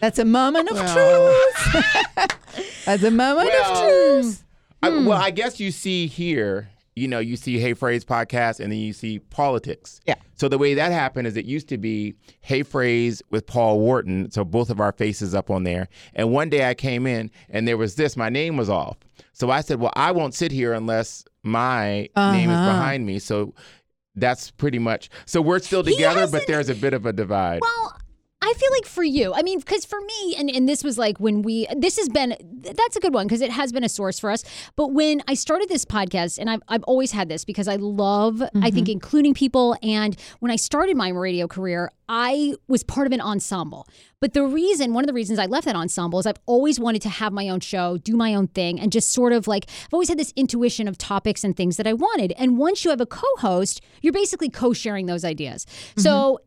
That's 0.00 0.18
a 0.18 0.24
moment 0.24 0.70
of 0.70 0.78
truth. 0.78 2.34
That's 2.86 3.02
a 3.02 3.10
moment 3.10 3.50
of 3.60 3.78
truth. 3.82 4.44
I, 4.82 4.88
Hmm. 4.90 5.04
well, 5.04 5.20
I 5.20 5.30
guess 5.30 5.60
you 5.60 5.70
see 5.70 6.06
here, 6.06 6.70
you 6.96 7.06
know, 7.06 7.18
you 7.18 7.36
see 7.36 7.58
Hey 7.58 7.74
Frase 7.74 8.04
podcast 8.04 8.60
and 8.60 8.72
then 8.72 8.78
you 8.78 8.94
see 8.94 9.18
politics. 9.18 10.00
Yeah. 10.06 10.14
So 10.36 10.48
the 10.48 10.58
way 10.58 10.72
that 10.74 10.90
happened 10.90 11.26
is 11.26 11.36
it 11.36 11.44
used 11.44 11.68
to 11.68 11.76
be 11.78 12.14
Hey 12.40 12.62
Frase 12.64 13.20
with 13.30 13.46
Paul 13.46 13.78
Wharton, 13.78 14.30
so 14.30 14.42
both 14.42 14.70
of 14.70 14.80
our 14.80 14.92
faces 14.92 15.34
up 15.34 15.50
on 15.50 15.64
there. 15.64 15.88
And 16.14 16.32
one 16.32 16.48
day 16.48 16.68
I 16.68 16.72
came 16.74 17.06
in 17.06 17.30
and 17.50 17.68
there 17.68 17.76
was 17.76 17.96
this, 17.96 18.16
my 18.16 18.30
name 18.30 18.56
was 18.56 18.70
off. 18.70 18.96
So 19.34 19.50
I 19.50 19.60
said, 19.60 19.80
well, 19.80 19.92
I 19.96 20.12
won't 20.12 20.34
sit 20.34 20.50
here 20.50 20.72
unless 20.72 21.24
my 21.42 22.08
name 22.16 22.50
is 22.50 22.56
Uh-huh. 22.56 22.70
behind 22.72 23.04
me. 23.06 23.18
So 23.18 23.52
that's 24.14 24.50
pretty 24.50 24.78
much. 24.78 25.08
So 25.26 25.40
we're 25.40 25.58
still 25.58 25.82
together, 25.82 26.26
but 26.26 26.46
there's 26.46 26.68
a 26.68 26.74
bit 26.74 26.94
of 26.94 27.06
a 27.06 27.12
divide. 27.12 27.60
Well, 27.62 27.98
I 28.44 28.52
feel 28.54 28.70
like 28.72 28.86
for 28.86 29.04
you, 29.04 29.32
I 29.32 29.42
mean, 29.42 29.60
because 29.60 29.84
for 29.84 30.00
me, 30.00 30.34
and, 30.36 30.50
and 30.50 30.68
this 30.68 30.82
was 30.82 30.98
like 30.98 31.18
when 31.18 31.42
we, 31.42 31.68
this 31.76 31.96
has 31.96 32.08
been, 32.08 32.36
that's 32.76 32.96
a 32.96 33.00
good 33.00 33.14
one 33.14 33.26
because 33.26 33.40
it 33.40 33.52
has 33.52 33.72
been 33.72 33.84
a 33.84 33.88
source 33.88 34.18
for 34.18 34.32
us. 34.32 34.42
But 34.74 34.88
when 34.88 35.22
I 35.28 35.34
started 35.34 35.68
this 35.68 35.84
podcast, 35.84 36.38
and 36.38 36.50
I've, 36.50 36.60
I've 36.66 36.82
always 36.82 37.12
had 37.12 37.28
this 37.28 37.44
because 37.44 37.68
I 37.68 37.76
love, 37.76 38.42
I 38.42 38.70
think, 38.72 38.88
mm-hmm. 38.88 38.92
including 38.92 39.34
people. 39.34 39.76
And 39.80 40.16
when 40.40 40.50
I 40.50 40.56
started 40.56 40.96
my 40.96 41.10
radio 41.10 41.46
career, 41.46 41.92
I 42.08 42.54
was 42.66 42.82
part 42.82 43.06
of 43.06 43.12
an 43.12 43.20
ensemble. 43.20 43.86
But 44.20 44.34
the 44.34 44.42
reason, 44.42 44.92
one 44.92 45.04
of 45.04 45.08
the 45.08 45.14
reasons 45.14 45.38
I 45.38 45.46
left 45.46 45.64
that 45.66 45.76
ensemble 45.76 46.18
is 46.18 46.26
I've 46.26 46.36
always 46.46 46.80
wanted 46.80 47.02
to 47.02 47.08
have 47.08 47.32
my 47.32 47.48
own 47.48 47.60
show, 47.60 47.96
do 47.98 48.16
my 48.16 48.34
own 48.34 48.48
thing, 48.48 48.80
and 48.80 48.90
just 48.90 49.12
sort 49.12 49.32
of 49.32 49.46
like, 49.46 49.66
I've 49.68 49.94
always 49.94 50.08
had 50.08 50.18
this 50.18 50.32
intuition 50.34 50.88
of 50.88 50.98
topics 50.98 51.44
and 51.44 51.56
things 51.56 51.76
that 51.76 51.86
I 51.86 51.92
wanted. 51.92 52.32
And 52.36 52.58
once 52.58 52.84
you 52.84 52.90
have 52.90 53.00
a 53.00 53.06
co 53.06 53.26
host, 53.38 53.80
you're 54.00 54.12
basically 54.12 54.48
co 54.48 54.72
sharing 54.72 55.06
those 55.06 55.24
ideas. 55.24 55.64
So, 55.96 56.10
mm-hmm. 56.10 56.44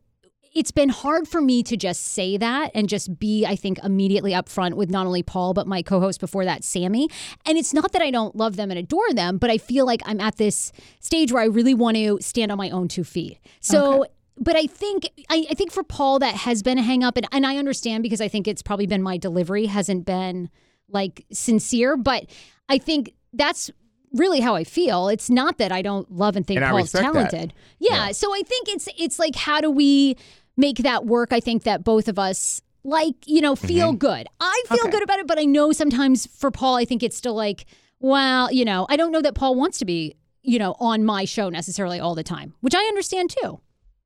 It's 0.56 0.70
been 0.70 0.88
hard 0.88 1.28
for 1.28 1.42
me 1.42 1.62
to 1.62 1.76
just 1.76 2.14
say 2.14 2.38
that 2.38 2.70
and 2.74 2.88
just 2.88 3.18
be, 3.18 3.44
I 3.44 3.56
think, 3.56 3.78
immediately 3.84 4.32
upfront 4.32 4.72
with 4.72 4.88
not 4.88 5.04
only 5.06 5.22
Paul, 5.22 5.52
but 5.52 5.66
my 5.66 5.82
co 5.82 6.00
host 6.00 6.18
before 6.18 6.46
that, 6.46 6.64
Sammy. 6.64 7.10
And 7.44 7.58
it's 7.58 7.74
not 7.74 7.92
that 7.92 8.00
I 8.00 8.10
don't 8.10 8.34
love 8.34 8.56
them 8.56 8.70
and 8.70 8.78
adore 8.78 9.12
them, 9.12 9.36
but 9.36 9.50
I 9.50 9.58
feel 9.58 9.84
like 9.84 10.00
I'm 10.06 10.18
at 10.18 10.36
this 10.36 10.72
stage 10.98 11.30
where 11.30 11.42
I 11.42 11.46
really 11.46 11.74
want 11.74 11.98
to 11.98 12.18
stand 12.22 12.50
on 12.50 12.56
my 12.56 12.70
own 12.70 12.88
two 12.88 13.04
feet. 13.04 13.38
So, 13.60 14.06
but 14.38 14.56
I 14.56 14.66
think 14.66 15.10
I, 15.28 15.46
I 15.50 15.54
think 15.54 15.72
for 15.72 15.82
Paul 15.82 16.20
that 16.20 16.34
has 16.34 16.62
been 16.62 16.78
a 16.78 16.82
hang 16.82 17.04
up 17.04 17.18
and, 17.18 17.28
and 17.32 17.46
I 17.46 17.58
understand 17.58 18.02
because 18.02 18.22
I 18.22 18.28
think 18.28 18.48
it's 18.48 18.62
probably 18.62 18.86
been 18.86 19.02
my 19.02 19.18
delivery 19.18 19.66
hasn't 19.66 20.06
been 20.06 20.48
like 20.88 21.26
sincere, 21.32 21.98
but 21.98 22.24
I 22.70 22.78
think 22.78 23.12
that's 23.34 23.70
really 24.14 24.40
how 24.40 24.54
I 24.54 24.64
feel. 24.64 25.08
It's 25.08 25.28
not 25.28 25.58
that 25.58 25.70
I 25.70 25.82
don't 25.82 26.10
love 26.10 26.34
and 26.36 26.46
think 26.46 26.62
And 26.62 26.70
Paul's 26.70 26.92
talented. 26.92 27.52
Yeah, 27.78 28.12
So 28.12 28.34
I 28.34 28.40
think 28.40 28.68
it's 28.68 28.88
it's 28.98 29.18
like 29.18 29.36
how 29.36 29.60
do 29.60 29.70
we 29.70 30.16
make 30.56 30.78
that 30.78 31.06
work? 31.06 31.32
I 31.32 31.40
think 31.40 31.64
that 31.64 31.84
both 31.84 32.08
of 32.08 32.18
us 32.18 32.60
like, 32.84 33.14
you 33.26 33.40
know, 33.40 33.56
feel 33.56 33.88
Mm-hmm. 33.88 33.96
good. 33.98 34.26
I 34.40 34.62
feel 34.68 34.78
Okay. 34.82 34.90
good 34.90 35.02
about 35.02 35.18
it, 35.18 35.26
but 35.26 35.38
I 35.38 35.44
know 35.44 35.72
sometimes 35.72 36.26
for 36.26 36.50
Paul, 36.50 36.76
I 36.76 36.84
think 36.84 37.02
it's 37.02 37.16
still 37.16 37.34
like, 37.34 37.66
well, 37.98 38.52
you 38.52 38.64
know, 38.64 38.86
I 38.88 38.96
don't 38.96 39.10
know 39.12 39.22
that 39.22 39.34
Paul 39.34 39.54
wants 39.56 39.78
to 39.78 39.84
be, 39.84 40.14
you 40.42 40.58
know, 40.58 40.76
on 40.78 41.04
my 41.04 41.24
show 41.24 41.48
necessarily 41.48 41.98
all 41.98 42.14
the 42.14 42.22
time, 42.22 42.54
which 42.60 42.74
I 42.74 42.82
understand 42.84 43.30
too. 43.42 43.60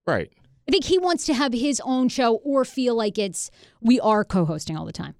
right. 0.07 0.31
I 0.69 0.71
think 0.73 0.85
he 0.85 0.99
wants 0.99 1.27
to 1.27 1.35
have 1.35 1.53
his 1.53 1.81
own 1.85 2.09
show 2.09 2.37
or 2.37 2.65
feel 2.65 2.95
like 2.95 3.19
it's 3.19 3.51
we 3.81 3.99
are 3.99 4.25
co-hosting 4.25 4.77
all 4.77 4.85
the 4.85 4.93
time. 4.93 5.17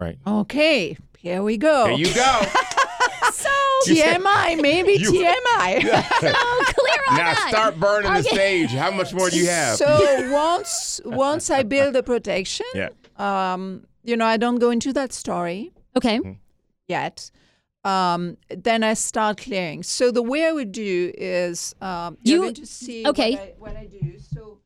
Right. 0.00 0.16
Okay, 0.26 0.96
here 1.18 1.42
we 1.42 1.58
go. 1.58 1.84
There 1.84 1.92
you 1.98 2.14
go. 2.14 2.40
TMI, 3.86 4.60
maybe 4.60 4.92
You- 4.94 5.10
TMI. 5.12 5.80
Clear 5.80 6.32
on 6.32 6.51
now 7.10 7.16
that. 7.16 7.46
start 7.48 7.80
burning 7.80 8.12
the 8.12 8.18
Okay. 8.20 8.28
stage. 8.36 8.70
How 8.70 8.90
much 8.90 9.12
more 9.14 9.30
do 9.30 9.36
you 9.36 9.48
have? 9.48 9.76
So 9.76 10.30
once 10.32 11.00
once 11.04 11.50
I 11.50 11.62
build 11.62 11.96
a 11.96 12.02
protection, 12.02 12.66
yeah. 12.74 12.88
um, 13.16 13.86
you 14.02 14.16
know, 14.16 14.24
I 14.26 14.36
don't 14.36 14.58
go 14.58 14.70
into 14.70 14.92
that 14.92 15.12
story 15.12 15.72
Okay. 15.96 16.20
yet. 16.88 17.30
Um, 17.84 18.36
then 18.48 18.84
I 18.84 18.94
start 18.94 19.38
clearing. 19.38 19.82
So 19.82 20.10
the 20.12 20.22
way 20.22 20.46
I 20.46 20.52
would 20.52 20.70
do 20.72 21.12
is 21.16 21.74
um, 21.80 22.16
you're 22.22 22.36
You- 22.36 22.42
going 22.42 22.54
to 22.54 22.66
see 22.66 23.06
okay. 23.08 23.32
what, 23.32 23.40
I, 23.40 23.54
what 23.58 23.76
I 23.76 23.86
do. 23.86 24.18
So 24.18 24.58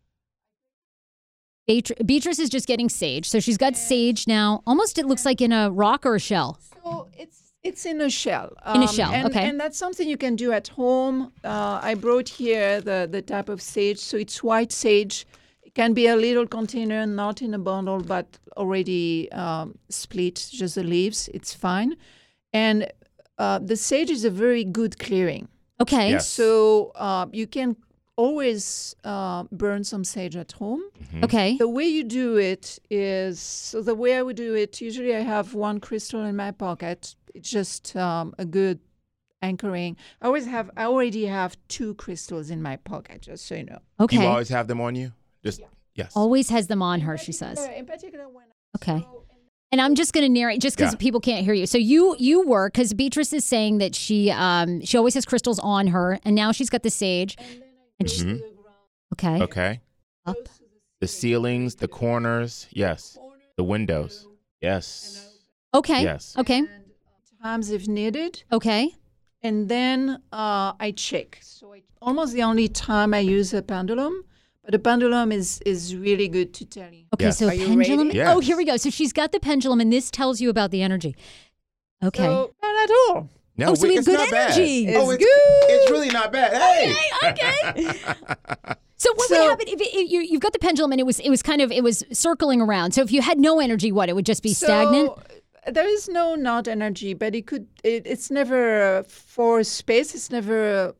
Beatrice 2.05 2.39
is 2.39 2.49
just 2.49 2.67
getting 2.69 2.89
sage. 2.89 3.29
So 3.29 3.41
she's 3.41 3.57
got 3.59 3.77
sage 3.77 4.27
now. 4.29 4.63
Almost 4.67 4.99
it 4.99 5.07
looks 5.07 5.25
like 5.25 5.41
in 5.41 5.51
a 5.53 5.71
rock 5.71 6.07
or 6.07 6.15
a 6.15 6.21
shell. 6.21 6.59
So 6.85 7.09
it's 7.19 7.46
it's 7.69 7.85
in 7.87 8.01
a 8.01 8.11
shell. 8.11 8.49
In 8.75 8.83
a 8.83 8.85
Um, 8.87 8.95
shell, 8.97 9.13
and, 9.13 9.27
okay. 9.29 9.45
And 9.49 9.61
that's 9.61 9.79
something 9.85 10.09
you 10.09 10.17
can 10.17 10.37
do 10.37 10.53
at 10.53 10.69
home. 10.69 11.17
Uh, 11.45 11.91
I 11.91 11.95
brought 11.95 12.29
here 12.29 12.81
the 12.81 12.99
the 13.11 13.23
type 13.23 13.49
of 13.55 13.61
sage. 13.61 13.99
So 13.99 14.17
it's 14.17 14.43
white 14.43 14.73
sage. 14.73 15.27
It 15.67 15.75
can 15.75 15.93
be 15.95 16.07
a 16.09 16.17
little 16.17 16.47
container, 16.47 17.07
not 17.07 17.43
in 17.43 17.55
a 17.55 17.59
bundle, 17.59 18.01
but 18.15 18.27
already 18.57 19.31
um, 19.33 19.75
split, 19.89 20.37
just 20.61 20.75
the 20.75 20.83
leaves. 20.83 21.29
It's 21.35 21.53
fine. 21.55 21.97
And 22.53 22.79
uh, 23.39 23.59
the 23.71 23.77
sage 23.77 24.11
is 24.11 24.25
a 24.25 24.31
very 24.31 24.65
good 24.65 24.93
clearing. 24.99 25.49
Okay. 25.79 26.11
Yes. 26.11 26.29
So 26.29 26.49
uh, 26.95 27.27
you 27.33 27.47
can 27.47 27.77
always 28.17 28.95
uh, 29.05 29.43
burn 29.53 29.85
some 29.85 30.05
sage 30.05 30.37
at 30.37 30.53
home. 30.53 30.83
Okay. 31.23 31.59
The 31.59 31.69
way 31.69 31.85
you 31.85 32.03
do 32.03 32.39
it 32.39 32.79
is 32.89 33.39
so 33.71 33.83
the 33.83 33.95
way 33.95 34.17
I 34.19 34.23
would 34.23 34.37
do 34.37 34.55
it. 34.55 34.81
Usually, 34.81 35.15
I 35.15 35.21
have 35.21 35.55
one 35.55 35.81
crystal 35.81 36.25
in 36.25 36.35
my 36.37 36.51
pocket. 36.53 37.15
It's 37.37 37.51
just 37.51 37.95
um, 37.97 38.35
a 38.39 38.45
good 38.47 38.81
anchoring. 39.43 39.97
I 40.23 40.27
always 40.27 40.47
have. 40.47 40.71
I 40.77 40.85
already 40.85 41.27
have 41.27 41.57
two 41.69 41.95
crystals 41.95 42.51
in 42.51 42.63
my 42.63 42.77
pocket, 42.77 43.23
just 43.23 43.47
so 43.47 43.55
you 43.57 43.65
know. 43.65 43.79
Okay. 44.01 44.23
You 44.23 44.27
always 44.27 44.49
have 44.49 44.69
them 44.69 44.81
on 44.81 44.95
you? 44.95 45.13
Just 45.45 45.61
yes. 45.95 46.13
Always 46.17 46.49
has 46.49 46.67
them 46.67 46.83
on 46.83 47.01
her, 47.03 47.19
she 47.19 47.33
says. 47.33 47.59
In 47.77 47.85
particular, 47.87 48.27
when 48.29 48.45
Okay. 48.77 49.07
And 49.73 49.81
I'm 49.81 49.95
just 49.95 50.13
going 50.13 50.23
to 50.25 50.29
narrate 50.33 50.61
just 50.61 50.77
because 50.77 50.93
Yeah. 50.93 50.99
people 50.99 51.21
can't 51.21 51.45
hear 51.45 51.53
you. 51.53 51.67
So 51.67 51.77
you 51.77 52.17
you 52.19 52.47
work 52.47 52.73
because 52.73 52.95
Beatrice 52.95 53.33
is 53.33 53.45
saying 53.45 53.79
that 53.79 53.95
she 53.95 54.31
um 54.31 54.81
she 54.83 54.97
always 54.97 55.15
has 55.15 55.25
crystals 55.27 55.59
on 55.59 55.89
her, 55.89 56.19
and 56.25 56.35
now 56.35 56.53
she's 56.53 56.71
got 56.71 56.83
the 56.83 56.91
sage. 56.91 57.37
And 57.99 58.11
she, 58.11 58.25
Mhm. 58.25 58.43
okay. 59.15 59.43
Okay. 59.43 59.81
Up. 60.25 60.37
The 61.01 61.07
ceilings, 61.09 61.75
the 61.77 61.89
corners, 61.89 62.67
yes. 62.71 63.19
The 63.57 63.65
windows, 63.65 64.27
yes. 64.61 65.35
Okay. 65.75 66.03
Yes. 66.03 66.35
Okay. 66.39 66.63
Times 67.43 67.71
if 67.71 67.87
needed, 67.89 68.43
Okay. 68.53 68.95
and 69.43 69.69
then 69.69 70.23
uh, 70.33 70.73
I 70.81 70.93
check. 70.97 71.39
So 71.43 71.75
I, 71.75 71.83
almost 72.03 72.33
the 72.35 72.43
only 72.43 72.69
time 72.69 73.15
I 73.15 73.21
use 73.21 73.53
a 73.55 73.63
pendulum, 73.63 74.25
but 74.65 74.75
a 74.75 74.79
pendulum 74.79 75.33
is 75.33 75.61
is 75.67 75.95
really 75.95 76.29
good 76.29 76.53
to 76.55 76.65
tell 76.65 76.93
you. 76.93 77.05
Okay. 77.15 77.27
Yes. 77.27 77.39
So 77.39 77.49
Are 77.49 77.51
pendulum. 77.53 78.09
ready? 78.09 78.23
Oh, 78.23 78.41
here 78.41 78.57
we 78.57 78.65
go. 78.65 78.77
So 78.77 78.91
she's 78.91 79.13
got 79.13 79.33
the 79.33 79.41
pendulum, 79.41 79.81
and 79.81 79.93
this 79.93 80.11
tells 80.11 80.41
you 80.41 80.51
about 80.51 80.71
the 80.71 80.83
energy. 80.83 81.15
Okay. 82.03 82.25
So, 82.25 82.53
not 82.63 82.77
at 82.85 82.91
all. 83.09 83.29
No, 83.59 83.69
Oh, 83.71 83.75
so 83.75 83.89
we 83.89 83.95
have 83.95 84.01
it's 84.01 84.09
good 84.09 84.19
not 84.19 84.31
bad. 84.31 84.51
energy. 84.53 84.95
Oh, 84.95 85.11
It's 85.11 85.23
it's 85.23 85.25
good. 85.25 85.71
It's 85.71 85.91
really 85.91 86.11
not 86.11 86.31
bad. 86.33 86.53
Hey. 86.53 86.95
okay. 87.31 87.95
So 88.99 89.13
what 89.15 89.29
So- 89.29 89.39
would 89.43 89.51
happen 89.51 89.69
if, 89.69 89.79
it, 89.81 89.89
if 89.95 90.11
you, 90.11 90.21
you've 90.23 90.41
got 90.41 90.55
the 90.55 90.59
pendulum 90.59 90.91
and 90.91 90.99
it 90.99 91.05
was 91.05 91.21
it 91.21 91.29
was 91.29 91.43
kind 91.43 91.61
of 91.61 91.71
it 91.71 91.83
was 91.85 92.03
circling 92.13 92.63
around? 92.63 92.93
So 92.93 93.03
if 93.03 93.13
you 93.13 93.21
had 93.21 93.39
no 93.39 93.61
energy, 93.61 93.93
what 93.93 94.09
it 94.09 94.15
would 94.17 94.25
just 94.25 94.43
be 94.43 94.55
stagnant? 94.55 95.11
So, 95.67 95.73
there 95.73 95.89
is 95.89 96.09
no 96.09 96.35
not 96.35 96.69
energy, 96.69 97.15
but 97.15 97.35
it 97.35 97.47
could. 97.47 97.67
It, 97.85 98.07
it's 98.07 98.31
never 98.31 98.99
uh, 98.99 99.03
for 99.03 99.63
space. 99.65 100.15
It's 100.15 100.31
never 100.31 100.89
uh, 100.89 100.93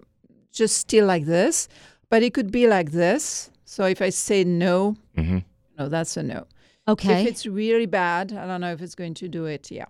just 0.53 0.77
still 0.79 1.07
like 1.07 1.25
this, 1.25 1.69
but 2.11 2.23
it 2.23 2.35
could 2.35 2.51
be 2.51 2.67
like 2.67 2.91
this. 2.93 3.51
So 3.65 3.85
if 3.85 4.01
I 4.03 4.11
say 4.11 4.45
no, 4.45 4.97
Mhm. 5.17 5.45
no, 5.79 5.89
that's 5.89 6.17
a 6.17 6.23
no. 6.23 6.47
Okay. 6.89 7.23
If 7.23 7.27
it's 7.29 7.47
really 7.47 7.87
bad, 7.87 8.33
I 8.33 8.47
don't 8.47 8.61
know 8.61 8.73
if 8.73 8.81
it's 8.81 8.95
going 8.95 9.15
to 9.15 9.29
do 9.29 9.45
it. 9.47 9.71
Yeah. 9.71 9.87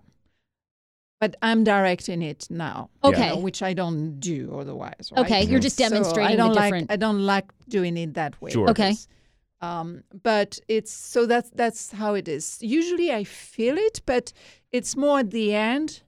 But 1.19 1.35
I'm 1.41 1.63
directing 1.63 2.21
it 2.21 2.47
now. 2.49 2.89
you 3.03 3.09
Okay. 3.11 3.29
know, 3.29 3.37
which 3.37 3.61
I 3.63 3.73
don't 3.73 4.19
do 4.19 4.57
otherwise. 4.59 5.11
Right? 5.11 5.25
Okay, 5.25 5.43
you're 5.45 5.59
just 5.59 5.77
So 5.77 5.89
demonstrating 5.89 6.33
I 6.33 6.35
don't 6.35 6.49
the 6.49 6.55
like. 6.55 6.65
different- 6.73 6.91
I 6.91 6.95
don't 6.95 7.25
like 7.25 7.45
doing 7.67 7.97
it 7.97 8.13
that 8.15 8.39
way. 8.41 8.51
Sure. 8.51 8.69
Okay. 8.69 8.95
Um, 9.61 10.03
but 10.23 10.59
it's 10.67 10.91
so 10.93 11.25
that's 11.25 11.49
that's 11.51 11.91
how 11.91 12.13
it 12.13 12.27
is. 12.27 12.59
Usually 12.61 13.11
I 13.11 13.23
feel 13.23 13.75
it, 13.77 14.01
but 14.05 14.31
it's 14.71 14.95
more 14.95 15.19
at 15.19 15.31
the 15.31 15.53
end 15.53 16.01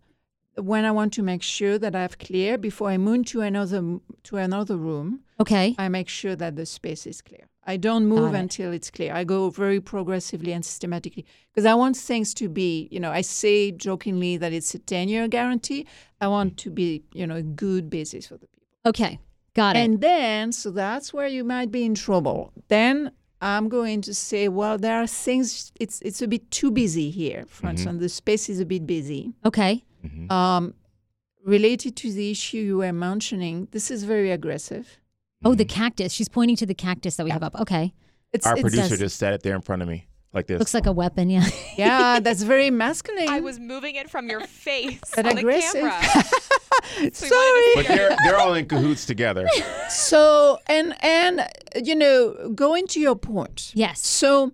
when 0.55 0.83
I 0.85 0.91
want 0.91 1.13
to 1.13 1.21
make 1.21 1.41
sure 1.41 1.77
that 1.77 1.95
I've 1.95 2.17
clear 2.17 2.57
before 2.57 2.89
I 2.89 2.97
move 2.97 3.25
to 3.27 3.41
another 3.41 3.99
to 4.23 4.37
another 4.37 4.77
room. 4.77 5.21
okay. 5.39 5.75
I 5.77 5.87
make 5.89 6.09
sure 6.09 6.35
that 6.35 6.55
the 6.55 6.65
space 6.65 7.05
is 7.07 7.21
clear. 7.21 7.45
I 7.65 7.77
don't 7.77 8.07
move 8.07 8.33
it. 8.33 8.37
until 8.37 8.73
it's 8.73 8.89
clear. 8.89 9.13
I 9.13 9.23
go 9.23 9.49
very 9.51 9.79
progressively 9.79 10.51
and 10.53 10.65
systematically 10.65 11.25
because 11.53 11.65
I 11.65 11.75
want 11.75 11.95
things 11.97 12.33
to 12.35 12.49
be, 12.49 12.87
you 12.91 12.99
know, 12.99 13.11
I 13.11 13.21
say 13.21 13.71
jokingly 13.71 14.37
that 14.37 14.51
it's 14.53 14.73
a 14.73 14.79
10 14.79 15.07
year 15.07 15.27
guarantee. 15.27 15.85
I 16.19 16.27
want 16.27 16.57
to 16.57 16.71
be, 16.71 17.03
you 17.13 17.27
know, 17.27 17.35
a 17.35 17.43
good 17.43 17.89
basis 17.89 18.27
for 18.27 18.37
the 18.37 18.47
people. 18.47 18.67
Okay. 18.87 19.19
Got 19.53 19.75
it. 19.75 19.79
And 19.79 20.01
then, 20.01 20.51
so 20.51 20.71
that's 20.71 21.13
where 21.13 21.27
you 21.27 21.43
might 21.43 21.71
be 21.71 21.83
in 21.83 21.93
trouble. 21.93 22.53
Then 22.69 23.11
I'm 23.41 23.69
going 23.69 24.01
to 24.01 24.13
say, 24.13 24.49
well, 24.49 24.77
there 24.77 25.01
are 25.01 25.07
things, 25.07 25.71
it's, 25.79 26.01
it's 26.01 26.21
a 26.21 26.27
bit 26.27 26.49
too 26.51 26.71
busy 26.71 27.09
here. 27.09 27.45
For 27.47 27.69
instance, 27.69 27.95
mm-hmm. 27.95 28.03
the 28.03 28.09
space 28.09 28.49
is 28.49 28.59
a 28.59 28.65
bit 28.65 28.85
busy. 28.85 29.33
okay. 29.45 29.83
Mm-hmm. 30.05 30.31
Um, 30.31 30.73
related 31.45 31.95
to 31.97 32.11
the 32.11 32.31
issue 32.31 32.57
you 32.57 32.77
were 32.77 32.93
mentioning, 32.93 33.67
this 33.71 33.91
is 33.91 34.03
very 34.03 34.31
aggressive. 34.31 34.97
Oh, 35.43 35.55
the 35.55 35.65
mm-hmm. 35.65 35.83
cactus. 35.83 36.13
She's 36.13 36.29
pointing 36.29 36.57
to 36.57 36.65
the 36.65 36.73
cactus 36.73 37.15
that 37.15 37.23
we 37.23 37.31
have 37.31 37.43
up. 37.43 37.55
Okay. 37.59 37.93
It's, 38.33 38.45
Our 38.45 38.53
it's- 38.53 38.61
producer 38.61 38.89
does- 38.89 38.99
just 38.99 39.17
set 39.17 39.33
it 39.33 39.43
there 39.43 39.55
in 39.55 39.61
front 39.61 39.81
of 39.81 39.87
me 39.87 40.08
like 40.33 40.47
this. 40.47 40.59
Looks 40.59 40.73
like 40.73 40.85
a 40.85 40.91
weapon. 40.91 41.29
Yeah. 41.29 41.45
Yeah, 41.77 42.19
that's 42.19 42.43
very 42.43 42.69
masculine. 42.69 43.29
I 43.29 43.39
was 43.39 43.57
moving 43.57 43.95
it 43.95 44.09
from 44.09 44.27
your 44.29 44.41
face 44.41 44.99
That 45.15 45.25
on 45.25 45.37
aggressive. 45.37 45.81
the 45.81 45.89
camera. 45.89 47.13
Sorry. 47.13 47.71
but 47.75 47.87
they're 47.87 48.15
they're 48.23 48.37
all 48.37 48.53
in 48.53 48.65
cahoots 48.65 49.05
together. 49.05 49.47
So 49.89 50.59
and 50.67 50.93
and 51.01 51.47
you 51.83 51.95
know, 51.95 52.49
going 52.53 52.85
to 52.87 52.99
your 52.99 53.15
point. 53.15 53.71
Yes. 53.73 54.05
So 54.05 54.51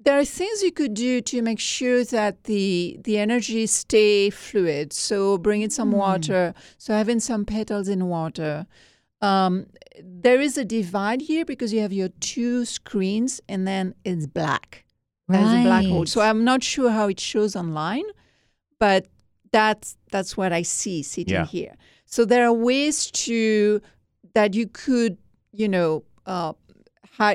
there 0.00 0.18
are 0.18 0.24
things 0.24 0.62
you 0.62 0.72
could 0.72 0.94
do 0.94 1.20
to 1.22 1.42
make 1.42 1.60
sure 1.60 2.04
that 2.04 2.44
the 2.44 2.98
the 3.04 3.16
energy 3.18 3.66
stay 3.66 4.30
fluid. 4.30 4.92
So 4.92 5.38
bringing 5.38 5.70
some 5.70 5.92
water. 5.92 6.54
So 6.76 6.92
having 6.92 7.20
some 7.20 7.44
petals 7.44 7.88
in 7.88 8.08
water. 8.08 8.66
Um, 9.22 9.66
there 10.02 10.40
is 10.40 10.58
a 10.58 10.64
divide 10.64 11.22
here 11.22 11.44
because 11.46 11.72
you 11.72 11.80
have 11.80 11.92
your 11.92 12.08
two 12.20 12.64
screens 12.66 13.40
and 13.48 13.66
then 13.66 13.94
it's 14.04 14.26
black. 14.26 14.83
There's 15.28 15.52
a 15.52 15.62
black 15.62 15.84
hole. 15.86 16.06
So 16.06 16.20
I'm 16.20 16.44
not 16.44 16.62
sure 16.62 16.90
how 16.90 17.08
it 17.08 17.18
shows 17.20 17.56
online, 17.56 18.04
but 18.78 19.06
that's 19.52 19.96
that's 20.10 20.36
what 20.36 20.52
I 20.52 20.62
see 20.62 21.02
sitting 21.02 21.34
Yeah. 21.34 21.46
here. 21.46 21.74
So 22.06 22.24
there 22.24 22.44
are 22.46 22.52
ways 22.52 23.10
to 23.26 23.80
that 24.34 24.54
you 24.54 24.66
could, 24.66 25.16
you 25.52 25.68
know, 25.68 26.04
uh, 26.26 26.52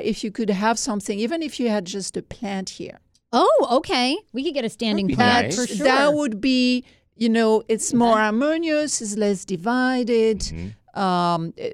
if 0.04 0.22
you 0.22 0.30
could 0.30 0.50
have 0.50 0.78
something, 0.78 1.18
even 1.18 1.42
if 1.42 1.58
you 1.58 1.68
had 1.68 1.84
just 1.86 2.16
a 2.16 2.22
plant 2.22 2.70
here, 2.70 2.98
Oh, 3.32 3.66
okay. 3.78 4.16
We 4.32 4.42
could 4.44 4.54
get 4.54 4.64
a 4.64 4.68
standing 4.68 5.08
plant 5.08 5.46
nice. 5.48 5.56
for 5.56 5.66
sure. 5.66 5.84
that 5.86 6.14
would 6.14 6.40
be, 6.40 6.84
you 7.16 7.28
know, 7.28 7.62
it's 7.68 7.94
more 7.94 8.16
harmonious, 8.16 9.00
it's 9.00 9.16
less 9.16 9.44
divided. 9.44 10.52
Um, 10.94 11.54
eh, 11.56 11.70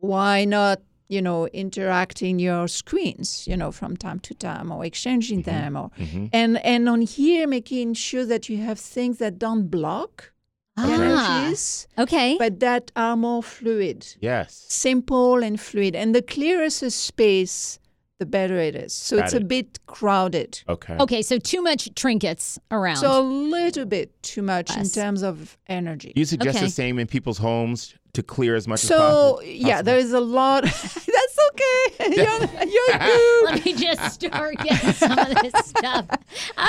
why 0.00 0.44
not, 0.44 0.80
you 1.10 1.20
know, 1.20 1.46
interacting 1.48 2.38
your 2.38 2.68
screens, 2.68 3.46
you 3.48 3.56
know, 3.56 3.72
from 3.72 3.96
time 3.96 4.20
to 4.20 4.32
time 4.34 4.70
or 4.72 4.84
exchanging 4.84 5.42
them 5.42 5.76
or 5.76 5.90
and 6.32 6.56
and 6.64 6.88
on 6.88 7.00
here 7.02 7.46
making 7.48 7.94
sure 7.94 8.24
that 8.24 8.48
you 8.48 8.58
have 8.58 8.78
things 8.78 9.18
that 9.18 9.38
don't 9.38 9.68
block 9.70 10.32
Ah, 10.76 10.86
energies, 10.94 11.88
okay. 11.98 12.36
but 12.38 12.60
that 12.60 12.92
are 12.94 13.16
more 13.16 13.42
fluid 13.42 14.06
Yes. 14.20 14.64
simple 14.68 15.42
and 15.42 15.60
fluid. 15.60 15.94
And 15.96 16.14
the 16.14 16.22
clearer 16.22 16.68
the 16.70 16.90
space, 16.90 17.78
the 18.20 18.24
better 18.26 18.56
it 18.56 18.74
is. 18.76 18.92
So 18.92 19.16
Got 19.16 19.24
it's 19.24 19.34
it. 19.34 19.42
a 19.42 19.44
bit 19.44 19.78
crowded. 19.86 20.62
Okay. 20.68 20.96
okay. 21.00 21.22
So 21.22 21.38
too 21.38 21.60
much 21.62 21.88
trinkets 21.96 22.58
around. 22.70 22.96
So 22.96 23.20
a 23.20 23.24
little 23.56 23.84
bit 23.84 24.08
too 24.22 24.42
much 24.42 24.70
in 24.76 24.88
terms 24.88 25.22
of 25.22 25.58
energy. 25.66 26.12
You 26.16 26.24
suggest 26.24 26.56
Okay. 26.58 26.66
the 26.66 26.72
same 26.72 26.98
in 27.00 27.06
people's 27.08 27.38
homes 27.38 27.94
to 28.14 28.22
clear 28.22 28.56
as 28.56 28.66
much 28.66 28.82
as 28.84 28.90
possible. 28.90 29.38
So 29.38 29.42
yeah, 29.42 29.82
there 29.82 29.98
is 29.98 30.12
a 30.12 30.20
lot. 30.20 30.62
That's 30.64 31.38
okay. 31.52 32.10
You're, 32.16 32.40
you're 32.66 32.98
good. 32.98 33.44
Let 33.44 33.64
me 33.64 33.72
just 33.74 34.14
start 34.14 34.56
getting 34.58 34.92
some 34.92 35.18
of 35.18 35.28
this 35.42 35.54
stuff. 35.66 36.06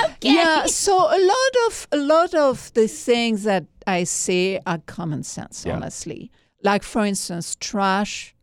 Okay. 0.04 0.34
Yeah. 0.34 0.66
So 0.66 0.94
a 0.96 1.18
lot 1.18 1.66
of 1.66 1.88
a 1.92 1.96
lot 1.96 2.34
of 2.34 2.72
the 2.74 2.86
things 2.86 3.44
that 3.44 3.64
I 3.86 4.04
say 4.04 4.60
are 4.66 4.78
common 4.86 5.22
sense, 5.22 5.64
Yeah. 5.66 5.76
honestly. 5.76 6.30
Like 6.62 6.82
for 6.82 7.04
instance, 7.04 7.56
trash 7.58 8.34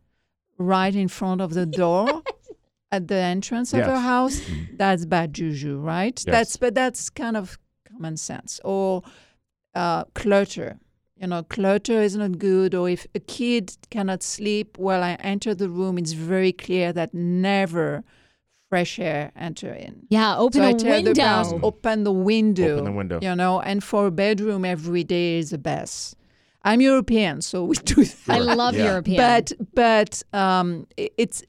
right 0.58 0.94
in 0.94 1.08
front 1.08 1.40
of 1.40 1.54
the 1.54 1.66
door. 1.66 2.22
At 2.92 3.06
the 3.06 3.14
entrance 3.14 3.72
of 3.72 3.78
Yes. 3.78 3.88
a 3.88 4.00
house, 4.00 4.40
that's 4.76 5.06
bad 5.06 5.32
juju, 5.32 5.78
right? 5.78 6.20
Yes. 6.26 6.32
That's 6.34 6.56
but 6.56 6.74
that's 6.74 7.08
kind 7.08 7.36
of 7.36 7.56
common 7.88 8.16
sense. 8.16 8.60
Or 8.64 9.02
uh, 9.76 10.02
clutter, 10.16 10.76
you 11.20 11.26
know, 11.26 11.42
clutter 11.42 12.00
is 12.00 12.16
not 12.16 12.38
good. 12.38 12.74
Or 12.74 12.88
if 12.88 13.06
a 13.14 13.20
kid 13.20 13.76
cannot 13.90 14.22
sleep 14.22 14.78
while 14.78 15.02
I 15.02 15.14
enter 15.20 15.54
the 15.54 15.68
room, 15.68 15.98
it's 15.98 16.12
very 16.12 16.52
clear 16.52 16.92
that 16.94 17.12
never 17.12 18.02
fresh 18.70 18.98
air 18.98 19.32
enter 19.36 19.72
in. 19.72 20.06
Yeah. 20.10 20.36
Open 20.38 20.60
so 20.60 20.66
I 20.66 20.70
a 20.70 20.74
tell 20.74 21.02
the 21.02 21.12
parents, 21.14 21.50
window. 21.52 21.66
open 21.66 22.04
the 22.04 22.12
window. 22.12 22.72
Open 22.74 22.84
the 22.84 22.92
window. 22.92 23.18
You 23.20 23.34
know, 23.34 23.60
and 23.60 23.82
for 23.84 24.06
a 24.06 24.10
bedroom 24.10 24.64
every 24.64 25.04
day 25.04 25.38
is 25.38 25.50
the 25.50 25.58
best. 25.58 26.16
I'm 26.62 26.80
European, 26.80 27.40
so 27.42 27.64
we 27.64 27.76
do 27.84 28.04
that. 28.04 28.28
I 28.28 28.38
love 28.38 28.76
Yeah. 28.76 28.84
European. 28.90 29.16
But 29.16 29.52
but 29.74 30.22
um, 30.32 30.86
i- 30.98 31.10
it's 31.16 31.42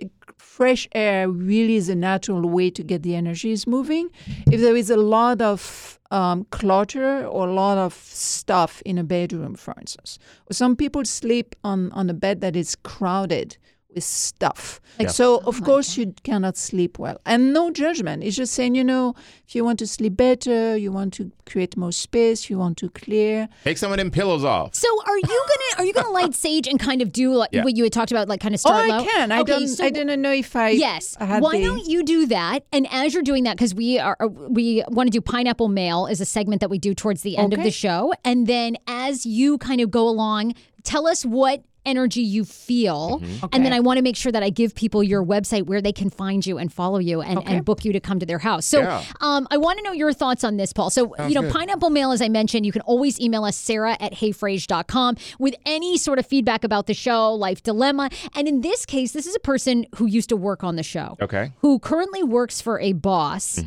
fresh 0.58 0.86
air 0.94 1.30
really 1.30 1.78
is 1.78 1.88
a 1.88 1.96
natural 1.96 2.50
way 2.50 2.70
to 2.70 2.84
get 2.84 3.04
the 3.04 3.16
energies 3.16 3.66
moving. 3.66 4.10
If 4.52 4.60
there 4.60 4.76
is 4.76 4.90
a 4.90 4.98
lot 4.98 5.42
of 5.42 5.98
um, 6.12 6.46
clutter 6.52 7.26
or 7.26 7.48
a 7.48 7.54
lot 7.54 7.78
of 7.78 7.94
stuff 7.94 8.82
in 8.86 8.98
a 8.98 9.04
bedroom, 9.04 9.56
for 9.56 9.74
instance, 9.80 10.20
some 10.52 10.76
people 10.76 11.06
sleep 11.06 11.56
on 11.64 11.92
on 11.94 12.10
a 12.10 12.14
bed 12.14 12.42
that 12.42 12.56
is 12.56 12.76
crowded 12.76 13.58
with 13.94 14.04
stuff. 14.04 14.80
Yeah. 15.00 15.08
So 15.08 15.38
of 15.46 15.62
oh 15.62 15.66
course 15.66 15.98
you 15.98 16.14
cannot 16.24 16.58
sleep 16.58 17.00
well, 17.00 17.18
and 17.26 17.54
no 17.54 17.72
judgment. 17.72 18.24
It's 18.24 18.36
just 18.36 18.54
saying, 18.54 18.76
you 18.76 18.84
know, 18.84 19.16
if 19.48 19.56
you 19.56 19.64
want 19.66 19.80
to 19.80 19.88
sleep 19.88 20.16
better, 20.18 20.78
you 20.78 20.92
want 20.92 21.14
to 21.16 21.32
create 21.46 21.76
more 21.76 21.92
space, 21.92 22.50
you 22.50 22.58
want 22.60 22.78
to 22.78 22.90
clear. 22.90 23.50
Take 23.64 23.78
some 23.78 23.92
of 23.92 23.98
them 23.98 24.12
pillows 24.12 24.44
off. 24.46 24.76
so 24.76 24.88
are 25.06 25.18
you 25.18 25.24
gonna 25.24 25.72
are 25.80 25.86
you 25.86 25.94
gonna 25.94 26.10
light 26.22 26.36
sage 26.36 26.68
and 26.68 26.80
kind 26.80 27.02
of 27.02 27.12
do 27.12 27.34
like 27.34 27.50
Yeah. 27.52 27.64
what 27.64 27.76
you 27.76 27.84
had 27.84 27.94
talked 27.94 28.12
about, 28.12 28.28
like 28.28 28.42
kind 28.42 28.54
of 28.54 28.60
start? 28.60 28.84
Oh, 28.84 28.88
start 28.88 28.92
I 28.92 28.98
low? 29.04 29.10
can. 29.12 29.32
I 29.32 29.40
Okay, 29.40 29.52
don't. 29.60 29.68
so 29.68 29.86
I 29.86 29.90
didn't 29.90 30.22
know 30.22 30.32
if 30.34 30.56
I. 30.56 30.70
Yes. 30.70 31.18
I 31.20 31.26
had 31.26 31.42
Why 31.42 31.58
the- 31.58 31.64
don't 31.66 31.86
you 31.86 32.04
do 32.04 32.26
that? 32.28 32.64
And 32.72 32.88
as 32.92 33.14
you're 33.14 33.24
doing 33.24 33.44
that, 33.46 33.58
because 33.58 33.74
we 33.74 33.98
are 33.98 34.18
uh, 34.20 34.28
we 34.28 34.84
want 34.90 35.08
to 35.08 35.12
do 35.12 35.22
pineapple 35.22 35.70
mail 35.70 36.06
is 36.06 36.22
a 36.22 36.26
segment 36.26 36.60
that 36.62 36.70
we 36.70 36.78
do 36.78 36.94
towards 36.94 37.22
the 37.24 37.38
end 37.38 37.54
of 37.54 37.64
the 37.64 37.72
show, 37.72 38.14
and 38.24 38.46
then 38.46 38.78
as 38.88 39.26
you 39.26 39.58
kind 39.58 39.82
of 39.82 39.90
go 39.90 40.08
along, 40.08 40.54
tell 40.84 41.08
us 41.08 41.26
what 41.26 41.64
energy 41.86 42.22
you 42.22 42.44
feel 42.46 43.22
and 43.52 43.66
then 43.66 43.74
i 43.74 43.80
want 43.80 43.98
to 43.98 44.04
make 44.04 44.16
sure 44.16 44.32
that 44.32 44.44
i 44.44 44.50
give 44.50 44.76
people 44.76 45.02
your 45.04 45.24
website 45.24 45.66
where 45.66 45.82
they 45.82 45.92
can 45.92 46.10
find 46.10 46.46
you 46.46 46.58
and 46.58 46.72
follow 46.72 47.00
you 47.00 47.22
and, 47.22 47.40
Okay. 47.40 47.56
and 47.56 47.66
book 47.66 47.84
you 47.84 47.92
to 47.94 48.00
come 48.00 48.20
to 48.20 48.26
their 48.26 48.38
house 48.40 48.66
so 48.66 48.80
Yeah. 48.82 49.04
um, 49.22 49.48
i 49.52 49.58
want 49.58 49.80
to 49.80 49.84
know 49.84 49.92
your 49.92 50.14
thoughts 50.14 50.44
on 50.44 50.58
this 50.58 50.74
paul 50.74 50.90
so 50.90 51.16
you 51.28 51.34
know 51.36 51.42
good. 51.42 51.54
pineapple 51.54 51.90
mail 51.90 52.12
as 52.12 52.22
i 52.22 52.30
mentioned 52.30 52.66
you 52.66 52.72
can 52.72 52.82
always 52.84 53.20
email 53.20 53.44
us 53.46 53.56
sarah 53.56 53.98
at 54.00 54.14
heyfrase.com 54.14 55.18
with 55.40 55.56
any 55.66 55.98
sort 55.98 56.20
of 56.20 56.26
feedback 56.26 56.64
about 56.64 56.88
the 56.88 56.94
show 56.94 57.34
life 57.34 57.64
dilemma 57.64 58.10
and 58.36 58.48
in 58.48 58.62
this 58.62 58.86
case 58.86 59.12
this 59.14 59.26
is 59.26 59.36
a 59.36 59.40
person 59.40 59.86
who 59.96 60.06
used 60.06 60.30
to 60.30 60.36
work 60.38 60.64
on 60.64 60.76
the 60.76 60.84
show 60.84 61.18
Okay. 61.22 61.52
who 61.62 61.80
currently 61.80 62.24
works 62.24 62.62
for 62.62 62.80
a 62.80 62.94
boss 62.94 63.64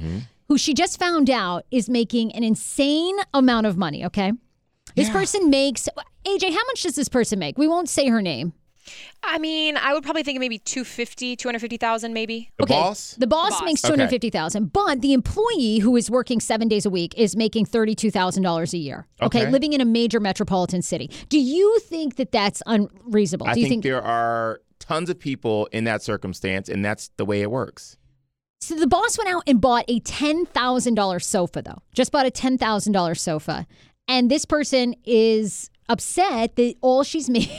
who 0.49 0.59
she 0.59 0.75
just 0.75 0.99
found 0.99 1.31
out 1.31 1.65
is 1.71 1.89
making 1.89 2.31
an 2.33 2.45
insane 2.45 3.17
amount 3.33 3.67
of 3.67 3.79
money, 3.79 4.05
okay? 4.05 4.31
This 4.95 5.11
person 5.11 5.51
makes 5.51 5.89
AJ, 6.27 6.51
how 6.51 6.65
much 6.67 6.83
does 6.83 6.97
this 6.97 7.09
person 7.09 7.39
make? 7.39 7.59
We 7.59 7.69
won't 7.69 7.89
say 7.89 8.09
her 8.09 8.23
name. 8.23 8.53
I 9.23 9.39
mean, 9.39 9.79
I 9.79 9.95
would 9.95 10.03
probably 10.03 10.23
think 10.23 10.39
maybe 10.39 10.59
250, 10.59 11.37
250,000 11.37 12.13
maybe. 12.13 12.51
The 12.59 12.65
okay. 12.65 12.75
boss? 12.75 13.15
The 13.19 13.27
boss, 13.27 13.53
boss. 13.53 13.63
makes 13.63 13.83
Okay. 13.83 13.95
250,000, 13.95 14.73
but 14.73 15.01
the 15.01 15.15
employee 15.15 15.79
who 15.79 15.97
is 15.97 16.11
working 16.11 16.39
7 16.39 16.69
days 16.69 16.85
a 16.85 16.91
week 16.91 17.15
is 17.17 17.35
making 17.35 17.65
$32,000 17.65 18.73
a 18.73 18.77
year. 18.77 19.07
Okay? 19.23 19.43
Okay. 19.43 19.51
living 19.51 19.73
in 19.73 19.81
a 19.81 19.87
major 19.87 20.21
metropolitan 20.21 20.83
city. 20.83 21.11
Do 21.31 21.41
you 21.41 21.79
think 21.81 22.17
that 22.17 22.31
that's 22.31 22.63
unreasonable? 22.67 23.47
I 23.49 23.55
Do 23.55 23.61
you 23.61 23.69
think, 23.69 23.85
there 23.85 24.03
are 24.03 24.61
tons 24.81 25.09
of 25.09 25.19
people 25.19 25.67
in 25.73 25.85
that 25.85 26.03
circumstance, 26.03 26.69
and 26.69 26.85
that's 26.85 27.11
the 27.17 27.25
way 27.25 27.41
it 27.41 27.51
works. 27.51 27.97
So 28.61 28.75
the 28.75 28.87
boss 28.87 29.17
went 29.17 29.31
out 29.31 29.45
and 29.47 29.61
bought 29.61 29.87
a 29.89 30.01
$10,000 30.01 31.23
sofa, 31.23 31.63
though. 31.63 31.83
Just 31.95 32.13
bought 32.13 32.27
a 32.27 32.31
$10,000 32.31 33.19
sofa. 33.19 33.67
And 34.09 34.31
this 34.31 34.45
person 34.45 34.95
is 35.05 35.71
upset 35.89 36.57
that 36.57 36.75
all 36.81 37.03
she's 37.05 37.29
making. 37.31 37.57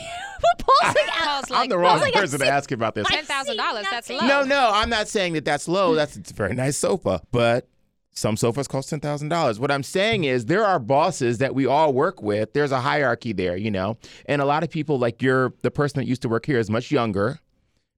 Paul's 0.58 0.94
like, 0.94 1.06
Paul's 1.08 1.44
I'm 1.50 1.68
the 1.68 1.78
wrong 1.78 2.00
like, 2.00 2.12
person 2.12 2.40
to 2.40 2.46
ask 2.46 2.70
you 2.70 2.74
about 2.76 2.94
this. 2.94 3.06
ten 3.08 3.24
thousand 3.24 3.56
dollars. 3.56 3.86
That's 3.90 4.08
low. 4.10 4.20
No, 4.20 4.42
no, 4.44 4.70
I'm 4.72 4.88
not 4.90 5.08
saying 5.08 5.32
that 5.34 5.44
that's 5.44 5.66
low. 5.68 5.94
That's 5.94 6.16
it's 6.16 6.30
a 6.30 6.34
very 6.34 6.54
nice 6.54 6.76
sofa, 6.76 7.20
but 7.32 7.68
some 8.12 8.36
sofas 8.36 8.68
cost 8.68 8.90
ten 8.90 9.00
thousand 9.00 9.28
dollars. 9.28 9.58
What 9.58 9.70
I'm 9.70 9.82
saying 9.82 10.24
is 10.24 10.46
there 10.46 10.64
are 10.64 10.78
bosses 10.78 11.38
that 11.38 11.54
we 11.54 11.66
all 11.66 11.92
work 11.92 12.22
with. 12.22 12.52
There's 12.52 12.72
a 12.72 12.80
hierarchy 12.80 13.32
there, 13.32 13.56
you 13.56 13.70
know, 13.70 13.96
and 14.26 14.40
a 14.42 14.44
lot 14.44 14.62
of 14.62 14.70
people 14.70 14.98
like 14.98 15.22
you're 15.22 15.52
the 15.62 15.70
person 15.70 16.00
that 16.00 16.06
used 16.06 16.22
to 16.22 16.28
work 16.28 16.46
here 16.46 16.58
is 16.58 16.70
much 16.70 16.90
younger. 16.90 17.38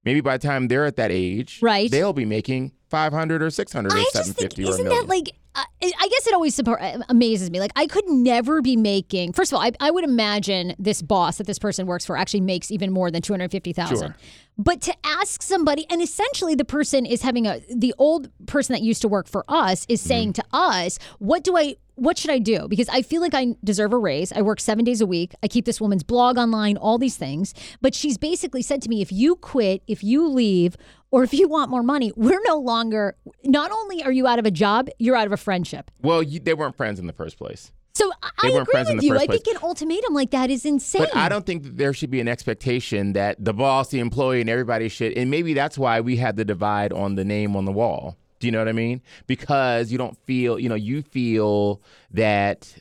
Maybe 0.04 0.20
by 0.20 0.38
the 0.38 0.46
time 0.46 0.68
they're 0.68 0.86
at 0.86 0.96
that 0.96 1.10
age, 1.10 1.58
Right. 1.60 1.90
they'll 1.90 2.12
be 2.12 2.24
making 2.24 2.72
five 2.88 3.12
hundred 3.12 3.42
or 3.42 3.50
six 3.50 3.72
hundred 3.72 3.92
or 3.94 3.98
I 3.98 4.04
seven 4.12 4.26
just 4.28 4.38
think 4.38 4.50
fifty 4.52 4.62
or 4.64 4.66
a 4.66 4.70
isn't 4.70 4.84
million. 4.84 5.02
that 5.02 5.08
like 5.08 5.30
uh, 5.58 5.64
I 5.82 6.08
guess 6.08 6.26
it 6.26 6.34
always 6.34 6.54
support, 6.54 6.80
amazes 7.08 7.50
me. 7.50 7.60
Like 7.60 7.72
I 7.76 7.86
could 7.86 8.08
never 8.08 8.62
be 8.62 8.76
making. 8.76 9.32
First 9.32 9.52
of 9.52 9.56
all, 9.56 9.62
I, 9.62 9.72
I 9.80 9.90
would 9.90 10.04
imagine 10.04 10.74
this 10.78 11.02
boss 11.02 11.38
that 11.38 11.46
this 11.46 11.58
person 11.58 11.86
works 11.86 12.04
for 12.06 12.16
actually 12.16 12.40
makes 12.42 12.70
even 12.70 12.92
more 12.92 13.10
than 13.10 13.22
two 13.22 13.32
hundred 13.32 13.50
fifty 13.50 13.72
thousand. 13.72 14.08
Sure. 14.10 14.16
But 14.60 14.80
to 14.82 14.94
ask 15.04 15.40
somebody, 15.42 15.86
and 15.88 16.02
essentially 16.02 16.56
the 16.56 16.64
person 16.64 17.06
is 17.06 17.22
having 17.22 17.46
a 17.46 17.60
the 17.74 17.94
old 17.98 18.28
person 18.46 18.72
that 18.72 18.82
used 18.82 19.02
to 19.02 19.08
work 19.08 19.28
for 19.28 19.44
us 19.48 19.86
is 19.88 20.00
Mm-hmm. 20.00 20.08
saying 20.08 20.32
to 20.34 20.44
us, 20.52 20.98
"What 21.18 21.44
do 21.44 21.56
I?" 21.56 21.76
What 22.00 22.16
should 22.16 22.30
I 22.30 22.38
do? 22.38 22.68
Because 22.68 22.88
I 22.90 23.02
feel 23.02 23.20
like 23.20 23.34
I 23.34 23.56
deserve 23.64 23.92
a 23.92 23.98
raise. 23.98 24.30
I 24.30 24.40
work 24.42 24.60
seven 24.60 24.84
days 24.84 25.00
a 25.00 25.06
week. 25.06 25.34
I 25.42 25.48
keep 25.48 25.64
this 25.64 25.80
woman's 25.80 26.04
blog 26.04 26.38
online, 26.38 26.76
all 26.76 26.96
these 26.96 27.16
things. 27.16 27.54
But 27.80 27.92
she's 27.92 28.16
basically 28.16 28.62
said 28.62 28.80
to 28.82 28.88
me, 28.88 29.02
if 29.02 29.10
you 29.10 29.34
quit, 29.34 29.82
if 29.88 30.04
you 30.04 30.28
leave, 30.28 30.76
or 31.10 31.22
if 31.22 31.32
you 31.32 31.48
want 31.48 31.70
more 31.70 31.82
money, 31.82 32.12
we're 32.16 32.40
no 32.46 32.58
longer, 32.58 33.16
not 33.44 33.70
only 33.70 34.02
are 34.02 34.12
you 34.12 34.26
out 34.26 34.38
of 34.38 34.46
a 34.46 34.50
job, 34.50 34.88
you're 34.98 35.16
out 35.16 35.26
of 35.26 35.32
a 35.32 35.36
friendship. 35.36 35.90
well, 36.02 36.22
you, 36.22 36.38
they 36.40 36.54
weren't 36.54 36.76
friends 36.76 36.98
in 36.98 37.06
the 37.06 37.12
first 37.12 37.38
place. 37.38 37.72
So 37.94 38.10
I- 38.22 38.30
They 38.42 38.48
I 38.56 38.60
agree 38.60 38.94
with 38.94 39.02
you. 39.02 39.16
I 39.18 39.26
think 39.26 39.46
an 39.48 39.56
ultimatum 39.62 40.14
like 40.14 40.30
that 40.30 40.50
is 40.50 40.64
insane. 40.64 41.02
But 41.02 41.16
I 41.16 41.28
don't 41.28 41.44
think 41.44 41.64
that 41.64 41.76
there 41.76 41.92
should 41.92 42.10
be 42.10 42.20
an 42.20 42.28
expectation 42.28 43.12
that 43.14 43.44
the 43.44 43.52
boss, 43.52 43.88
the 43.88 43.98
employee, 43.98 44.40
and 44.40 44.48
everybody 44.48 44.88
should. 44.88 45.14
And 45.18 45.30
maybe 45.30 45.52
that's 45.54 45.76
why 45.76 46.00
we 46.00 46.16
had 46.16 46.36
the 46.36 46.44
divide 46.44 46.92
on 46.92 47.16
the 47.16 47.24
name 47.24 47.56
on 47.56 47.64
the 47.64 47.72
wall. 47.72 48.16
Do 48.38 48.46
you 48.46 48.52
know 48.52 48.58
what 48.60 48.68
I 48.68 48.72
mean? 48.72 49.02
Because 49.26 49.90
you 49.90 49.98
don't 49.98 50.16
feel, 50.26 50.60
you 50.60 50.68
know, 50.68 50.76
you 50.76 51.02
feel 51.02 51.82
that 52.12 52.72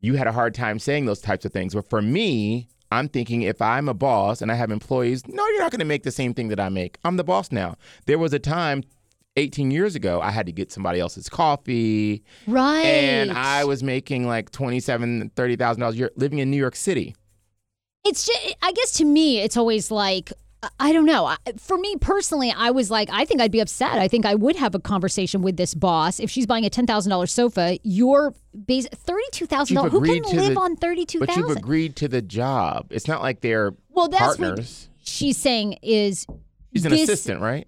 you 0.00 0.14
had 0.14 0.28
a 0.28 0.32
hard 0.32 0.54
time 0.54 0.78
saying 0.78 1.06
those 1.06 1.20
types 1.20 1.44
of 1.44 1.52
things. 1.52 1.74
But 1.74 1.90
for 1.90 2.00
me, 2.00 2.68
I'm 2.90 3.08
thinking 3.08 3.42
if 3.42 3.62
I'm 3.62 3.88
a 3.88 3.94
boss 3.94 4.42
and 4.42 4.50
I 4.50 4.54
have 4.54 4.70
employees, 4.70 5.26
no, 5.26 5.46
you're 5.48 5.60
not 5.60 5.70
going 5.70 5.80
to 5.80 5.84
make 5.84 6.02
the 6.02 6.10
same 6.10 6.34
thing 6.34 6.48
that 6.48 6.58
I 6.60 6.68
make. 6.68 6.98
I'm 7.04 7.16
the 7.16 7.24
boss 7.24 7.52
now. 7.52 7.76
There 8.06 8.18
was 8.18 8.32
a 8.32 8.38
time 8.38 8.82
18 9.36 9.70
years 9.70 9.94
ago, 9.94 10.20
I 10.20 10.30
had 10.30 10.46
to 10.46 10.52
get 10.52 10.72
somebody 10.72 11.00
else's 11.00 11.28
coffee. 11.28 12.24
right. 12.46 12.84
And 12.84 13.30
I 13.30 13.64
was 13.64 13.82
making 13.82 14.26
like 14.26 14.50
$27,000, 14.50 15.32
$30,000 15.32 15.90
a 15.90 15.96
year 15.96 16.10
living 16.16 16.40
in 16.40 16.50
New 16.50 16.56
York 16.56 16.76
City. 16.76 17.14
It's 18.04 18.26
just, 18.26 18.56
I 18.62 18.72
guess 18.72 18.92
to 18.94 19.04
me, 19.04 19.38
it's 19.38 19.56
always 19.56 19.90
like, 19.90 20.32
I- 20.78 20.92
don't 20.92 21.06
know. 21.06 21.34
For 21.58 21.78
me 21.78 21.96
personally, 22.00 22.52
I 22.54 22.70
was 22.70 22.90
like, 22.90 23.08
I 23.12 23.24
think 23.24 23.40
I'd 23.40 23.50
be 23.52 23.60
upset. 23.60 23.92
I 23.98 24.08
think 24.08 24.26
I 24.26 24.34
would 24.34 24.56
have 24.56 24.74
a 24.74 24.78
conversation 24.80 25.40
with 25.42 25.56
this 25.56 25.72
boss 25.74 26.20
if 26.20 26.30
she's 26.30 26.46
buying 26.46 26.64
a 26.66 26.70
ten 26.70 26.86
thousand 26.86 27.10
dollars 27.10 27.32
sofa. 27.32 27.78
You're 27.82 28.34
base 28.66 28.86
thirty 28.88 29.24
two 29.32 29.46
thousand 29.46 29.76
dollars. 29.76 29.92
Who 29.92 30.00
can 30.02 30.22
live 30.36 30.54
the- 30.54 30.60
on 30.60 30.76
thirty 30.76 31.06
two 31.06 31.20
But 31.20 31.34
you've 31.36 31.50
agreed 31.50 31.96
to 31.96 32.08
the 32.08 32.20
job. 32.22 32.88
It's 32.90 33.08
not 33.08 33.22
like 33.22 33.40
they're 33.40 33.72
Well, 33.90 34.08
that's 34.08 34.36
partners. 34.36 34.88
what 34.92 35.08
she's 35.08 35.36
saying. 35.38 35.78
Is 35.82 36.26
She's 36.74 36.84
an 36.84 36.90
this- 36.92 37.02
assistant, 37.02 37.40
right? 37.40 37.66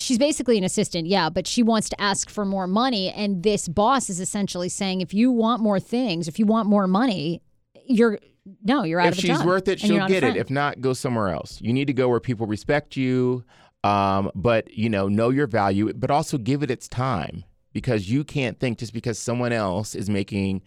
she's 0.00 0.18
basically 0.18 0.58
an 0.58 0.64
assistant, 0.64 1.06
yeah, 1.06 1.30
but 1.30 1.46
she 1.46 1.62
wants 1.62 1.88
to 1.88 1.98
ask 2.00 2.28
for 2.28 2.44
more 2.44 2.66
money. 2.66 3.10
And 3.10 3.42
this 3.42 3.68
boss 3.68 4.10
is 4.10 4.20
essentially 4.20 4.68
saying, 4.68 5.00
if 5.00 5.14
you 5.14 5.30
want 5.30 5.62
more 5.62 5.80
things, 5.80 6.26
if 6.28 6.38
you 6.38 6.44
want 6.46 6.68
more 6.68 6.86
money, 6.86 7.40
you're 7.86 8.18
no, 8.62 8.84
you're 8.84 9.00
out 9.00 9.08
If 9.08 9.12
of 9.14 9.18
a 9.18 9.20
she's 9.22 9.36
job. 9.38 9.46
worth 9.46 9.68
it, 9.68 9.80
she'll 9.80 10.06
get 10.06 10.22
it. 10.24 10.36
If 10.36 10.50
not, 10.50 10.80
go 10.80 10.92
somewhere 10.92 11.28
else. 11.28 11.60
You 11.60 11.72
need 11.72 11.86
to 11.86 11.92
go 11.94 12.08
where 12.08 12.20
people 12.20 12.46
respect 12.46 12.96
you, 12.96 13.44
um, 13.82 14.30
but 14.34 14.72
you 14.72 14.88
know, 14.90 15.08
know 15.08 15.30
your 15.30 15.46
value, 15.46 15.92
but 15.94 16.10
also 16.10 16.36
give 16.38 16.62
it 16.62 16.70
its 16.70 16.86
time 16.88 17.44
because 17.72 18.10
you 18.10 18.22
can't 18.24 18.58
think 18.60 18.78
just 18.78 18.92
because 18.92 19.18
someone 19.18 19.52
else 19.52 19.94
is 19.94 20.08
making 20.10 20.62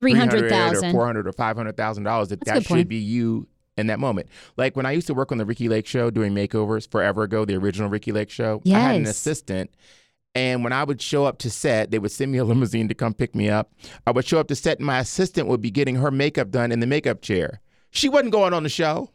Three 0.00 0.12
hundred 0.14 0.44
or 0.44 0.48
thousand. 0.50 0.92
four 0.92 1.06
hundred 1.06 1.26
or 1.26 1.32
five 1.32 1.56
hundred 1.56 1.76
thousand 1.76 2.04
dollars 2.04 2.28
that 2.28 2.40
That's 2.40 2.50
that 2.50 2.54
good 2.64 2.68
point. 2.68 2.80
should 2.80 2.88
be 2.88 2.96
you 2.96 3.48
in 3.78 3.86
that 3.86 3.98
moment. 3.98 4.28
Like 4.56 4.76
when 4.76 4.84
I 4.86 4.92
used 4.92 5.06
to 5.06 5.14
work 5.14 5.32
on 5.32 5.38
the 5.38 5.46
Ricki 5.46 5.68
Lake 5.68 5.86
show 5.86 6.10
doing 6.10 6.34
makeovers 6.34 6.90
forever 6.90 7.22
ago, 7.22 7.44
the 7.44 7.54
original 7.56 7.88
Ricki 7.88 8.12
Lake 8.12 8.30
show. 8.30 8.60
yes. 8.64 8.76
I 8.76 8.80
had 8.80 8.96
an 8.96 9.06
assistant. 9.06 9.70
And 10.36 10.62
when 10.62 10.72
I 10.74 10.84
would 10.84 11.00
show 11.00 11.24
up 11.24 11.38
to 11.38 11.50
set, 11.50 11.90
they 11.90 11.98
would 11.98 12.12
send 12.12 12.30
me 12.30 12.38
a 12.38 12.44
limousine 12.52 12.88
to 12.88 12.94
come 12.94 13.14
pick 13.14 13.34
me 13.34 13.48
up. 13.48 13.72
I 14.06 14.10
would 14.10 14.26
show 14.26 14.38
up 14.38 14.48
to 14.48 14.54
set, 14.54 14.78
and 14.78 14.86
my 14.86 14.98
assistant 14.98 15.48
would 15.48 15.62
be 15.62 15.70
getting 15.70 15.96
her 15.96 16.10
makeup 16.10 16.50
done 16.50 16.72
in 16.72 16.80
the 16.80 16.86
makeup 16.86 17.22
chair. 17.22 17.60
She 17.90 18.08
wasn't 18.08 18.32
going 18.32 18.52
on 18.52 18.62
the 18.62 18.68
show. 18.68 19.10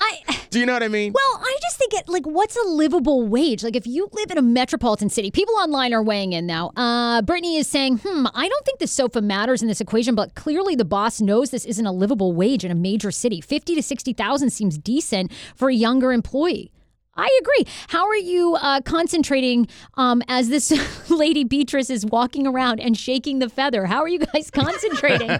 I. 0.00 0.38
Do 0.50 0.60
you 0.60 0.66
know 0.66 0.74
what 0.74 0.82
I 0.82 0.88
mean? 0.88 1.14
Well, 1.14 1.40
I 1.42 1.56
just 1.62 1.78
think 1.78 1.94
it 1.94 2.08
like 2.08 2.26
what's 2.26 2.56
a 2.56 2.68
livable 2.68 3.26
wage? 3.26 3.64
Like 3.64 3.74
if 3.74 3.86
you 3.86 4.08
live 4.12 4.30
in 4.30 4.36
a 4.36 4.42
metropolitan 4.42 5.08
city, 5.08 5.30
people 5.30 5.54
online 5.54 5.94
are 5.94 6.02
weighing 6.02 6.34
in 6.34 6.46
now. 6.46 6.72
Uh, 6.76 7.22
Brittany 7.22 7.56
is 7.56 7.66
saying, 7.66 8.00
"Hmm, 8.04 8.26
I 8.34 8.48
don't 8.48 8.64
think 8.66 8.78
the 8.78 8.86
sofa 8.86 9.22
matters 9.22 9.62
in 9.62 9.68
this 9.68 9.80
equation, 9.80 10.14
but 10.14 10.34
clearly 10.34 10.76
the 10.76 10.84
boss 10.84 11.22
knows 11.22 11.50
this 11.50 11.64
isn't 11.64 11.86
a 11.86 11.90
livable 11.90 12.34
wage 12.34 12.66
in 12.66 12.70
a 12.70 12.74
major 12.74 13.10
city. 13.10 13.40
Fifty 13.40 13.74
to 13.74 13.82
sixty 13.82 14.12
thousand 14.12 14.50
seems 14.50 14.76
decent 14.76 15.32
for 15.56 15.70
a 15.70 15.74
younger 15.74 16.12
employee." 16.12 16.70
I 17.14 17.28
agree. 17.42 17.66
How 17.88 18.06
are 18.06 18.16
you 18.16 18.54
uh, 18.54 18.80
concentrating 18.80 19.68
um, 19.94 20.22
as 20.28 20.48
this 20.48 21.10
lady 21.10 21.44
Beatrice 21.44 21.90
is 21.90 22.06
walking 22.06 22.46
around 22.46 22.80
and 22.80 22.96
shaking 22.96 23.38
the 23.38 23.50
feather? 23.50 23.84
How 23.84 24.00
are 24.00 24.08
you 24.08 24.18
guys 24.20 24.50
concentrating? 24.52 25.28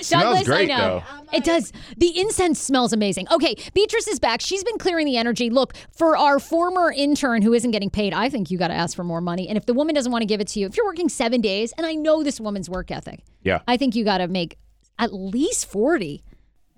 Smells 0.00 0.08
Douglas, 0.08 0.44
great, 0.44 0.70
I 0.70 0.76
know. 0.76 1.02
It 1.32 1.42
does. 1.44 1.72
The 1.96 2.18
incense 2.18 2.60
smells 2.60 2.92
amazing. 2.92 3.26
Okay, 3.32 3.56
Beatrice 3.74 4.06
is 4.06 4.20
back. 4.20 4.40
She's 4.40 4.62
been 4.62 4.78
clearing 4.78 5.06
the 5.06 5.16
energy. 5.16 5.50
Look, 5.50 5.74
for 5.90 6.16
our 6.16 6.38
former 6.38 6.92
intern 6.92 7.42
who 7.42 7.52
isn't 7.54 7.70
getting 7.72 7.90
paid, 7.90 8.12
I 8.14 8.28
think 8.28 8.50
you 8.50 8.58
got 8.58 8.68
to 8.68 8.74
ask 8.74 8.94
for 8.94 9.04
more 9.04 9.20
money. 9.20 9.48
And 9.48 9.56
if 9.58 9.66
the 9.66 9.74
woman 9.74 9.94
doesn't 9.94 10.12
want 10.12 10.22
to 10.22 10.26
give 10.26 10.40
it 10.40 10.48
to 10.48 10.60
you, 10.60 10.66
if 10.66 10.76
you're 10.76 10.86
working 10.86 11.08
seven 11.08 11.40
days, 11.40 11.72
and 11.76 11.86
I 11.86 11.94
know 11.94 12.22
this 12.22 12.38
woman's 12.40 12.70
work 12.70 12.90
ethic, 12.90 13.20
Yeah. 13.42 13.60
I 13.66 13.76
think 13.76 13.96
you 13.96 14.04
got 14.04 14.18
to 14.18 14.28
make 14.28 14.58
at 14.98 15.12
least 15.12 15.66
40. 15.66 16.22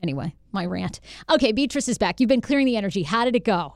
Anyway, 0.03 0.35
my 0.57 0.67
rant. 0.67 0.99
Okay, 1.31 1.53
Beatrice 1.53 1.89
is 1.89 1.99
back. 1.99 2.19
You've 2.19 2.33
been 2.37 2.47
clearing 2.49 2.67
the 2.67 2.77
energy. 2.77 3.03
How 3.05 3.25
did 3.25 3.37
it 3.37 3.45
go? 3.45 3.75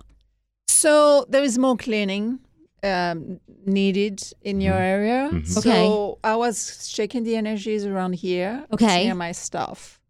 So 0.66 1.26
there 1.28 1.44
is 1.44 1.58
more 1.58 1.76
cleaning 1.76 2.40
um, 2.82 3.40
needed 3.66 4.22
in 4.42 4.60
your 4.60 4.74
mm-hmm. 4.74 4.94
area. 4.96 5.30
Mm-hmm. 5.32 5.58
Okay. 5.58 5.84
So 5.86 6.18
I 6.24 6.36
was 6.36 6.88
checking 6.88 7.22
the 7.24 7.36
energies 7.36 7.84
around 7.84 8.14
here. 8.14 8.66
Okay. 8.72 9.04
Near 9.04 9.14
my 9.14 9.32
stuff. 9.32 10.00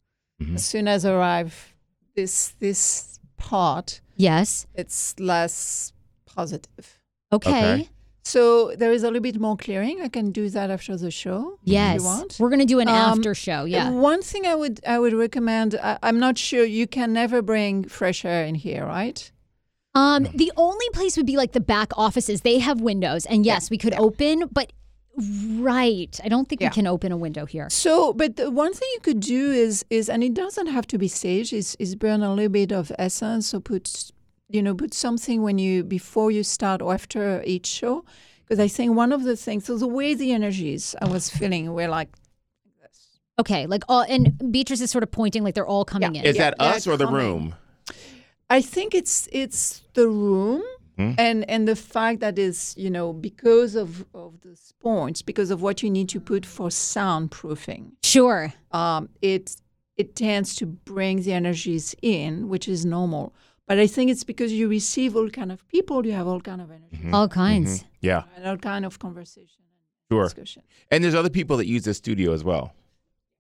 Mm-hmm. 0.41 0.55
As 0.55 0.65
soon 0.65 0.89
as 0.89 1.05
I 1.05 1.13
arrive, 1.13 1.75
this 2.15 2.55
this 2.59 3.19
part, 3.37 4.01
Yes. 4.17 4.67
it's 4.75 5.19
less 5.19 5.93
positive. 6.27 7.01
Okay. 7.33 7.51
Okay. 7.51 7.89
So 8.23 8.75
there 8.77 8.93
is 8.93 9.03
a 9.03 9.07
little 9.07 9.23
bit 9.23 9.41
more 9.41 9.57
clearing. 9.57 10.01
I 10.03 10.09
can 10.09 10.31
do 10.31 10.49
that 10.51 10.71
after 10.71 10.97
the 10.97 11.11
show. 11.11 11.59
Yes. 11.65 12.01
you 12.01 12.05
want. 12.05 12.37
We're 12.39 12.51
going 12.51 12.61
to 12.61 12.67
do 12.75 12.79
an 12.81 12.89
Um, 12.89 12.95
after 13.19 13.35
show. 13.35 13.65
Yeah. 13.65 13.91
One 13.91 14.23
thing 14.23 14.47
I 14.47 14.55
would 14.55 14.81
I 14.87 14.99
would 14.99 15.13
recommend. 15.15 15.75
I, 15.83 15.99
I'm 16.03 16.19
not 16.19 16.37
sure 16.39 16.65
you 16.65 16.87
can 16.87 17.13
never 17.13 17.43
bring 17.43 17.85
fresh 17.89 18.25
air 18.25 18.45
in 18.45 18.55
here, 18.57 18.85
right? 18.87 19.31
Um, 19.95 20.29
the 20.35 20.53
only 20.57 20.87
place 20.93 21.17
would 21.17 21.27
be 21.27 21.37
like 21.37 21.53
the 21.53 21.61
back 21.61 21.91
offices. 21.97 22.43
They 22.43 22.59
have 22.61 22.81
windows, 22.81 23.27
and 23.27 23.45
yes, 23.45 23.71
we 23.71 23.79
could 23.79 23.95
open, 23.95 24.45
but 24.53 24.73
right, 25.59 26.21
I 26.25 26.29
don't 26.29 26.49
think 26.49 26.61
Yeah. 26.61 26.69
we 26.69 26.75
can 26.75 26.87
open 26.87 27.11
a 27.13 27.17
window 27.17 27.45
here. 27.47 27.69
So, 27.71 28.13
but 28.13 28.37
the 28.37 28.51
one 28.51 28.73
thing 28.73 28.89
you 28.95 29.01
could 29.01 29.21
do 29.21 29.51
is 29.51 29.85
is, 29.91 30.09
and 30.09 30.23
it 30.23 30.35
doesn't 30.35 30.69
have 30.69 30.87
to 30.89 30.99
be 30.99 31.09
sage. 31.09 31.53
Is 31.53 31.77
is 31.79 31.97
burn 31.97 32.23
a 32.23 32.33
little 32.35 32.49
bit 32.51 32.73
of 32.73 32.93
essence. 32.99 33.49
So 33.49 33.61
put, 33.61 34.13
you 34.53 34.63
know, 34.63 34.75
put 34.75 34.93
something 34.95 35.43
when 35.43 35.59
you 35.59 35.85
before 35.85 36.31
you 36.31 36.43
start 36.43 36.83
or 36.83 36.93
after 36.95 37.43
each 37.45 37.67
show, 37.67 38.05
because 38.45 38.59
I 38.59 38.69
think 38.69 38.95
one 38.97 39.13
of 39.13 39.23
the 39.25 39.37
things. 39.37 39.65
So 39.65 39.77
the 39.79 39.87
way 39.87 40.15
the 40.15 40.33
energies 40.33 40.95
I 41.01 41.07
was 41.09 41.31
feeling 41.31 41.73
were 41.73 41.89
like 41.89 42.09
Okay, 43.39 43.67
like 43.67 43.85
all, 43.89 44.03
and 44.03 44.53
Beatrice 44.53 44.83
is 44.83 44.91
sort 44.91 45.03
of 45.03 45.11
pointing 45.11 45.43
like 45.43 45.55
they're 45.55 45.67
all 45.67 45.87
coming 45.87 46.15
in. 46.15 46.27
Is 46.27 46.37
Yeah, 46.37 46.51
that 46.51 46.59
they're 46.59 46.69
us 46.77 46.87
or 46.87 46.99
the 46.99 47.07
coming. 47.07 47.21
room? 47.21 47.55
I 48.51 48.61
think 48.61 48.95
it's 48.95 49.29
it's 49.33 49.83
the 49.95 50.09
room 50.09 50.63
Hmm? 50.97 51.13
and 51.17 51.49
and 51.49 51.67
the 51.67 51.77
fact 51.77 52.21
that 52.21 52.39
is 52.39 52.75
you 52.77 52.91
know 52.91 53.15
because 53.15 53.75
of 53.77 54.05
of 54.13 54.41
the 54.43 54.59
points 54.81 55.23
because 55.23 55.51
of 55.51 55.63
what 55.63 55.83
you 55.83 55.89
need 55.89 56.09
to 56.11 56.21
put 56.21 56.45
for 56.45 56.69
soundproofing. 56.69 57.93
Sure. 58.05 58.53
Um, 58.73 59.09
it 59.23 59.57
it 59.97 60.17
tends 60.17 60.55
to 60.57 60.67
bring 60.67 61.23
the 61.23 61.33
energies 61.33 61.95
in, 62.03 62.49
which 62.49 62.69
is 62.69 62.85
normal. 62.85 63.33
But 63.71 63.79
I 63.79 63.87
think 63.87 64.11
it's 64.11 64.25
because 64.25 64.53
you 64.53 64.67
receive 64.69 65.15
all 65.15 65.31
kind 65.31 65.53
of 65.53 65.65
people, 65.69 66.05
you 66.05 66.11
have 66.11 66.27
all 66.27 66.41
kind 66.41 66.61
of 66.61 66.73
energy 66.73 66.97
Mm-hmm. 66.97 67.15
All 67.15 67.29
kinds. 67.29 67.85
Yeah, 68.01 68.25
and 68.35 68.45
all 68.45 68.57
kind 68.57 68.85
of 68.85 68.99
conversation 68.99 69.63
and 69.63 70.17
sure. 70.17 70.25
discussion. 70.25 70.63
And 70.91 71.05
there's 71.05 71.15
other 71.15 71.31
people 71.31 71.57
that 71.59 71.69
use 71.69 71.85
the 71.85 71.95
studio 71.95 72.33
as 72.33 72.43
well. 72.43 72.75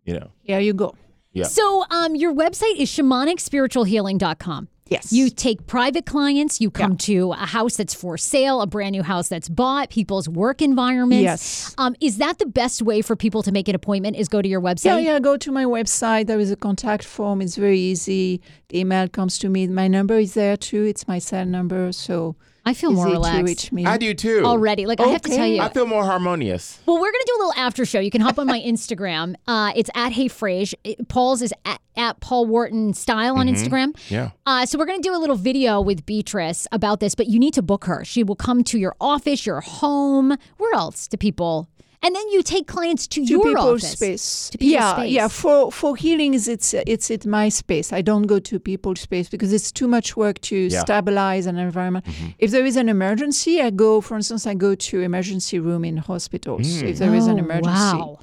You 0.04 0.20
know. 0.20 0.30
Here 0.44 0.60
you 0.60 0.72
go. 0.72 0.94
Yeah. 1.32 1.46
So, 1.46 1.84
um, 1.90 2.14
your 2.14 2.32
website 2.32 2.76
is 2.76 2.88
shamanicspiritualhealing.com. 2.90 4.68
Yes. 4.90 5.12
You 5.12 5.30
take 5.30 5.68
private 5.68 6.04
clients, 6.04 6.60
you 6.60 6.68
come 6.68 6.96
to 6.98 7.30
a 7.32 7.46
house 7.46 7.76
that's 7.76 7.94
for 7.94 8.18
sale, 8.18 8.60
a 8.60 8.66
brand 8.66 8.90
new 8.92 9.04
house 9.04 9.28
that's 9.28 9.48
bought, 9.48 9.88
people's 9.88 10.28
work 10.28 10.60
environments. 10.60 11.22
Yes. 11.22 11.74
Um, 11.78 11.94
is 12.00 12.18
that 12.18 12.40
the 12.40 12.46
best 12.46 12.82
way 12.82 13.00
for 13.00 13.14
people 13.14 13.44
to 13.44 13.52
make 13.52 13.68
an 13.68 13.76
appointment 13.76 14.16
is 14.16 14.28
go 14.28 14.42
to 14.42 14.48
your 14.48 14.60
website? 14.60 14.84
Yeah, 14.86 14.98
yeah. 14.98 15.20
Go 15.20 15.36
to 15.36 15.52
my 15.52 15.64
website. 15.64 16.26
There 16.26 16.40
is 16.40 16.50
a 16.50 16.56
contact 16.56 17.04
form. 17.04 17.40
It's 17.40 17.56
very 17.56 17.78
easy. 17.78 18.40
The 18.68 18.80
email 18.80 19.08
comes 19.08 19.38
to 19.38 19.48
me. 19.48 19.68
My 19.68 19.86
number 19.86 20.18
is 20.18 20.34
there 20.34 20.56
too. 20.56 20.82
It's 20.82 21.06
my 21.06 21.20
cell 21.20 21.46
number. 21.46 21.92
So 21.92 22.34
I 22.64 22.74
feel 22.74 22.92
more 22.92 23.06
relaxed 23.06 23.38
to 23.38 23.44
reach 23.44 23.72
me. 23.72 23.86
I 23.86 23.96
do 23.96 24.12
too. 24.12 24.42
already. 24.44 24.84
Like 24.86 25.00
I 25.00 25.06
have 25.08 25.22
to 25.22 25.30
tell 25.30 25.46
you. 25.46 25.60
I 25.62 25.68
feel 25.70 25.86
more 25.86 26.04
harmonious. 26.04 26.78
Well, 26.86 26.96
we're 27.00 27.10
gonna 27.10 27.24
do 27.26 27.32
a 27.36 27.40
little 27.46 27.54
after 27.56 27.84
show. 27.86 28.00
You 28.00 28.10
can 28.10 28.20
hop 28.20 28.38
on 28.38 28.46
my 28.46 28.60
Instagram. 28.66 29.34
Uh, 29.48 29.72
it's 29.74 29.88
at 29.94 30.12
Hey 30.12 30.26
Frase. 30.28 30.74
It- 30.84 31.08
Paul's 31.08 31.40
is 31.40 31.54
at, 31.64 31.80
at 31.96 32.20
Paul 32.20 32.46
Wharton 32.46 32.92
Style 32.92 33.36
on 33.36 33.46
Instagram. 33.48 33.96
Yeah. 34.10 34.30
Uh, 34.44 34.66
so 34.66 34.78
we're 34.78 34.84
gonna 34.86 34.98
do 35.00 35.14
a 35.14 35.18
little 35.18 35.36
video 35.36 35.80
with 35.80 36.04
Beatrice 36.04 36.66
about 36.70 37.00
this, 37.00 37.14
but 37.14 37.28
you 37.28 37.38
need 37.38 37.54
to 37.54 37.62
book 37.62 37.86
her. 37.86 38.04
She 38.04 38.22
will 38.22 38.36
come 38.36 38.62
to 38.64 38.78
your 38.78 38.94
office, 39.00 39.46
your 39.46 39.62
home. 39.62 40.36
Where 40.58 40.74
else 40.74 41.08
do 41.08 41.16
people? 41.16 41.68
And 42.02 42.14
then 42.16 42.26
you 42.30 42.42
take 42.42 42.66
clients 42.66 43.06
to, 43.08 43.20
to 43.20 43.26
your 43.30 43.42
people's 43.44 43.84
office. 43.84 43.92
space. 43.92 44.50
To 44.50 44.58
people's 44.58 44.72
yeah, 44.72 44.94
space. 44.96 45.12
yeah. 45.12 45.28
For 45.28 45.70
for 45.70 45.96
healings, 45.96 46.48
it's 46.48 46.72
it's 46.74 47.10
at 47.10 47.26
my 47.26 47.50
space. 47.50 47.92
I 47.92 48.00
don't 48.00 48.26
go 48.26 48.38
to 48.38 48.58
people's 48.58 49.00
space 49.00 49.28
because 49.28 49.52
it's 49.52 49.70
too 49.70 49.86
much 49.86 50.16
work 50.16 50.40
to 50.42 50.56
Yeah. 50.56 50.80
stabilize 50.80 51.44
an 51.46 51.58
environment. 51.58 52.06
Mm-hmm. 52.06 52.28
If 52.38 52.50
there 52.52 52.64
is 52.64 52.76
an 52.76 52.88
emergency, 52.88 53.60
I 53.60 53.68
go. 53.70 54.00
For 54.00 54.16
instance, 54.16 54.46
I 54.46 54.54
go 54.54 54.74
to 54.74 55.00
emergency 55.02 55.58
room 55.58 55.84
in 55.84 55.98
hospitals. 55.98 56.66
Mm. 56.66 56.88
If 56.90 56.98
there 56.98 57.14
is 57.14 57.26
an 57.26 57.36
Oh, 57.38 57.44
emergency 57.44 57.98
wow. 57.98 58.18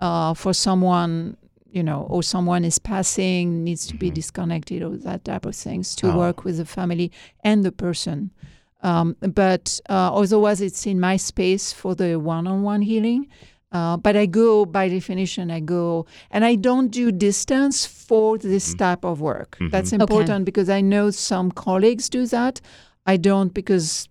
uh, 0.00 0.34
for 0.34 0.52
someone, 0.52 1.36
you 1.70 1.84
know, 1.84 2.08
or 2.10 2.24
someone 2.24 2.64
is 2.64 2.80
passing, 2.80 3.62
needs 3.62 3.86
to 3.86 3.94
be 3.96 4.06
mm-hmm. 4.08 4.14
disconnected, 4.14 4.82
or 4.82 4.96
that 4.96 5.24
type 5.24 5.46
of 5.46 5.54
things, 5.54 5.94
to 5.96 6.10
Oh. 6.10 6.16
work 6.18 6.42
with 6.44 6.56
the 6.56 6.64
family 6.66 7.12
and 7.44 7.64
the 7.64 7.70
person. 7.70 8.32
Um, 8.82 9.16
but 9.20 9.80
uh, 9.88 10.14
otherwise, 10.14 10.60
it's 10.60 10.86
in 10.86 11.00
my 11.00 11.16
space 11.16 11.72
for 11.72 11.94
the 11.94 12.18
one-on-one 12.18 12.82
healing. 12.82 13.28
Uh, 13.72 13.96
but 13.96 14.16
I 14.16 14.26
go 14.26 14.64
by 14.64 14.88
definition. 14.88 15.50
I 15.50 15.60
go, 15.60 16.06
and 16.30 16.44
I 16.44 16.56
don't 16.56 16.88
do 16.88 17.12
distance 17.12 17.86
for 17.86 18.36
this 18.36 18.74
type 18.74 19.04
of 19.04 19.20
work. 19.20 19.58
That's 19.70 19.92
important 19.92 20.44
because 20.44 20.68
I 20.68 20.80
know 20.80 21.10
some 21.10 21.52
colleagues 21.52 22.08
do 22.08 22.26
that. 22.26 22.60
I 23.06 23.16
don't 23.16 23.54
because 23.54 24.08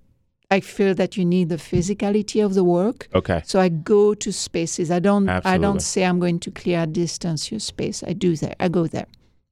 I 0.49 0.61
feel 0.61 0.95
that 0.95 1.17
you 1.17 1.25
need 1.25 1.49
the 1.49 1.57
physicality 1.57 2.43
of 2.43 2.53
the 2.53 2.63
work. 2.63 3.07
Okay. 3.13 3.41
So 3.45 3.59
I 3.59 3.69
go 3.69 4.13
to 4.13 4.31
spaces. 4.31 4.89
I 4.91 4.99
don't. 4.99 5.27
Absolutely. 5.27 5.51
I 5.51 5.57
don't 5.61 5.81
say 5.81 6.05
I'm 6.05 6.19
going 6.19 6.39
to 6.39 6.51
clear 6.51 6.85
distance 6.85 7.51
your 7.51 7.59
space. 7.59 8.01
I 8.03 8.13
do 8.13 8.35
that. 8.37 8.55
I 8.61 8.69
go 8.69 8.87
there. 8.87 9.07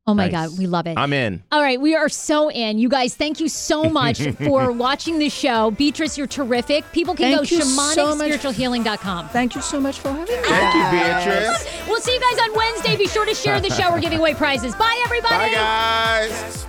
Oh 0.07 0.13
my 0.13 0.29
Nice. 0.29 0.49
God, 0.51 0.57
we 0.59 0.67
love 0.67 0.87
it. 0.87 0.97
I'm 0.97 1.11
in. 1.11 1.43
All 1.51 1.61
right, 1.61 1.79
we 1.81 1.93
are 1.95 2.07
so 2.07 2.49
in. 2.49 2.77
You 2.79 2.87
guys, 2.87 3.13
thank 3.15 3.41
you 3.41 3.49
so 3.49 3.83
much 3.89 4.21
for 4.21 4.71
watching 4.71 5.19
the 5.19 5.27
show. 5.29 5.71
Beatrice, 5.71 6.17
you're 6.17 6.27
terrific. 6.27 6.89
People 6.93 7.13
can 7.13 7.35
Thank 7.35 7.49
go 7.49 7.55
you 7.55 7.61
so 7.61 7.75
much. 7.75 7.97
shamanicspiritualhealing.com. 7.97 9.29
Thank 9.29 9.55
you 9.55 9.61
so 9.61 9.79
much 9.81 9.99
for 9.99 10.09
having 10.09 10.35
me. 10.35 10.41
Thank 10.47 10.75
you, 10.75 10.99
Beatrice. 10.99 11.87
We'll 11.87 11.99
see 12.01 12.13
you 12.13 12.21
guys 12.21 12.39
on 12.39 12.55
Wednesday. 12.55 12.95
Be 12.95 13.07
sure 13.07 13.25
to 13.25 13.33
share 13.35 13.59
the 13.59 13.69
show. 13.69 13.91
We're 13.91 13.99
giving 13.99 14.19
away 14.19 14.33
prizes. 14.33 14.73
Bye, 14.75 15.01
everybody. 15.05 15.53
Bye, 15.55 16.29
guys. 16.29 16.63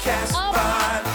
Hey, 0.00 1.11